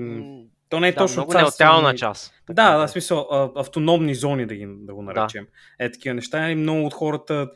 То 0.68 0.80
не 0.80 0.88
е 0.88 0.92
да, 0.92 0.98
точно 0.98 1.22
много 1.22 1.38
неутрална 1.38 1.82
нали, 1.82 1.98
част. 1.98 2.34
Да, 2.50 2.76
да, 2.78 2.86
в 2.86 2.90
смисъл, 2.90 3.18
а, 3.18 3.50
автономни 3.56 4.14
зони 4.14 4.46
да, 4.46 4.54
ги, 4.54 4.66
да 4.68 4.94
го 4.94 5.02
наречем. 5.02 5.46
Е, 5.78 5.90
такива 5.90 6.14
неща. 6.14 6.40
Нали, 6.40 6.54
много 6.54 6.86
от 6.86 6.94
хората, 6.94 7.50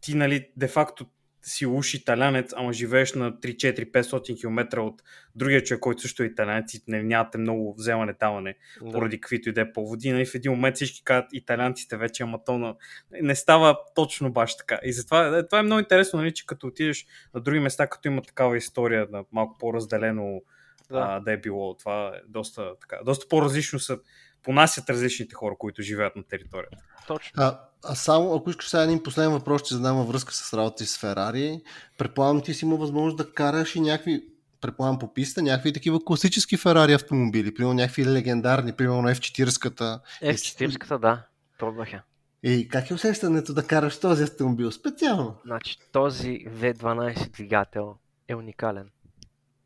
ти, 0.00 0.14
нали, 0.14 0.48
де-факто 0.56 1.06
си 1.44 1.66
уж 1.66 1.94
италянец, 1.94 2.52
ама 2.56 2.72
живееш 2.72 3.14
на 3.14 3.32
3-4-500 3.32 4.40
км 4.40 4.80
от 4.80 5.02
другия 5.34 5.62
човек, 5.64 5.80
който 5.80 6.02
също 6.02 6.22
е 6.22 6.26
италянец 6.26 6.74
и 6.74 6.82
не, 6.88 7.02
нямате 7.02 7.38
много 7.38 7.74
вземане-даване 7.78 8.54
Да. 8.82 8.92
поради 8.92 9.20
каквито 9.20 9.48
и 9.48 9.52
да 9.52 9.60
е 9.60 9.72
поводи. 9.72 10.12
Нали, 10.12 10.26
в 10.26 10.34
един 10.34 10.52
момент 10.52 10.76
всички 10.76 11.04
казват 11.04 11.28
италянците 11.32 11.96
вече, 11.96 12.22
ама 12.22 12.44
то 12.44 12.58
на... 12.58 12.74
не 13.22 13.34
става 13.34 13.78
точно 13.94 14.32
баш 14.32 14.56
така. 14.56 14.78
И 14.84 14.92
затова 14.92 15.38
е, 15.38 15.46
това 15.46 15.58
е 15.58 15.62
много 15.62 15.80
интересно, 15.80 16.18
нали, 16.18 16.34
че 16.34 16.46
като 16.46 16.66
отидеш 16.66 17.06
на 17.34 17.40
други 17.40 17.60
места, 17.60 17.86
като 17.86 18.08
има 18.08 18.22
такава 18.22 18.56
история 18.56 19.06
на 19.10 19.24
малко 19.32 19.58
по-разделено 19.58 20.42
да. 20.90 20.98
А, 20.98 21.20
да 21.20 21.32
е 21.32 21.36
било. 21.36 21.76
Това 21.76 22.08
е 22.08 22.20
доста, 22.28 22.72
така, 22.80 22.98
доста 23.04 23.28
по-различно 23.28 23.78
са 23.78 23.98
понасят 24.42 24.90
различните 24.90 25.34
хора, 25.34 25.54
които 25.58 25.82
живеят 25.82 26.16
на 26.16 26.22
територията. 26.24 26.78
Точно. 27.06 27.42
А, 27.42 27.60
а 27.88 27.94
само, 27.94 28.34
ако 28.34 28.50
искаш 28.50 28.68
сега 28.68 28.82
един 28.82 29.02
последен 29.02 29.32
въпрос, 29.32 29.62
ще 29.62 29.74
задам 29.74 29.96
във 29.96 30.08
връзка 30.08 30.34
с 30.34 30.54
работа 30.54 30.86
с 30.86 30.98
Ферари. 30.98 31.60
Предполагам, 31.98 32.40
ти 32.40 32.54
си 32.54 32.64
има 32.64 32.76
възможност 32.76 33.16
да 33.16 33.32
караш 33.32 33.76
и 33.76 33.80
някакви 33.80 34.24
предполагам 34.60 34.98
по 34.98 35.14
писта, 35.14 35.42
някакви 35.42 35.72
такива 35.72 36.04
класически 36.04 36.56
Ферари 36.56 36.92
автомобили, 36.92 37.54
примерно 37.54 37.74
някакви 37.74 38.06
легендарни, 38.06 38.72
примерно 38.72 39.08
F40-ката. 39.08 40.00
F40-ката, 40.22 40.98
да, 40.98 41.26
пробвах 41.58 41.92
я. 41.92 42.02
И 42.42 42.68
как 42.68 42.90
е 42.90 42.94
усещането 42.94 43.54
да 43.54 43.66
караш 43.66 44.00
този 44.00 44.22
автомобил 44.22 44.72
специално? 44.72 45.36
Значи 45.44 45.78
този 45.92 46.46
V12 46.48 47.30
двигател 47.30 47.96
е 48.28 48.34
уникален. 48.34 48.90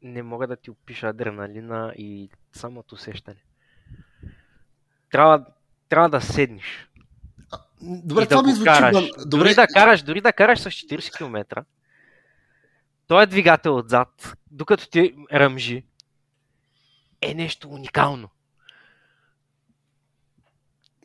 Не 0.02 0.22
мога 0.22 0.46
да 0.46 0.56
ти 0.56 0.70
опиша 0.70 1.08
адреналина 1.08 1.92
и 1.98 2.30
самото 2.52 2.94
усещане. 2.94 3.42
Трябва, 5.10 5.44
трябва 5.88 6.08
да 6.08 6.20
седнеш. 6.20 6.88
Добре, 7.82 8.26
това 8.26 8.42
да 8.42 8.48
ми 8.48 8.54
звучи. 8.54 8.70
Караш. 8.70 8.92
Добре. 8.92 9.26
Дори, 9.26 9.54
да 9.54 9.66
караш, 9.66 10.02
дори 10.02 10.20
да 10.20 10.32
караш 10.32 10.58
с 10.58 10.64
40 10.64 11.16
км, 11.16 11.64
той 13.06 13.22
е 13.22 13.26
двигател 13.26 13.76
отзад, 13.76 14.36
докато 14.50 14.90
ти 14.90 15.14
ръмжи, 15.32 15.84
е 17.20 17.34
нещо 17.34 17.68
уникално. 17.68 18.28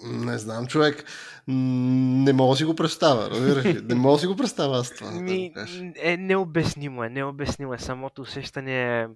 Не 0.03 0.37
знам, 0.37 0.67
човек. 0.67 1.05
Не 1.47 2.33
мога 2.33 2.53
да 2.53 2.57
си 2.57 2.65
го 2.65 2.75
представя, 2.75 3.29
разбираш? 3.29 3.83
Не 3.83 3.95
мога 3.95 4.15
да 4.15 4.19
си 4.19 4.27
го 4.27 4.35
представя 4.35 4.77
аз 4.79 4.95
това. 4.95 5.11
Ми, 5.11 5.53
е, 5.95 6.17
необяснимо 6.17 7.03
е, 7.03 7.09
необяснимо 7.09 7.73
е. 7.73 7.79
Самото 7.79 8.21
усещане 8.21 9.01
е 9.01 9.07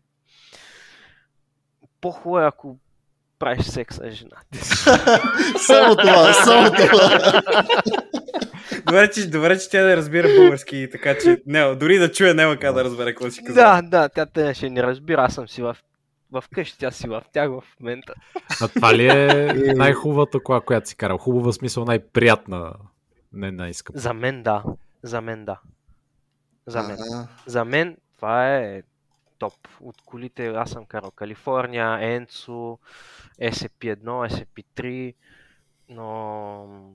по-хубаво 2.02 2.40
е, 2.40 2.46
ако 2.46 2.78
правиш 3.40 3.66
секс 3.66 3.96
с 3.96 4.12
жена. 4.12 4.38
само 5.68 5.96
това, 5.96 6.34
само 6.34 6.72
това. 6.72 7.42
добре, 8.86 9.12
че, 9.12 9.30
добре, 9.30 9.60
че 9.60 9.70
тя 9.70 9.84
да 9.84 9.98
разбира 9.98 10.28
български, 10.38 10.88
така 10.92 11.18
че 11.18 11.42
не, 11.46 11.76
дори 11.76 11.98
да 11.98 12.12
чуе, 12.12 12.34
няма 12.34 12.58
как 12.58 12.74
да 12.74 12.84
разбере 12.84 13.10
какво 13.10 13.32
си 13.32 13.44
казва. 13.44 13.62
Да, 13.62 13.82
да, 13.82 14.10
тя 14.10 14.26
те 14.26 14.54
ще 14.54 14.70
не 14.70 14.84
разбира, 14.84 15.22
аз 15.24 15.34
съм 15.34 15.48
си 15.48 15.62
в 15.62 15.78
в 16.32 16.44
къщи, 16.54 16.80
тя 16.80 16.92
си 16.92 17.08
в 17.08 17.24
тях 17.34 17.50
в 17.50 17.64
момента. 17.80 18.14
А 18.62 18.68
това 18.68 18.96
ли 18.96 19.08
е 19.08 19.54
най-хубавата 19.76 20.40
кола, 20.40 20.62
която 20.62 20.90
си 20.90 20.96
карал? 20.96 21.18
Хубава 21.18 21.52
смисъл, 21.52 21.86
най-приятна, 21.86 22.74
не 23.34 23.52
най-скъпа. 23.52 24.00
За 24.00 24.14
мен 24.14 24.44
да. 24.44 24.64
За 25.04 25.22
мен 25.22 25.46
да. 25.46 25.60
За 26.68 26.84
мен. 26.84 26.98
За 27.46 27.66
мен 27.66 27.98
това 28.16 28.56
е 28.56 28.82
топ. 29.38 29.54
От 29.82 30.02
колите 30.02 30.48
аз 30.48 30.70
съм 30.70 30.86
карал 30.86 31.12
Калифорния, 31.12 32.16
Енцо, 32.16 32.80
SP1, 33.42 33.98
SP3, 34.04 35.14
но 35.90 36.94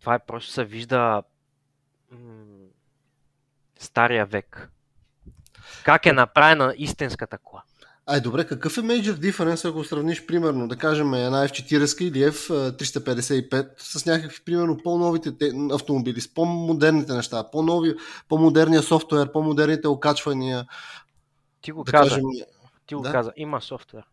това 0.00 0.14
е 0.14 0.18
просто 0.26 0.52
се 0.52 0.64
вижда 0.64 1.22
м- 2.10 2.66
стария 3.78 4.26
век. 4.26 4.70
Как 5.84 6.06
е 6.06 6.12
направена 6.12 6.74
истинската 6.76 7.38
кола. 7.38 7.62
Ай, 8.06 8.20
добре, 8.20 8.46
какъв 8.46 8.78
е 8.78 8.80
major 8.80 9.14
difference, 9.14 9.68
ако 9.70 9.84
сравниш, 9.84 10.26
примерно, 10.26 10.68
да 10.68 10.76
кажем 10.76 11.14
една 11.14 11.48
F40 11.48 12.02
или 12.02 12.24
F355 12.24 13.68
с 13.78 14.06
някакви, 14.06 14.44
примерно, 14.44 14.78
по-новите 14.84 15.50
автомобили, 15.72 16.20
с 16.20 16.34
по-модерните 16.34 17.12
неща, 17.12 17.50
по-нови, 17.50 17.94
по-модерния 18.28 18.82
софтуер, 18.82 19.32
по-модерните 19.32 19.88
окачвания. 19.88 20.66
Ти 21.60 21.72
го 21.72 21.84
да 21.84 21.92
каза. 21.92 22.10
Кажем... 22.10 22.24
Ти 22.86 22.94
го 22.94 23.02
да? 23.02 23.12
каза. 23.12 23.32
Има 23.36 23.60
софтуер. 23.60 24.04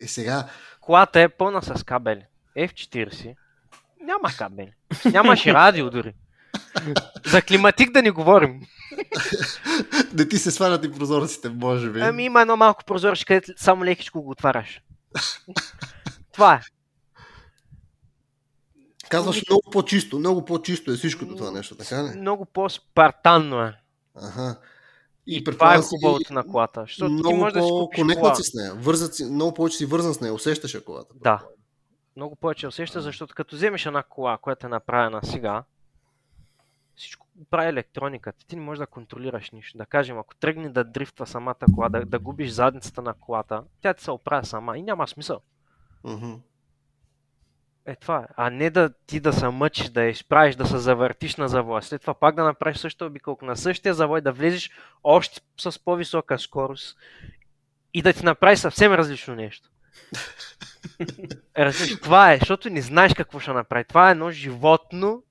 И 0.00 0.04
е, 0.04 0.08
сега... 0.08 0.48
Колата 0.80 1.20
е 1.20 1.28
пълна 1.28 1.62
с 1.62 1.84
кабели. 1.84 2.24
F40 2.56 3.34
няма 4.00 4.28
кабели. 4.38 4.72
Нямаше 5.12 5.54
радио 5.54 5.90
дори. 5.90 6.14
За 7.26 7.42
климатик 7.42 7.92
да 7.92 8.02
ни 8.02 8.10
говорим. 8.10 8.60
да 10.12 10.28
ти 10.28 10.38
се 10.38 10.50
свалят 10.50 10.84
и 10.84 10.92
прозорците, 10.92 11.48
може 11.48 11.90
би. 11.90 12.00
Ами 12.00 12.24
има 12.24 12.40
едно 12.40 12.56
малко 12.56 12.84
прозорче, 12.84 13.24
където 13.24 13.52
само 13.56 13.84
лекичко 13.84 14.22
го 14.22 14.30
отваряш. 14.30 14.80
Това 16.32 16.54
е. 16.54 16.60
Казваш 19.08 19.42
много 19.48 19.70
по-чисто, 19.72 20.18
много 20.18 20.44
по-чисто 20.44 20.92
е 20.92 20.96
всичкото 20.96 21.36
това 21.36 21.50
нещо, 21.50 21.76
така 21.76 22.04
ли? 22.04 22.18
Много 22.18 22.44
по-спартанно 22.44 23.62
е. 23.62 23.74
Ага. 24.14 24.56
И, 25.26 25.36
и 25.36 25.44
това 25.44 25.74
е 25.74 25.78
хубавото 25.78 26.32
на 26.32 26.44
колата. 26.44 26.80
Защото 26.80 27.12
много 27.12 27.28
ти 27.28 27.34
можеш 27.34 27.52
да 27.52 27.62
си 27.62 27.68
купиш 27.68 28.14
кола. 28.14 28.34
си 28.34 28.42
с 28.42 28.54
нея. 28.54 28.74
Вързат 28.74 29.14
си, 29.14 29.24
много 29.24 29.54
повече 29.54 29.76
си 29.76 29.86
вързан 29.86 30.14
с 30.14 30.20
нея, 30.20 30.34
усещаш 30.34 30.74
я 30.74 30.84
колата. 30.84 31.14
Да. 31.14 31.42
Много 32.16 32.36
повече 32.36 32.66
усещаш, 32.66 33.02
защото 33.02 33.34
като 33.34 33.56
вземеш 33.56 33.86
една 33.86 34.02
кола, 34.02 34.38
която 34.38 34.66
е 34.66 34.70
направена 34.70 35.20
сега, 35.24 35.64
прави 37.50 37.68
електрониката. 37.68 38.46
Ти 38.46 38.56
не 38.56 38.62
можеш 38.62 38.78
да 38.78 38.86
контролираш 38.86 39.50
нищо. 39.50 39.78
Да 39.78 39.86
кажем, 39.86 40.18
ако 40.18 40.34
тръгне 40.34 40.68
да 40.68 40.84
дрифтва 40.84 41.26
самата 41.26 41.54
кола, 41.74 41.88
да, 41.88 42.04
да 42.04 42.18
губиш 42.18 42.50
задницата 42.50 43.02
на 43.02 43.14
колата, 43.14 43.64
тя 43.80 43.94
ти 43.94 44.04
се 44.04 44.10
оправя 44.10 44.44
сама 44.44 44.78
и 44.78 44.82
няма 44.82 45.08
смисъл. 45.08 45.40
Mm-hmm. 46.04 46.38
Е, 47.88 47.96
това 47.96 48.18
е. 48.18 48.26
А 48.36 48.50
не 48.50 48.70
да 48.70 48.90
ти 49.06 49.20
да 49.20 49.32
се 49.32 49.48
мъчиш, 49.48 49.88
да 49.88 50.02
я 50.02 50.08
изправиш, 50.08 50.56
да 50.56 50.66
се 50.66 50.78
завъртиш 50.78 51.36
на 51.36 51.48
завоя. 51.48 51.82
След 51.82 52.00
това 52.00 52.14
пак 52.14 52.34
да 52.34 52.44
направиш 52.44 52.78
същото 52.78 53.06
обиколка 53.06 53.46
на 53.46 53.56
същия 53.56 53.94
завой, 53.94 54.20
да 54.20 54.32
влезеш 54.32 54.70
още 55.04 55.40
с 55.60 55.84
по-висока 55.84 56.38
скорост 56.38 56.98
и 57.94 58.02
да 58.02 58.12
ти 58.12 58.24
направи 58.24 58.56
съвсем 58.56 58.92
различно 58.92 59.34
нещо. 59.34 59.68
Разбираш, 61.58 62.00
това 62.00 62.32
е, 62.32 62.38
защото 62.38 62.70
не 62.70 62.80
знаеш 62.80 63.14
какво 63.14 63.40
ще 63.40 63.52
направи. 63.52 63.84
Това 63.84 64.08
е 64.08 64.12
едно 64.12 64.30
животно, 64.30 65.22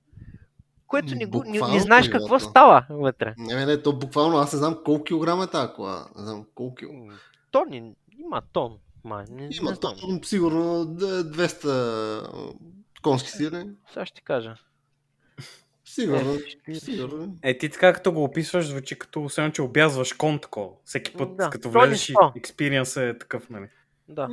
което 0.88 1.14
не, 1.14 1.26
го, 1.26 1.44
не, 1.46 1.60
не 1.60 1.80
знаеш 1.80 2.08
какво 2.08 2.38
става 2.38 2.86
вътре. 2.90 3.34
Не, 3.38 3.54
не, 3.54 3.66
не, 3.66 3.82
то 3.82 3.92
буквално 3.92 4.36
аз 4.36 4.52
не 4.52 4.58
знам 4.58 4.78
колко 4.84 5.04
килограма 5.04 5.44
е 5.44 5.46
тази 5.46 5.72
кола. 5.72 6.06
Не 6.16 6.24
знам 6.24 6.44
колко 6.54 6.74
килограма. 6.74 7.12
Тон, 7.50 7.94
има 8.18 8.42
тон. 8.52 8.78
Ма, 9.04 9.24
не, 9.30 9.48
има 9.52 9.70
не 9.70 9.76
тон, 9.76 10.20
сигурно 10.24 10.86
200 10.86 12.54
конски 13.02 13.30
сили. 13.30 13.70
Сега 13.92 14.06
ще 14.06 14.14
ти 14.14 14.22
кажа. 14.22 14.54
Сигурно, 15.84 16.38
е, 16.68 16.74
сигурно. 16.74 17.36
Е, 17.42 17.58
ти 17.58 17.68
така 17.68 17.92
като 17.92 18.12
го 18.12 18.24
описваш, 18.24 18.66
звучи 18.66 18.98
като 18.98 19.28
все 19.28 19.50
че 19.54 19.62
обязваш 19.62 20.12
кон 20.12 20.38
такова. 20.38 20.70
Всеки 20.84 21.12
път, 21.12 21.36
да. 21.36 21.50
като 21.50 21.70
влезеш 21.70 22.12
експириенс 22.36 22.96
е 22.96 23.18
такъв, 23.18 23.50
нали? 23.50 23.68
Да. 24.08 24.28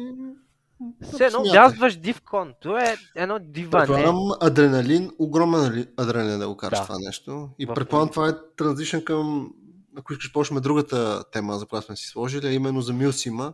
Все 1.14 1.26
едно 1.26 1.44
бязваш 1.44 1.96
див 1.96 2.22
кон. 2.22 2.54
То 2.62 2.78
е 2.78 2.96
едно 3.16 3.40
дива. 3.42 3.72
Предполагам 3.72 4.32
адреналин, 4.42 5.12
огромен 5.20 5.88
адреналин 5.98 6.40
да 6.40 6.48
го 6.48 6.58
караш 6.58 6.80
да. 6.80 6.86
това 6.86 6.96
нещо. 7.00 7.50
И 7.60 7.68
предполагам 7.68 8.10
това 8.10 8.30
е 8.30 8.34
транзишън 8.58 9.06
към, 9.06 9.50
ако 9.98 10.14
искаш 10.14 10.34
почнем 10.34 10.62
другата 10.62 11.24
тема, 11.32 11.54
за 11.54 11.66
която 11.66 11.86
сме 11.86 11.96
си 11.96 12.08
сложили, 12.08 12.48
а 12.48 12.52
именно 12.52 12.82
за 12.82 12.94
Милсима. 12.94 13.54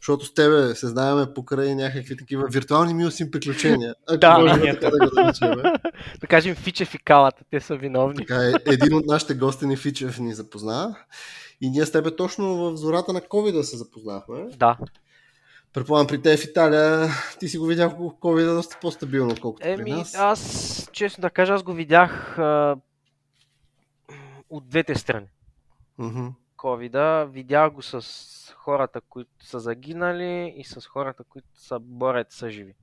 Защото 0.00 0.24
с 0.24 0.34
тебе 0.34 0.74
се 0.74 0.86
знаеме 0.86 1.34
покрай 1.34 1.74
някакви 1.74 2.16
такива 2.16 2.46
виртуални 2.50 2.94
милсим 2.94 3.30
приключения. 3.30 3.94
Ако 4.08 4.18
да, 4.18 4.38
може 4.38 4.60
да, 4.60 4.90
да, 4.90 4.90
да, 4.90 5.78
да 6.20 6.26
кажем 6.26 6.54
Фичев 6.54 6.94
и 6.94 6.98
Калата, 6.98 7.44
те 7.50 7.60
са 7.60 7.76
виновни. 7.76 8.16
Така 8.16 8.44
е, 8.46 8.52
един 8.66 8.94
от 8.94 9.06
нашите 9.06 9.34
гостени 9.34 9.76
Фичев 9.76 10.18
ни 10.18 10.34
запозна. 10.34 10.96
И 11.60 11.70
ние 11.70 11.86
с 11.86 11.92
тебе 11.92 12.16
точно 12.16 12.56
в 12.56 12.76
зората 12.76 13.12
на 13.12 13.20
COVID 13.20 13.52
да 13.52 13.64
се 13.64 13.76
запознахме. 13.76 14.44
Да. 14.56 14.76
Предполагам, 15.72 16.06
при 16.06 16.22
те 16.22 16.36
в 16.36 16.44
Италия 16.44 17.08
ти 17.40 17.48
си 17.48 17.58
го 17.58 17.66
видял 17.66 17.90
COVID 17.90 18.54
доста 18.54 18.78
по-стабилно, 18.80 19.32
отколкото 19.32 19.68
Еми, 19.68 19.84
при 19.84 19.92
нас. 19.92 20.14
аз, 20.14 20.90
честно 20.92 21.22
да 21.22 21.30
кажа, 21.30 21.54
аз 21.54 21.62
го 21.62 21.72
видях 21.72 22.38
а, 22.38 22.76
от 24.50 24.68
двете 24.68 24.94
страни. 24.94 25.26
Mm-hmm. 25.98 27.26
Видях 27.26 27.72
го 27.72 27.82
с 27.82 28.54
хората, 28.56 29.00
които 29.00 29.46
са 29.46 29.60
загинали 29.60 30.54
и 30.56 30.64
с 30.64 30.86
хората, 30.86 31.24
които 31.24 31.48
са 31.54 31.78
борят 31.78 32.32
са 32.32 32.50
живи. 32.50 32.74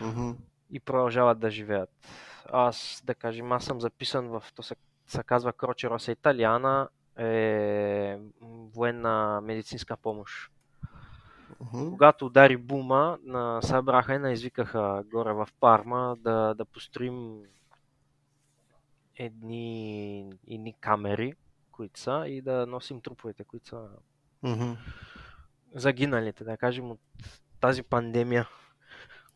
Mm-hmm. 0.00 0.36
И 0.70 0.80
продължават 0.80 1.38
да 1.38 1.50
живеят. 1.50 1.90
Аз, 2.52 3.02
да 3.04 3.14
кажем, 3.14 3.52
аз 3.52 3.64
съм 3.64 3.80
записан 3.80 4.28
в, 4.28 4.44
то 4.54 4.62
се, 4.62 4.76
се 5.06 5.22
казва 5.22 5.52
Кроче 5.52 5.90
Роса 5.90 6.12
Италиана, 6.12 6.88
е 7.18 8.18
военна 8.74 9.40
медицинска 9.42 9.96
помощ. 9.96 10.50
Uh-huh. 11.62 11.90
Когато 11.90 12.26
удари 12.26 12.56
бума, 12.56 13.18
на, 13.22 13.62
събраха 13.62 14.14
и 14.14 14.18
наизвикаха 14.18 15.04
горе 15.10 15.32
в 15.32 15.48
Парма 15.60 16.16
да, 16.18 16.54
да 16.54 16.64
построим 16.64 17.42
едни, 19.16 20.32
едни 20.48 20.74
камери, 20.80 21.34
които 21.72 22.00
са, 22.00 22.24
и 22.26 22.40
да 22.40 22.66
носим 22.66 23.00
труповете, 23.00 23.44
които 23.44 23.66
са 23.66 23.88
uh-huh. 24.44 24.76
загиналите, 25.74 26.44
да 26.44 26.56
кажем, 26.56 26.90
от 26.90 27.00
тази 27.60 27.82
пандемия. 27.82 28.48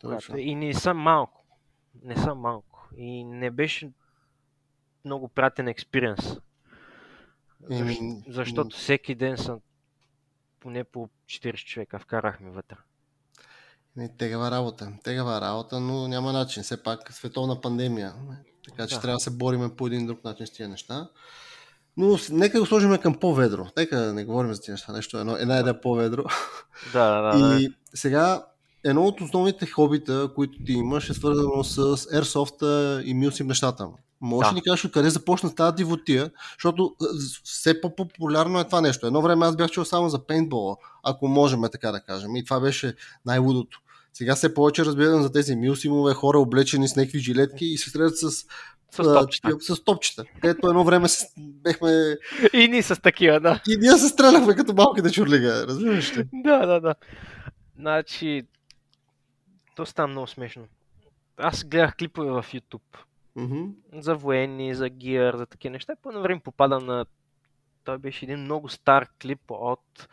Която, 0.01 0.37
и 0.37 0.55
не 0.55 0.75
са 0.75 0.95
малко. 0.95 1.45
Не 2.03 2.17
са 2.17 2.35
малко. 2.35 2.89
И 2.97 3.25
не 3.25 3.51
беше 3.51 3.91
много 5.05 5.29
приятен 5.29 5.69
експириенс. 5.69 6.41
Защо, 7.71 8.05
защото 8.27 8.77
всеки 8.77 9.15
ден 9.15 9.37
са 9.37 9.61
поне 10.61 10.85
по 10.85 11.09
40 11.27 11.65
човека 11.65 11.99
вкарахме 11.99 12.51
вътре. 12.51 12.77
Не, 13.97 14.17
тегава 14.17 14.51
работа. 14.51 14.93
Тегава 15.05 15.41
работа, 15.41 15.81
но 15.81 16.09
няма 16.09 16.33
начин. 16.33 16.63
Все 16.63 16.83
пак 16.83 17.13
световна 17.13 17.61
пандемия. 17.61 18.15
Така 18.69 18.87
че 18.87 18.95
Да. 18.95 19.01
трябва 19.01 19.17
да 19.17 19.21
се 19.21 19.31
бориме 19.31 19.77
по 19.77 19.87
един 19.87 20.07
друг 20.07 20.25
начин 20.25 20.47
с 20.47 20.51
тия 20.51 20.69
неща. 20.69 21.09
Но 21.97 22.19
нека 22.31 22.61
го 22.61 22.67
сложим 22.67 22.99
към 22.99 23.15
по-ведро. 23.15 23.67
Нека 23.77 24.13
не 24.13 24.25
говорим 24.25 24.55
за 24.55 24.61
тия 24.61 24.73
неща. 24.73 24.93
Нещо 24.93 25.19
едно, 25.19 25.37
една 25.37 25.61
идея 25.61 25.81
по-ведро. 25.81 26.25
Да, 26.93 27.23
да, 27.23 27.39
да. 27.39 27.49
да. 27.49 27.61
И 27.61 27.73
сега 27.95 28.47
едно 28.85 29.05
от 29.05 29.21
основните 29.21 29.67
хобита, 29.67 30.31
които 30.35 30.65
ти 30.65 30.73
имаш, 30.73 31.11
е 31.11 31.15
свързано 31.15 31.65
с 31.65 31.97
Airsoft 31.97 33.03
и 33.03 33.15
милсим 33.15 33.47
нещата. 33.47 33.89
Може 34.21 34.45
Да. 34.45 34.51
ли 34.51 34.55
ни 34.55 34.63
кажеш 34.63 34.85
откъде 34.85 35.11
започна 35.11 35.55
тази 35.55 35.75
дивотия? 35.75 36.31
Защото 36.53 36.97
а, 37.03 37.05
з- 37.05 37.41
все 37.45 37.81
по-популярно 37.81 38.61
е 38.61 38.65
това 38.65 38.81
нещо. 38.81 39.07
Едно 39.07 39.23
време 39.23 39.47
аз 39.47 39.57
бях 39.57 39.71
чул 39.71 39.85
само 39.85 40.09
за 40.09 40.27
пейнтбола, 40.27 40.77
ако 41.03 41.29
можем 41.29 41.65
е 41.65 41.69
така 41.69 41.93
да 41.93 42.01
кажем. 42.01 42.37
И 42.37 42.45
това 42.45 42.61
беше 42.61 42.95
най-лудото. 43.27 43.81
Сега 44.13 44.35
все 44.35 44.55
повече 44.55 44.85
разбирам 44.85 45.23
за 45.23 45.33
тези 45.33 45.57
милсимове, 45.57 46.15
хора 46.15 46.39
облечени 46.39 46.89
с 46.89 46.97
някакви 46.97 47.19
жилетки 47.19 47.65
и 47.65 47.79
се 47.79 47.91
стрелят 47.91 48.19
с, 48.19 48.31
С 48.31 48.45
а, 48.99 49.03
топчета. 49.15 49.49
такива- 49.49 49.77
с 49.77 49.85
топчета. 49.85 50.25
Където 50.41 50.69
едно 50.69 50.85
време 50.85 51.09
с, 51.09 51.25
бехме... 51.39 52.17
И 52.53 52.69
ние 52.69 52.83
с 52.83 53.01
такива, 53.03 53.41
да. 53.41 53.61
И 53.69 53.77
ние 53.77 53.93
се 53.93 54.09
стреляхме 54.09 54.55
като 54.55 54.75
малките 54.75 55.11
чурлига. 55.11 55.67
Разбираш 55.69 56.17
ли? 56.17 56.29
Да, 56.35 56.67
да, 56.67 56.81
да. 56.81 56.95
Значи, 57.79 58.43
то 59.77 59.87
става 59.87 60.09
много 60.09 60.27
смешно. 60.27 60.63
Аз 61.37 61.65
гледах 61.65 61.97
клипове 61.97 62.31
в 62.31 62.45
YouTube 62.45 62.81
Мгм. 63.37 63.65
за 63.93 64.15
военни, 64.15 64.75
за 64.75 64.89
гиър, 64.89 65.37
за 65.37 65.47
такива 65.47 65.73
неща. 65.73 65.97
По 66.03 66.09
едно 66.09 66.23
време 66.23 66.41
попадам 66.41 66.87
на... 66.87 67.07
Той 67.85 67.99
беше 67.99 68.25
един 68.25 68.39
много 68.39 68.69
стар 68.69 69.09
клип 69.23 69.41
от 69.49 70.09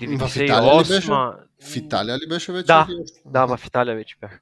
В 0.00 0.36
Италия 0.36 0.74
ли 0.74 0.88
беше? 0.88 1.10
98 1.10 1.36
В 1.62 1.76
Италия 1.76 2.18
ли 2.18 2.28
беше 2.28 2.52
вече? 2.52 2.66
Да? 2.66 2.88
Да, 3.24 3.56
в 3.56 3.66
Италия 3.66 3.96
вече 3.96 4.16
бях. 4.20 4.40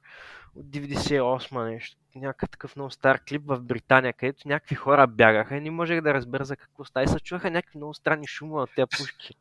От 0.55 0.65
98 0.65 1.69
нещо. 1.69 1.97
Някакъв 2.15 2.49
такъв 2.49 2.75
много 2.75 2.91
стар 2.91 3.19
клип 3.29 3.41
в 3.45 3.61
Британия, 3.61 4.13
където 4.13 4.47
някакви 4.47 4.75
хора 4.75 5.07
бягаха 5.07 5.55
и 5.55 5.61
не 5.61 5.71
можех 5.71 6.01
да 6.01 6.13
разбера 6.13 6.45
за 6.45 6.55
какво 6.55 6.85
става. 6.85 7.03
И 7.03 7.07
се 7.07 7.19
чуваха 7.19 7.51
някакви 7.51 7.77
много 7.77 7.93
странни 7.93 8.27
шумове 8.27 8.61
от 8.61 8.69
тези 8.75 8.87
пушки. 8.97 9.33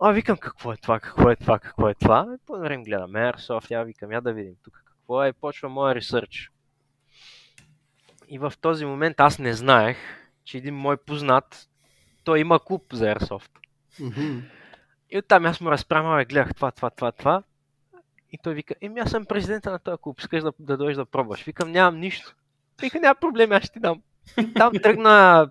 А, 0.00 0.12
викам, 0.12 0.36
какво 0.36 0.72
е 0.72 0.76
това, 0.76 1.00
какво 1.00 1.30
е 1.30 1.36
това, 1.36 1.58
какво 1.58 1.88
е 1.88 1.94
това? 1.94 2.26
И 2.34 2.46
по 2.46 2.58
време 2.58 2.84
гледам 2.84 3.10
Airsoft, 3.10 3.70
я 3.70 3.84
викам, 3.84 4.12
я 4.12 4.20
да 4.20 4.32
видим 4.32 4.54
тук 4.64 4.82
какво 4.86 5.24
е. 5.24 5.28
И 5.28 5.32
почва 5.32 5.68
моя 5.68 5.94
ресърч. 5.94 6.50
И 8.34 8.38
в 8.38 8.52
този 8.60 8.84
момент 8.84 9.20
аз 9.20 9.38
не 9.38 9.52
знаех, 9.52 9.96
че 10.44 10.58
един 10.58 10.74
мой 10.74 10.96
познат, 10.96 11.68
той 12.24 12.40
има 12.40 12.60
клуб 12.60 12.82
за 12.92 13.04
Airsoft. 13.04 13.50
Мгм. 14.00 14.38
И 15.10 15.18
оттам 15.18 15.46
аз 15.46 15.60
му 15.60 15.70
разправям, 15.70 16.16
бе, 16.16 16.24
гледах 16.24 16.54
това, 16.54 16.70
това, 16.70 16.90
това, 16.90 17.12
това. 17.12 17.42
И 18.32 18.38
той 18.42 18.54
вика, 18.54 18.74
еми 18.80 19.00
аз 19.00 19.10
съм 19.10 19.26
президента 19.26 19.70
на 19.70 19.78
този 19.78 19.96
клуб, 20.00 20.20
искаш 20.20 20.42
да, 20.42 20.52
да 20.58 20.76
дойдеш 20.76 20.96
да 20.96 21.04
пробваш. 21.04 21.42
Викам, 21.44 21.72
нямам 21.72 22.00
нищо. 22.00 22.34
Вика, 22.80 23.00
няма 23.00 23.14
проблем, 23.14 23.52
аз 23.52 23.62
ще 23.62 23.72
ти 23.72 23.80
дам. 23.80 24.02
И 24.38 24.54
Там 24.54 24.72
тръгна, 24.82 25.50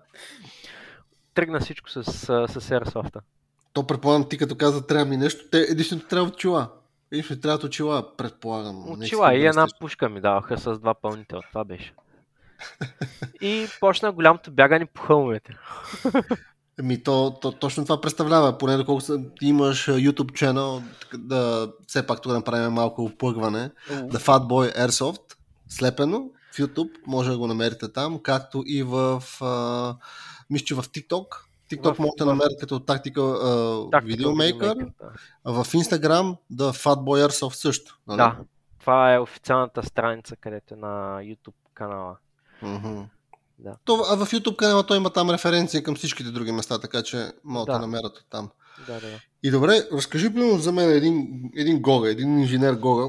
тръгна 1.34 1.60
всичко 1.60 1.90
с, 1.90 2.04
с, 2.04 2.46
с 2.48 2.70
Airsoft. 2.70 3.20
То 3.72 3.86
предполагам, 3.86 4.28
ти 4.28 4.38
като 4.38 4.56
каза 4.56 4.86
трябва 4.86 5.04
ми 5.04 5.16
нещо, 5.16 5.44
те 5.50 5.58
единственото 5.58 6.08
трябва 6.08 6.28
очила. 6.28 6.70
Единственото 7.12 7.42
трябва 7.42 7.66
очила, 7.66 8.16
предполагам. 8.16 8.90
Очила 8.92 9.34
и 9.34 9.46
една 9.46 9.66
пушка 9.80 10.08
ми 10.08 10.20
даваха 10.20 10.58
с 10.58 10.78
два 10.78 10.94
пълнител. 10.94 11.40
Това 11.52 11.64
беше. 11.64 11.94
И 13.40 13.66
почна 13.80 14.12
голямото 14.12 14.50
бягане 14.50 14.86
по 14.86 15.02
хълмовете. 15.02 15.56
Еми, 16.78 17.02
то, 17.02 17.38
то, 17.40 17.52
точно 17.52 17.84
това 17.84 18.00
представлява, 18.00 18.58
поне 18.58 18.76
доколко 18.76 19.02
имаш 19.42 19.86
YouTube 19.86 20.32
channel, 20.32 20.82
да 21.14 21.72
все 21.86 22.06
пак 22.06 22.22
тук 22.22 22.32
да 22.32 22.38
направим 22.38 22.72
малко 22.72 23.04
оплъгване. 23.04 23.70
The 23.90 24.18
Fatboy 24.18 24.86
Airsoft, 24.86 25.36
слепено 25.68 26.30
в 26.52 26.56
YouTube, 26.56 26.90
може 27.06 27.30
да 27.30 27.38
го 27.38 27.46
намерите 27.46 27.92
там, 27.92 28.18
както 28.22 28.62
и 28.66 28.82
в, 28.82 29.22
а, 29.40 29.96
мисля, 30.50 30.64
че 30.64 30.74
в 30.74 30.82
TikTok. 30.82 31.26
TikTok 31.72 31.98
може 31.98 32.12
да 32.18 32.26
намерите 32.26 32.60
като 32.60 32.78
Tactical 32.78 33.18
а, 33.18 33.46
Tactical 33.90 34.16
Videomaker, 34.16 34.74
Videomaker, 34.74 34.76
да. 34.76 35.10
а 35.44 35.52
в 35.52 35.64
Instagram 35.64 36.36
The 36.52 36.72
Fatboy 36.84 37.28
Airsoft 37.28 37.54
също. 37.54 37.98
нали? 38.06 38.16
Да, 38.16 38.36
това 38.80 39.14
е 39.14 39.18
официалната 39.18 39.82
страница, 39.82 40.36
където 40.36 40.74
е 40.74 40.76
на 40.76 41.20
YouTube 41.20 41.54
канала. 41.74 42.16
Да. 43.58 43.76
То, 43.84 44.04
а 44.08 44.16
в 44.16 44.30
YouTube 44.32 44.56
канала 44.56 44.86
той 44.86 44.96
има 44.96 45.10
там 45.10 45.30
референции 45.30 45.82
към 45.82 45.96
всичките 45.96 46.30
други 46.30 46.52
места, 46.52 46.78
така 46.78 47.02
че 47.02 47.32
могат 47.44 47.66
да, 47.66 47.72
Да. 47.72 47.78
намерят 47.78 48.16
от 48.16 48.26
там. 48.30 48.50
Да, 48.86 48.94
да, 48.94 49.00
да. 49.00 49.20
И 49.42 49.50
добре, 49.50 49.88
разкажи 49.92 50.34
примерно 50.34 50.58
за 50.58 50.72
мен 50.72 50.90
един, 50.90 51.28
един 51.56 51.80
Гога, 51.80 52.10
един 52.10 52.38
инженер 52.38 52.74
Гога. 52.74 53.08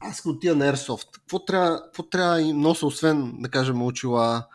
Аз 0.00 0.16
като 0.16 0.28
отида 0.28 0.56
на 0.56 0.72
Airsoft, 0.72 1.06
какво 1.12 1.44
трябва, 1.44 1.82
какво 1.82 2.02
трябва 2.02 2.34
да 2.34 2.40
им 2.40 2.60
нося, 2.60 2.86
освен, 2.86 3.32
да 3.38 3.48
кажем, 3.48 3.82
очила 3.82 4.46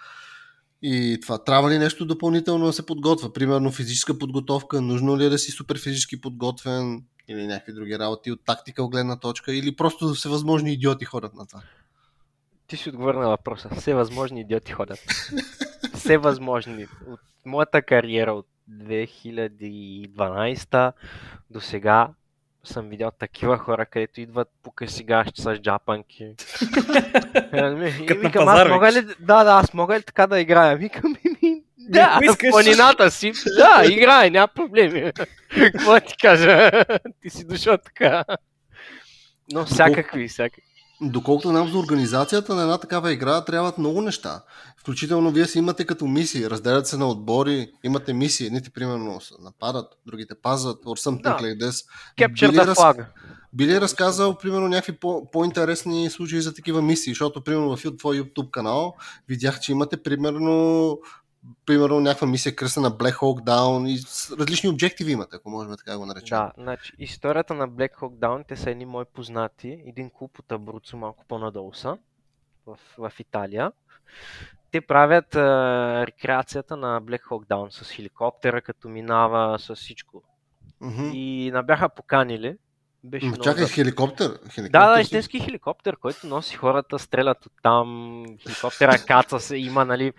и 0.81 1.19
това? 1.21 1.43
Трябва 1.43 1.71
ли 1.71 1.77
нещо 1.77 2.05
допълнително 2.05 2.65
да 2.65 2.73
се 2.73 2.85
подготвя? 2.85 3.33
Примерно 3.33 3.71
физическа 3.71 4.19
подготовка, 4.19 4.81
нужно 4.81 5.17
ли 5.17 5.25
е 5.25 5.29
да 5.29 5.37
си 5.37 5.51
супер 5.51 5.79
физически 5.79 6.21
подготвен 6.21 7.03
или 7.27 7.47
някакви 7.47 7.73
други 7.73 7.99
работи 7.99 8.31
от 8.31 8.39
тактика 8.45 8.87
гледна 8.87 9.19
точка 9.19 9.53
или 9.53 9.75
просто 9.75 10.13
всевъзможни 10.13 10.73
идиоти 10.73 11.05
ходят 11.05 11.33
на 11.33 11.47
това? 11.47 11.61
Ти 12.67 12.77
си 12.77 12.89
отговори 12.89 13.17
на 13.17 13.29
въпроса. 13.29 13.69
Все 13.75 13.93
възможни 13.93 14.41
идиоти 14.41 14.71
ходят. 14.71 14.99
Все 15.93 16.17
възможни. 16.17 16.87
От 17.07 17.19
моята 17.45 17.81
кариера 17.81 18.33
от 18.33 18.47
2012 18.71 20.93
до 21.49 21.61
сега 21.61 22.09
съм 22.63 22.89
видял 22.89 23.11
такива 23.11 23.57
хора, 23.57 23.85
където 23.85 24.21
идват 24.21 24.49
по 24.63 24.71
късигащи 24.71 25.41
с 25.41 25.55
джапанки. 25.55 26.23
Е, 26.23 26.27
и 28.01 28.05
Като 28.05 28.23
на 28.23 28.31
пазар, 28.31 28.69
мога 28.69 28.91
ли, 28.91 29.01
да, 29.19 29.43
да, 29.43 29.51
аз 29.51 29.73
мога 29.73 29.99
ли 29.99 30.03
така 30.03 30.27
да 30.27 30.39
играя? 30.39 30.77
Викам, 30.77 31.15
ми, 31.41 31.63
да, 31.77 32.19
в 32.33 32.37
планината 32.49 33.11
си, 33.11 33.31
да, 33.57 33.83
играй, 33.91 34.29
няма 34.29 34.47
проблеми. 34.47 35.11
Какво 35.49 35.99
ти 35.99 36.17
кажа? 36.21 36.71
ти 37.21 37.29
си 37.29 37.47
дошъл 37.47 37.77
така. 37.77 38.23
Но 39.51 39.65
всякакви, 39.65 40.27
всякакви. 40.27 40.66
Доколкото 41.01 41.49
знам 41.49 41.71
за 41.71 41.77
организацията 41.77 42.55
на 42.55 42.61
една 42.61 42.77
такава 42.77 43.11
игра 43.11 43.45
трябват 43.45 43.77
много 43.77 44.01
неща. 44.01 44.41
Включително 44.77 45.31
вие 45.31 45.45
си 45.45 45.57
имате 45.59 45.85
като 45.85 46.07
мисии, 46.07 46.49
разделят 46.49 46.87
се 46.87 46.97
на 46.97 47.07
отбори, 47.07 47.71
имате 47.83 48.13
мисии, 48.13 48.47
едните 48.47 48.69
примерно 48.69 49.19
нападат, 49.39 49.85
другите 50.05 50.35
пазат, 50.35 50.83
or 50.85 51.09
something 51.09 51.21
Да. 51.21 51.37
like 51.37 51.59
this. 51.59 51.85
Capture 52.19 52.51
the 52.51 52.65
раз- 52.65 52.77
flag. 52.77 53.05
Би 53.53 53.67
ли 53.67 53.81
разказал, 53.81 54.37
примерно, 54.37 54.67
някакви 54.67 54.91
по- 54.91 55.31
по-интересни 55.31 56.09
случаи 56.09 56.41
за 56.41 56.53
такива 56.53 56.81
мисии? 56.81 57.11
Защото, 57.11 57.43
примерно, 57.43 57.77
в 57.77 57.97
твой 57.97 58.21
YouTube 58.21 58.49
канал 58.51 58.95
видях, 59.27 59.59
че 59.59 59.71
имате, 59.71 59.97
примерно, 59.97 60.97
примерно 61.65 61.99
някаква 61.99 62.27
мисия 62.27 62.55
кръстена 62.55 62.91
Black 62.91 63.15
Hawk 63.15 63.43
Down 63.43 63.89
и 63.89 64.03
различни 64.39 64.69
обективи 64.69 65.11
имате, 65.11 65.35
ако 65.35 65.49
можем 65.49 65.75
така 65.77 65.91
да 65.91 65.97
го 65.99 66.05
наречем. 66.05 66.37
Да, 66.37 66.51
значи 66.57 66.93
историята 66.99 67.53
на 67.53 67.69
Black 67.69 67.93
Hawk 67.95 68.13
Down, 68.19 68.47
те 68.47 68.55
са 68.55 68.69
едни 68.71 68.85
мои 68.85 69.05
познати, 69.05 69.83
един 69.85 70.09
клуб 70.09 70.39
от 70.39 70.51
Абруцо, 70.51 70.97
малко 70.97 71.25
по-надолу 71.27 71.73
са, 71.73 71.97
в, 72.65 72.77
в 72.97 73.11
Италия. 73.19 73.71
Те 74.71 74.81
правят 74.81 75.35
а, 75.35 76.03
рекреацията 76.07 76.77
на 76.77 77.01
Black 77.01 77.23
Hawk 77.23 77.47
Down 77.47 77.69
с 77.69 77.91
хеликоптера, 77.91 78.61
като 78.61 78.89
минава 78.89 79.59
с 79.59 79.75
всичко. 79.75 80.23
Мгм. 80.81 81.09
И 81.13 81.51
на 81.53 81.63
бяха 81.63 81.89
поканили. 81.89 82.57
Беше 83.03 83.25
много 83.25 83.43
Чакай, 83.43 83.63
за- 83.65 83.73
хеликоптер? 83.73 84.27
хеликоптер 84.27 84.69
Да, 84.69 84.93
да, 84.95 85.01
истински 85.01 85.39
хеликоптер, 85.39 85.97
който 85.97 86.27
носи 86.27 86.55
хората, 86.55 86.99
стрелят 86.99 87.45
от 87.45 87.51
там, 87.63 88.23
хеликоптера 88.39 88.95
каца 89.07 89.39
се, 89.39 89.57
има, 89.57 89.85
нали, 89.85 90.13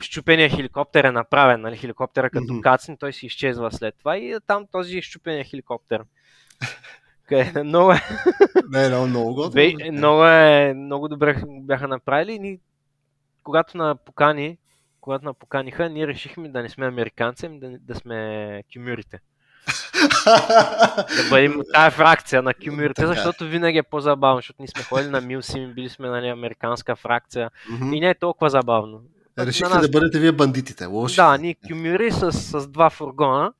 щупения 0.00 0.48
хеликоптер 0.48 1.04
е 1.04 1.10
направен, 1.10 1.60
нали, 1.60 1.76
хеликоптера 1.76 2.30
като 2.30 2.52
Мгм. 2.52 2.60
кацне, 2.60 2.96
той 2.96 3.12
си 3.12 3.26
изчезва 3.26 3.72
след 3.72 3.94
това 3.98 4.16
и 4.16 4.32
е 4.32 4.40
там 4.40 4.66
този 4.72 5.02
щупения 5.02 5.44
хеликоптер. 5.44 6.02
Къде, 7.28 7.62
много, 7.62 7.92
е, 7.92 8.00
Не, 8.70 8.88
много, 8.88 9.06
много 9.06 9.34
готино. 9.34 9.50
бе, 9.78 9.90
много, 9.92 10.24
е, 10.24 10.74
много 10.74 11.08
добре 11.08 11.36
бяха 11.46 11.88
направили 11.88 12.32
и 12.32 12.38
ни, 12.38 12.58
когато 13.42 13.76
на 13.76 13.96
покани, 13.96 14.58
когато 15.00 15.24
на 15.24 15.34
поканиха, 15.34 15.88
ние 15.88 16.06
решихме 16.06 16.48
да 16.48 16.62
не 16.62 16.68
сме 16.68 16.86
американци, 16.86 17.46
ами 17.46 17.60
да, 17.60 17.70
да 17.78 17.94
сме 17.94 18.62
кюмюрите. 18.74 19.20
Да 21.16 21.28
бъдем 21.30 21.60
тая 21.72 21.90
фракция 21.90 22.42
на 22.42 22.54
кюмюрите, 22.54 22.94
Така 22.94 23.10
е. 23.10 23.14
защото 23.14 23.44
винаги 23.44 23.78
е 23.78 23.82
по-забавно, 23.82 24.38
защото 24.38 24.56
ние 24.58 24.68
сме 24.68 24.82
ходили 24.82 25.08
на 25.08 25.20
Милсим, 25.20 25.72
били 25.72 25.88
сме 25.88 26.08
нали, 26.08 26.28
американска 26.28 26.96
фракция 26.96 27.50
Мгм. 27.70 27.92
и 27.92 28.00
не 28.00 28.10
е 28.10 28.14
толкова 28.14 28.50
забавно. 28.50 29.00
На 29.38 29.46
Решихте 29.46 29.74
нас- 29.74 29.82
да 29.82 29.88
бъдете 29.88 30.18
вие 30.18 30.32
бандитите. 30.32 30.86
Лоши. 30.86 31.16
Да, 31.16 31.38
ние 31.38 31.56
кюмюри 31.68 32.10
с, 32.10 32.32
с 32.32 32.68
два 32.68 32.90
фургона 32.90 33.52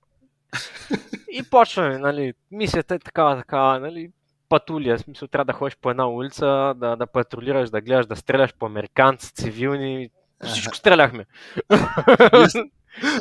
и 1.33 1.43
почваме, 1.43 1.99
нали, 1.99 2.33
мисията 2.51 2.95
е 2.95 2.99
такава, 2.99 3.37
такава, 3.37 3.81
нали, 3.81 4.11
патрулия, 4.49 4.99
в 4.99 5.01
смисъл 5.01 5.29
трябва 5.29 5.45
да 5.45 5.53
ходиш 5.53 5.77
по 5.81 5.91
една 5.91 6.09
улица, 6.09 6.75
да, 6.77 6.97
да 6.97 7.07
патрулираш, 7.07 7.71
да 7.71 7.81
гледаш, 7.81 8.07
да 8.07 8.17
стреляш 8.17 8.55
по 8.55 8.67
американци, 8.67 9.35
цивилни, 9.35 10.11
всичко 10.45 10.77
стреляхме. 10.77 11.25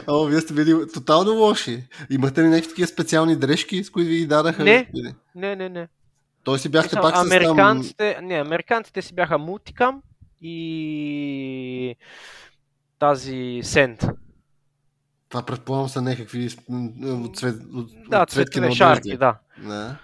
О, 0.08 0.26
вие 0.26 0.41
сте 0.41 0.54
били 0.54 0.74
тотално 0.93 1.34
лоши. 1.34 1.84
Имате 2.10 2.41
ли 2.41 2.47
някакви 2.47 2.70
такива 2.70 2.88
специални 2.88 3.36
дрежки, 3.36 3.84
с 3.84 3.89
които 3.89 4.10
ви 4.10 4.18
ги 4.18 4.28
дадаха? 4.28 4.64
Не. 4.64 4.91
Не, 5.36 5.56
не, 5.56 5.70
не. 5.70 5.88
Той 6.43 6.60
си 6.60 6.70
бяхте 6.70 6.89
Смисъл, 6.89 7.01
пак 7.01 7.16
с 7.16 7.18
там... 7.18 7.28
американците, 7.28 8.20
не, 8.22 8.36
американците 8.36 9.01
си 9.01 9.14
бяха 9.14 9.38
мултикам 9.38 10.01
и 10.44 11.96
тази 13.00 13.60
сент. 13.64 14.06
Това 15.30 15.46
предполагам 15.46 15.89
са 15.89 16.02
някакви 16.02 16.50
от 17.04 17.38
цвет, 17.38 17.56
от, 17.74 17.89
Да, 18.10 18.22
от 18.22 18.30
цветки 18.30 18.60
на 18.60 18.72
шарки, 18.72 19.18
да. 19.18 19.38
Да. 19.64 19.98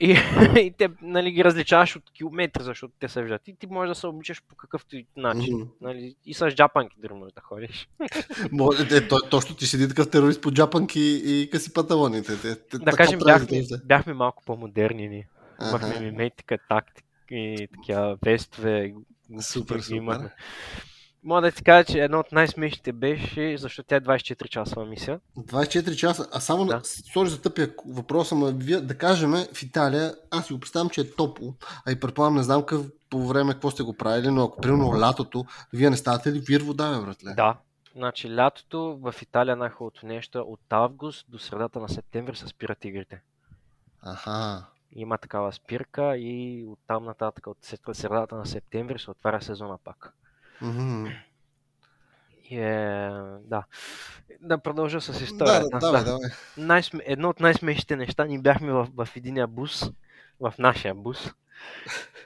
И, 0.00 0.10
и 0.60 0.74
те 0.78 0.90
нали, 1.02 1.30
ги 1.30 1.44
различаваш 1.44 1.96
от 1.96 2.10
километри, 2.12 2.62
защото 2.62 2.94
те 3.00 3.08
са 3.08 3.22
виждат. 3.22 3.48
И 3.48 3.56
ти 3.56 3.66
можеш 3.66 3.88
да 3.88 3.94
се 3.94 4.06
обличаш 4.06 4.42
по 4.48 4.56
какъвто 4.56 4.96
и 4.96 5.06
начин. 5.16 5.56
Мгм. 5.56 5.68
Нали, 5.80 6.14
и 6.24 6.34
с 6.34 6.50
джапанки 6.50 6.96
дори 6.98 7.14
можеш 7.14 7.32
да 7.32 7.40
ходиш. 7.40 7.88
Може, 8.52 8.96
е, 8.96 9.08
то, 9.08 9.18
точно 9.30 9.56
ти 9.56 9.66
седи 9.66 9.88
такъв 9.88 10.10
терорист 10.10 10.42
по 10.42 10.52
джапанки 10.52 11.22
и 11.24 11.50
къси 11.50 11.72
панталоните. 11.72 12.40
Те, 12.40 12.56
те, 12.56 12.78
Да 12.78 12.92
кажем, 12.92 13.18
бяхме, 13.24 13.62
да. 13.62 13.78
бяхме 13.84 14.12
малко 14.14 14.42
по-модерни 14.46 15.08
ни. 15.08 15.26
Имахме 15.68 16.00
миметика, 16.00 16.58
тактика 16.68 17.04
и 17.30 17.68
такива 17.74 18.18
вестове. 18.24 18.94
Супер, 19.40 19.80
супер. 19.80 19.96
имахме. 19.96 20.30
Мога 21.26 21.40
да 21.40 21.52
ти 21.52 21.64
кажа, 21.64 21.84
че 21.84 21.98
едно 21.98 22.18
от 22.18 22.32
най-смешните 22.32 22.92
беше, 22.92 23.56
защото 23.58 23.88
тя 23.88 23.96
е 23.96 24.00
24 24.00 24.48
часова 24.48 24.86
мисия. 24.86 25.20
24 25.38 25.96
часа, 25.96 26.28
а 26.32 26.40
само 26.40 26.66
да. 26.66 26.80
Сори 27.12 27.28
за 27.28 27.42
тъпия 27.42 27.74
въпроса, 27.86 28.34
но 28.34 28.46
вие, 28.46 28.80
да 28.80 28.98
кажем 28.98 29.32
в 29.52 29.62
Италия, 29.62 30.14
аз 30.30 30.46
си 30.46 30.52
го 30.52 30.60
представям, 30.60 30.90
че 30.90 31.00
е 31.00 31.10
топло, 31.10 31.54
а 31.86 31.92
и 31.92 32.00
предполагам, 32.00 32.36
не 32.36 32.42
знам 32.42 32.62
къв, 32.62 32.86
по 33.10 33.28
време 33.28 33.52
какво 33.52 33.70
сте 33.70 33.82
го 33.82 33.96
правили, 33.96 34.30
но 34.30 34.44
ако 34.44 34.60
примерно 34.60 35.00
лятото, 35.00 35.44
вие 35.72 35.90
не 35.90 35.96
ставате 35.96 36.32
ли 36.32 36.40
вир 36.40 36.60
вода, 36.60 36.98
бе, 36.98 37.04
братле? 37.04 37.34
Да. 37.36 37.56
Значи 37.96 38.34
лятото 38.34 38.98
в 39.02 39.14
Италия 39.22 39.56
най-хубавото 39.56 40.06
нещо 40.06 40.38
е 40.38 40.40
от 40.40 40.60
август 40.70 41.26
до 41.30 41.38
средата 41.38 41.80
на 41.80 41.88
септември 41.88 42.36
се 42.36 42.48
спират 42.48 42.84
игрите. 42.84 43.22
Аха. 44.02 44.66
Има 44.92 45.18
такава 45.18 45.52
спирка 45.52 46.16
и 46.16 46.64
оттам 46.68 47.04
нататък 47.04 47.46
от 47.46 47.58
сред- 47.62 47.94
средата 47.96 48.34
на 48.36 48.46
септември 48.46 48.98
се 48.98 49.10
отваря 49.10 49.42
сезона 49.42 49.78
пак. 49.84 50.12
Мгм. 50.62 51.06
И 52.50 52.58
е, 52.58 53.10
да. 53.40 53.64
Да 54.40 54.58
продължа 54.58 55.00
с 55.00 55.18
Да, 55.18 55.24
историята. 55.24 55.68
да, 55.72 55.78
давай, 55.78 56.04
давай. 56.04 56.30
Най-сме... 56.56 57.02
Едно 57.06 57.28
от 57.28 57.40
най-смешните 57.40 57.96
неща, 57.96 58.24
ни 58.24 58.38
бяхме 58.38 58.72
в, 58.72 58.88
в 58.96 59.08
единия 59.16 59.46
бус, 59.46 59.90
в 60.40 60.54
нашия 60.58 60.94
бус, 60.94 61.30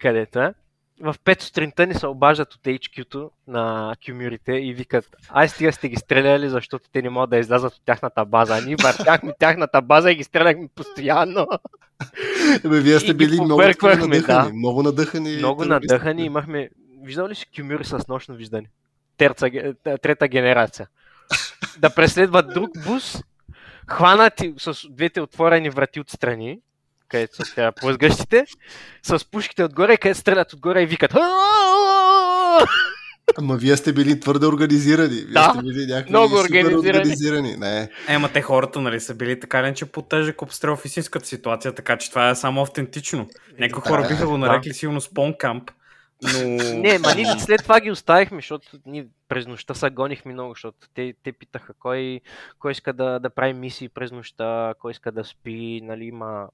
където 0.00 0.38
е. 0.38 0.54
В 1.02 1.14
5 1.24 1.42
сутринта 1.42 1.86
ни 1.86 1.94
се 1.94 2.06
обаждат 2.06 2.54
от 2.54 2.60
HQ-то 2.60 3.30
на 3.46 3.94
кюмюрите 4.06 4.52
и 4.52 4.74
викат, 4.74 5.16
ай 5.28 5.48
стига 5.48 5.72
сте 5.72 5.88
ги 5.88 5.96
стреляли, 5.96 6.48
защото 6.48 6.88
те 6.92 7.02
не 7.02 7.10
могат 7.10 7.30
да 7.30 7.36
излязат 7.38 7.74
от 7.74 7.82
тяхната 7.84 8.24
база. 8.24 8.56
А 8.56 8.60
ние 8.60 8.76
въртяхме 8.76 9.32
тяхната 9.38 9.82
база 9.82 10.10
и 10.10 10.14
ги 10.14 10.24
стреляхме 10.24 10.68
постоянно. 10.74 11.46
Бе, 12.68 12.80
вие 12.80 12.98
сте 12.98 13.14
били 13.14 13.40
много 13.40 13.62
надъхани. 13.62 14.20
да. 14.20 14.50
Много 14.54 14.82
надъхани. 14.82 15.36
Много 15.36 15.62
терористи. 15.62 15.86
надъхани. 15.92 16.24
Имахме... 16.24 16.70
Виждал 17.02 17.28
ли 17.28 17.34
си 17.34 17.46
кюмюри 17.56 17.84
с 17.84 18.08
нощно 18.08 18.34
виждане? 18.34 18.66
Терца, 19.16 19.46
т- 19.84 19.98
трета 19.98 20.28
генерация. 20.28 20.88
Да 21.78 21.94
преследват 21.94 22.54
друг 22.54 22.70
бус, 22.86 23.22
хванати 23.88 24.54
с 24.58 24.74
двете 24.90 25.20
отворени 25.20 25.70
врати 25.70 26.00
отстрани, 26.00 26.58
където 27.08 27.36
са 27.36 27.54
тези 27.54 27.68
плъзгащите, 27.80 28.44
с 29.02 29.30
пушките 29.30 29.64
отгоре, 29.64 29.96
където 29.96 30.20
стрелят 30.20 30.52
отгоре 30.52 30.82
и 30.82 30.86
викат! 30.86 31.12
Ама 33.40 33.56
вие 33.56 33.76
сте 33.76 33.92
били 33.92 34.20
твърде 34.20 34.46
организирани. 34.46 35.14
Вие 35.14 35.32
Да, 35.32 35.50
сте 35.54 35.62
били 35.62 35.86
някакви 35.86 36.10
много 36.10 36.34
организирани. 36.34 36.88
организирани. 36.88 37.56
Не. 37.56 37.88
Ема 38.08 38.28
те 38.32 38.42
хората, 38.42 38.80
нали, 38.80 39.00
са 39.00 39.14
били 39.14 39.40
така 39.40 39.62
ли, 39.62 39.74
че 39.74 39.86
по-тежък 39.86 40.42
обстрел 40.42 40.76
в 40.76 40.84
истинската 40.84 41.26
ситуация, 41.26 41.74
така 41.74 41.96
че 41.96 42.10
това 42.10 42.30
е 42.30 42.34
само 42.34 42.62
автентично. 42.62 43.28
Някои 43.58 43.82
Да, 43.82 43.88
хора 43.88 44.08
биха 44.08 44.26
го 44.26 44.32
да. 44.32 44.38
нарекли 44.38 44.74
силно 44.74 45.00
спон 45.00 45.34
камп, 45.38 45.70
но... 46.22 46.38
Не, 46.74 46.98
ма 46.98 47.14
ние 47.16 47.38
след 47.38 47.62
това 47.62 47.80
ги 47.80 47.90
оставихме, 47.90 48.38
защото 48.38 48.68
ние 48.86 49.06
през 49.28 49.46
нощта 49.46 49.74
се 49.74 49.90
гонихме 49.90 50.32
много, 50.32 50.52
защото 50.54 50.78
те, 50.94 51.14
те 51.22 51.32
питаха 51.32 51.72
кой, 51.78 52.20
кой 52.58 52.72
иска 52.72 52.92
да, 52.92 53.18
да 53.18 53.30
прави 53.30 53.52
мисии 53.52 53.88
през 53.88 54.12
нощта, 54.12 54.74
кой 54.78 54.90
иска 54.90 55.12
да 55.12 55.24
спи, 55.24 55.80
нали 55.84 56.04
има 56.04 56.48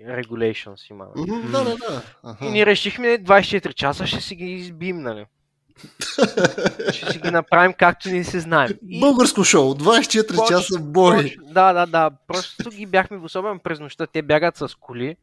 regulations 0.00 0.90
има. 0.90 1.06
нали. 1.16 1.30
Мгм, 1.30 1.50
Да, 1.52 1.64
да, 1.64 1.76
да. 1.76 2.02
Аха. 2.24 2.46
И 2.46 2.50
ние 2.50 2.66
решихме 2.66 3.08
24 3.08 3.74
часа 3.74 4.06
ще 4.06 4.20
си 4.20 4.36
ги 4.36 4.44
избим, 4.44 5.00
нали? 5.02 5.26
ще 6.92 7.12
си 7.12 7.18
ги 7.18 7.30
направим 7.30 7.72
както 7.72 8.08
ни 8.08 8.24
се 8.24 8.40
знаем. 8.40 8.70
И 8.88 9.00
Българско 9.00 9.44
шоу, 9.44 9.74
24 9.74 10.28
Точно, 10.28 10.44
часа 10.48 10.78
бой. 10.80 11.36
Да, 11.42 11.72
да, 11.72 11.86
да. 11.86 12.10
Просто 12.26 12.70
ги 12.70 12.86
бяхме 12.86 13.16
особено 13.16 13.58
през 13.60 13.80
нощта. 13.80 14.06
Те 14.06 14.22
бягат 14.22 14.56
с 14.56 14.68
коли, 14.80 15.16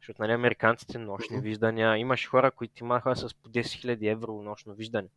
защото 0.00 0.22
нали, 0.22 0.32
американците 0.32 0.98
нощни 0.98 1.40
виждания. 1.40 1.96
Имаше 1.96 2.28
хора, 2.28 2.50
които 2.50 2.84
имаха 2.84 3.16
с 3.16 3.34
по 3.34 3.48
10 3.48 3.60
000 3.62 4.12
евро 4.12 4.42
нощно 4.44 4.74
виждане. 4.74 5.08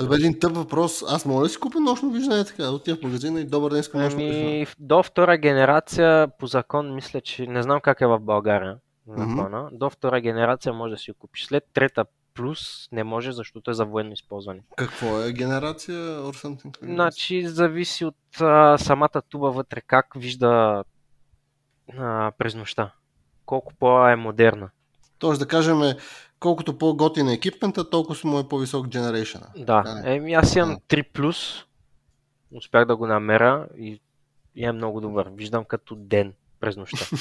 Абе, 0.00 0.14
един 0.14 0.38
тъп 0.38 0.56
въпрос. 0.56 1.02
Аз 1.08 1.26
мога 1.26 1.42
да 1.42 1.48
си 1.48 1.58
купя 1.58 1.80
нощно 1.80 2.10
виждане 2.10 2.44
така? 2.44 2.70
Отивам 2.70 2.98
в 2.98 3.02
магазина 3.02 3.40
и 3.40 3.44
добър 3.44 3.70
ден, 3.70 3.80
искам 3.80 4.02
нощно 4.02 4.18
виждане. 4.18 4.46
Ами, 4.46 4.66
в- 4.66 4.76
до 4.78 5.02
втора 5.02 5.36
генерация 5.36 6.28
по 6.28 6.46
закон, 6.46 6.94
мисля, 6.94 7.20
че 7.20 7.46
не 7.46 7.62
знам 7.62 7.80
как 7.80 8.00
е 8.00 8.06
в 8.06 8.20
България 8.20 8.76
закона. 9.08 9.68
До 9.72 9.90
втора 9.90 10.20
генерация 10.20 10.72
може 10.72 10.90
да 10.90 10.98
си 10.98 11.12
купиш. 11.12 11.44
След 11.44 11.64
трета 11.72 12.04
плюс 12.34 12.60
не 12.92 13.04
може, 13.04 13.32
защото 13.32 13.70
е 13.70 13.74
за 13.74 13.84
военно 13.84 14.12
използване. 14.12 14.60
Какво 14.76 15.20
е 15.20 15.32
генерация 15.32 15.96
or 15.98 16.44
something? 16.44 16.84
Значи 16.84 17.46
зависи 17.46 18.04
от 18.04 18.16
а, 18.40 18.78
самата 18.78 19.22
туба 19.28 19.50
вътре 19.50 19.80
как 19.80 20.06
вижда 20.16 20.84
а, 21.98 22.32
през 22.38 22.54
нощта. 22.54 22.92
Колко 23.46 23.74
по-е 23.74 24.16
модерна. 24.16 24.70
Тоест 25.22 25.40
да 25.40 25.48
кажем, 25.48 25.80
колкото 26.40 26.78
по-готин 26.78 27.28
е 27.28 27.32
екипмента, 27.32 27.90
толкова 27.90 28.30
му 28.30 28.38
е 28.38 28.48
по-висок 28.48 28.86
generation. 28.86 29.64
Да, 29.64 30.02
ли? 30.04 30.14
еми 30.14 30.34
аз 30.34 30.56
имам 30.56 30.70
А. 30.70 30.78
3 30.78 31.02
плюс. 31.12 31.64
Успях 32.52 32.86
да 32.86 32.96
го 32.96 33.06
намеря 33.06 33.66
и, 33.78 34.00
и 34.54 34.64
е 34.64 34.72
много 34.72 35.00
добър. 35.00 35.28
Виждам 35.34 35.64
като 35.64 35.94
ден 35.94 36.32
през 36.60 36.76
нощта. 36.76 37.06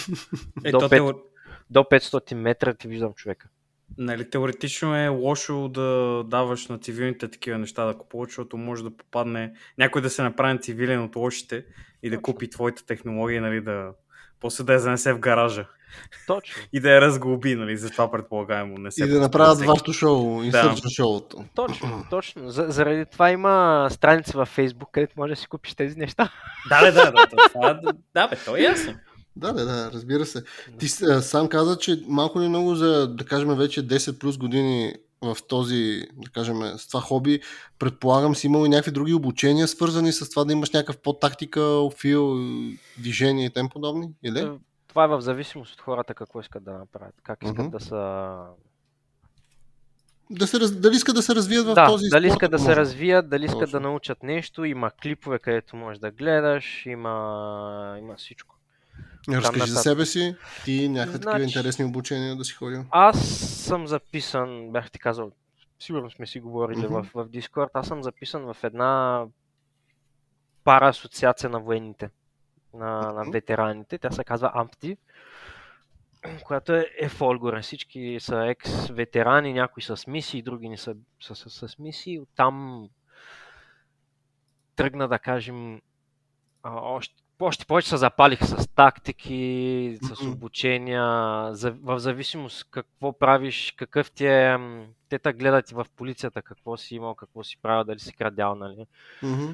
Е, 0.64 0.72
до 0.72 0.80
то 0.80 0.89
пет. 0.89 0.97
теор... 0.97 1.24
До 1.70 1.80
500 1.80 2.34
метра 2.34 2.74
ти 2.74 2.88
виждам 2.88 3.14
човека. 3.14 3.49
нали, 3.97 4.30
теоретично 4.30 4.95
е 4.95 5.08
лошо 5.08 5.70
да 5.70 6.24
даваш 6.28 6.68
на 6.68 6.80
цивилните 6.80 7.28
такива 7.28 7.58
неща 7.58 7.86
да 7.86 7.97
купуват, 7.97 8.30
защото 8.30 8.58
може 8.58 8.84
да 8.84 8.97
попадне 8.97 9.54
някой 9.78 10.02
да 10.02 10.10
се 10.10 10.24
направи 10.24 10.62
цивилен 10.62 11.04
от 11.04 11.16
лошите 11.16 11.66
и 12.04 12.10
да 12.10 12.16
Точно. 12.16 12.22
купи 12.22 12.49
твоята 12.49 12.86
технология, 12.86 13.41
нали, 13.41 13.62
да 13.62 13.91
после 14.39 14.64
да 14.64 14.74
я 14.74 14.80
занесе 14.80 15.14
в 15.14 15.20
гаража 15.20 15.68
Точно. 16.28 16.62
и 16.74 16.80
да 16.80 16.92
я 16.92 17.02
разглоби, 17.02 17.56
нали, 17.56 17.78
затова 17.78 18.12
предполагаемо 18.12 18.78
не 18.78 18.92
се 18.92 19.04
И 19.04 19.08
да 19.08 19.20
направят 19.20 19.56
всеки. 19.56 19.68
вашето 19.68 19.94
шоу, 19.94 20.44
инсърчен 20.44 20.89
шоуто. 20.89 21.46
Точно, 21.56 22.06
точно. 22.10 22.50
За, 22.50 22.66
заради 22.70 23.06
това 23.06 23.32
има 23.32 23.88
страница 23.92 24.38
във 24.38 24.58
Facebook, 24.58 24.92
където 24.92 25.14
може 25.18 25.34
да 25.34 25.36
си 25.36 25.48
купиш 25.48 25.76
тези 25.76 26.00
неща. 26.00 26.32
Да, 26.70 26.82
бе, 26.82 26.92
да, 26.92 27.06
да, 27.06 27.12
да, 27.12 27.28
това, 27.54 27.74
да, 27.74 27.94
да, 28.14 28.28
бе, 28.28 28.36
то 28.46 28.56
е 28.56 28.62
ясно. 28.62 28.94
Да, 29.36 29.54
да, 29.54 29.66
да, 29.66 29.92
разбира 29.94 30.26
се. 30.26 30.44
Ти 30.80 30.88
а, 31.10 31.22
сам 31.22 31.48
каза, 31.48 31.78
че 31.78 32.04
малко 32.08 32.42
ли 32.42 32.48
много 32.48 32.76
за, 32.76 33.08
да 33.08 33.26
кажем, 33.26 33.56
вече 33.56 33.88
10 33.88 34.20
плюс 34.20 34.38
години 34.38 34.94
в 35.22 35.38
този, 35.48 36.04
да 36.14 36.30
кажем, 36.30 36.56
с 36.78 36.88
това 36.88 37.02
хоби, 37.02 37.39
предполагам 37.80 38.36
си 38.36 38.48
имал 38.48 38.66
и 38.66 38.70
някакви 38.70 38.92
други 38.92 39.14
обучения, 39.14 39.68
свързани 39.68 40.14
с 40.14 40.30
това 40.30 40.44
да 40.44 40.54
имаш 40.54 40.72
някакъв 40.72 40.98
по-тактика, 40.98 41.82
фил, 42.00 42.39
движение 42.98 43.46
и 43.46 43.50
тем 43.50 43.70
подобни, 43.70 44.10
или? 44.24 44.50
Това 44.92 45.04
е 45.04 45.08
в 45.08 45.22
зависимост 45.22 45.74
от 45.74 45.82
хората 45.82 46.14
какво 46.14 46.39
искат 46.39 46.64
да 46.64 46.72
направят. 46.74 47.16
Как 47.24 47.44
искат 47.44 47.58
Мгм. 47.58 47.70
да 47.70 47.80
са... 47.80 48.44
Да 50.30 50.48
се, 50.48 50.60
дали 50.60 50.96
искат 50.96 51.16
да 51.16 51.22
се 51.22 51.36
развият 51.36 51.66
в 51.66 51.74
Да, 51.74 51.86
този 51.86 52.10
дали 52.10 52.24
спорт, 52.24 52.34
искат 52.34 52.52
да 52.52 52.56
ако 52.56 52.64
се 52.64 52.70
може? 52.70 52.80
развият, 52.80 53.30
дали 53.30 53.46
искат 53.46 53.60
Точно. 53.60 53.72
да 53.72 53.80
научат 53.80 54.24
нещо. 54.24 54.64
Има 54.64 54.92
клипове, 54.94 55.39
където 55.39 55.76
можеш 55.76 56.00
да 56.00 56.12
гледаш, 56.12 56.86
има, 56.86 57.96
има 58.00 58.16
всичко. 58.16 58.56
Разкажи 59.30 59.72
за 59.72 59.78
себе 59.78 60.06
си, 60.06 60.36
ти 60.66 60.89
някакви 60.89 61.14
такива 61.14 61.32
Значи- 61.32 61.44
интересни 61.46 61.86
обучения 61.86 62.36
да 62.36 62.46
си 62.46 62.54
ходил. 62.54 62.86
Аз 62.92 63.20
съм 63.39 63.88
записан, 63.88 64.72
бях 64.72 64.92
ти 64.92 65.00
казал, 65.00 65.32
сигурно 65.80 66.12
сме 66.12 66.28
си 66.28 66.39
говорили 66.39 66.78
Мгм. 66.80 66.94
в, 66.94 67.04
в 67.16 67.30
Discord, 67.30 67.70
аз 67.74 67.88
съм 67.88 68.04
записан 68.04 68.44
в 68.44 68.64
една 68.64 69.24
пара 70.64 70.88
асоциация 70.88 71.50
на 71.50 71.60
военните, 71.60 72.10
на, 72.74 73.13
на 73.13 73.32
ветераните. 73.32 73.97
Тя 73.97 74.11
се 74.11 74.24
казва 74.24 74.51
AMPTI, 74.55 74.97
която 76.43 76.74
е, 76.74 76.86
е 76.99 77.09
в 77.09 77.22
Олгоре. 77.22 77.61
Всички 77.61 78.17
са 78.19 78.45
екс-ветерани, 78.45 79.53
някои 79.53 79.84
са 79.84 79.97
с 79.97 80.07
мисии, 80.07 80.41
други 80.41 80.69
не 80.69 80.78
са, 80.78 80.95
са, 81.22 81.36
са 81.36 81.67
с 81.67 81.80
мисии. 81.80 82.19
Оттам 82.19 82.89
тръгна 84.76 85.07
да 85.07 85.19
кажем 85.19 85.82
а, 86.63 86.72
още, 86.76 87.15
още 87.39 87.65
повече 87.65 87.89
се 87.89 87.97
запалих 87.97 88.43
с 88.43 88.67
тактики, 88.67 89.97
с 90.01 90.22
обучения, 90.22 91.03
за, 91.53 91.72
в 91.72 91.99
зависимост 91.99 92.67
какво 92.72 93.19
правиш, 93.19 93.74
какъв 93.78 94.11
ти 94.11 94.26
е 94.26 94.57
те 95.09 95.19
те 95.19 95.34
гледат 95.34 95.72
и 95.72 95.76
в 95.76 95.86
полицията 95.95 96.41
какво 96.41 96.78
си 96.78 96.95
имал, 96.95 97.15
какво 97.15 97.43
си 97.43 97.57
правил, 97.61 97.84
дали 97.84 97.99
си 97.99 98.13
крадял, 98.13 98.55
нали. 98.55 98.86
Мгм. 99.24 99.51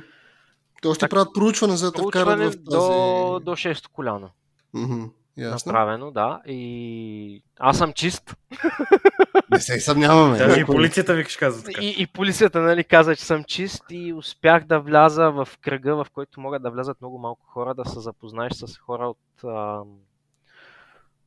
Те 0.81 0.87
още 0.87 0.99
Так- 0.99 1.09
правят 1.09 1.33
проучване, 1.33 1.75
за 1.75 1.85
да 1.85 1.91
те 1.91 2.01
вкарат 2.01 2.13
Проучване 2.13 2.45
в 2.45 2.51
тази... 2.51 2.65
до, 2.65 3.39
до 3.43 3.51
6 3.51 3.87
коляно. 3.87 4.29
Мгм. 4.73 5.03
Ясно. 5.37 5.71
Направено, 5.71 6.11
да. 6.11 6.41
И 6.45 7.43
аз 7.59 7.77
съм 7.77 7.93
чист. 7.93 8.35
Не 9.51 9.59
се 9.59 9.79
съмняваме. 9.79 10.37
Даже 10.37 10.59
и 10.59 10.65
полицията 10.65 11.13
викаш 11.13 11.37
казва 11.37 11.63
така. 11.63 11.81
И, 11.81 11.95
и 11.97 12.07
полицията 12.07 12.61
нали, 12.61 12.83
каза, 12.83 13.15
че 13.15 13.25
съм 13.25 13.43
чист 13.43 13.83
и 13.89 14.13
успях 14.13 14.65
да 14.65 14.79
вляза 14.79 15.31
в 15.31 15.47
кръга, 15.61 15.95
в 15.95 16.07
който 16.13 16.39
могат 16.41 16.63
да 16.63 16.71
влязат 16.71 17.01
много 17.01 17.19
малко 17.19 17.45
хора, 17.45 17.73
да 17.73 17.85
се 17.85 17.99
запознаеш 17.99 18.53
с 18.53 18.77
хора 18.77 19.07
от, 19.09 19.43
а, 19.43 19.81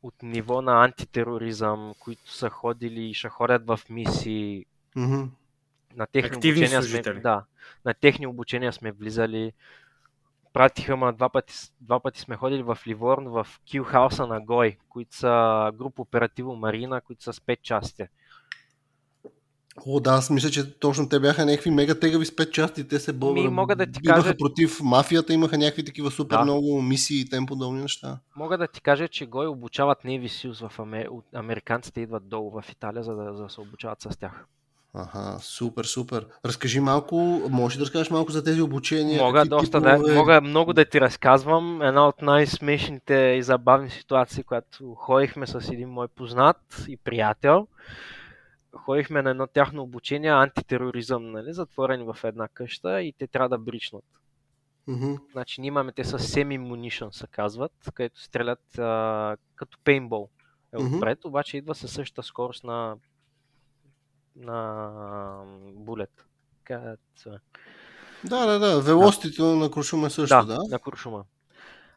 от 0.03 0.15
ниво 0.23 0.63
на 0.63 0.85
антитероризъм, 0.85 1.95
които 2.01 2.33
са 2.33 2.51
ходили 2.51 3.01
и 3.01 3.15
ще 3.15 3.29
ходят 3.29 3.67
в 3.67 3.81
мисии. 3.91 4.65
Мгм. 4.97 5.23
На 5.97 6.07
техни 6.07 6.37
Активни 6.37 6.51
обучения 6.53 6.83
сме, 6.83 6.89
служители. 6.89 7.21
да, 7.21 7.45
на 7.85 7.95
техни 7.95 8.27
обучения 8.27 8.73
сме 8.73 8.93
влизали. 8.93 9.53
Пратиха 10.53 10.97
ма 10.97 11.13
два 11.13 11.29
пъти, 11.29 11.55
два 11.81 12.01
пъти 12.01 12.21
сме 12.21 12.37
ходили 12.37 12.63
в 12.63 12.79
Ливорн, 12.87 13.25
в 13.29 13.47
Килхауса 13.65 14.27
на 14.27 14.41
Гой, 14.41 14.77
които 14.89 15.17
са 15.17 15.71
група 15.75 16.03
оперативо 16.03 16.57
Марина, 16.57 17.01
които 17.01 17.23
са 17.23 17.33
с 17.33 17.41
5 17.41 17.63
части. 17.63 18.05
О, 19.87 20.01
да, 20.01 20.11
аз 20.11 20.31
мисля, 20.31 20.51
че 20.51 20.79
точно 20.79 21.09
те 21.09 21.21
бяха 21.21 21.47
някакви 21.47 21.71
мега 21.71 21.95
тегави 22.01 22.27
с 22.27 22.37
пет 22.37 22.53
части. 22.53 22.89
Те 22.89 23.01
се 23.01 23.13
бо... 23.13 23.33
Ми, 23.33 23.49
мога 23.49 23.77
да 23.77 23.87
ти 23.87 24.01
кажа- 24.03 24.37
против 24.37 24.81
мафията, 24.83 25.33
имаха 25.33 25.59
някакви 25.59 25.85
такива 25.85 26.11
супер 26.11 26.37
Да. 26.37 26.43
много 26.43 26.83
мисии 26.83 27.21
и 27.21 27.29
тем 27.29 27.47
подобни 27.47 27.81
неща. 27.83 28.19
Мога 28.37 28.59
да 28.59 28.69
ти 28.69 28.81
кажа, 28.81 29.09
че 29.09 29.27
Гой 29.27 29.47
обучават 29.47 29.99
Navy 30.03 30.27
Seals 30.27 30.69
в 30.69 30.79
Амер... 30.79 31.09
Американците 31.35 32.01
идват 32.01 32.29
долу 32.29 32.51
в 32.51 32.65
Италия, 32.73 33.03
за 33.05 33.15
да, 33.15 33.35
за 33.35 33.43
да 33.43 33.51
се 33.51 33.61
обучават 33.61 34.03
с 34.03 34.19
тях. 34.19 34.47
Аха, 34.95 35.39
супер, 35.41 35.85
супер. 35.85 36.27
Разкажи 36.45 36.81
малко, 36.81 37.17
можеш 37.51 37.79
да 37.79 37.85
разкажеш 37.85 38.11
малко 38.11 38.33
за 38.33 38.45
тези 38.45 38.63
обучения? 38.63 39.23
Мога, 39.23 39.45
доста 39.45 39.81
типове? 39.81 40.09
да, 40.09 40.15
мога 40.15 40.41
много 40.41 40.73
да 40.73 40.85
ти 40.85 41.01
разказвам. 41.01 41.83
Една 41.83 42.09
от 42.09 42.23
най-смешните 42.23 43.15
и 43.15 43.43
забавни 43.43 43.91
ситуации, 43.91 44.45
която 44.45 44.95
ходихме 44.95 45.47
с 45.47 45.69
един 45.73 45.89
мой 45.89 46.09
познат 46.09 46.85
и 46.89 46.97
приятел. 46.97 47.67
Ходихме 48.75 49.23
на 49.23 49.31
едно 49.31 49.47
тяхно 49.47 49.83
обучение 49.83 50.31
антитероризъм, 50.31 51.31
нали, 51.33 51.53
затворени 51.53 52.05
в 52.05 52.17
една 52.25 52.49
къща 52.49 53.03
и 53.03 53.13
те 53.19 53.27
трябва 53.27 53.49
да 53.49 53.59
бричнат. 53.59 54.05
Мгм. 54.87 55.15
Значи 55.33 55.61
ние 55.61 55.69
имаме, 55.69 55.93
те 55.93 56.05
са 56.05 56.19
semi-munition 56.19 57.11
се 57.11 57.27
казват, 57.27 57.73
където 57.95 58.23
стрелят 58.23 58.79
а, 58.79 59.37
като 59.57 59.79
пейнтбол 59.85 60.29
е 60.73 60.77
отпред, 60.77 61.25
обаче 61.25 61.57
идва 61.57 61.75
със 61.75 61.93
същата 61.93 62.23
скорост 62.23 62.65
на 62.65 62.97
на 64.37 65.43
булет. 65.75 66.25
Да, 68.25 68.47
да, 68.47 68.59
да. 68.59 68.81
Велостито 68.81 69.45
на 69.45 69.71
Крушума 69.71 70.11
също, 70.11 70.37
Да, 70.37 70.45
да. 70.45 70.59
на 70.71 70.79
Куршума. 70.79 71.25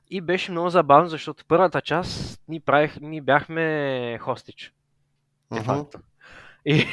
И 0.10 0.22
беше 0.22 0.52
много 0.52 0.70
забавно, 0.70 1.10
защото 1.10 1.46
първата 1.48 1.82
част 1.82 2.42
ни, 2.48 2.60
правих, 2.60 3.00
ни 3.00 3.22
бяхме 3.22 4.18
хостич. 4.22 4.74
Факто. 5.64 6.00
И, 6.66 6.88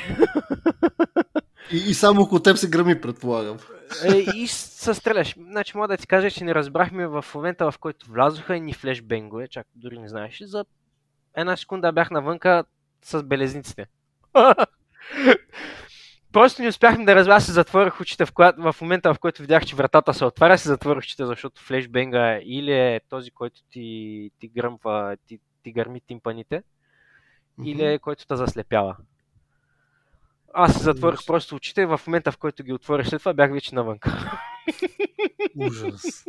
И, 1.73 1.77
и 1.77 1.95
само 1.95 2.23
около 2.23 2.43
теб 2.43 2.57
се 2.57 2.71
гръми, 2.71 3.01
предполагам. 3.01 3.59
е, 4.05 4.17
и 4.17 4.47
се 4.47 4.95
стреляш. 4.95 5.35
Значи 5.39 5.77
мога 5.77 5.89
да 5.89 5.97
ти 5.97 6.07
кажа, 6.07 6.31
че 6.31 6.45
не 6.45 6.55
разбрахме 6.55 7.07
в 7.07 7.25
момента, 7.35 7.71
в 7.71 7.79
който 7.79 8.11
влязоха 8.11 8.57
и 8.57 8.61
ни 8.61 8.73
флешбенгове, 8.73 9.49
чак 9.49 9.67
дори 9.75 9.99
не 9.99 10.09
знаеш. 10.09 10.43
За 10.43 10.65
една 11.35 11.57
секунда 11.57 11.93
бях 11.93 12.11
навънка 12.11 12.65
с 13.05 13.23
белезниците. 13.23 13.87
Просто 16.33 16.63
не 16.63 16.69
успяхме 16.69 17.05
да 17.05 17.15
разбера, 17.15 17.35
аз 17.35 17.45
си 17.47 17.53
затворих 17.53 18.01
очите 18.01 18.27
в, 18.27 18.33
коя... 18.33 18.53
в 18.59 18.77
момента, 18.81 19.15
в 19.15 19.19
който 19.19 19.43
видях, 19.43 19.65
че 19.65 19.77
вратата 19.77 20.15
се 20.15 20.25
отваря, 20.25 20.59
си 20.59 20.69
затворих 20.69 20.99
очите, 20.99 21.27
защото 21.27 21.63
флешбенга 21.63 22.41
или 22.43 22.73
е 22.73 23.01
този, 23.09 23.31
който 23.31 23.61
ти, 23.71 24.31
ти 24.39 24.49
гръмва, 24.49 25.17
ти, 25.27 25.41
ти 25.63 25.73
гърми 25.73 26.01
тимпаните, 26.01 26.63
или 27.65 27.85
е 27.85 27.99
който 27.99 28.27
те 28.27 28.37
заслепява. 28.37 28.97
Аз 30.55 30.77
си 30.77 30.83
затворих 30.83 31.19
Ужас. 31.19 31.27
просто 31.27 31.55
очите 31.55 31.83
и 31.83 31.87
в 31.87 32.01
момента, 32.07 32.33
в 32.33 32.39
който 32.39 32.65
ги 32.65 32.73
отворих 32.73 33.09
след 33.09 33.21
това, 33.21 33.33
бях 33.33 33.53
вече 33.53 33.75
навънка. 33.75 34.41
Ужас. 35.57 36.25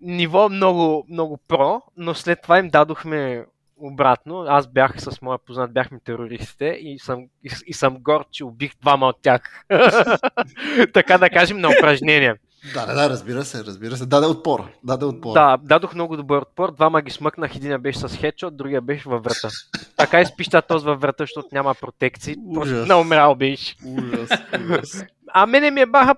Ниво 0.00 0.48
много, 0.48 1.06
много 1.08 1.36
про, 1.36 1.82
но 1.96 2.14
след 2.14 2.42
това 2.42 2.58
им 2.58 2.68
дадохме 2.68 3.46
обратно. 3.76 4.44
Аз 4.48 4.66
бях 4.66 4.94
с 5.00 5.22
моя 5.22 5.38
познат, 5.38 5.72
бяхме 5.72 6.00
терористите 6.04 6.64
и 6.64 6.98
съм, 6.98 7.24
и, 7.44 7.50
и 7.66 7.72
съм 7.72 7.96
горд, 8.00 8.26
че 8.30 8.44
убих 8.44 8.72
двама 8.80 9.06
от 9.06 9.16
тях. 9.22 9.64
така 10.92 11.18
да 11.18 11.30
кажем 11.30 11.58
на 11.58 11.68
упражнение. 11.68 12.34
Да, 12.74 12.86
да, 12.86 12.94
да, 12.94 13.10
разбира 13.10 13.44
се, 13.44 13.64
разбира 13.64 13.96
се. 13.96 14.06
Даде 14.06 14.26
отпор. 14.26 14.64
Даде 14.84 15.04
отпор. 15.04 15.34
Да, 15.34 15.56
дадох 15.62 15.94
много 15.94 16.16
добър 16.16 16.42
отпор. 16.42 16.74
Двама 16.74 17.02
ги 17.02 17.10
смъкнах. 17.10 17.56
Един 17.56 17.78
беше 17.78 17.98
с 17.98 18.16
хедшот, 18.16 18.56
другия 18.56 18.80
беше 18.80 19.08
във 19.08 19.24
врата. 19.24 19.48
Така 19.96 20.20
изпища 20.20 20.62
този 20.62 20.86
във 20.86 21.00
врата, 21.00 21.22
защото 21.22 21.48
няма 21.52 21.74
протекции. 21.74 22.36
Просто 22.54 22.74
Ужас. 22.74 22.88
наумрял 22.88 23.34
беше. 23.34 23.76
Ужас, 23.86 24.30
ужас. 24.64 25.04
А 25.32 25.46
мене 25.46 25.70
ми 25.70 25.80
е 25.80 25.86
баха... 25.86 26.14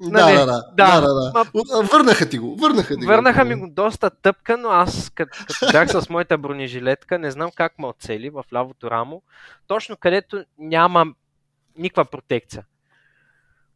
Да, 0.00 0.26
нали, 0.26 0.36
да, 0.36 0.46
да, 0.46 0.62
да, 0.72 1.00
да, 1.00 1.06
да. 1.06 1.32
Ма- 1.34 1.50
От- 1.54 1.68
а, 1.74 1.96
Върнаха 1.96 2.28
ти 2.28 2.38
го, 2.38 2.56
върнаха 2.56 2.94
ти 2.94 3.00
го. 3.00 3.06
Върнаха 3.06 3.44
ми 3.44 3.54
го 3.54 3.68
доста 3.70 4.10
тъпка, 4.10 4.56
но 4.56 4.68
аз 4.68 5.10
като, 5.10 5.38
като 5.48 5.72
бях 5.72 5.90
с 5.90 6.08
моята 6.08 6.38
бронежилетка, 6.38 7.18
не 7.18 7.30
знам 7.30 7.50
как 7.54 7.78
ме 7.78 7.86
оцели 7.86 8.30
в 8.30 8.44
лявото 8.54 8.90
рамо, 8.90 9.22
точно 9.66 9.96
където 9.96 10.44
няма 10.58 11.06
никаква 11.78 12.04
протекция. 12.04 12.64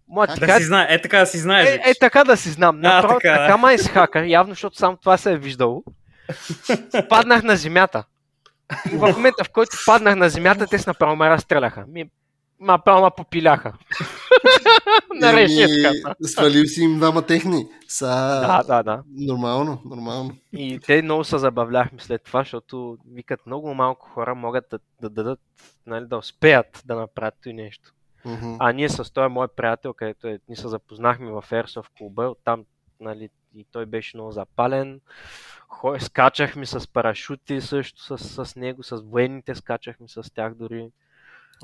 Моя 0.09 0.27
Как 0.27 0.35
Да 0.35 0.41
така, 0.41 0.59
си 0.59 0.65
знае, 0.65 0.87
е 0.91 1.03
така 1.03 1.19
да 1.19 1.27
си 1.27 1.39
знаеш. 1.39 1.69
е, 1.69 1.81
е, 1.85 1.95
така 2.01 2.25
да 2.25 2.37
си 2.37 2.51
знам. 2.51 2.77
А, 2.77 2.79
Направо, 2.79 3.15
така, 3.15 3.31
да. 3.31 3.37
така 3.37 3.57
ма 3.57 3.73
изхака, 3.73 4.27
явно, 4.27 4.53
защото 4.53 4.77
само 4.77 4.97
това 4.97 5.17
се 5.17 5.33
е 5.33 5.37
виждало. 5.37 5.85
Паднах 7.09 7.43
на 7.43 7.57
земята. 7.57 8.05
И 8.93 8.97
в 8.97 9.13
момента, 9.13 9.45
в 9.45 9.51
който 9.51 9.77
паднах 9.87 10.17
на 10.17 10.29
земята, 10.29 10.67
те 10.67 10.79
с 10.79 10.87
направо 10.87 11.17
ме 11.17 11.31
разстреляха. 11.31 11.85
Ми, 11.89 12.05
направо 12.61 13.05
ме 13.05 13.11
попиляха. 13.17 13.73
на 15.21 15.31
Еми, 15.31 15.41
решетката. 15.41 16.15
Свалил 16.23 16.65
си 16.65 16.83
им 16.83 16.97
двама 16.97 17.23
техни. 17.23 17.67
Са... 17.89 18.07
Да, 18.47 18.63
да, 18.63 18.83
да. 18.83 19.03
Нормално, 19.15 19.83
нормално. 19.85 20.37
И 20.53 20.81
те 20.87 21.03
много 21.03 21.25
се 21.25 21.39
забавляхме 21.39 21.99
след 22.01 22.23
това, 22.23 22.41
защото 22.41 22.99
викат 23.13 23.47
много 23.47 23.75
малко 23.75 24.09
хора 24.09 24.35
могат 24.35 24.65
да, 24.71 24.79
да 25.01 25.11
дадат, 25.11 25.41
нали, 25.87 26.07
да 26.07 26.17
успеят 26.17 26.83
да 26.87 26.97
направят 26.97 27.47
и 27.47 27.53
нещо. 27.53 27.93
Мгм. 28.25 28.57
А 28.59 28.73
ние 28.73 28.89
с 28.89 29.13
този 29.13 29.33
мой 29.33 29.49
приятел, 29.49 29.93
където 29.93 30.27
е, 30.27 30.39
ние 30.49 30.57
се 30.57 30.69
запознахме 30.69 31.31
в 31.31 31.45
Airsoft 31.51 31.89
клуба, 31.99 32.29
оттам 32.29 32.65
нали, 33.01 33.29
и 33.57 33.67
той 33.73 33.87
беше 33.87 34.17
много 34.17 34.33
запален. 34.33 35.01
Хо, 35.69 36.01
скачахме 36.01 36.67
с 36.67 36.89
парашути 36.89 37.61
също 37.61 38.19
с, 38.19 38.45
с 38.45 38.57
него, 38.57 38.83
с 38.83 38.97
военните 38.97 39.55
скачахме 39.55 40.09
с 40.09 40.35
тях 40.35 40.55
дори. 40.55 40.89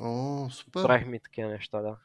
О, 0.01 0.49
супер. 0.49 0.83
Правихме 0.83 1.19
такива 1.19 1.49
неща, 1.49 1.81
да. 1.81 1.95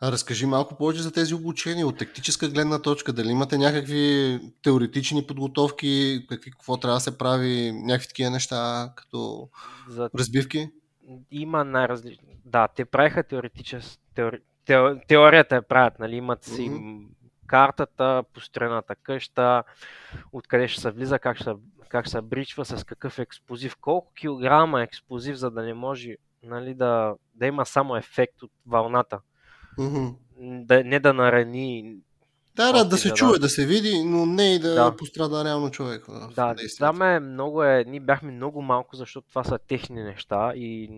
А 0.00 0.12
разкажи 0.12 0.46
малко 0.46 0.76
повече 0.76 1.02
за 1.02 1.12
тези 1.12 1.34
обучения 1.34 1.86
от 1.86 1.98
тактическа 1.98 2.48
гледна 2.48 2.82
точка. 2.82 3.12
Дали 3.12 3.28
имате 3.28 3.58
някакви 3.58 4.40
теоретични 4.62 5.26
подготовки, 5.26 6.24
какви, 6.28 6.50
какво 6.50 6.76
трябва 6.76 6.96
да 6.96 7.00
се 7.00 7.18
прави, 7.18 7.72
някакви 7.72 8.08
такива 8.08 8.30
неща, 8.30 8.92
като 8.96 9.48
За 9.88 10.10
разбивки? 10.18 10.70
има 11.30 11.64
най-различни. 11.64 12.36
Да, 12.44 12.68
те 12.68 12.84
правиха 12.84 13.22
теоретичес... 13.24 13.98
теори... 14.14 14.38
тео... 14.64 14.96
теорията 15.08 15.54
я 15.54 15.62
правят, 15.68 15.98
нали? 15.98 16.16
Имат 16.16 16.44
си 16.44 16.68
Мгм. 16.70 17.04
картата, 17.46 18.24
построената 18.34 18.96
къща, 18.96 19.64
откъде 20.32 20.68
ще 20.68 20.80
се 20.80 20.90
влиза, 20.90 21.18
как 21.18 21.36
ще, 21.36 21.50
как 21.88 22.08
се 22.08 22.20
бричва, 22.20 22.64
с 22.64 22.84
какъв 22.84 23.18
експлозив, 23.18 23.76
колко 23.80 24.12
килограма 24.12 24.82
експлозив, 24.82 25.36
за 25.36 25.50
да 25.50 25.62
не 25.62 25.74
може 25.74 26.16
нали, 26.42 26.74
да, 26.74 27.14
да 27.34 27.46
има 27.46 27.66
само 27.66 27.96
ефект 27.96 28.42
от 28.42 28.50
вълната. 28.66 29.20
Мгм. 29.78 30.06
Да, 30.40 30.84
не 30.84 31.00
да 31.00 31.12
нарани. 31.12 31.96
Да, 32.56 32.72
да, 32.72 32.84
да 32.84 32.96
се 32.96 33.08
Опита, 33.08 33.16
чуе, 33.16 33.32
да. 33.32 33.38
да 33.38 33.48
се 33.48 33.66
види, 33.66 34.04
но 34.04 34.26
не 34.26 34.54
и 34.54 34.58
да, 34.58 34.74
Да. 34.74 34.96
пострада 34.96 35.44
реално 35.44 35.70
човек. 35.70 36.04
Да, 36.34 36.54
там 36.78 37.02
е 37.02 37.20
много 37.20 37.62
е, 37.62 37.84
ние 37.86 38.00
бяхме 38.00 38.32
много 38.32 38.62
малко, 38.62 38.96
защото 38.96 39.28
това 39.28 39.44
са 39.44 39.58
техни 39.68 40.02
неща 40.02 40.52
и 40.54 40.90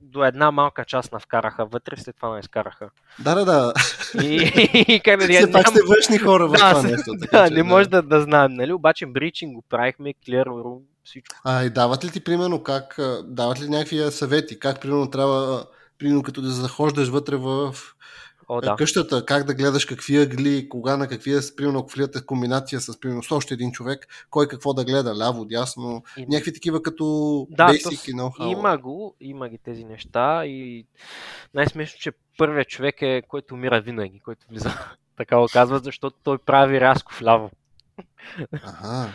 до 0.00 0.24
една 0.24 0.50
малка 0.50 0.84
част 0.84 1.12
на 1.12 1.20
вкараха 1.20 1.66
вътре, 1.66 1.96
след 1.96 2.16
това 2.16 2.34
не 2.34 2.40
изкараха. 2.40 2.90
Да, 3.18 3.34
да, 3.34 3.44
да. 3.44 3.72
И, 4.22 4.34
и 4.88 5.00
как 5.04 5.20
да 5.20 5.26
Все 5.26 5.52
пак 5.52 5.68
сте 5.68 5.80
външни 5.88 6.18
хора 6.18 6.48
в 6.48 6.52
Да, 6.52 6.70
това 6.70 6.82
нещо. 6.90 7.14
Така, 7.20 7.38
да, 7.42 7.48
че, 7.48 7.54
не 7.54 7.62
може 7.62 7.88
да, 7.88 8.02
да 8.02 8.20
знаем, 8.20 8.52
нали? 8.54 8.72
Обаче 8.72 9.06
бричинг 9.06 9.54
го 9.54 9.62
правихме, 9.62 10.14
clear 10.14 10.46
room, 10.46 10.80
всичко. 11.04 11.36
А, 11.44 11.64
и 11.64 11.70
дават 11.70 12.04
ли 12.04 12.10
ти 12.10 12.24
примерно 12.24 12.62
как, 12.62 12.96
дават 13.24 13.60
ли 13.60 13.68
някакви 13.68 14.10
съвети, 14.10 14.58
как 14.58 14.80
примерно 14.80 15.10
трябва, 15.10 15.66
примерно 15.98 16.22
като 16.22 16.42
да 16.42 16.50
захождаш 16.50 17.08
вътре 17.08 17.36
в 17.36 17.74
О, 18.48 18.60
да. 18.60 18.76
къщата, 18.76 19.26
как 19.26 19.44
да 19.44 19.54
гледаш 19.54 19.84
какви 19.84 20.16
ъгли, 20.16 20.68
кога 20.68 20.96
на 20.96 21.08
какви 21.08 21.36
е, 21.36 21.40
примерно, 21.56 21.78
ако 21.78 21.90
влияте 21.90 22.26
комбинация 22.26 22.80
с, 22.80 23.00
примерно, 23.00 23.22
с 23.22 23.32
още 23.32 23.54
един 23.54 23.72
човек, 23.72 24.06
кой 24.30 24.48
какво 24.48 24.74
да 24.74 24.84
гледа, 24.84 25.16
ляво, 25.18 25.44
дясно, 25.44 26.02
И- 26.16 26.26
някакви 26.26 26.52
такива 26.52 26.82
като 26.82 27.04
Да, 27.50 27.68
basic 27.68 28.10
и 28.10 28.14
know-how. 28.14 28.52
има 28.52 28.78
го, 28.78 29.14
има 29.20 29.48
ги 29.48 29.58
тези 29.58 29.84
неща 29.84 30.46
и 30.46 30.86
най-смешно, 31.54 31.98
че 32.00 32.12
първият 32.38 32.68
човек 32.68 33.02
е, 33.02 33.22
който 33.28 33.54
умира 33.54 33.80
винаги, 33.80 34.20
който 34.20 34.46
влиза. 34.50 34.70
така 35.16 35.38
го 35.38 35.46
казват, 35.52 35.84
защото 35.84 36.16
той 36.24 36.38
прави 36.38 36.80
рязко 36.80 37.12
вляво. 37.20 37.50
Ага. 38.62 39.08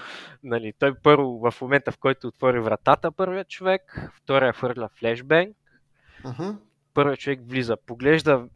Нали, 0.44 0.74
той 0.80 0.96
първо, 0.96 1.40
в 1.52 1.62
момента 1.62 1.92
в 1.92 1.98
който 1.98 2.28
отвори 2.28 2.60
вратата, 2.60 3.12
първият 3.12 3.50
човек, 3.50 4.10
втория 4.14 4.54
хвърля 4.54 4.90
флешбенг, 5.00 5.58
Ага. 6.24 6.56
първият 6.94 7.20
човек 7.20 7.40
влиза, 7.46 7.78
поглежда, 7.78 8.48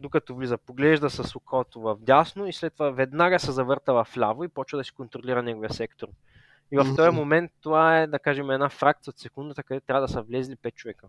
докато 0.00 0.34
влиза, 0.34 0.58
поглежда 0.58 1.10
с 1.10 1.36
окото 1.36 1.80
в 1.80 1.96
дясно 2.00 2.46
и 2.46 2.52
след 2.52 2.72
това 2.72 2.90
веднага 2.90 3.38
се 3.38 3.52
завърта 3.52 3.92
в 3.92 4.08
ляво 4.18 4.44
и 4.44 4.48
почва 4.48 4.78
да 4.78 4.84
си 4.84 4.92
контролира 4.92 5.42
неговия 5.42 5.72
сектор. 5.72 6.08
И 6.70 6.76
в 6.76 6.96
този 6.96 7.10
момент 7.10 7.52
това 7.60 7.98
е, 7.98 8.06
да 8.06 8.18
кажем, 8.18 8.50
една 8.50 8.68
фракция 8.68 9.10
от 9.10 9.18
секундата, 9.18 9.62
където 9.62 9.86
трябва 9.86 10.02
да 10.02 10.08
са 10.08 10.22
влезли 10.22 10.56
5 10.56 10.74
човека. 10.74 11.08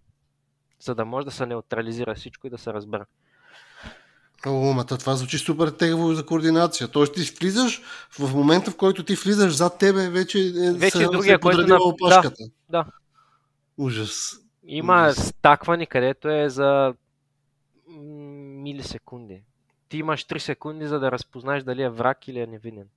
За 0.79 0.95
да 0.95 1.05
може 1.05 1.25
да 1.25 1.31
се 1.31 1.45
неутрализира 1.45 2.15
всичко 2.15 2.47
и 2.47 2.49
да 2.49 2.57
се 2.57 2.73
разбере. 2.73 3.03
О, 4.45 4.73
ма 4.73 4.85
то 4.85 4.97
това 4.97 5.15
звучи 5.15 5.37
супер 5.37 5.67
тегаво 5.67 6.13
за 6.13 6.25
координация. 6.25 6.87
Тоест 6.87 7.13
ти 7.13 7.21
влизаш, 7.39 7.81
в 8.11 8.33
момента 8.33 8.71
в 8.71 8.77
който 8.77 9.03
ти 9.03 9.15
влизаш 9.15 9.55
зад 9.55 9.77
тебе, 9.77 10.09
вече 10.09 10.39
е, 10.39 10.71
Вече 10.71 10.97
се, 10.97 11.03
е 11.03 11.07
другия, 11.07 11.39
който 11.39 11.67
на- 11.67 11.77
опашката. 11.77 12.43
да. 12.69 12.85
Ужас. 13.77 14.31
Има 14.63 15.03
Ужас. 15.03 15.27
стакване, 15.27 15.85
където 15.85 16.29
е 16.29 16.49
за 16.49 16.93
милисекунди. 17.89 19.41
Ти 19.89 19.97
имаш 19.97 20.25
3 20.25 20.37
секунди, 20.37 20.87
за 20.87 20.99
да 20.99 21.11
разпознаеш 21.11 21.63
дали 21.63 21.81
е 21.81 21.89
враг 21.89 22.27
или 22.27 22.39
е 22.39 22.47
невинен. 22.47 22.87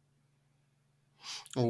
О, 1.57 1.63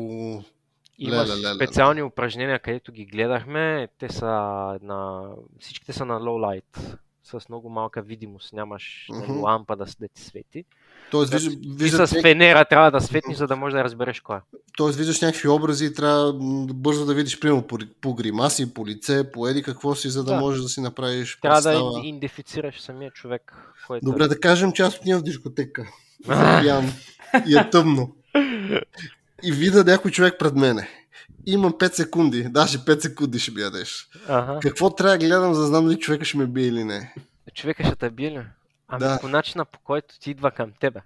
Има 0.98 1.16
Леле, 1.16 1.36
леле, 1.36 1.54
специални 1.54 2.02
упражнения, 2.02 2.58
където 2.58 2.92
ги 2.92 3.04
гледахме. 3.04 3.88
Те 3.98 4.08
са 4.08 4.26
на... 4.82 5.30
Всичките 5.60 5.92
са 5.92 6.04
на 6.04 6.20
low 6.20 6.60
light. 6.62 6.96
С 7.30 7.48
много 7.48 7.70
малка 7.70 8.02
видимост. 8.02 8.52
Нямаш 8.52 9.06
Мгм. 9.10 9.40
лампа 9.40 9.76
да, 9.76 9.84
да 10.00 10.08
ти 10.08 10.22
свети. 10.22 10.64
тоест, 11.10 11.32
виждаш, 11.32 11.52
Ти 11.52 11.68
виждаш, 11.68 12.10
с 12.10 12.20
фенера 12.22 12.64
трябва 12.64 12.90
да 12.90 13.00
светниш, 13.00 13.36
за 13.36 13.46
да 13.46 13.56
можеш 13.56 13.74
да 13.74 13.84
разбереш 13.84 14.20
кой 14.20 14.36
е. 14.36 14.40
тоест, 14.76 14.98
виждаш 14.98 15.20
някакви 15.20 15.48
образи 15.48 15.84
и 15.84 15.94
трябва 15.94 16.32
бързо 16.74 17.06
да 17.06 17.14
видиш, 17.14 17.40
примерно, 17.40 17.62
по, 17.62 17.78
по 18.00 18.14
гримаси, 18.14 18.74
по 18.74 18.86
лице, 18.86 19.32
по 19.32 19.48
еди 19.48 19.62
какво 19.62 19.94
си, 19.94 20.08
за 20.08 20.24
да, 20.24 20.30
Да. 20.30 20.36
много 20.36 20.52
да 20.52 20.68
си 20.68 20.80
направиш 20.80 21.38
Трябва 21.42 21.60
да 21.60 21.68
представа. 21.68 21.90
ин- 21.90 22.04
идентифицираш 22.04 22.80
самия 22.80 23.10
човек, 23.10 23.54
който 23.86 24.04
Добре, 24.04 24.24
е. 24.24 24.28
да 24.28 24.40
кажем, 24.40 24.72
че 24.72 24.82
аз 24.82 24.98
отивам 24.98 25.20
в 25.20 25.24
дискотека. 25.24 25.86
Пиян 26.60 26.92
и 27.46 27.56
е 27.56 27.70
тъмно. 27.70 28.12
И 29.42 29.52
видя 29.52 29.84
някой 29.84 30.10
човек 30.10 30.34
пред 30.38 30.54
мене. 30.54 30.88
Имам 31.46 31.72
5 31.72 31.92
секунди, 31.92 32.42
даже 32.44 32.78
5 32.78 33.00
секунди 33.00 33.38
ще 33.38 33.50
ми 33.50 33.60
ядеш. 33.60 34.08
Ага. 34.28 34.58
Какво 34.62 34.90
трябва 34.90 35.18
да 35.18 35.26
гледам, 35.26 35.54
за 35.54 35.60
да 35.60 35.66
знам 35.66 35.84
дали 35.84 35.98
човека 35.98 36.24
ще 36.24 36.38
ме 36.38 36.46
бие 36.46 36.66
или 36.66 36.84
не? 36.84 37.14
Човека 37.54 37.84
ще 37.84 37.96
те 37.96 38.10
бие 38.10 38.30
ли? 38.30 38.40
Ами 38.88 39.00
Да. 39.00 39.18
по 39.20 39.28
начина 39.28 39.64
по 39.64 39.78
който 39.78 40.18
ти 40.20 40.30
идва 40.30 40.50
към 40.50 40.72
тебе. 40.80 41.00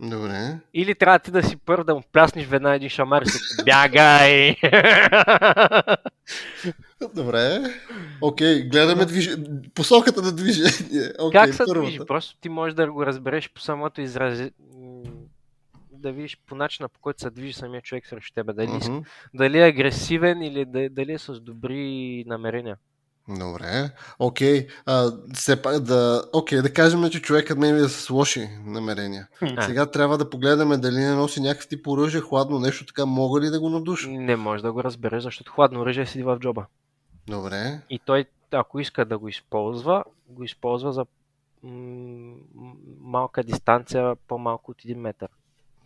Добре. 0.00 0.58
Или 0.74 0.94
трябва 0.94 1.18
ти 1.18 1.30
да 1.30 1.42
си 1.42 1.56
първ 1.56 1.84
да 1.84 1.94
му 1.94 2.02
пляснеш 2.12 2.46
веднага 2.46 2.76
един 2.76 2.88
шамар 2.88 3.22
и 3.22 3.62
бягай! 3.64 4.56
Добре. 7.14 7.60
Окей, 8.20 8.62
гледаме 8.62 9.04
движ... 9.04 9.30
посоката 9.74 10.22
на 10.22 10.32
движение. 10.32 11.12
Окей, 11.18 11.40
как 11.40 11.54
се 11.54 11.58
първата. 11.66 11.80
движи? 11.80 11.98
Просто 12.06 12.36
ти 12.40 12.48
можеш 12.48 12.74
да 12.74 12.92
го 12.92 13.06
разбереш 13.06 13.50
по 13.54 13.60
самото 13.60 14.00
изрази... 14.00 14.50
да 15.98 16.12
видиш 16.12 16.38
по 16.46 16.54
начина 16.54 16.88
по 16.88 17.00
който 17.00 17.20
се 17.20 17.30
движи 17.30 17.52
самия 17.52 17.82
човек 17.82 18.06
срещу 18.06 18.34
тебе. 18.34 18.52
Дали, 18.52 18.68
Мгм. 18.68 18.98
дали 19.34 19.58
е 19.58 19.64
агресивен 19.64 20.42
или 20.42 20.64
да- 20.64 20.88
дали 20.90 21.12
е 21.12 21.18
с 21.18 21.40
добри 21.40 22.24
намерения. 22.26 22.76
Добре. 23.38 23.90
Окей. 24.18 24.66
А, 24.86 25.10
все 25.34 25.62
пак 25.62 25.80
да... 25.80 26.24
Окей, 26.32 26.62
да 26.62 26.72
кажем, 26.72 27.10
че 27.10 27.22
човекът 27.22 27.58
ме 27.58 27.68
е 27.68 27.80
с 27.80 28.10
лоши 28.10 28.48
намерения. 28.64 29.28
А. 29.42 29.62
Сега 29.62 29.86
трябва 29.86 30.18
да 30.18 30.30
погледаме 30.30 30.76
дали 30.76 30.96
не 30.96 31.14
носи 31.14 31.40
някакъв 31.40 31.68
тип 31.68 31.86
оръжие, 31.86 32.20
хладно 32.20 32.58
нещо 32.58 32.86
така, 32.86 33.06
мога 33.06 33.40
ли 33.40 33.50
да 33.50 33.60
го 33.60 33.68
надуша? 33.68 34.08
Не 34.10 34.36
можеш 34.36 34.62
да 34.62 34.72
го 34.72 34.84
разбереш, 34.84 35.22
защото 35.22 35.52
хладно 35.52 35.80
оръжие 35.80 36.06
седи 36.06 36.22
в 36.22 36.38
джоба. 36.38 36.66
Добре. 37.26 37.80
И 37.90 37.98
той, 37.98 38.24
ако 38.52 38.80
иска 38.80 39.04
да 39.04 39.18
го 39.18 39.28
използва, 39.28 40.04
го 40.28 40.44
използва 40.44 40.92
за 40.92 41.06
м- 41.62 41.70
м- 42.54 42.72
малка 43.00 43.44
дистанция, 43.44 44.16
по-малко 44.28 44.70
от 44.70 44.76
1 44.78 44.94
метър. 44.94 45.28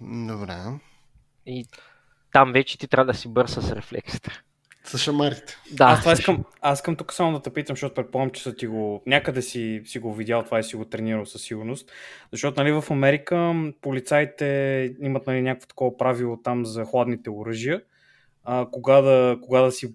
Добре. 0.02 0.56
И 1.46 1.66
там 2.32 2.52
вече 2.52 2.78
ти 2.78 2.88
трябва 2.88 3.12
да 3.12 3.18
си 3.18 3.28
бърз 3.28 3.52
с 3.52 3.72
рефлексите. 3.72 4.30
С 4.84 4.98
шамарите. 4.98 5.56
Да, 5.72 5.84
аз, 5.84 6.00
това 6.00 6.12
искам, 6.12 6.44
аз 6.60 6.78
искам 6.78 6.96
тук 6.96 7.12
само 7.12 7.32
да 7.32 7.42
те 7.42 7.50
питам, 7.50 7.76
защото 7.76 7.94
предполагам, 7.94 8.30
че 8.30 8.42
са 8.42 8.54
ти 8.54 8.66
го, 8.66 9.02
някъде 9.06 9.42
си, 9.42 9.82
си 9.84 9.98
го 9.98 10.14
видял 10.14 10.42
това 10.42 10.58
и 10.58 10.64
си 10.64 10.76
го 10.76 10.84
тренирал 10.84 11.26
със 11.26 11.42
сигурност. 11.42 11.90
Защото 12.32 12.60
нали, 12.60 12.72
в 12.72 12.84
Америка 12.90 13.54
полицаите 13.80 14.46
имат 15.00 15.26
нали, 15.26 15.42
някакво 15.42 15.66
такова 15.66 15.96
правило 15.96 16.36
там 16.36 16.66
за 16.66 16.84
хладните 16.84 17.30
оръжия. 17.30 17.82
А, 18.44 18.66
кога, 18.70 19.00
да, 19.00 19.38
кога, 19.42 19.60
да 19.60 19.72
си, 19.72 19.94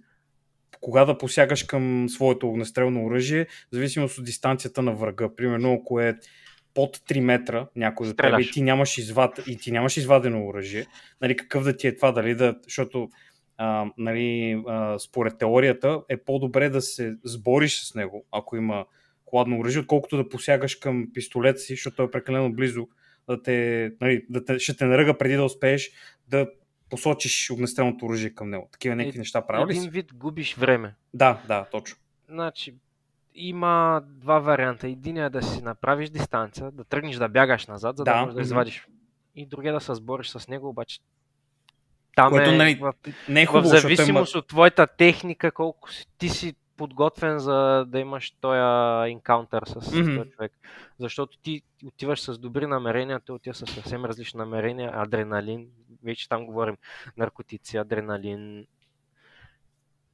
кога 0.82 1.06
да 1.06 1.18
посягаш 1.18 1.64
към 1.64 2.10
своето 2.10 2.50
огнестрелно 2.50 3.06
оръжие, 3.06 3.46
в 3.46 3.50
зависимост 3.72 4.18
от 4.18 4.26
дистанцията 4.26 4.82
на 4.82 4.94
врага. 4.94 5.36
Примерно, 5.36 5.74
ако 5.74 6.00
е 6.00 6.16
под 6.78 6.98
3 6.98 7.20
метра 7.20 7.68
някой 7.76 8.08
до 8.08 8.14
тебе 8.14 8.42
и 8.42 8.52
ти 8.52 8.62
нямаш, 8.62 8.98
извад, 8.98 9.40
и 9.48 9.58
ти 9.58 9.72
нямаш 9.72 9.98
извадено 9.98 10.48
оръжие, 10.48 10.86
нали, 11.22 11.36
какъв 11.36 11.64
да 11.64 11.78
ти 11.78 11.88
е 11.88 11.96
това, 11.96 12.12
дали 12.12 12.36
да, 12.36 12.56
защото 12.64 13.10
а, 13.58 13.86
нали, 13.98 14.62
а, 14.68 15.00
според 15.00 15.38
теорията 15.38 16.02
е 16.10 16.18
по-добре 16.18 16.70
да 16.70 16.82
се 16.82 17.16
сбориш 17.24 17.84
с 17.84 17.96
него, 17.96 18.26
ако 18.32 18.56
има 18.56 18.86
хладно 19.30 19.60
оръжие, 19.60 19.82
отколкото 19.82 20.18
да 20.18 20.30
посягаш 20.30 20.76
към 20.76 21.08
пистолет 21.14 21.60
си, 21.60 21.74
защото 21.74 22.04
е 22.04 22.12
прекалено 22.12 22.54
близо, 22.54 22.88
да 23.30 23.42
те, 23.42 23.92
нали, 24.02 24.26
да 24.30 24.46
те, 24.46 24.60
ще 24.60 24.78
те 24.78 24.86
наръга 24.86 25.18
преди 25.18 25.36
да 25.36 25.44
успееш 25.44 25.92
да 26.28 26.50
посочиш 26.90 27.50
огнестрелното 27.50 28.06
оръжие 28.06 28.30
към 28.30 28.50
него. 28.50 28.70
Такива 28.72 28.96
някакви 28.96 29.18
Е, 29.18 29.20
неща 29.20 29.48
правил 29.48 29.68
ли 29.68 29.78
Един 29.78 29.90
вид 29.90 30.14
губиш 30.14 30.56
време. 30.56 30.96
Да, 31.14 31.42
да, 31.48 31.66
точно. 31.72 31.98
Значи, 32.30 32.76
има 33.38 34.02
два 34.06 34.40
варианта. 34.40 34.88
Един 34.88 35.18
е 35.18 35.30
да 35.30 35.42
си 35.42 35.62
направиш 35.62 36.10
дистанция, 36.10 36.72
да 36.72 36.84
тръгнеш 36.84 37.16
да 37.16 37.30
бягаш 37.30 37.68
назад, 37.68 37.98
за 37.98 38.04
да, 38.04 38.14
Да, 38.14 38.20
можеш 38.20 38.36
да 38.36 38.42
извадиш. 38.42 38.88
И 39.36 39.46
другия 39.46 39.74
да 39.74 39.80
се 39.80 39.96
сбориш 39.96 40.30
с 40.30 40.48
него, 40.48 40.70
обаче 40.70 41.00
там 42.16 42.30
Което, 42.30 42.50
е 42.50 42.58
нали, 42.58 42.76
в, 42.76 42.94
Не 43.30 43.42
е 43.42 43.46
в 43.46 43.50
хубаво, 43.50 43.68
защото 43.68 43.92
има... 43.92 43.96
зависимост 43.96 44.36
от 44.36 44.48
твоята 44.48 44.88
техника, 44.88 45.52
колко 45.52 45.92
си, 45.92 46.08
ти 46.18 46.30
си 46.30 46.56
подготвен 46.78 47.40
за 47.40 47.86
да 47.88 48.00
имаш 48.00 48.32
този 48.42 49.12
енкаунтър 49.12 49.64
с, 49.66 49.82
с 49.82 49.92
Мгм. 49.92 50.16
този 50.16 50.30
човек. 50.30 50.52
Защото 51.00 51.38
ти 51.38 51.62
отиваш 51.86 52.22
с 52.22 52.38
добри 52.38 52.68
намерения, 52.68 53.20
той 53.20 53.36
отива 53.36 53.54
с 53.54 53.66
съвсем 53.66 54.06
различни 54.06 54.38
намерения, 54.38 54.92
адреналин, 54.94 55.68
вече 56.04 56.30
там 56.30 56.46
говорим 56.46 56.78
наркотици, 57.18 57.78
адреналин, 57.78 58.66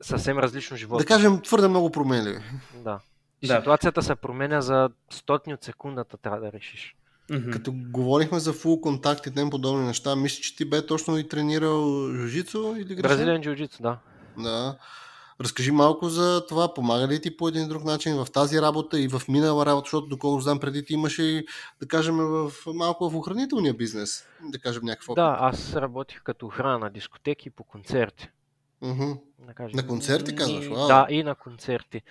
съвсем 0.01 0.39
различно 0.39 0.77
животно. 0.77 0.99
Да 0.99 1.05
кажем, 1.05 1.41
твърде 1.41 1.67
много 1.67 1.91
променливи. 1.91 2.39
Да. 2.75 2.99
Да. 3.47 3.57
Ситуацията 3.57 4.01
се 4.01 4.15
променя 4.15 4.61
за 4.61 4.89
стотни 5.09 5.53
от 5.53 5.63
секундата, 5.63 6.17
трябва 6.17 6.39
да 6.39 6.51
решиш. 6.51 6.95
Мгм. 7.31 7.51
Като 7.51 7.73
говорихме 7.75 8.39
за 8.39 8.53
фул 8.53 8.81
контакт 8.81 9.27
и 9.27 9.33
тем 9.33 9.49
подобни 9.49 9.85
неща, 9.85 10.15
мисля, 10.15 10.41
че 10.41 10.55
ти 10.55 10.65
бе 10.65 10.85
точно 10.85 11.17
и 11.17 11.27
тренирал 11.27 12.07
жужицу 12.13 12.75
или 12.77 12.95
греша? 12.95 13.07
Бразилен 13.07 13.41
джиу-джитсу, 13.41 13.81
да. 13.81 13.97
Да. 14.37 14.77
Разкажи 15.41 15.71
малко 15.71 16.09
за 16.09 16.45
това. 16.47 16.73
Помага 16.73 17.07
ли 17.07 17.21
ти 17.21 17.37
по 17.37 17.47
един 17.47 17.67
друг 17.67 17.83
начин 17.83 18.25
в 18.25 18.31
тази 18.31 18.61
работа 18.61 18.99
и 18.99 19.07
в 19.07 19.21
минала 19.27 19.65
работа, 19.65 19.85
защото 19.85 20.07
доколко 20.07 20.41
знам 20.41 20.59
преди 20.59 20.85
ти 20.85 20.93
имаше 20.93 21.23
и, 21.23 21.45
да 21.79 21.87
кажем, 21.87 22.15
в, 22.17 22.51
малко 22.67 23.09
в 23.09 23.15
охранителния 23.15 23.73
бизнес. 23.73 24.25
Да 24.41 24.59
кажем 24.59 24.83
някакво. 24.85 25.13
Да, 25.13 25.37
аз 25.39 25.75
работих 25.75 26.23
като 26.23 26.45
охрана 26.45 26.79
на 26.79 26.89
дискотеки 26.89 27.49
по 27.49 27.63
концерти. 27.63 28.29
Мгм. 28.81 29.11
Да 29.39 29.53
кажем. 29.53 29.75
На 29.75 29.87
концерти 29.87 30.35
казваш? 30.35 30.65
И, 30.65 30.69
Вау. 30.69 30.87
да, 30.87 31.07
и 31.09 31.23
на 31.23 31.35
концерти. 31.35 32.01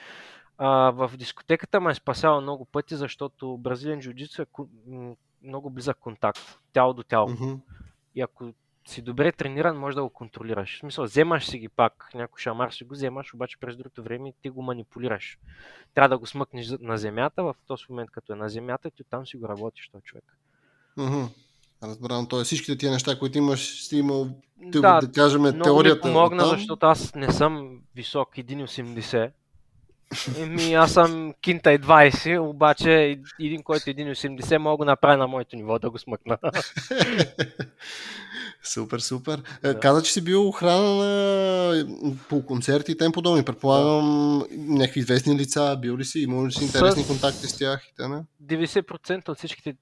А, 0.64 0.90
в 0.90 1.10
дискотеката 1.16 1.80
ме 1.80 1.90
е 1.90 1.94
спасява 1.94 2.40
много 2.40 2.64
пъти, 2.64 2.96
защото 2.96 3.56
бразилен 3.56 4.00
джиу-джитсу 4.00 4.42
е 4.42 5.16
много 5.42 5.70
близък 5.70 5.96
контакт, 5.98 6.58
тяло 6.72 6.92
до 6.94 7.02
тяло. 7.02 7.28
Мгм. 7.30 7.54
И 8.14 8.20
ако 8.20 8.52
си 8.86 9.02
добре 9.02 9.32
трениран, 9.32 9.78
можеш 9.78 9.94
да 9.94 10.02
го 10.02 10.10
контролираш. 10.10 10.76
В 10.76 10.78
смисъл, 10.78 11.04
вземаш 11.04 11.46
си 11.46 11.58
ги 11.58 11.68
пак, 11.68 12.10
някой 12.14 12.40
шамар 12.40 12.70
си 12.70 12.84
го 12.84 12.94
вземаш, 12.94 13.34
обаче 13.34 13.56
през 13.60 13.76
другото 13.76 14.02
време 14.02 14.32
ти 14.42 14.50
го 14.50 14.62
манипулираш. 14.62 15.38
Трябва 15.94 16.08
да 16.08 16.18
го 16.18 16.26
смъкнеш 16.26 16.70
на 16.80 16.98
земята, 16.98 17.42
в 17.42 17.54
този 17.66 17.84
момент 17.90 18.10
като 18.10 18.32
е 18.32 18.36
на 18.36 18.48
земята, 18.48 18.90
ти 18.90 19.02
оттам 19.02 19.26
си 19.26 19.36
го 19.36 19.48
работиш 19.48 19.88
този 19.88 20.04
човек. 20.04 20.24
Мгм. 20.96 21.24
Разбирам. 21.82 22.26
Тоест 22.28 22.46
всичките 22.46 22.78
тия 22.78 22.92
неща, 22.92 23.18
които 23.18 23.38
имаш, 23.38 23.84
си 23.84 23.96
имал, 23.96 24.28
да, 24.56 24.80
да, 24.80 25.06
да 25.06 25.12
кажем, 25.12 25.40
много 25.40 25.62
теорията. 25.62 26.00
помогна, 26.00 26.42
оттам. 26.42 26.58
защото 26.58 26.86
аз 26.86 27.14
не 27.14 27.32
съм 27.32 27.80
висок 27.94 28.34
1,80 28.34 29.32
Еми, 30.38 30.74
аз 30.74 30.92
съм 30.92 31.34
кинта 31.40 31.72
и 31.72 31.78
20, 31.78 32.40
обаче 32.40 33.18
един, 33.40 33.62
който 33.62 33.90
е 33.90 33.94
1,80 33.94 34.56
мога 34.58 34.72
да 34.72 34.76
го 34.76 34.84
направя 34.84 35.16
на 35.16 35.26
моето 35.26 35.56
ниво 35.56 35.78
да 35.78 35.90
го 35.90 35.98
смъкна. 35.98 36.38
Супер, 38.64 38.98
супер. 38.98 39.42
Да. 39.62 39.74
Да. 39.74 39.80
Каза, 39.80 40.02
че 40.02 40.12
си 40.12 40.24
бил 40.24 40.48
охрана 40.48 40.94
на... 40.94 41.86
по 42.28 42.46
концерти 42.46 42.92
и 42.92 42.96
тем 42.96 43.12
подобни. 43.12 43.44
Предполагам, 43.44 44.38
някакви 44.52 45.00
известни 45.00 45.36
лица, 45.36 45.78
бил 45.80 45.96
ли 45.96 46.04
си, 46.04 46.18
имал 46.18 46.46
ли 46.46 46.52
си 46.52 46.64
интересни 46.64 47.02
С- 47.02 47.06
контакти 47.06 47.46
с 47.46 47.58
тях 47.58 47.88
и 47.88 47.94
т.н.? 47.96 48.24
90% 48.44 49.28
от 49.28 49.38
всичките 49.38 49.74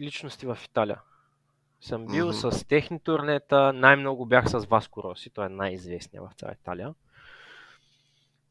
личности 0.00 0.46
в 0.46 0.58
Италия. 0.64 1.00
Съм 1.80 2.06
бил 2.06 2.26
Мгм. 2.28 2.36
с 2.36 2.64
техни 2.64 3.00
турнета, 3.00 3.72
най-много 3.72 4.26
бях 4.26 4.50
с 4.50 4.58
Васко 4.58 5.02
Роси, 5.02 5.30
той 5.30 5.46
е 5.46 5.48
най-известният 5.48 6.24
в 6.26 6.34
цяла 6.34 6.52
Италия. 6.62 6.94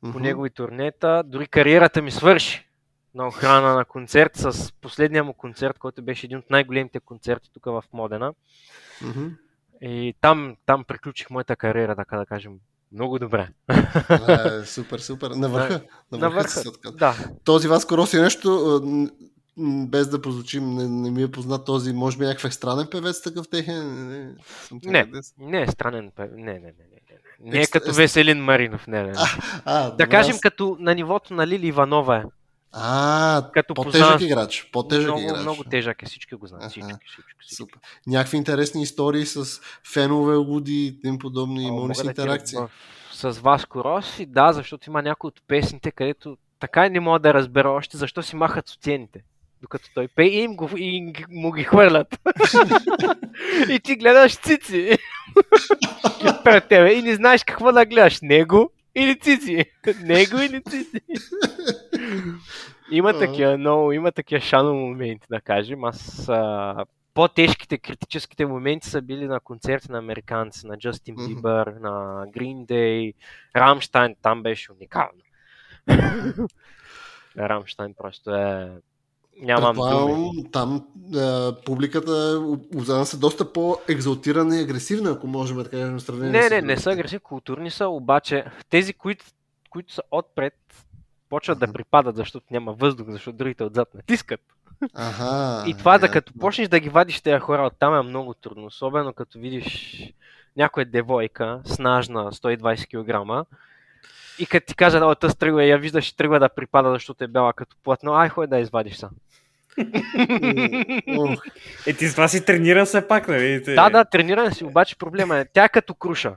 По 0.02 0.08
Мгм. 0.08 0.20
негови 0.20 0.50
турнета, 0.50 1.24
дори 1.26 1.48
кариерата 1.48 2.02
ми 2.02 2.12
свърши 2.12 2.68
на 3.16 3.28
охрана 3.28 3.76
на 3.76 3.86
концерт 3.86 4.32
с 4.36 4.72
последния 4.74 5.24
му 5.24 5.34
концерт, 5.34 5.80
който 5.80 6.02
беше 6.02 6.26
един 6.26 6.38
от 6.38 6.50
най-големите 6.50 7.00
концерти 7.00 7.50
тук 7.54 7.66
в 7.66 7.84
Модена. 7.94 8.34
Мгм. 9.02 9.28
И 9.82 10.14
там, 10.22 10.56
там 10.66 10.84
приключих 10.84 11.30
моята 11.30 11.56
кариера, 11.56 11.96
така 11.96 12.18
да 12.18 12.26
кажем, 12.26 12.54
много 12.92 13.20
добре. 13.20 13.48
Е, 13.70 13.76
супер, 14.66 15.00
супер. 15.00 15.30
На 15.30 15.50
върха. 15.50 15.82
На 16.12 16.18
На 16.18 16.30
върха. 16.30 16.62
Да, 16.92 17.16
Този 17.44 17.68
Васко 17.68 17.98
Роси 17.98 18.18
е 18.18 18.22
нещо, 18.22 18.50
а, 18.66 19.08
без 19.88 20.10
да 20.10 20.22
прозвучим, 20.22 20.70
не, 20.70 20.88
не 20.88 21.12
ми 21.12 21.24
е 21.24 21.32
познат 21.32 21.66
този, 21.66 21.94
може 21.94 22.18
би 22.18 22.26
някакъв 22.26 22.54
странен 22.54 22.88
певец 22.92 23.22
такъв 23.22 23.50
техен. 23.50 24.08
Не, 24.08 24.36
Не. 24.84 25.06
къдес. 25.06 25.34
не 25.38 25.62
е 25.62 25.68
странен. 25.68 26.12
пе- 26.12 26.32
Не, 26.32 26.44
не, 26.44 26.60
не, 26.60 26.86
не. 26.92 26.97
Не. 27.42 27.62
Е 27.62 27.66
като 27.66 27.90
ес- 27.90 27.98
Веселин 27.98 28.38
Маринов, 28.40 28.88
не, 28.88 29.04
не. 29.04 29.08
не. 29.08 29.16
А, 29.66 29.92
Да 29.92 30.08
кажем 30.08 30.36
аз- 30.36 30.42
като 30.42 30.78
на 30.80 30.96
нивото 30.96 31.34
на 31.34 31.48
Лили 31.48 31.68
Иванова 31.68 32.18
е. 32.18 32.24
А, 32.72 33.50
като 33.54 33.74
по-тежък 33.74 34.08
познаваш- 34.08 34.22
играч. 34.22 34.70
По-тежък 34.74 35.04
много, 35.06 35.22
играч. 35.22 35.42
много 35.42 35.64
тежък 35.64 36.02
е, 36.02 36.06
всички 36.06 36.36
го 36.36 36.48
знаят. 36.48 36.72
Всички, 36.72 36.88
всички, 37.08 37.22
всички. 37.40 37.56
Супер. 37.56 37.80
Някакви 38.08 38.38
интересни 38.38 38.84
истории 38.84 39.26
с 39.26 39.46
фенове, 39.86 40.36
луди 40.36 40.86
и 40.86 41.02
тем 41.02 41.20
подобни. 41.20 41.60
О, 41.62 41.68
Имал 41.68 41.90
ли 41.90 41.96
си 41.96 42.04
да 42.04 42.10
интеракции? 42.10 42.58
в- 42.58 42.70
С 43.14 43.40
Васко 43.40 43.84
Роси, 43.84 44.26
да, 44.26 44.54
защото 44.54 44.90
има 44.90 45.02
някои 45.02 45.28
от 45.28 45.42
песните, 45.48 45.92
където 45.92 46.38
така 46.60 46.86
и 46.86 46.90
не 46.90 47.00
мога 47.00 47.20
да 47.20 47.34
разбера 47.34 47.70
още 47.70 47.98
защо 47.98 48.24
си 48.24 48.36
махат 48.36 48.68
социените. 48.70 49.20
Докато 49.62 49.90
той 49.94 50.08
пее 50.08 50.28
и, 50.28 50.40
им 50.40 50.56
го, 50.56 50.70
и 50.78 51.14
му 51.30 51.52
ги 51.52 51.64
хвърлят. 51.64 52.20
и 53.70 53.80
ти 53.80 53.96
гледаш 53.96 54.36
цици 54.36 54.98
пред 56.44 56.68
тебе 56.68 56.94
и 56.94 57.02
не 57.02 57.16
знаеш 57.16 57.44
какво 57.44 57.72
да 57.72 57.86
гледаш. 57.86 58.22
Него 58.22 58.72
или 58.96 59.20
цици. 59.20 59.66
Него 60.04 60.38
или 60.38 60.62
цици. 60.62 61.02
има 62.92 63.20
такива 63.20 63.58
много, 63.58 63.92
има 63.92 64.12
такива 64.12 64.42
шано 64.42 64.74
моменти, 64.74 65.28
да 65.30 65.42
кажем. 65.42 65.84
Аз 65.84 66.30
а, 66.30 66.86
по-тежките 67.14 67.78
критическите 67.78 68.46
моменти 68.46 68.90
са 68.90 69.02
били 69.02 69.28
на 69.28 69.40
концерти 69.40 69.92
на 69.92 69.98
американци, 69.98 70.68
на 70.68 70.78
Джастин. 70.78 71.16
Бибър, 71.28 71.68
на 71.68 72.26
Green 72.28 72.66
Day, 72.66 73.14
Рамштайн, 73.56 74.16
там 74.22 74.44
беше 74.44 74.72
уникално. 74.72 75.22
Рамштайн 77.38 77.94
просто 77.98 78.36
е... 78.36 78.72
Нямам 79.42 79.76
думи. 79.76 79.90
Предполагам, 79.90 80.52
там 80.52 80.88
а, 81.16 81.56
публиката 81.66 82.42
обзана 82.76 83.06
са 83.06 83.18
доста 83.18 83.54
по-екзалтирана 83.54 84.58
и 84.58 84.64
агресивна, 84.64 85.12
ако 85.12 85.28
можем 85.28 85.58
да 85.58 85.70
кажем 85.70 86.00
сравнение 86.00 86.42
Не, 86.42 86.50
не, 86.50 86.62
не 86.62 86.78
са 86.78 86.92
агресивни, 86.92 87.20
културни 87.20 87.72
са, 87.72 87.88
обаче 87.88 88.46
тези, 88.70 88.94
които, 88.94 89.26
които 89.70 89.94
са 89.94 90.02
отпред, 90.12 90.54
почват 91.30 91.60
да 91.60 91.74
припадат, 91.74 92.16
защото 92.16 92.46
няма 92.52 92.74
въздух, 92.74 93.08
защото 93.10 93.38
другите 93.38 93.64
отзад 93.64 93.94
натискат. 93.96 94.42
Аха, 94.94 95.64
И 95.70 95.74
това 95.78 95.98
да 95.98 96.12
като 96.12 96.34
почнеш 96.40 96.68
да 96.68 96.80
ги 96.80 96.90
вадиш 96.90 97.22
тези 97.22 97.40
хора 97.40 97.66
оттам 97.66 97.96
е 97.96 98.02
много 98.02 98.34
трудно. 98.34 98.66
Особено 98.66 99.14
като 99.14 99.40
видиш 99.40 99.98
някоя 100.58 100.86
девойка, 100.86 101.62
снажна 101.66 102.32
120 102.32 102.88
кг 102.88 103.48
и 104.40 104.46
като 104.46 104.68
ти 104.68 104.76
кажа, 104.76 105.00
да, 105.00 105.16
тъс 105.16 105.36
тръгва, 105.36 105.64
я 105.64 105.78
виждаш, 105.78 106.14
тръгва 106.14 106.40
да 106.40 106.50
припада, 106.50 106.92
защото 106.92 107.24
е 107.24 107.28
бяла 107.28 107.54
като 107.54 107.76
платно, 107.84 108.16
ай, 108.16 108.30
хой 108.30 108.48
да 108.48 108.60
извадиш 108.60 108.96
са. 108.96 109.10
Е, 111.88 111.94
ти 111.94 112.08
с 112.08 112.12
това 112.12 112.28
си 112.28 112.46
трениран 112.46 112.86
все 112.86 113.08
пак, 113.08 113.28
нали? 113.28 113.64
Те- 113.64 113.74
да, 113.74 113.90
да, 113.90 114.06
трениран 114.06 114.54
си, 114.54 114.64
обаче 114.64 114.98
проблема 114.98 115.38
е, 115.38 115.46
тя 115.54 115.64
е 115.64 115.70
като 115.70 115.94
круша. 115.94 116.36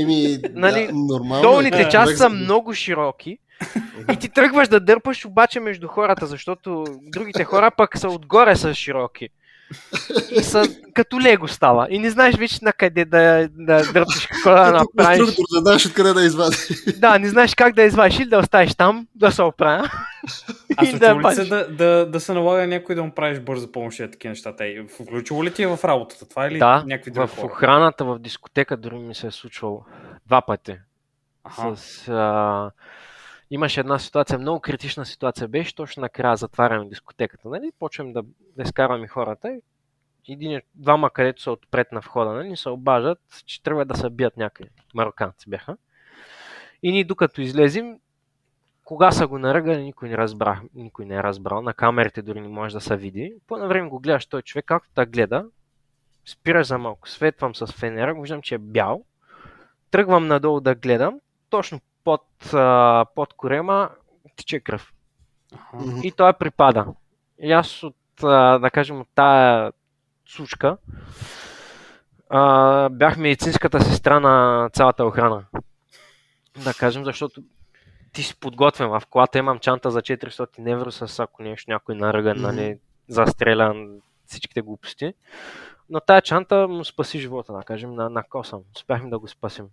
Еми, 0.00 0.38
Нали, 0.50 0.86
да, 0.86 0.92
нормално. 0.92 1.38
е, 1.38 1.42
Долните 1.42 1.76
човек 1.78 1.90
части 1.90 2.16
са 2.16 2.28
много 2.28 2.74
широки 2.74 3.38
и 4.12 4.16
ти 4.16 4.28
тръгваш 4.28 4.68
да 4.68 4.80
дърпаш 4.80 5.24
обаче 5.24 5.60
между 5.60 5.88
хората, 5.88 6.26
защото 6.26 6.84
другите 7.02 7.44
хора 7.44 7.70
пък 7.70 7.98
са 7.98 8.08
отгоре 8.08 8.56
са 8.56 8.74
широки. 8.74 9.28
И 10.30 10.42
са 10.42 10.62
като 10.94 11.20
лего 11.20 11.48
става. 11.48 11.86
И 11.90 11.98
не 11.98 12.10
знаеш 12.10 12.34
вече 12.36 12.58
на 12.62 12.72
къде 12.72 13.04
да, 13.04 13.48
да 13.52 13.92
дърпаш, 13.92 14.26
какво 14.26 14.50
да 14.50 14.72
направиш. 14.72 15.18
Конструктор, 15.18 15.44
да 15.52 15.60
знаеш 15.60 15.86
откъде 15.86 16.12
да 16.12 16.24
извади. 16.24 16.56
Да, 16.96 17.18
не 17.18 17.28
знаеш 17.28 17.54
как 17.54 17.74
да 17.74 17.82
извадиш 17.82 18.18
или 18.18 18.28
да 18.28 18.38
оставиш 18.38 18.74
там, 18.74 19.06
да 19.14 19.32
се 19.32 19.42
оправя. 19.42 19.90
А 20.76 20.84
и 20.84 20.86
случва 20.86 21.30
ли 21.30 21.34
се 21.34 21.44
да, 21.44 21.68
да, 21.68 22.06
да 22.06 22.20
се 22.20 22.32
налага 22.32 22.66
някой 22.66 22.94
да 22.94 23.02
му 23.02 23.10
правиш 23.10 23.40
бърза 23.40 23.72
помощ 23.72 23.98
и 23.98 24.10
такива 24.10 24.30
неща? 24.30 24.56
Те, 24.56 24.86
включило 24.94 25.44
ли 25.44 25.50
ти 25.50 25.62
е 25.62 25.66
в 25.66 25.78
работата? 25.84 26.28
Това 26.28 26.46
или 26.46 26.58
Да, 26.58 26.84
някакви 26.86 27.10
други 27.10 27.28
в 27.28 27.36
хора? 27.36 27.46
охраната 27.46 28.04
в 28.04 28.18
дискотека 28.18 28.76
дори 28.76 28.98
ми 28.98 29.14
се 29.14 29.26
е 29.26 29.30
случвало 29.30 29.84
два 30.26 30.42
пъти. 30.42 30.76
Аха. 31.44 31.76
С, 31.76 32.08
а, 32.08 32.70
имаше 33.50 33.80
една 33.80 33.98
ситуация, 33.98 34.38
много 34.38 34.60
критична 34.60 35.06
ситуация 35.06 35.48
беше, 35.48 35.74
точно 35.74 36.00
накрая 36.00 36.36
затваряме 36.36 36.88
дискотеката, 36.88 37.48
нали? 37.48 37.72
Почваме 37.78 38.12
да, 38.12 38.22
да 38.56 38.62
изкарваме 38.62 39.08
хората 39.08 39.58
и 40.28 40.32
един, 40.32 40.60
двама, 40.74 41.10
където 41.10 41.42
са 41.42 41.52
отпред 41.52 41.92
на 41.92 42.00
входа, 42.00 42.32
нали, 42.32 42.56
се 42.56 42.68
обаждат, 42.68 43.18
че 43.46 43.62
трябва 43.62 43.84
да 43.84 43.94
се 43.94 44.10
бият 44.10 44.36
някъде. 44.36 44.70
Мароканци 44.94 45.50
бяха. 45.50 45.76
И 46.82 46.92
ние 46.92 47.04
докато 47.04 47.40
излезем, 47.40 47.98
кога 48.84 49.12
са 49.12 49.26
го 49.26 49.38
наръгали, 49.38 49.82
никой 49.82 50.08
не, 50.08 50.16
разбра, 50.16 50.60
никой 50.74 51.04
не 51.04 51.14
е 51.14 51.22
разбрал. 51.22 51.62
На 51.62 51.74
камерите 51.74 52.22
дори 52.22 52.40
не 52.40 52.48
може 52.48 52.74
да 52.74 52.80
се 52.80 52.96
види. 52.96 53.34
По 53.46 53.56
едно 53.56 53.68
време 53.68 53.88
го 53.88 54.00
гледаш 54.00 54.26
той 54.26 54.42
човек, 54.42 54.64
както 54.64 54.90
да 54.94 55.06
гледа, 55.06 55.46
спираш 56.26 56.66
за 56.66 56.78
малко, 56.78 57.08
светвам 57.08 57.54
с 57.54 57.66
фенера, 57.66 58.20
виждам, 58.20 58.42
че 58.42 58.54
е 58.54 58.58
бял, 58.58 59.04
тръгвам 59.90 60.26
надолу 60.26 60.60
да 60.60 60.74
гледам, 60.74 61.20
точно 61.50 61.80
под, 62.08 62.54
а, 62.54 63.04
под 63.14 63.34
корема 63.34 63.90
тече 64.36 64.60
кръв. 64.60 64.92
Аха. 65.54 66.00
И 66.02 66.12
той 66.12 66.32
припада. 66.32 66.86
И 67.38 67.52
аз 67.52 67.82
от, 67.82 67.96
а, 68.22 68.58
да 68.58 68.70
кажем, 68.70 69.00
от 69.00 69.08
тая 69.14 69.72
сучка 70.28 70.76
а, 72.30 72.88
бях 72.88 73.16
медицинската 73.16 73.80
сестра 73.80 74.20
на 74.20 74.68
цялата 74.72 75.04
охрана. 75.04 75.44
Да 76.64 76.74
кажем, 76.74 77.04
защото 77.04 77.42
ти 78.12 78.22
си 78.22 78.40
подготвен. 78.40 78.88
В 78.88 79.02
колата 79.10 79.38
имам 79.38 79.58
чанта 79.58 79.90
за 79.90 80.02
400 80.02 80.72
евро 80.72 80.92
с 80.92 81.20
ако 81.20 81.42
нещо 81.42 81.70
някой 81.70 81.94
наръган, 81.94 82.36
Мгм. 82.36 82.46
нали, 82.46 82.78
застрелян, 83.08 84.00
всичките 84.26 84.60
глупости. 84.60 85.14
Но 85.90 86.00
тая 86.00 86.22
чанта 86.22 86.68
му 86.68 86.84
спаси 86.84 87.18
живота, 87.18 87.52
да 87.52 87.62
кажем, 87.62 87.94
на, 87.94 88.10
на 88.10 88.22
косъм. 88.22 88.60
Успяхме 88.76 89.10
да 89.10 89.18
го 89.18 89.28
спасим. 89.28 89.66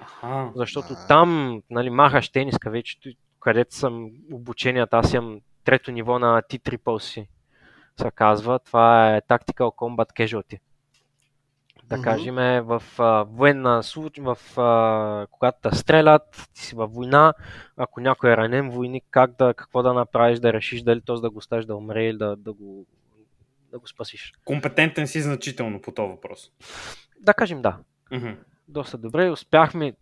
Аха. 0.00 0.52
Защото 0.56 0.92
А. 0.92 1.06
там, 1.06 1.62
нали, 1.70 1.90
махаш 1.90 2.28
тениска 2.28 2.70
вече, 2.70 2.98
където 3.40 3.74
съм 3.74 4.10
обученията, 4.32 4.98
аз 4.98 5.12
имам 5.12 5.40
трето 5.64 5.90
ниво 5.90 6.18
на 6.18 6.42
T-Triple-C, 6.42 7.26
се 8.00 8.10
казва. 8.14 8.58
Това 8.58 9.16
е 9.16 9.20
Tactical 9.20 9.54
Combat 9.54 10.12
Casualty. 10.12 10.58
Да 11.84 12.02
кажем, 12.02 12.34
в 12.64 12.82
а, 12.98 13.22
военна 13.22 13.82
случай, 13.82 14.24
в, 14.24 14.58
а, 14.60 15.26
когато 15.30 15.70
те 15.70 15.76
стрелят, 15.76 16.48
ти 16.54 16.62
си 16.62 16.74
във 16.74 16.92
война, 16.92 17.34
ако 17.76 18.00
някой 18.00 18.32
е 18.32 18.36
ранен 18.36 18.70
войник, 18.70 19.04
как 19.10 19.36
да, 19.38 19.54
какво 19.54 19.82
да 19.82 19.92
направиш, 19.94 20.38
да 20.38 20.52
решиш 20.52 20.82
дали 20.82 21.00
този 21.00 21.22
да 21.22 21.30
го 21.30 21.38
оставиш 21.38 21.64
да 21.64 21.76
умре 21.76 22.04
или 22.04 22.18
да, 22.18 22.36
да, 22.36 22.52
го, 22.52 22.86
да 23.70 23.78
го 23.78 23.88
спасиш. 23.88 24.32
Компетентен 24.44 25.06
си 25.06 25.20
значително 25.20 25.80
по 25.80 25.92
този 25.92 26.08
въпрос. 26.08 26.50
Да 27.20 27.34
кажем 27.34 27.62
да. 27.62 27.78
Мгм. 28.12 28.30
Доста 28.68 28.98
добре. 28.98 29.30
Успяхме, 29.30 29.92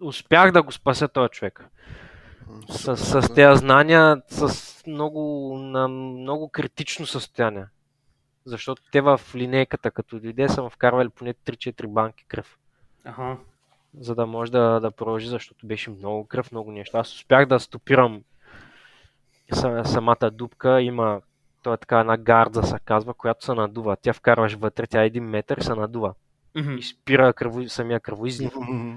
успях 0.00 0.52
да 0.52 0.62
го 0.62 0.72
спася 0.72 1.08
този 1.08 1.28
човек. 1.30 1.64
с, 2.68 2.96
с 2.96 3.34
тези 3.34 3.58
знания, 3.58 4.22
с 4.28 4.52
много, 4.86 5.20
на 5.58 5.88
много 5.88 6.48
критично 6.48 7.06
състояние. 7.06 7.64
Защото 8.44 8.82
те 8.92 9.00
в 9.00 9.20
линейката, 9.34 9.90
като 9.90 10.20
дойде, 10.20 10.48
са 10.48 10.62
му 10.62 10.70
вкарвали 10.70 11.08
поне 11.08 11.34
3-4 11.34 11.86
банки 11.86 12.24
кръв, 12.24 12.58
Аха. 13.04 13.36
за 14.00 14.14
да 14.14 14.26
може 14.26 14.52
да, 14.52 14.80
да 14.80 14.90
продължи, 14.90 15.28
защото 15.28 15.66
беше 15.66 15.90
много 15.90 16.26
кръв, 16.26 16.52
много 16.52 16.72
неща. 16.72 16.98
Аз 16.98 17.14
успях 17.14 17.46
да 17.46 17.60
стопирам 17.60 18.22
са- 19.52 19.82
самата 19.84 20.30
дупка. 20.32 20.80
Има 20.80 21.20
той 21.62 21.74
е 21.74 21.78
така 21.78 22.00
една 22.00 22.16
гардза, 22.16 22.62
се 22.62 22.76
казва, 22.84 23.14
която 23.14 23.44
се 23.44 23.54
надува. 23.54 23.96
Тя 23.96 24.12
вкарваш 24.12 24.54
вътре, 24.54 24.86
тя 24.86 25.02
е 25.02 25.06
един 25.06 25.24
метър 25.24 25.58
и 25.58 25.64
се 25.64 25.74
надува. 25.74 26.14
Мгм. 26.56 26.74
И 26.74 26.82
спира 26.82 27.32
кръво, 27.32 27.68
самия 27.68 28.00
кръвоизлив. 28.00 28.52
Мгм. 28.56 28.96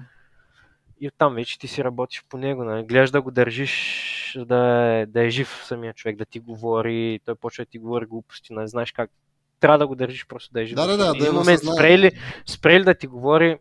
И 0.99 1.07
оттам 1.07 1.36
вече 1.36 1.60
ти 1.60 1.68
си 1.68 1.84
работиш 1.84 2.24
по 2.30 2.38
него. 2.38 2.64
Нали? 2.64 2.84
Гледаш 2.84 3.11
да 3.11 3.22
го 3.22 3.32
държиш, 3.32 4.38
да 4.45 4.86
е, 4.86 5.06
да 5.06 5.26
е 5.26 5.30
жив 5.30 5.64
самия 5.68 5.94
човек, 5.94 6.18
да 6.18 6.26
ти 6.26 6.40
говори, 6.40 7.20
той 7.26 7.36
почва 7.36 7.65
да 7.65 7.70
ти 7.70 7.78
говори 7.78 8.06
глупости, 8.06 8.53
не 8.53 8.68
знаеш 8.68 8.91
как. 8.91 9.11
Трябва 9.60 9.78
да 9.78 9.88
го 9.88 9.95
държиш 9.95 10.28
просто 10.28 10.53
да 10.53 10.61
е 10.61 10.65
жив. 10.65 10.76
Да, 10.76 10.88
да, 10.88 10.98
да, 10.98 11.14
В 11.14 11.18
да 11.18 11.34
момент 11.34 11.61
спрели, 11.76 12.11
спрели 12.45 12.84
да 12.84 12.94
ти 12.94 13.07
говори, 13.07 13.57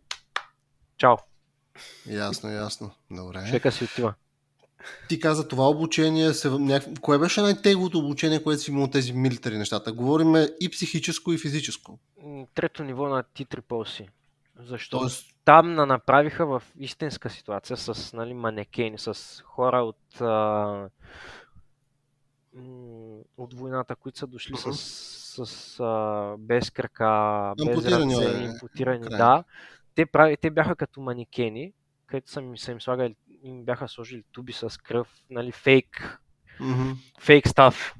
чао, 0.96 1.16
Ясно, 2.06 2.50
ясно. 2.50 2.90
Добре. 3.10 3.44
човека 3.46 3.72
си 3.72 3.84
отива. 3.84 4.14
Ти 5.08 5.20
каза 5.20 5.48
това 5.48 5.68
обучение, 5.68 6.32
се, 6.32 6.50
някакво... 6.50 7.00
кое 7.00 7.18
беше 7.18 7.40
най-теглото 7.40 7.98
обучение, 7.98 8.42
което 8.42 8.62
си 8.62 8.70
имал 8.70 8.86
тези 8.86 9.12
милитари 9.12 9.58
нещата? 9.58 9.92
Говориме 9.92 10.48
и 10.60 10.68
психическо, 10.68 11.32
и 11.32 11.38
физическо. 11.38 11.98
Трето 12.54 12.84
ниво 12.84 13.08
на 13.08 13.22
T-Triple-C. 13.22 14.08
Защото 14.58 14.98
Тоест, 14.98 15.36
там 15.44 15.74
на 15.74 15.86
направиха 15.86 16.46
в 16.46 16.62
истинска 16.78 17.30
ситуация 17.30 17.76
с 17.76 18.12
нали, 18.12 18.34
манекени, 18.34 18.98
с 18.98 19.42
хора 19.44 19.82
от, 19.82 20.20
а, 20.20 20.88
от 23.36 23.54
войната, 23.54 23.96
които 23.96 24.18
са 24.18 24.26
дошли 24.26 24.52
Мгм. 24.52 24.72
с, 24.72 25.46
с 25.46 25.80
а, 25.80 26.34
без 26.38 26.70
крака, 26.70 27.54
без 27.66 27.84
ръце, 27.86 28.42
импутирани. 28.44 29.06
край. 29.06 29.18
Да, 29.18 29.44
те, 29.94 30.06
прави, 30.06 30.36
те 30.36 30.50
бяха 30.50 30.76
като 30.76 31.00
манекени, 31.00 31.72
където 32.06 32.30
са, 32.30 32.40
им- 32.40 32.58
са 32.58 32.72
им 32.72 32.80
слагали, 32.80 33.16
им 33.42 33.64
бяха 33.64 33.88
сложили 33.88 34.22
туби 34.32 34.52
с 34.52 34.80
кръв, 34.82 35.08
нали, 35.30 35.52
фейк, 35.52 36.20
мгм, 36.60 36.90
фейк 37.20 37.48
став. 37.48 37.94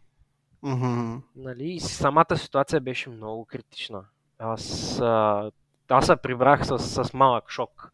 мгм. 0.62 1.16
Нали, 1.36 1.64
и 1.64 1.80
самата 1.80 2.36
ситуация 2.36 2.80
беше 2.80 3.10
много 3.10 3.44
критична. 3.44 4.04
Аз, 4.38 5.00
а, 5.00 5.50
аз 5.92 6.06
се 6.06 6.16
прибрах 6.16 6.66
с, 6.66 6.78
с 6.78 7.14
малък 7.14 7.50
шок, 7.50 7.92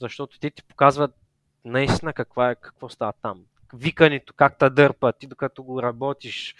защото 0.00 0.38
те 0.40 0.50
ти 0.50 0.62
показват 0.62 1.14
наистина 1.64 2.12
каква 2.12 2.50
е, 2.50 2.54
какво 2.54 2.88
става 2.88 3.12
там. 3.22 3.40
Викането, 3.74 4.34
как 4.36 4.58
те 4.58 4.70
дърпа, 4.70 5.12
ти 5.12 5.26
докато 5.26 5.62
го 5.62 5.82
работиш, 5.82 6.54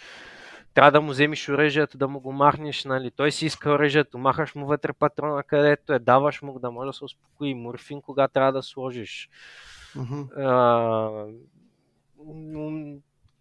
трябва 0.73 0.91
да 0.91 1.01
му 1.01 1.11
вземеш 1.11 1.49
оръжието, 1.49 1.97
да 1.97 2.07
му 2.07 2.19
го 2.19 2.31
махнеш, 2.31 2.85
нали? 2.85 3.11
Той 3.11 3.31
си 3.31 3.45
иска 3.45 3.71
оръжието, 3.71 4.17
махаш 4.17 4.55
му 4.55 4.65
вътре 4.65 4.93
патрона 4.93 5.43
където 5.43 5.93
е, 5.93 5.99
даваш 5.99 6.41
му 6.41 6.59
да 6.59 6.71
може 6.71 6.87
да 6.87 6.93
се 6.93 7.03
успокои, 7.03 7.53
морфин 7.53 8.01
кога 8.01 8.27
трябва 8.27 8.51
да 8.51 8.63
сложиш. 8.63 9.29
Мгм. 9.95 10.21
А, 10.37 11.25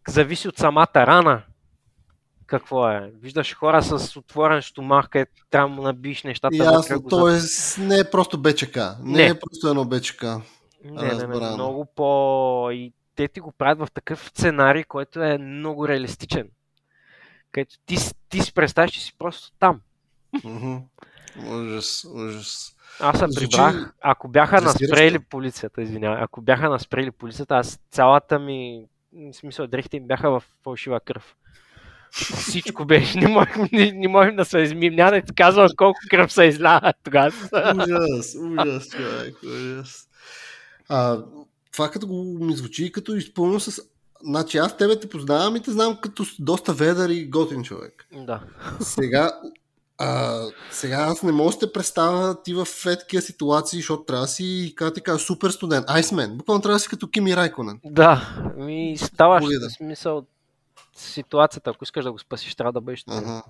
зависи 0.08 0.48
от 0.48 0.56
самата 0.56 0.88
рана. 0.94 1.42
Какво 2.50 2.90
е? 2.90 3.12
Виждаш 3.22 3.54
хора 3.54 3.82
с 3.82 4.16
отворен 4.16 4.62
стомах, 4.62 5.08
където 5.08 5.32
трябва 5.50 5.68
да 5.68 5.74
му 5.74 5.82
набиш 5.82 6.22
нещата. 6.22 6.56
Ясно, 6.56 7.00
го 7.00 7.08
т.е. 7.08 7.82
не 7.82 7.98
е 7.98 8.10
просто 8.10 8.38
БЧК. 8.38 8.76
Не, 8.76 9.16
Не. 9.16 9.26
е 9.26 9.38
просто 9.38 9.68
едно 9.68 9.84
БЧК. 9.84 10.22
Не, 10.84 11.14
не, 11.14 11.26
не, 11.26 11.50
много 11.50 11.84
по... 11.84 12.70
И 12.72 12.92
те 13.16 13.28
ти 13.28 13.40
го 13.40 13.52
правят 13.52 13.78
в 13.78 13.92
такъв 13.92 14.28
сценарий, 14.28 14.84
който 14.84 15.22
е 15.22 15.38
много 15.38 15.88
реалистичен. 15.88 16.48
Където 17.52 17.76
ти, 17.86 17.96
ти 18.28 18.40
си 18.40 18.54
представяш, 18.54 18.90
че 18.90 19.00
си 19.00 19.14
просто 19.18 19.52
там. 19.58 19.80
Ужас, 21.46 22.04
ужас. 22.14 22.76
Аз 23.00 23.18
се 23.18 23.26
Звучи 23.28 23.48
прибрах, 23.48 23.94
ако 24.00 24.28
бяха 24.28 24.60
наспрели 24.60 25.18
полицията, 25.18 25.82
извинявай, 25.82 26.22
ако 26.22 26.40
бяха 26.40 26.70
наспрели 26.70 27.10
полицията, 27.10 27.56
аз 27.56 27.78
цялата 27.90 28.38
ми, 28.38 28.86
в 29.12 29.32
смисъл, 29.32 29.66
дрехите 29.66 29.96
им 29.96 30.06
бяха 30.06 30.30
в 30.30 30.42
фалшива 30.62 31.00
кръв. 31.00 31.36
Всичко 32.12 32.84
беше, 32.84 33.18
не 33.20 33.28
можем, 33.28 33.68
не, 33.72 33.92
не 33.92 34.08
можем 34.08 34.36
да 34.36 34.44
се 34.44 34.58
измим, 34.58 34.94
няма 34.94 35.10
да 35.10 35.22
ти 35.22 35.34
казвам 35.34 35.68
колко 35.76 36.00
кръв 36.10 36.32
се 36.32 36.44
изля 36.44 36.92
тогава. 37.04 37.32
Ужас, 37.74 38.34
ужас, 38.34 38.88
човек, 38.88 39.34
ужас. 39.42 40.06
А, 40.88 41.18
това 41.72 41.90
като 41.90 42.06
го 42.06 42.44
ми 42.44 42.56
звучи 42.56 42.92
като 42.92 43.16
изпълнено 43.16 43.60
с... 43.60 43.82
Значи 44.24 44.58
аз 44.58 44.76
тебе 44.76 45.00
те 45.00 45.08
познавам 45.08 45.56
и 45.56 45.62
те 45.62 45.70
знам 45.70 45.98
като 46.00 46.24
доста 46.38 46.72
ведър 46.72 47.08
и 47.08 47.28
готин 47.28 47.62
човек. 47.62 48.06
Да. 48.12 48.40
Сега, 48.80 49.32
а, 49.98 50.40
сега 50.70 50.96
аз 50.96 51.22
не 51.22 51.32
мога 51.32 51.52
да 51.52 51.58
те 51.58 51.72
представя 51.72 52.42
ти 52.42 52.54
в 52.54 52.66
такива 52.84 53.22
ситуации, 53.22 53.78
защото 53.78 54.02
трябва 54.02 54.24
да 54.24 54.28
си, 54.28 54.72
как 54.76 54.94
ти 54.94 55.00
кажа, 55.00 55.18
супер 55.18 55.50
студент. 55.50 55.84
Айсмен. 55.88 56.36
Буквално 56.36 56.62
трябва 56.62 56.76
да 56.76 56.80
си 56.80 56.88
като 56.88 57.08
Кими 57.08 57.36
Райконен. 57.36 57.80
Да, 57.84 58.38
ми 58.56 58.96
ставаш, 58.98 59.44
Болида. 59.44 59.70
смисъл, 59.70 60.26
ситуацията, 60.94 61.70
ако 61.70 61.84
искаш 61.84 62.04
да 62.04 62.12
го 62.12 62.18
спасиш, 62.18 62.54
трябва 62.54 62.72
да 62.72 62.80
бъдеш. 62.80 63.04
Ага. 63.08 63.42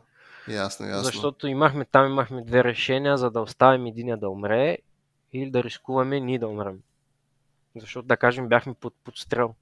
Ясно, 0.48 0.86
ясно. 0.86 1.04
Защото 1.04 1.46
имахме 1.46 1.84
там 1.84 2.06
имахме 2.06 2.44
две 2.44 2.64
решения, 2.64 3.16
за 3.18 3.30
да 3.30 3.40
оставим 3.40 3.86
единия 3.86 4.16
да 4.16 4.28
умре 4.28 4.78
или 5.32 5.50
да 5.50 5.62
рискуваме 5.62 6.20
ние 6.20 6.38
да 6.38 6.48
умрем. 6.48 6.78
Защото, 7.76 8.08
да 8.08 8.16
кажем, 8.16 8.48
бяхме 8.48 8.74
под 8.74 8.94
подстрел. 9.04 9.54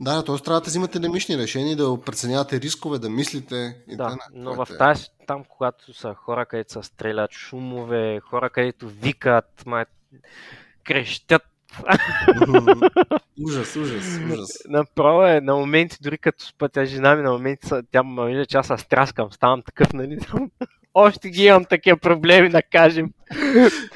Да, 0.00 0.24
т.е. 0.24 0.36
трябва 0.36 0.60
да 0.60 0.66
взимате 0.66 0.98
немишни 0.98 1.38
решения, 1.38 1.76
да 1.76 2.00
преценявате 2.00 2.60
рискове, 2.60 2.98
да 2.98 3.10
мислите. 3.10 3.82
И 3.88 3.96
Да, 3.96 4.08
т.н., 4.08 4.18
но 4.32 4.54
в 4.54 4.70
е. 4.70 4.76
тази, 4.76 5.06
там, 5.26 5.44
когато 5.44 5.94
са 5.94 6.14
хора, 6.14 6.46
където 6.46 6.72
се 6.72 6.82
стрелят, 6.82 7.32
шумове, 7.32 8.20
хора, 8.20 8.50
където 8.50 8.88
викат, 8.88 9.62
ма, 9.66 9.86
крещят. 10.84 11.42
Ужас, 13.46 13.76
ужас, 13.76 14.20
ужас. 14.32 14.58
направо 14.68 15.22
е 15.26 15.40
на 15.40 15.54
моменти, 15.54 15.96
дори 16.00 16.18
като 16.18 16.44
спътя 16.44 16.86
жена 16.86 17.16
ми, 17.16 17.22
на 17.22 17.32
моменти 17.32 17.68
тя 17.92 18.02
ме 18.02 18.26
вижда, 18.26 18.46
че 18.46 18.56
аз 18.56 18.66
се 18.66 18.78
стряскам, 18.78 19.32
ставам 19.32 19.62
такъв, 19.62 19.92
нали, 19.92 20.18
още 20.94 21.30
ги 21.30 21.44
имам 21.44 21.64
такива 21.64 21.96
проблеми, 21.96 22.48
да 22.48 22.62
кажем. 22.62 23.10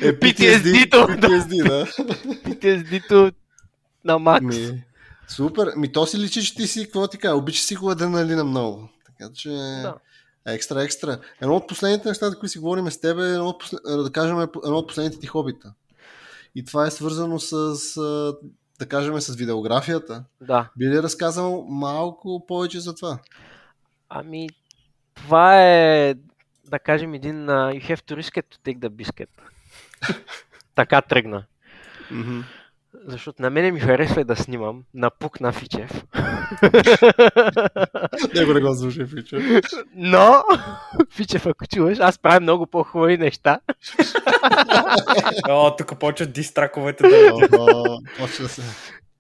Е, 0.01 0.13
PTSD-то, 0.21 0.97
PTSD, 0.97 1.69
да. 1.69 1.87
PTSD-то 2.51 3.33
на 4.05 4.19
макс. 4.19 4.45
Ми, 4.45 4.83
супер. 5.29 5.73
Ми 5.77 5.93
то 5.93 6.07
си 6.07 6.19
личи, 6.19 6.45
че 6.45 6.55
ти 6.55 6.67
си, 6.67 6.85
какво 6.85 7.09
ти 7.09 7.19
кажа, 7.19 7.35
обичаш 7.35 7.63
си 7.63 7.77
го 7.77 7.91
адреналина 7.91 8.45
много. 8.45 8.89
Така 9.07 9.33
че... 9.35 9.49
Да. 9.49 9.95
Екстра, 10.47 10.83
екстра. 10.83 11.19
Едно 11.41 11.57
от 11.57 11.69
последните 11.69 12.09
неща, 12.09 12.31
за 12.31 12.39
които 12.39 12.53
си 12.53 12.59
говорим 12.59 12.91
с 12.91 13.01
теб 13.01 13.19
е, 13.19 13.23
едно 13.23 13.47
от, 13.49 13.63
послед- 13.63 14.03
да 14.05 14.13
кажем, 14.13 14.41
едно 14.41 14.77
от 14.77 14.89
последните 14.89 15.19
ти 15.21 15.27
хобита. 15.27 15.73
И 16.55 16.65
това 16.65 16.87
е 16.87 16.91
свързано 16.91 17.39
с, 17.39 17.75
да 18.79 18.89
кажем, 18.89 19.21
с 19.21 19.37
видеографията. 19.37 20.25
Да. 20.41 20.71
Би 20.79 20.87
ли 20.87 21.03
разказал 21.03 21.65
малко 21.69 22.47
повече 22.47 22.81
за 22.81 22.95
това? 22.95 23.19
Ами, 24.09 24.49
това 25.15 25.63
е, 25.63 26.15
да 26.71 26.79
кажем, 26.79 27.15
един 27.15 27.47
uh, 27.47 27.81
you 27.81 27.83
have 27.83 28.01
to 28.01 28.17
risk 28.21 28.43
it 28.43 28.45
to 28.55 28.59
take 28.65 28.79
the 28.79 28.89
biscuit. 28.89 29.29
така 30.75 31.03
тръгна. 31.03 31.45
Мгм. 32.11 32.41
Защото 33.07 33.43
на 33.43 33.51
мене 33.51 33.73
ми 33.73 33.81
харесва 33.81 34.25
да 34.25 34.37
снимам 34.37 34.85
на 34.95 35.11
пук 35.11 35.41
на 35.41 35.53
Фичев. 35.53 35.91
Него 38.35 38.55
не 38.55 38.61
го 38.61 38.75
слушай, 38.75 39.07
Фичо. 39.07 39.37
Но, 39.95 40.43
Фичев, 41.11 41.47
ако 41.47 41.67
чуваш, 41.67 41.99
аз 41.99 42.19
правя 42.19 42.41
много 42.41 42.67
по-хубави 42.67 43.19
неща. 43.19 43.61
О, 45.49 45.77
тук 45.77 45.99
почват 45.99 46.33
дистраковете 46.33 47.09
да... 47.09 47.33
Почва 48.19 48.49
се. 48.49 48.63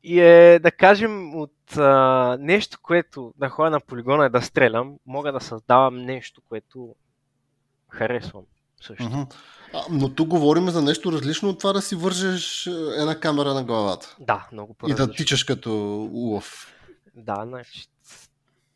И 0.03 0.21
е, 0.21 0.59
да 0.59 0.71
кажем, 0.71 1.35
от 1.35 1.77
а, 1.77 2.37
нещо, 2.41 2.79
което 2.83 3.33
да 3.37 3.49
ходя 3.49 3.71
на 3.71 3.81
полигона 3.81 4.27
и 4.27 4.31
да 4.31 4.43
стрелям, 4.43 4.95
мога 5.07 5.33
да 5.33 5.41
създавам 5.41 5.97
нещо, 5.97 6.43
което 6.49 6.95
харесвам 7.89 8.43
също. 8.81 9.05
Мгм. 9.05 9.21
А, 9.75 9.83
но 9.91 10.15
тук 10.15 10.29
говорим 10.29 10.71
за 10.71 10.83
нещо 10.83 11.13
различно 11.13 11.49
от 11.49 11.59
това 11.59 11.73
да 11.73 11.83
си 11.83 11.97
вържеш 11.97 12.67
е, 12.67 12.71
една 12.71 13.21
камера 13.21 13.55
на 13.55 13.65
главата. 13.65 14.17
Да, 14.21 14.49
много 14.53 14.73
И 14.73 14.77
по-различно. 14.77 15.07
да 15.07 15.13
тичаш 15.13 15.45
като 15.45 15.73
улов. 16.05 16.75
Да, 17.15 17.37
значи, 17.45 17.87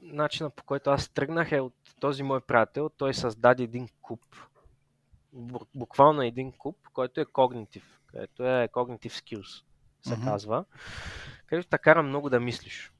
начинът 0.03 0.55
по 0.55 0.65
който 0.65 0.91
аз 0.91 1.09
тръгнах 1.09 1.53
е 1.53 1.61
от 1.61 1.75
този 2.01 2.23
мой 2.23 2.41
приятел. 2.41 2.89
Той 2.89 3.15
създаде 3.15 3.63
един 3.63 3.89
куб, 4.03 4.21
бу- 5.37 5.67
буквално 5.75 6.23
един 6.23 6.53
куб, 6.53 6.77
който 6.93 7.21
е 7.21 7.25
когнитив, 7.25 7.85
който 8.13 8.43
е 8.45 8.69
cognitive 8.69 9.13
skills, 9.13 9.63
се 10.03 10.17
Мгм. 10.17 10.25
казва, 10.25 10.65
където 11.47 11.69
те 11.69 11.79
кара 11.79 12.03
много 12.03 12.31
да 12.31 12.41
мислиш. 12.41 12.91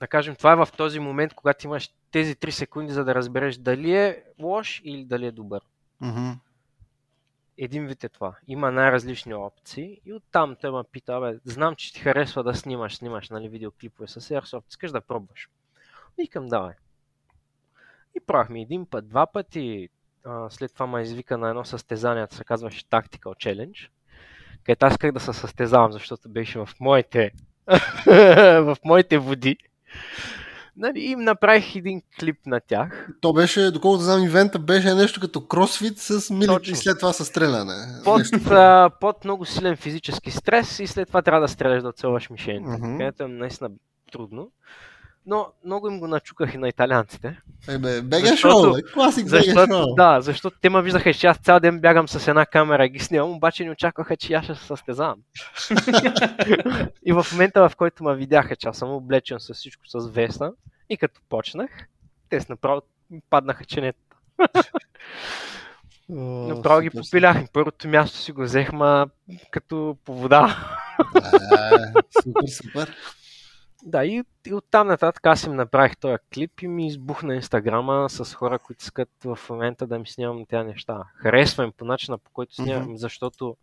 Да 0.00 0.06
кажем, 0.06 0.36
това 0.36 0.52
е 0.52 0.56
в 0.56 0.68
този 0.76 0.98
момент, 1.00 1.34
когато 1.34 1.66
имаш 1.66 1.90
тези 2.10 2.34
3 2.34 2.50
секунди, 2.50 2.92
за 2.92 3.04
да 3.04 3.14
разбереш 3.14 3.56
дали 3.56 3.92
е 3.94 4.22
лош 4.38 4.80
или 4.84 5.04
дали 5.04 5.26
е 5.26 5.32
добър. 5.32 5.60
Мгм. 6.00 6.30
един 7.58 7.86
вид 7.86 8.04
е 8.04 8.08
това. 8.08 8.36
Има 8.48 8.70
най-различни 8.70 9.34
опции 9.34 10.00
и 10.04 10.12
оттам 10.12 10.56
той 10.60 10.70
ме 10.70 10.82
пита, 10.92 11.20
бе, 11.20 11.38
знам, 11.44 11.76
че 11.76 11.92
ти 11.92 12.00
харесва 12.00 12.42
да 12.42 12.54
снимаш, 12.54 12.96
снимаш 12.96 13.30
нали, 13.30 13.48
видеоклипове 13.48 14.08
с 14.08 14.20
Airsoft, 14.20 14.68
искаш 14.68 14.90
да 14.90 15.00
пробваш. 15.00 15.48
Викам, 16.18 16.48
давай. 16.48 16.74
И 18.16 18.20
правихме 18.26 18.60
един 18.60 18.86
път, 18.86 19.08
два 19.08 19.26
пъти. 19.26 19.88
А, 20.24 20.50
след 20.50 20.74
това 20.74 20.86
ме 20.86 21.02
извика 21.02 21.38
на 21.38 21.48
едно 21.48 21.64
състезание, 21.64 22.26
се 22.30 22.44
казваше 22.44 22.84
Tactical 22.84 23.18
Challenge, 23.18 23.88
където 24.64 24.86
аз 24.86 24.92
исках 24.92 25.12
да 25.12 25.20
се 25.20 25.32
състезавам, 25.32 25.92
защото 25.92 26.28
беше 26.28 26.58
в 26.58 26.68
моите, 26.80 27.32
в 28.60 28.76
моите 28.84 29.18
води. 29.18 29.56
Нали, 30.76 31.00
им 31.00 31.20
направих 31.20 31.76
един 31.76 32.02
клип 32.20 32.36
на 32.46 32.60
тях. 32.60 33.08
То 33.20 33.32
беше, 33.32 33.70
доколкото 33.70 34.04
знам, 34.04 34.24
ивента 34.24 34.58
беше 34.58 34.94
нещо 34.94 35.20
като 35.20 35.46
кросфит 35.46 35.98
с 35.98 36.30
мили 36.30 36.46
Точно. 36.46 36.72
и 36.72 36.76
след 36.76 36.98
това 36.98 37.12
с 37.12 37.24
стреляне. 37.24 37.74
Под, 38.04 38.18
Нещо. 38.18 38.38
а, 38.50 38.90
под 39.00 39.24
много 39.24 39.44
силен 39.44 39.76
физически 39.76 40.30
стрес 40.30 40.78
и 40.78 40.86
след 40.86 41.08
това 41.08 41.22
трябва 41.22 41.40
да 41.40 41.48
стреляш 41.48 41.82
да 41.82 41.88
оцелваш 41.88 42.30
мишените. 42.30 42.70
Мгм. 42.70 42.98
Където 42.98 43.22
е 43.22 43.28
наистина 43.28 43.70
трудно. 44.12 44.50
Но 45.26 45.46
много 45.64 45.88
им 45.88 46.00
го 46.00 46.06
начуках 46.08 46.54
и 46.54 46.58
на 46.58 46.68
италианците. 46.68 47.40
Е, 47.68 47.78
бе, 47.78 48.02
БГ 48.02 48.26
Защото- 48.26 48.64
шоу, 48.64 48.74
бе, 48.74 48.82
класик 48.82 49.26
Защото, 49.26 49.72
шоу. 49.72 49.94
да, 49.94 50.20
защото 50.20 50.56
те 50.60 50.70
ме 50.70 50.82
виждаха, 50.82 51.14
че 51.14 51.26
аз 51.26 51.38
цял 51.38 51.60
ден 51.60 51.80
бягам 51.80 52.08
с 52.08 52.28
една 52.28 52.46
камера 52.46 52.84
и 52.86 52.88
ги 52.88 52.98
снимам, 52.98 53.30
обаче 53.30 53.64
не 53.64 53.70
очакваха, 53.70 54.16
че 54.16 54.32
аз 54.32 54.44
ще 54.44 54.54
се 54.54 54.64
състезавам. 54.66 55.18
и 57.06 57.12
в 57.12 57.26
момента, 57.32 57.68
в 57.68 57.76
който 57.76 58.04
ме 58.04 58.16
видяха, 58.16 58.56
че 58.56 58.68
аз 58.68 58.78
съм 58.78 58.90
облечен 58.90 59.40
с 59.40 59.54
всичко 59.54 59.82
с 59.86 60.08
веста, 60.08 60.52
и 60.90 60.96
като 60.96 61.20
почнах, 61.28 61.70
те 62.28 62.40
с 62.40 62.48
направо 62.48 62.82
паднаха 63.30 63.64
ченета. 63.64 63.98
Направо 66.08 66.80
ги 66.80 66.88
супер, 66.90 67.00
попиляхме. 67.02 67.46
Първото 67.52 67.88
място 67.88 68.18
си 68.18 68.32
го 68.32 68.42
взехма 68.42 69.06
като 69.50 69.96
по 70.04 70.14
вода. 70.14 70.56
Е, 71.16 72.00
Супер, 72.22 72.48
супер. 72.48 72.96
Да, 73.82 74.04
и, 74.04 74.24
и 74.46 74.54
оттам 74.54 74.86
нататък 74.86 75.26
аз 75.26 75.44
им 75.44 75.56
направих 75.56 75.96
този 75.96 76.16
клип 76.34 76.60
и 76.62 76.68
ми 76.68 76.86
избухна 76.86 77.34
инстаграма 77.34 78.10
с 78.10 78.34
хора, 78.34 78.58
които 78.58 78.82
искат 78.82 79.08
в 79.24 79.38
момента 79.50 79.86
да 79.86 79.98
ми 79.98 80.06
снимам 80.06 80.46
тези 80.46 80.66
неща. 80.66 81.04
Харесвам 81.14 81.72
по 81.72 81.84
начина 81.84 82.18
по 82.18 82.30
който 82.30 82.54
снимам, 82.54 82.82
Мгм. 82.82 82.96
защото 82.96 83.56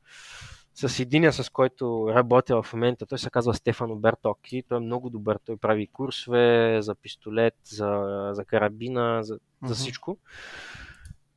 с 0.76 1.00
единия, 1.00 1.34
с 1.34 1.50
който 1.50 2.08
работя 2.10 2.64
в 2.64 2.74
момента, 2.74 3.06
той 3.06 3.20
се 3.20 3.30
казва 3.30 3.54
Стефано 3.54 3.96
Бертоки, 3.96 4.64
той 4.70 4.78
е 4.78 4.82
много 4.82 5.10
добър, 5.10 5.40
той 5.46 5.58
прави 5.58 5.88
курсове 5.88 6.78
за 6.82 6.96
пистолет, 6.96 7.56
за, 7.66 8.30
за 8.34 8.46
карабина, 8.46 9.24
за, 9.24 9.40
Мгм. 9.62 9.68
за 9.68 9.76
всичко. 9.76 10.18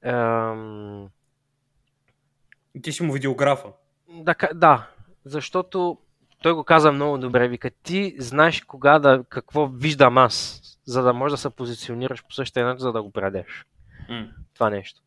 Ем, 0.03 1.09
ти 2.83 2.93
си 2.93 3.03
му 3.03 3.13
видеографа. 3.13 3.69
Да, 4.09 4.35
да, 4.55 4.89
защото 5.25 5.99
той 6.43 6.53
го 6.53 6.65
каза 6.65 6.93
много 6.93 7.19
добре. 7.19 7.49
Вика, 7.49 7.71
ти 7.83 8.17
знаеш 8.19 8.61
кога 8.61 8.99
да, 8.99 9.25
какво 9.29 9.67
виждам 9.67 10.19
аз, 10.19 10.63
за 10.85 11.03
да 11.03 11.13
можеш 11.13 11.33
да 11.33 11.39
се 11.39 11.51
позиционираш 11.51 12.25
по 12.25 12.35
същия 12.35 12.67
начин, 12.67 12.79
за 12.79 12.93
да 12.93 13.03
го 13.03 13.11
предеш. 13.11 13.67
М. 14.09 14.27
Това 14.55 14.71
нещо. 14.71 15.01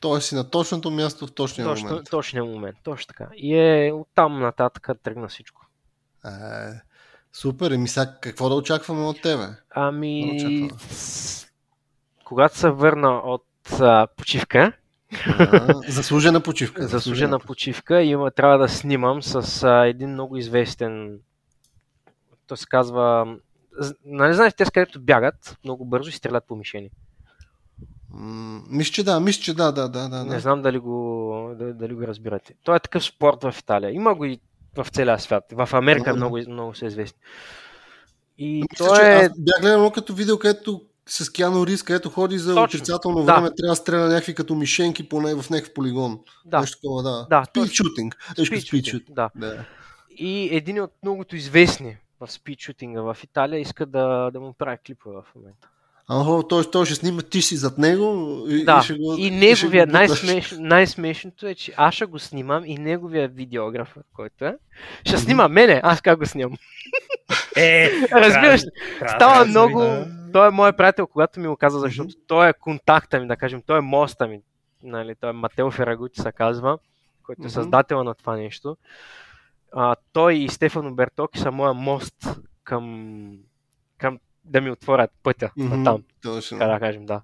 Тоест 0.00 0.28
си 0.28 0.34
на 0.34 0.50
точното 0.50 0.90
място 0.90 1.26
в 1.26 1.34
точния 1.34 1.68
Точно, 1.68 1.88
момент. 1.88 2.10
точния 2.10 2.44
момент, 2.44 2.76
точно 2.82 3.06
така. 3.08 3.28
И 3.36 3.54
е 3.56 3.92
оттам 3.92 4.40
нататък 4.40 4.88
тръгна 5.02 5.28
всичко. 5.28 5.66
Е, 6.24 6.28
супер, 7.32 7.70
еми 7.70 7.88
сега 7.88 8.18
какво 8.20 8.48
да 8.48 8.54
очакваме 8.54 9.02
от 9.02 9.22
тебе? 9.22 9.46
Ами, 9.70 10.70
когато 12.24 12.58
се 12.58 12.70
върна 12.70 13.10
от 13.10 13.46
а, 13.80 14.06
почивка, 14.16 14.72
А, 15.38 15.74
заслужена 15.88 16.40
почивка. 16.40 16.88
заслужена 16.88 17.38
почивка, 17.38 18.02
има, 18.02 18.30
трябва 18.30 18.58
да 18.58 18.68
снимам 18.68 19.22
с 19.22 19.62
а, 19.62 19.86
един 19.86 20.10
много 20.10 20.36
известен, 20.36 21.18
то 22.46 22.56
се 22.56 22.66
казва, 22.66 23.36
нали 24.04 24.34
знаеш, 24.34 24.54
те 24.54 24.64
където 24.64 25.00
бягат 25.00 25.56
много 25.64 25.84
бързо 25.84 26.08
и 26.08 26.12
стрелят 26.12 26.44
по 26.48 26.56
мишени. 26.56 26.90
М, 28.10 28.62
Мисля, 28.70 28.92
че 28.92 29.04
да, 29.04 29.20
мисля, 29.20 29.42
че 29.42 29.54
да, 29.54 29.72
да, 29.72 29.88
да, 29.88 30.08
да. 30.08 30.24
Не 30.24 30.40
знам 30.40 30.62
дали 30.62 30.78
го, 30.78 31.54
да- 31.58 31.74
дали 31.74 31.94
го 31.94 32.02
разбирате. 32.02 32.54
Той 32.64 32.76
е 32.76 32.80
такъв 32.80 33.04
спорт 33.04 33.42
в 33.42 33.54
Италия. 33.58 33.90
Има 33.90 34.14
го 34.14 34.24
и 34.24 34.40
в 34.76 34.86
целия 34.92 35.18
свят. 35.18 35.44
В 35.52 35.68
Америка 35.72 36.10
Мгм. 36.10 36.16
много, 36.16 36.38
много 36.48 36.74
са 36.74 36.86
известни. 36.86 37.18
И 38.38 38.64
Мисля, 38.72 38.86
той 38.86 39.06
е... 39.06 39.14
аз 39.14 39.28
бях 39.38 39.60
гледал 39.60 39.90
като 39.90 40.14
видео, 40.14 40.38
където 40.38 40.82
с 41.08 41.32
Киано 41.32 41.66
Рис, 41.66 41.82
където 41.82 42.10
ходи 42.10 42.38
за 42.38 42.54
Точно. 42.54 42.64
отрицателно 42.64 43.24
Да. 43.24 43.34
време, 43.34 43.50
трябва 43.56 43.72
да 43.72 43.76
стреля 43.76 44.08
някакви 44.08 44.34
като 44.34 44.54
мишенки 44.54 45.08
поне 45.08 45.34
в 45.34 45.50
някакъв 45.50 45.74
полигон. 45.74 46.18
Да, 46.44 46.60
Нещо 46.60 46.76
такова, 46.80 47.02
да. 47.02 47.26
Да, 47.30 47.44
Спид 47.44 47.62
точно. 47.62 47.74
шутинг. 47.84 48.16
Нещо 48.38 48.54
speed 48.54 48.66
спид 48.68 48.84
shooting, 48.84 48.90
шутинг. 48.90 49.16
Да. 49.16 49.30
Да. 49.36 49.64
И 50.18 50.48
един 50.56 50.80
от 50.82 50.90
многото 51.02 51.36
известни 51.36 51.96
в 52.20 52.32
спидшутинга 52.32 53.00
в 53.00 53.16
Италия 53.24 53.60
иска 53.60 53.86
да, 53.86 54.30
да 54.30 54.40
му 54.40 54.52
прави 54.58 54.78
клипове 54.86 55.16
в 55.16 55.34
момента. 55.34 55.68
Ага, 56.08 56.48
той, 56.48 56.70
той 56.70 56.86
ще 56.86 56.94
снима 56.94 57.22
ти 57.22 57.42
си 57.42 57.56
зад 57.56 57.78
него 57.78 58.38
и, 58.48 58.64
Да, 58.64 58.78
и 58.80 58.84
ще 58.84 58.94
го 58.94 59.16
и 59.18 59.30
неговия 59.30 59.86
най-смеш, 59.86 60.54
най-смешното 60.58 61.46
е, 61.46 61.54
че 61.54 61.74
аз 61.76 61.94
ще 61.94 62.04
го 62.04 62.18
снимам 62.18 62.64
и 62.64 62.78
неговия 62.78 63.28
видеограф, 63.28 63.96
който 64.14 64.44
е, 64.44 64.56
ще 65.04 65.18
снима 65.18 65.48
мене, 65.48 65.80
аз 65.84 66.00
как 66.00 66.18
го 66.18 66.26
снимам. 66.26 66.56
Е, 67.56 67.90
Разбираш, 68.12 68.62
става 69.08 69.38
да 69.38 69.50
много... 69.50 69.80
види. 69.80 70.10
Той 70.32 70.48
е 70.48 70.50
мой 70.50 70.72
приятел, 70.72 71.06
когато 71.06 71.40
ми 71.40 71.48
го 71.48 71.56
каза, 71.56 71.78
защото 71.78 72.14
той 72.26 72.48
е 72.48 72.52
контакта 72.52 73.20
ми, 73.20 73.26
да 73.26 73.36
кажем, 73.36 73.62
той 73.66 73.78
е 73.78 73.80
моста 73.80 74.26
ми. 74.26 74.40
Нали, 74.82 75.14
той 75.14 75.30
е 75.30 75.32
Матео 75.32 75.70
Ферагути 75.70 76.20
се 76.20 76.32
казва, 76.32 76.78
който 77.22 77.46
е 77.46 77.50
създател 77.50 78.04
на 78.04 78.14
това 78.14 78.36
нещо. 78.36 78.76
А, 79.72 79.96
той 80.12 80.34
и 80.34 80.48
Стефано 80.48 80.94
Бертоки 80.94 81.38
са 81.38 81.50
моя 81.50 81.74
мост 81.74 82.28
към, 82.64 83.38
към 83.98 84.18
да 84.44 84.60
ми 84.60 84.70
отворят 84.70 85.10
пътя 85.22 85.50
Мгм, 85.56 85.76
на 85.76 85.84
там, 85.84 86.02
Точно. 86.22 86.58
така 86.58 86.72
да 86.72 86.80
кажем, 86.80 87.06
да. 87.06 87.20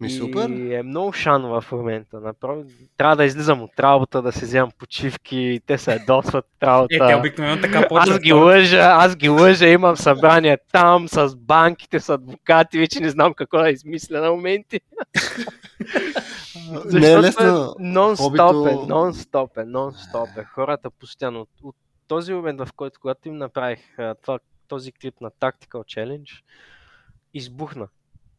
Ми 0.00 0.10
супер. 0.10 0.48
И 0.48 0.74
е 0.74 0.82
много 0.82 1.12
шан 1.12 1.42
в 1.42 1.64
момента. 1.72 2.20
Направо, 2.20 2.64
трябва 2.96 3.16
да 3.16 3.24
излизам 3.24 3.62
от 3.62 3.80
работа, 3.80 4.22
да 4.22 4.32
си 4.32 4.44
вземам 4.44 4.70
почивки, 4.78 5.60
те 5.66 5.78
се 5.78 5.92
ядосват 5.92 6.44
от 6.44 6.62
работа. 6.62 6.94
Е, 6.94 6.98
те 7.08 7.14
обикновено 7.14 7.60
така 7.62 7.88
почват. 7.88 8.14
Аз 8.14 8.20
ги 8.20 8.32
лъжа, 8.32 8.78
аз 8.78 9.16
ги 9.16 9.28
лъжа, 9.28 9.68
имам 9.68 9.96
събрание 9.96 10.58
там 10.72 11.08
с 11.08 11.36
банките, 11.36 12.00
с 12.00 12.08
адвокати, 12.08 12.78
вече 12.78 13.00
не 13.00 13.10
знам 13.10 13.34
какво 13.34 13.58
да 13.58 13.70
измисля 13.70 14.20
на 14.20 14.30
моменти. 14.30 14.80
Не 16.92 17.06
е 17.06 17.10
Защото 17.10 17.22
лесно. 17.22 17.74
нон-стоп 17.80 18.70
е, 18.70 18.74
нон-стоп 18.74 19.62
е, 19.62 19.64
нон-стоп 19.64 20.40
е. 20.40 20.44
Хората 20.44 20.90
постоянно. 20.90 21.40
От, 21.40 21.48
от 21.62 21.76
този 22.08 22.32
момент, 22.32 22.60
в 22.60 22.68
който, 22.76 23.00
когато 23.00 23.28
им 23.28 23.36
направих 23.36 23.80
това, 24.22 24.38
този 24.68 24.92
клип 24.92 25.20
на 25.20 25.30
Tactical 25.30 25.68
Challenge, 25.68 26.42
избухна. 27.34 27.88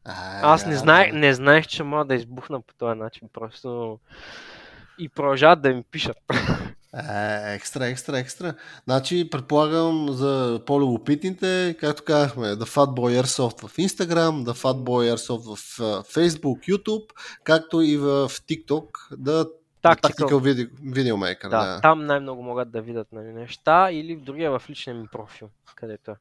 А, 0.10 0.54
Аз 0.54 0.66
не 0.66 0.72
да, 0.72 0.78
знаех, 0.78 1.12
да. 1.12 1.18
не 1.20 1.34
знаех, 1.34 1.68
че 1.68 1.84
мога 1.84 2.06
да 2.06 2.16
избухна 2.16 2.62
по 2.62 2.74
този 2.74 3.00
начин. 3.00 3.30
Просто 3.34 4.00
и 5.00 5.10
продължават 5.10 5.62
да 5.62 5.74
ми 5.74 5.84
пишат. 5.92 6.18
Е, 6.94 7.54
екстра, 7.56 7.88
екстра, 7.88 8.20
екстра. 8.20 8.54
Значи, 8.84 9.30
предполагам 9.30 10.08
за 10.10 10.62
по-любопитните, 10.66 11.76
както 11.80 12.04
казахме, 12.04 12.48
The 12.48 12.66
Fatboy 12.66 13.22
Airsoft 13.22 13.68
в 13.68 13.78
Instagram, 13.78 14.44
The 14.44 14.54
Fatboy 14.54 15.16
Airsoft 15.16 15.56
в 15.56 15.58
Facebook, 16.04 16.60
YouTube, 16.60 17.06
както 17.44 17.82
и 17.82 17.98
в 17.98 18.30
TikTok, 18.30 18.86
Tactical. 19.84 20.02
Tactical 20.02 20.40
Video, 20.40 20.70
Videomaker. 20.72 21.50
Да, 21.50 21.66
Да. 21.66 21.80
там 21.82 22.06
най-много 22.06 22.44
могат 22.44 22.72
да 22.72 22.82
видят 22.82 23.08
нали, 23.12 23.34
неща 23.34 23.92
или 23.92 24.16
в 24.16 24.22
другия 24.22 24.60
в 24.60 24.70
личния 24.70 24.96
ми 24.96 25.08
профил, 25.12 25.50
където 25.76 26.12
е. 26.12 26.16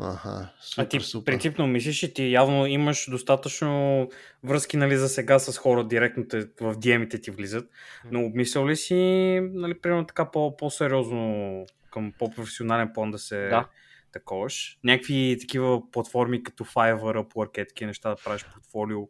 Аха, 0.00 0.48
супер, 0.60 0.82
А 0.82 0.88
ти 0.88 1.00
супер. 1.00 1.24
принципно 1.24 1.66
мислиш, 1.66 1.96
че 1.96 2.14
ти 2.14 2.32
явно 2.32 2.66
имаш 2.66 3.10
достатъчно 3.10 4.08
връзки 4.44 4.76
нали, 4.76 4.96
за 4.96 5.08
сега 5.08 5.38
с 5.38 5.58
хора, 5.58 5.84
директно 5.84 6.28
те, 6.28 6.38
в 6.40 6.74
DM-ите 6.74 7.20
ти 7.20 7.30
влизат, 7.30 7.70
но 8.04 8.24
обмислял 8.24 8.68
ли 8.68 8.76
си, 8.76 8.94
нали, 9.42 9.74
примерно 9.74 10.06
така 10.06 10.30
по- 10.30 10.56
по-сериозно 10.56 11.66
към 11.90 12.12
по-професионален 12.18 12.90
план 12.94 13.10
да 13.10 13.18
се 13.18 13.48
Да. 13.48 13.68
таковаш? 14.12 14.78
Някакви 14.84 15.36
такива 15.40 15.90
платформи 15.90 16.42
като 16.42 16.64
Fiverr, 16.64 17.24
Upwork, 17.24 17.58
е, 17.58 17.66
такива 17.66 17.86
неща 17.86 18.10
да 18.10 18.16
правиш 18.16 18.44
портфолио, 18.44 19.00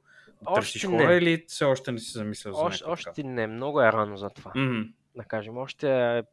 да 0.43 0.55
търсиш 0.55 0.83
не. 0.83 0.89
хора 0.91 1.15
или 1.15 1.45
все 1.49 1.65
още 1.65 1.93
не 1.93 1.99
си 1.99 2.11
замислял 2.13 2.55
за 2.55 2.61
Още, 2.61 2.85
още 2.85 3.23
не, 3.23 3.47
много 3.47 3.81
е 3.81 3.93
рано 3.93 4.17
за 4.17 4.31
това. 4.31 4.53
Мгм, 4.57 4.81
Да 5.17 5.25
кажем, 5.25 5.57
още 5.57 5.87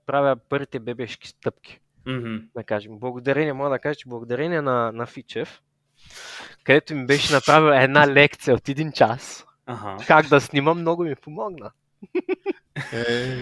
правя 0.06 0.36
първите 0.49 0.80
бебешки 0.80 1.27
стъпки. 1.27 1.80
Мгм. 2.06 2.36
Да 2.56 2.64
кажем, 2.64 2.99
благодарение, 2.99 3.53
мога 3.53 3.69
да 3.69 3.80
кажа, 3.80 3.95
че 3.95 4.10
благодарение 4.10 4.61
на, 4.61 4.91
на 4.91 5.06
Фичев, 5.06 5.61
където 6.64 6.95
ми 6.95 7.06
беше 7.06 7.34
направил 7.34 7.84
една 7.84 8.07
лекция 8.07 8.56
от 8.56 8.69
един 8.69 8.91
час, 8.91 9.45
Ага. 9.65 9.98
как 10.07 10.27
да 10.27 10.41
снимам, 10.41 10.80
много 10.80 11.03
ми 11.03 11.15
помогна. 11.15 11.72
Е, 12.94 13.38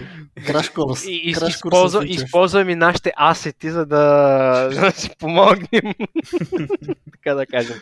краш 0.46 0.68
курс. 0.68 1.04
И, 1.06 1.14
и 1.24 1.32
краш 1.32 1.40
курс 1.40 1.54
използва, 1.54 2.06
използвам 2.06 2.68
и 2.68 2.74
нашите 2.74 3.12
асети, 3.16 3.70
за 3.70 3.86
да, 3.86 4.68
за 4.72 4.80
да 4.80 4.90
си 4.90 5.10
помогнем. 5.18 5.94
така 7.12 7.34
да 7.34 7.46
кажем. 7.46 7.76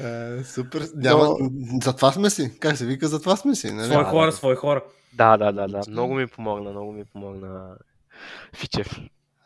Е, 0.00 0.44
супер. 0.44 0.82
Няма... 0.94 1.24
Но- 1.40 1.50
Затова 1.82 2.12
сме 2.12 2.30
си. 2.30 2.58
Как 2.60 2.76
се 2.76 2.86
вика, 2.86 3.08
затова 3.08 3.36
сме 3.36 3.54
си. 3.54 3.72
Нали? 3.72 3.86
Свои 3.86 4.04
хора, 4.04 4.26
да. 4.26 4.32
свои 4.32 4.54
хора. 4.54 4.82
Да, 5.12 5.36
да, 5.36 5.52
да, 5.52 5.66
да. 5.66 5.80
Много 5.88 6.14
ми 6.14 6.26
помогна, 6.26 6.70
много 6.70 6.92
ми 6.92 7.04
помогна 7.04 7.76
Фичев. 8.56 8.98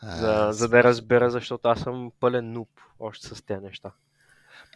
Е, 0.04 0.10
За, 0.10 0.48
за 0.50 0.68
да 0.68 0.82
разбера, 0.84 1.30
защото 1.30 1.68
аз 1.68 1.80
съм 1.80 2.12
пълен 2.20 2.52
нуп 2.52 2.68
още 3.00 3.26
с 3.26 3.42
тези 3.42 3.60
неща. 3.60 3.90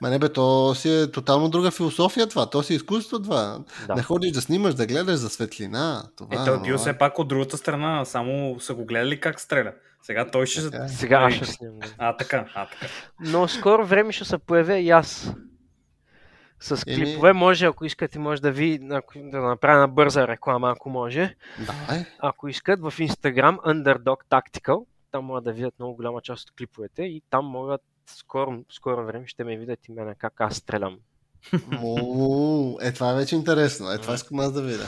Ма 0.03 0.11
не 0.11 0.19
бе, 0.19 0.33
то 0.33 0.75
си 0.75 0.93
е 0.93 1.11
тотално 1.11 1.49
друга 1.49 1.71
философия 1.71 2.27
това. 2.27 2.51
То 2.51 2.63
си 2.63 2.73
е 2.73 2.77
изкуство 2.77 3.23
това. 3.23 3.59
Да. 3.87 3.95
Не 3.95 4.03
ходиш 4.03 4.33
да 4.33 4.41
снимаш, 4.41 4.75
да 4.75 4.87
гледаш 4.87 5.15
за 5.17 5.29
светлина. 5.29 6.03
Това, 6.17 6.43
Е, 6.43 6.45
той 6.45 6.57
е 6.57 6.61
бил 6.61 6.79
все 6.79 6.99
пак 6.99 7.19
от 7.19 7.29
другата 7.29 7.57
страна, 7.57 8.05
само 8.05 8.61
са 8.61 8.75
го 8.75 8.85
гледали 8.85 9.21
как 9.21 9.41
стреля. 9.41 9.73
Сега 10.03 10.31
той 10.31 10.47
ще... 10.47 10.71
Така 10.71 10.85
е. 10.85 10.89
Сега 10.89 11.17
аз 11.19 11.35
ще 11.35 11.45
снимам. 11.45 11.79
да. 11.79 11.87
А, 11.99 12.17
така, 12.17 12.47
а, 12.55 12.67
така. 12.67 12.87
Но 13.21 13.49
скоро 13.49 13.87
време 13.87 14.13
ще 14.13 14.25
се 14.25 14.39
появя 14.39 14.79
и 14.79 14.91
аз. 14.91 15.33
С 16.61 16.77
Еми- 16.77 16.95
клипове 16.97 17.33
може, 17.33 17.67
ако 17.67 17.85
искате, 17.85 18.19
може 18.19 18.43
да 18.43 18.51
ви 18.51 18.81
ако, 18.91 19.13
да 19.17 19.41
направя 19.41 19.81
на 19.81 19.89
бърза 19.89 20.29
реклама, 20.29 20.71
ако 20.71 20.91
може. 20.91 21.35
Давай. 21.59 22.05
Ако 22.19 22.49
искат 22.49 22.81
в 22.81 22.93
Instagram 22.93 23.57
Underdog 23.59 24.17
Tactical, 24.31 24.85
там 25.17 25.25
могат 25.25 25.45
да 25.45 25.53
видят 25.53 25.75
много 25.79 25.97
голяма 25.97 26.21
част 26.21 26.51
от 26.51 26.57
клиповете 26.57 27.03
и 27.03 27.23
там 27.31 27.45
могат 27.45 27.81
скоро, 28.07 28.65
скоро 28.71 29.07
време 29.07 29.27
ще 29.27 29.45
ме 29.45 29.57
видят 29.57 29.89
и 29.89 29.93
мене 29.93 30.15
как 30.19 30.41
аз 30.41 30.57
стрелям. 30.57 30.99
О, 31.83 32.77
е, 32.81 32.93
това 32.93 33.13
е 33.13 33.15
вече 33.15 33.35
интересно. 33.35 33.93
Е, 33.93 33.99
това 33.99 34.15
искам 34.15 34.41
аз 34.41 34.53
да 34.53 34.63
видя. 34.63 34.87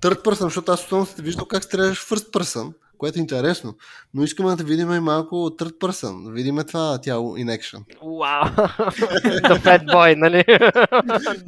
Third 0.00 0.24
person, 0.24 0.44
защото 0.44 0.72
аз 0.72 0.82
основно 0.84 1.06
сте 1.06 1.22
виждал 1.22 1.46
как 1.46 1.64
стреляш 1.64 2.06
first 2.06 2.30
person, 2.30 2.72
което 2.98 3.18
е 3.18 3.22
интересно. 3.22 3.76
Но 4.14 4.22
искаме 4.22 4.56
да 4.56 4.64
видим 4.64 4.92
и 4.92 5.00
малко 5.00 5.34
third 5.34 5.78
person. 5.78 6.24
Да 6.24 6.30
видим 6.30 6.58
това 6.68 7.00
тяло 7.00 7.36
in 7.36 7.58
action. 7.58 7.82
Вау! 8.02 8.44
The 9.50 9.58
fat 9.58 9.84
boy, 9.84 10.14
нали? 10.16 10.44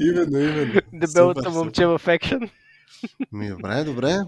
Именно, 0.11 0.39
именно. 0.39 0.81
Дебелото 0.93 1.51
момче 1.51 1.87
в 1.87 2.01
екшен. 2.07 2.51
Ми, 3.33 3.49
добре, 3.49 3.85
добре. 3.85 4.19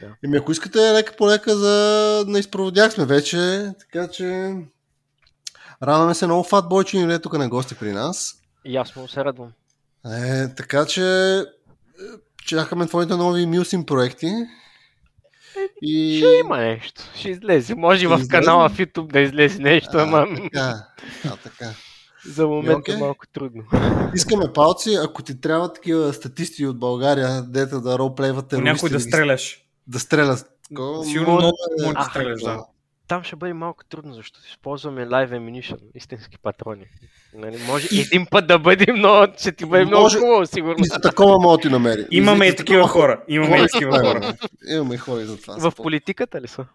Да. 0.00 0.06
Еми, 0.24 0.36
ако 0.36 0.52
искате 0.52 0.78
лека 0.78 1.16
по 1.16 1.26
лека 1.28 1.56
за... 1.56 2.24
на 2.28 2.38
изпроводях 2.38 2.92
сме 2.92 3.04
вече, 3.04 3.72
така 3.78 4.08
че... 4.08 4.54
Радваме 5.82 6.14
се 6.14 6.26
много 6.26 6.44
фатбой, 6.44 6.84
че 6.84 6.96
ни 6.96 7.14
е 7.14 7.18
тук 7.18 7.38
на 7.38 7.48
гости 7.48 7.74
при 7.74 7.92
нас. 7.92 8.34
И 8.64 8.76
аз 8.76 8.96
много 8.96 9.08
се 9.08 9.24
радвам. 9.24 9.52
Е, 10.06 10.54
така 10.54 10.86
че 10.86 11.38
е, 11.38 11.44
чакаме 12.46 12.86
твоите 12.86 13.16
нови 13.16 13.46
мюсин 13.46 13.86
проекти. 13.86 14.32
И... 15.82 16.18
Ще 16.18 16.40
има 16.44 16.56
нещо. 16.56 17.02
Ще 17.14 17.30
излезе. 17.30 17.74
Може 17.74 18.04
и 18.04 18.06
в 18.06 18.14
излезе. 18.14 18.30
канала 18.30 18.68
в 18.68 18.78
YouTube 18.78 19.12
да 19.12 19.20
излезе 19.20 19.62
нещо, 19.62 19.90
А, 19.94 20.02
ама 20.02 20.26
така, 20.42 20.86
а, 21.24 21.36
така. 21.36 21.74
За 22.26 22.46
момента 22.46 22.92
е 22.92 22.96
малко 22.96 23.26
трудно. 23.26 23.62
Искаме 24.14 24.52
палци, 24.54 24.98
ако 25.04 25.22
ти 25.22 25.40
трябва 25.40 25.72
такива 25.72 26.12
статисти 26.12 26.66
от 26.66 26.78
България, 26.78 27.42
дето 27.42 27.80
да 27.80 27.98
ролплейват 27.98 28.48
По 28.48 28.60
някой 28.60 28.90
да 28.90 29.00
стреляш. 29.00 29.64
Да 29.86 29.98
стрелят. 30.00 30.46
Сигурно 31.04 31.32
много 31.34 31.56
да- 31.78 31.84
може 31.84 31.94
да 31.94 32.00
А, 32.00 32.04
стреляш, 32.04 32.42
да. 32.42 32.64
Там 33.08 33.22
ще 33.22 33.36
бъде 33.36 33.52
малко 33.52 33.84
трудно, 33.84 34.14
защото 34.14 34.40
използваме 34.50 35.06
live 35.06 35.30
ammunition, 35.30 35.78
истински 35.94 36.38
патрони. 36.38 36.84
Нали, 37.34 37.58
може 37.66 37.88
един 37.92 38.26
път 38.26 38.46
да 38.46 38.58
бъдем, 38.58 38.96
но 38.96 39.26
ще 39.38 39.52
ти 39.52 39.64
бъде 39.64 39.84
много 39.84 40.02
Може- 40.02 40.18
хубаво, 40.18 40.46
сигурно. 40.46 40.76
И 40.78 40.84
за 40.84 41.00
такова 41.00 41.38
мога 41.38 41.58
ти 41.58 41.68
намери. 41.68 42.06
Имаме 42.10 42.46
и 42.46 42.56
такива 42.56 42.88
хора. 42.88 43.22
Имаме 43.28 43.56
и 43.56 43.66
такива 43.72 43.98
хора. 44.00 44.34
Имаме 44.68 44.94
и 44.94 44.98
хора 44.98 45.20
и 45.20 45.24
за 45.24 45.36
това. 45.36 45.70
В 45.70 45.74
политиката 45.74 46.40
ли 46.40 46.48
са? 46.48 46.66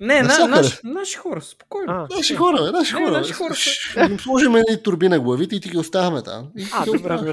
Не, 0.00 0.14
на, 0.14 0.22
Навсякъде. 0.22 0.48
наши, 0.50 0.78
наши 0.84 1.16
хора, 1.16 1.42
спокойно. 1.42 1.92
А, 2.10 2.16
Наши 2.16 2.36
хора, 2.36 2.62
бе, 2.62 2.70
наши 2.70 2.94
Не, 2.94 3.00
хора. 3.00 3.10
наши 3.12 3.32
хора 3.32 3.54
са- 3.54 3.60
Ще 3.60 4.00
им 4.00 4.20
сложим 4.20 4.56
едни 4.56 4.82
турби 4.82 5.08
на 5.08 5.20
главите 5.20 5.56
и 5.56 5.60
ти 5.60 5.68
ги 5.68 5.78
оставяме 5.78 6.22
там. 6.22 6.50
И 6.58 6.66
а 6.72 6.84
добре, 6.84 7.16
добре. 7.16 7.32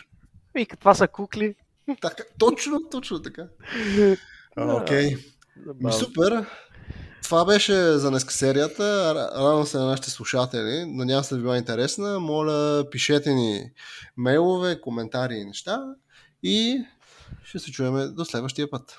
Това 0.79 0.95
са 0.95 1.07
кукли. 1.07 1.55
Така, 2.01 2.23
точно, 2.39 2.81
точно 2.81 3.21
така. 3.21 3.43
Окей. 4.57 5.15
Забавно. 5.65 5.91
супер. 5.93 6.45
Това 7.23 7.45
беше 7.45 7.73
за 7.73 8.09
днес 8.09 8.25
серията. 8.29 8.83
Ра- 8.83 9.35
Радвам 9.35 9.65
се 9.65 9.77
на 9.77 9.85
нашите 9.85 10.09
слушатели. 10.09 10.85
Надявам 10.88 11.23
се 11.23 11.29
да 11.29 11.38
ви 11.38 11.41
била 11.41 11.57
интересна. 11.57 12.19
Моля, 12.19 12.85
пишете 12.91 13.33
ни 13.33 13.71
мейлове, 14.17 14.81
коментари 14.81 15.35
и 15.35 15.45
неща. 15.45 15.83
И 16.43 16.83
ще 17.43 17.59
се 17.59 17.71
чуем 17.71 18.15
до 18.15 18.25
следващия 18.25 18.69
път. 18.69 18.97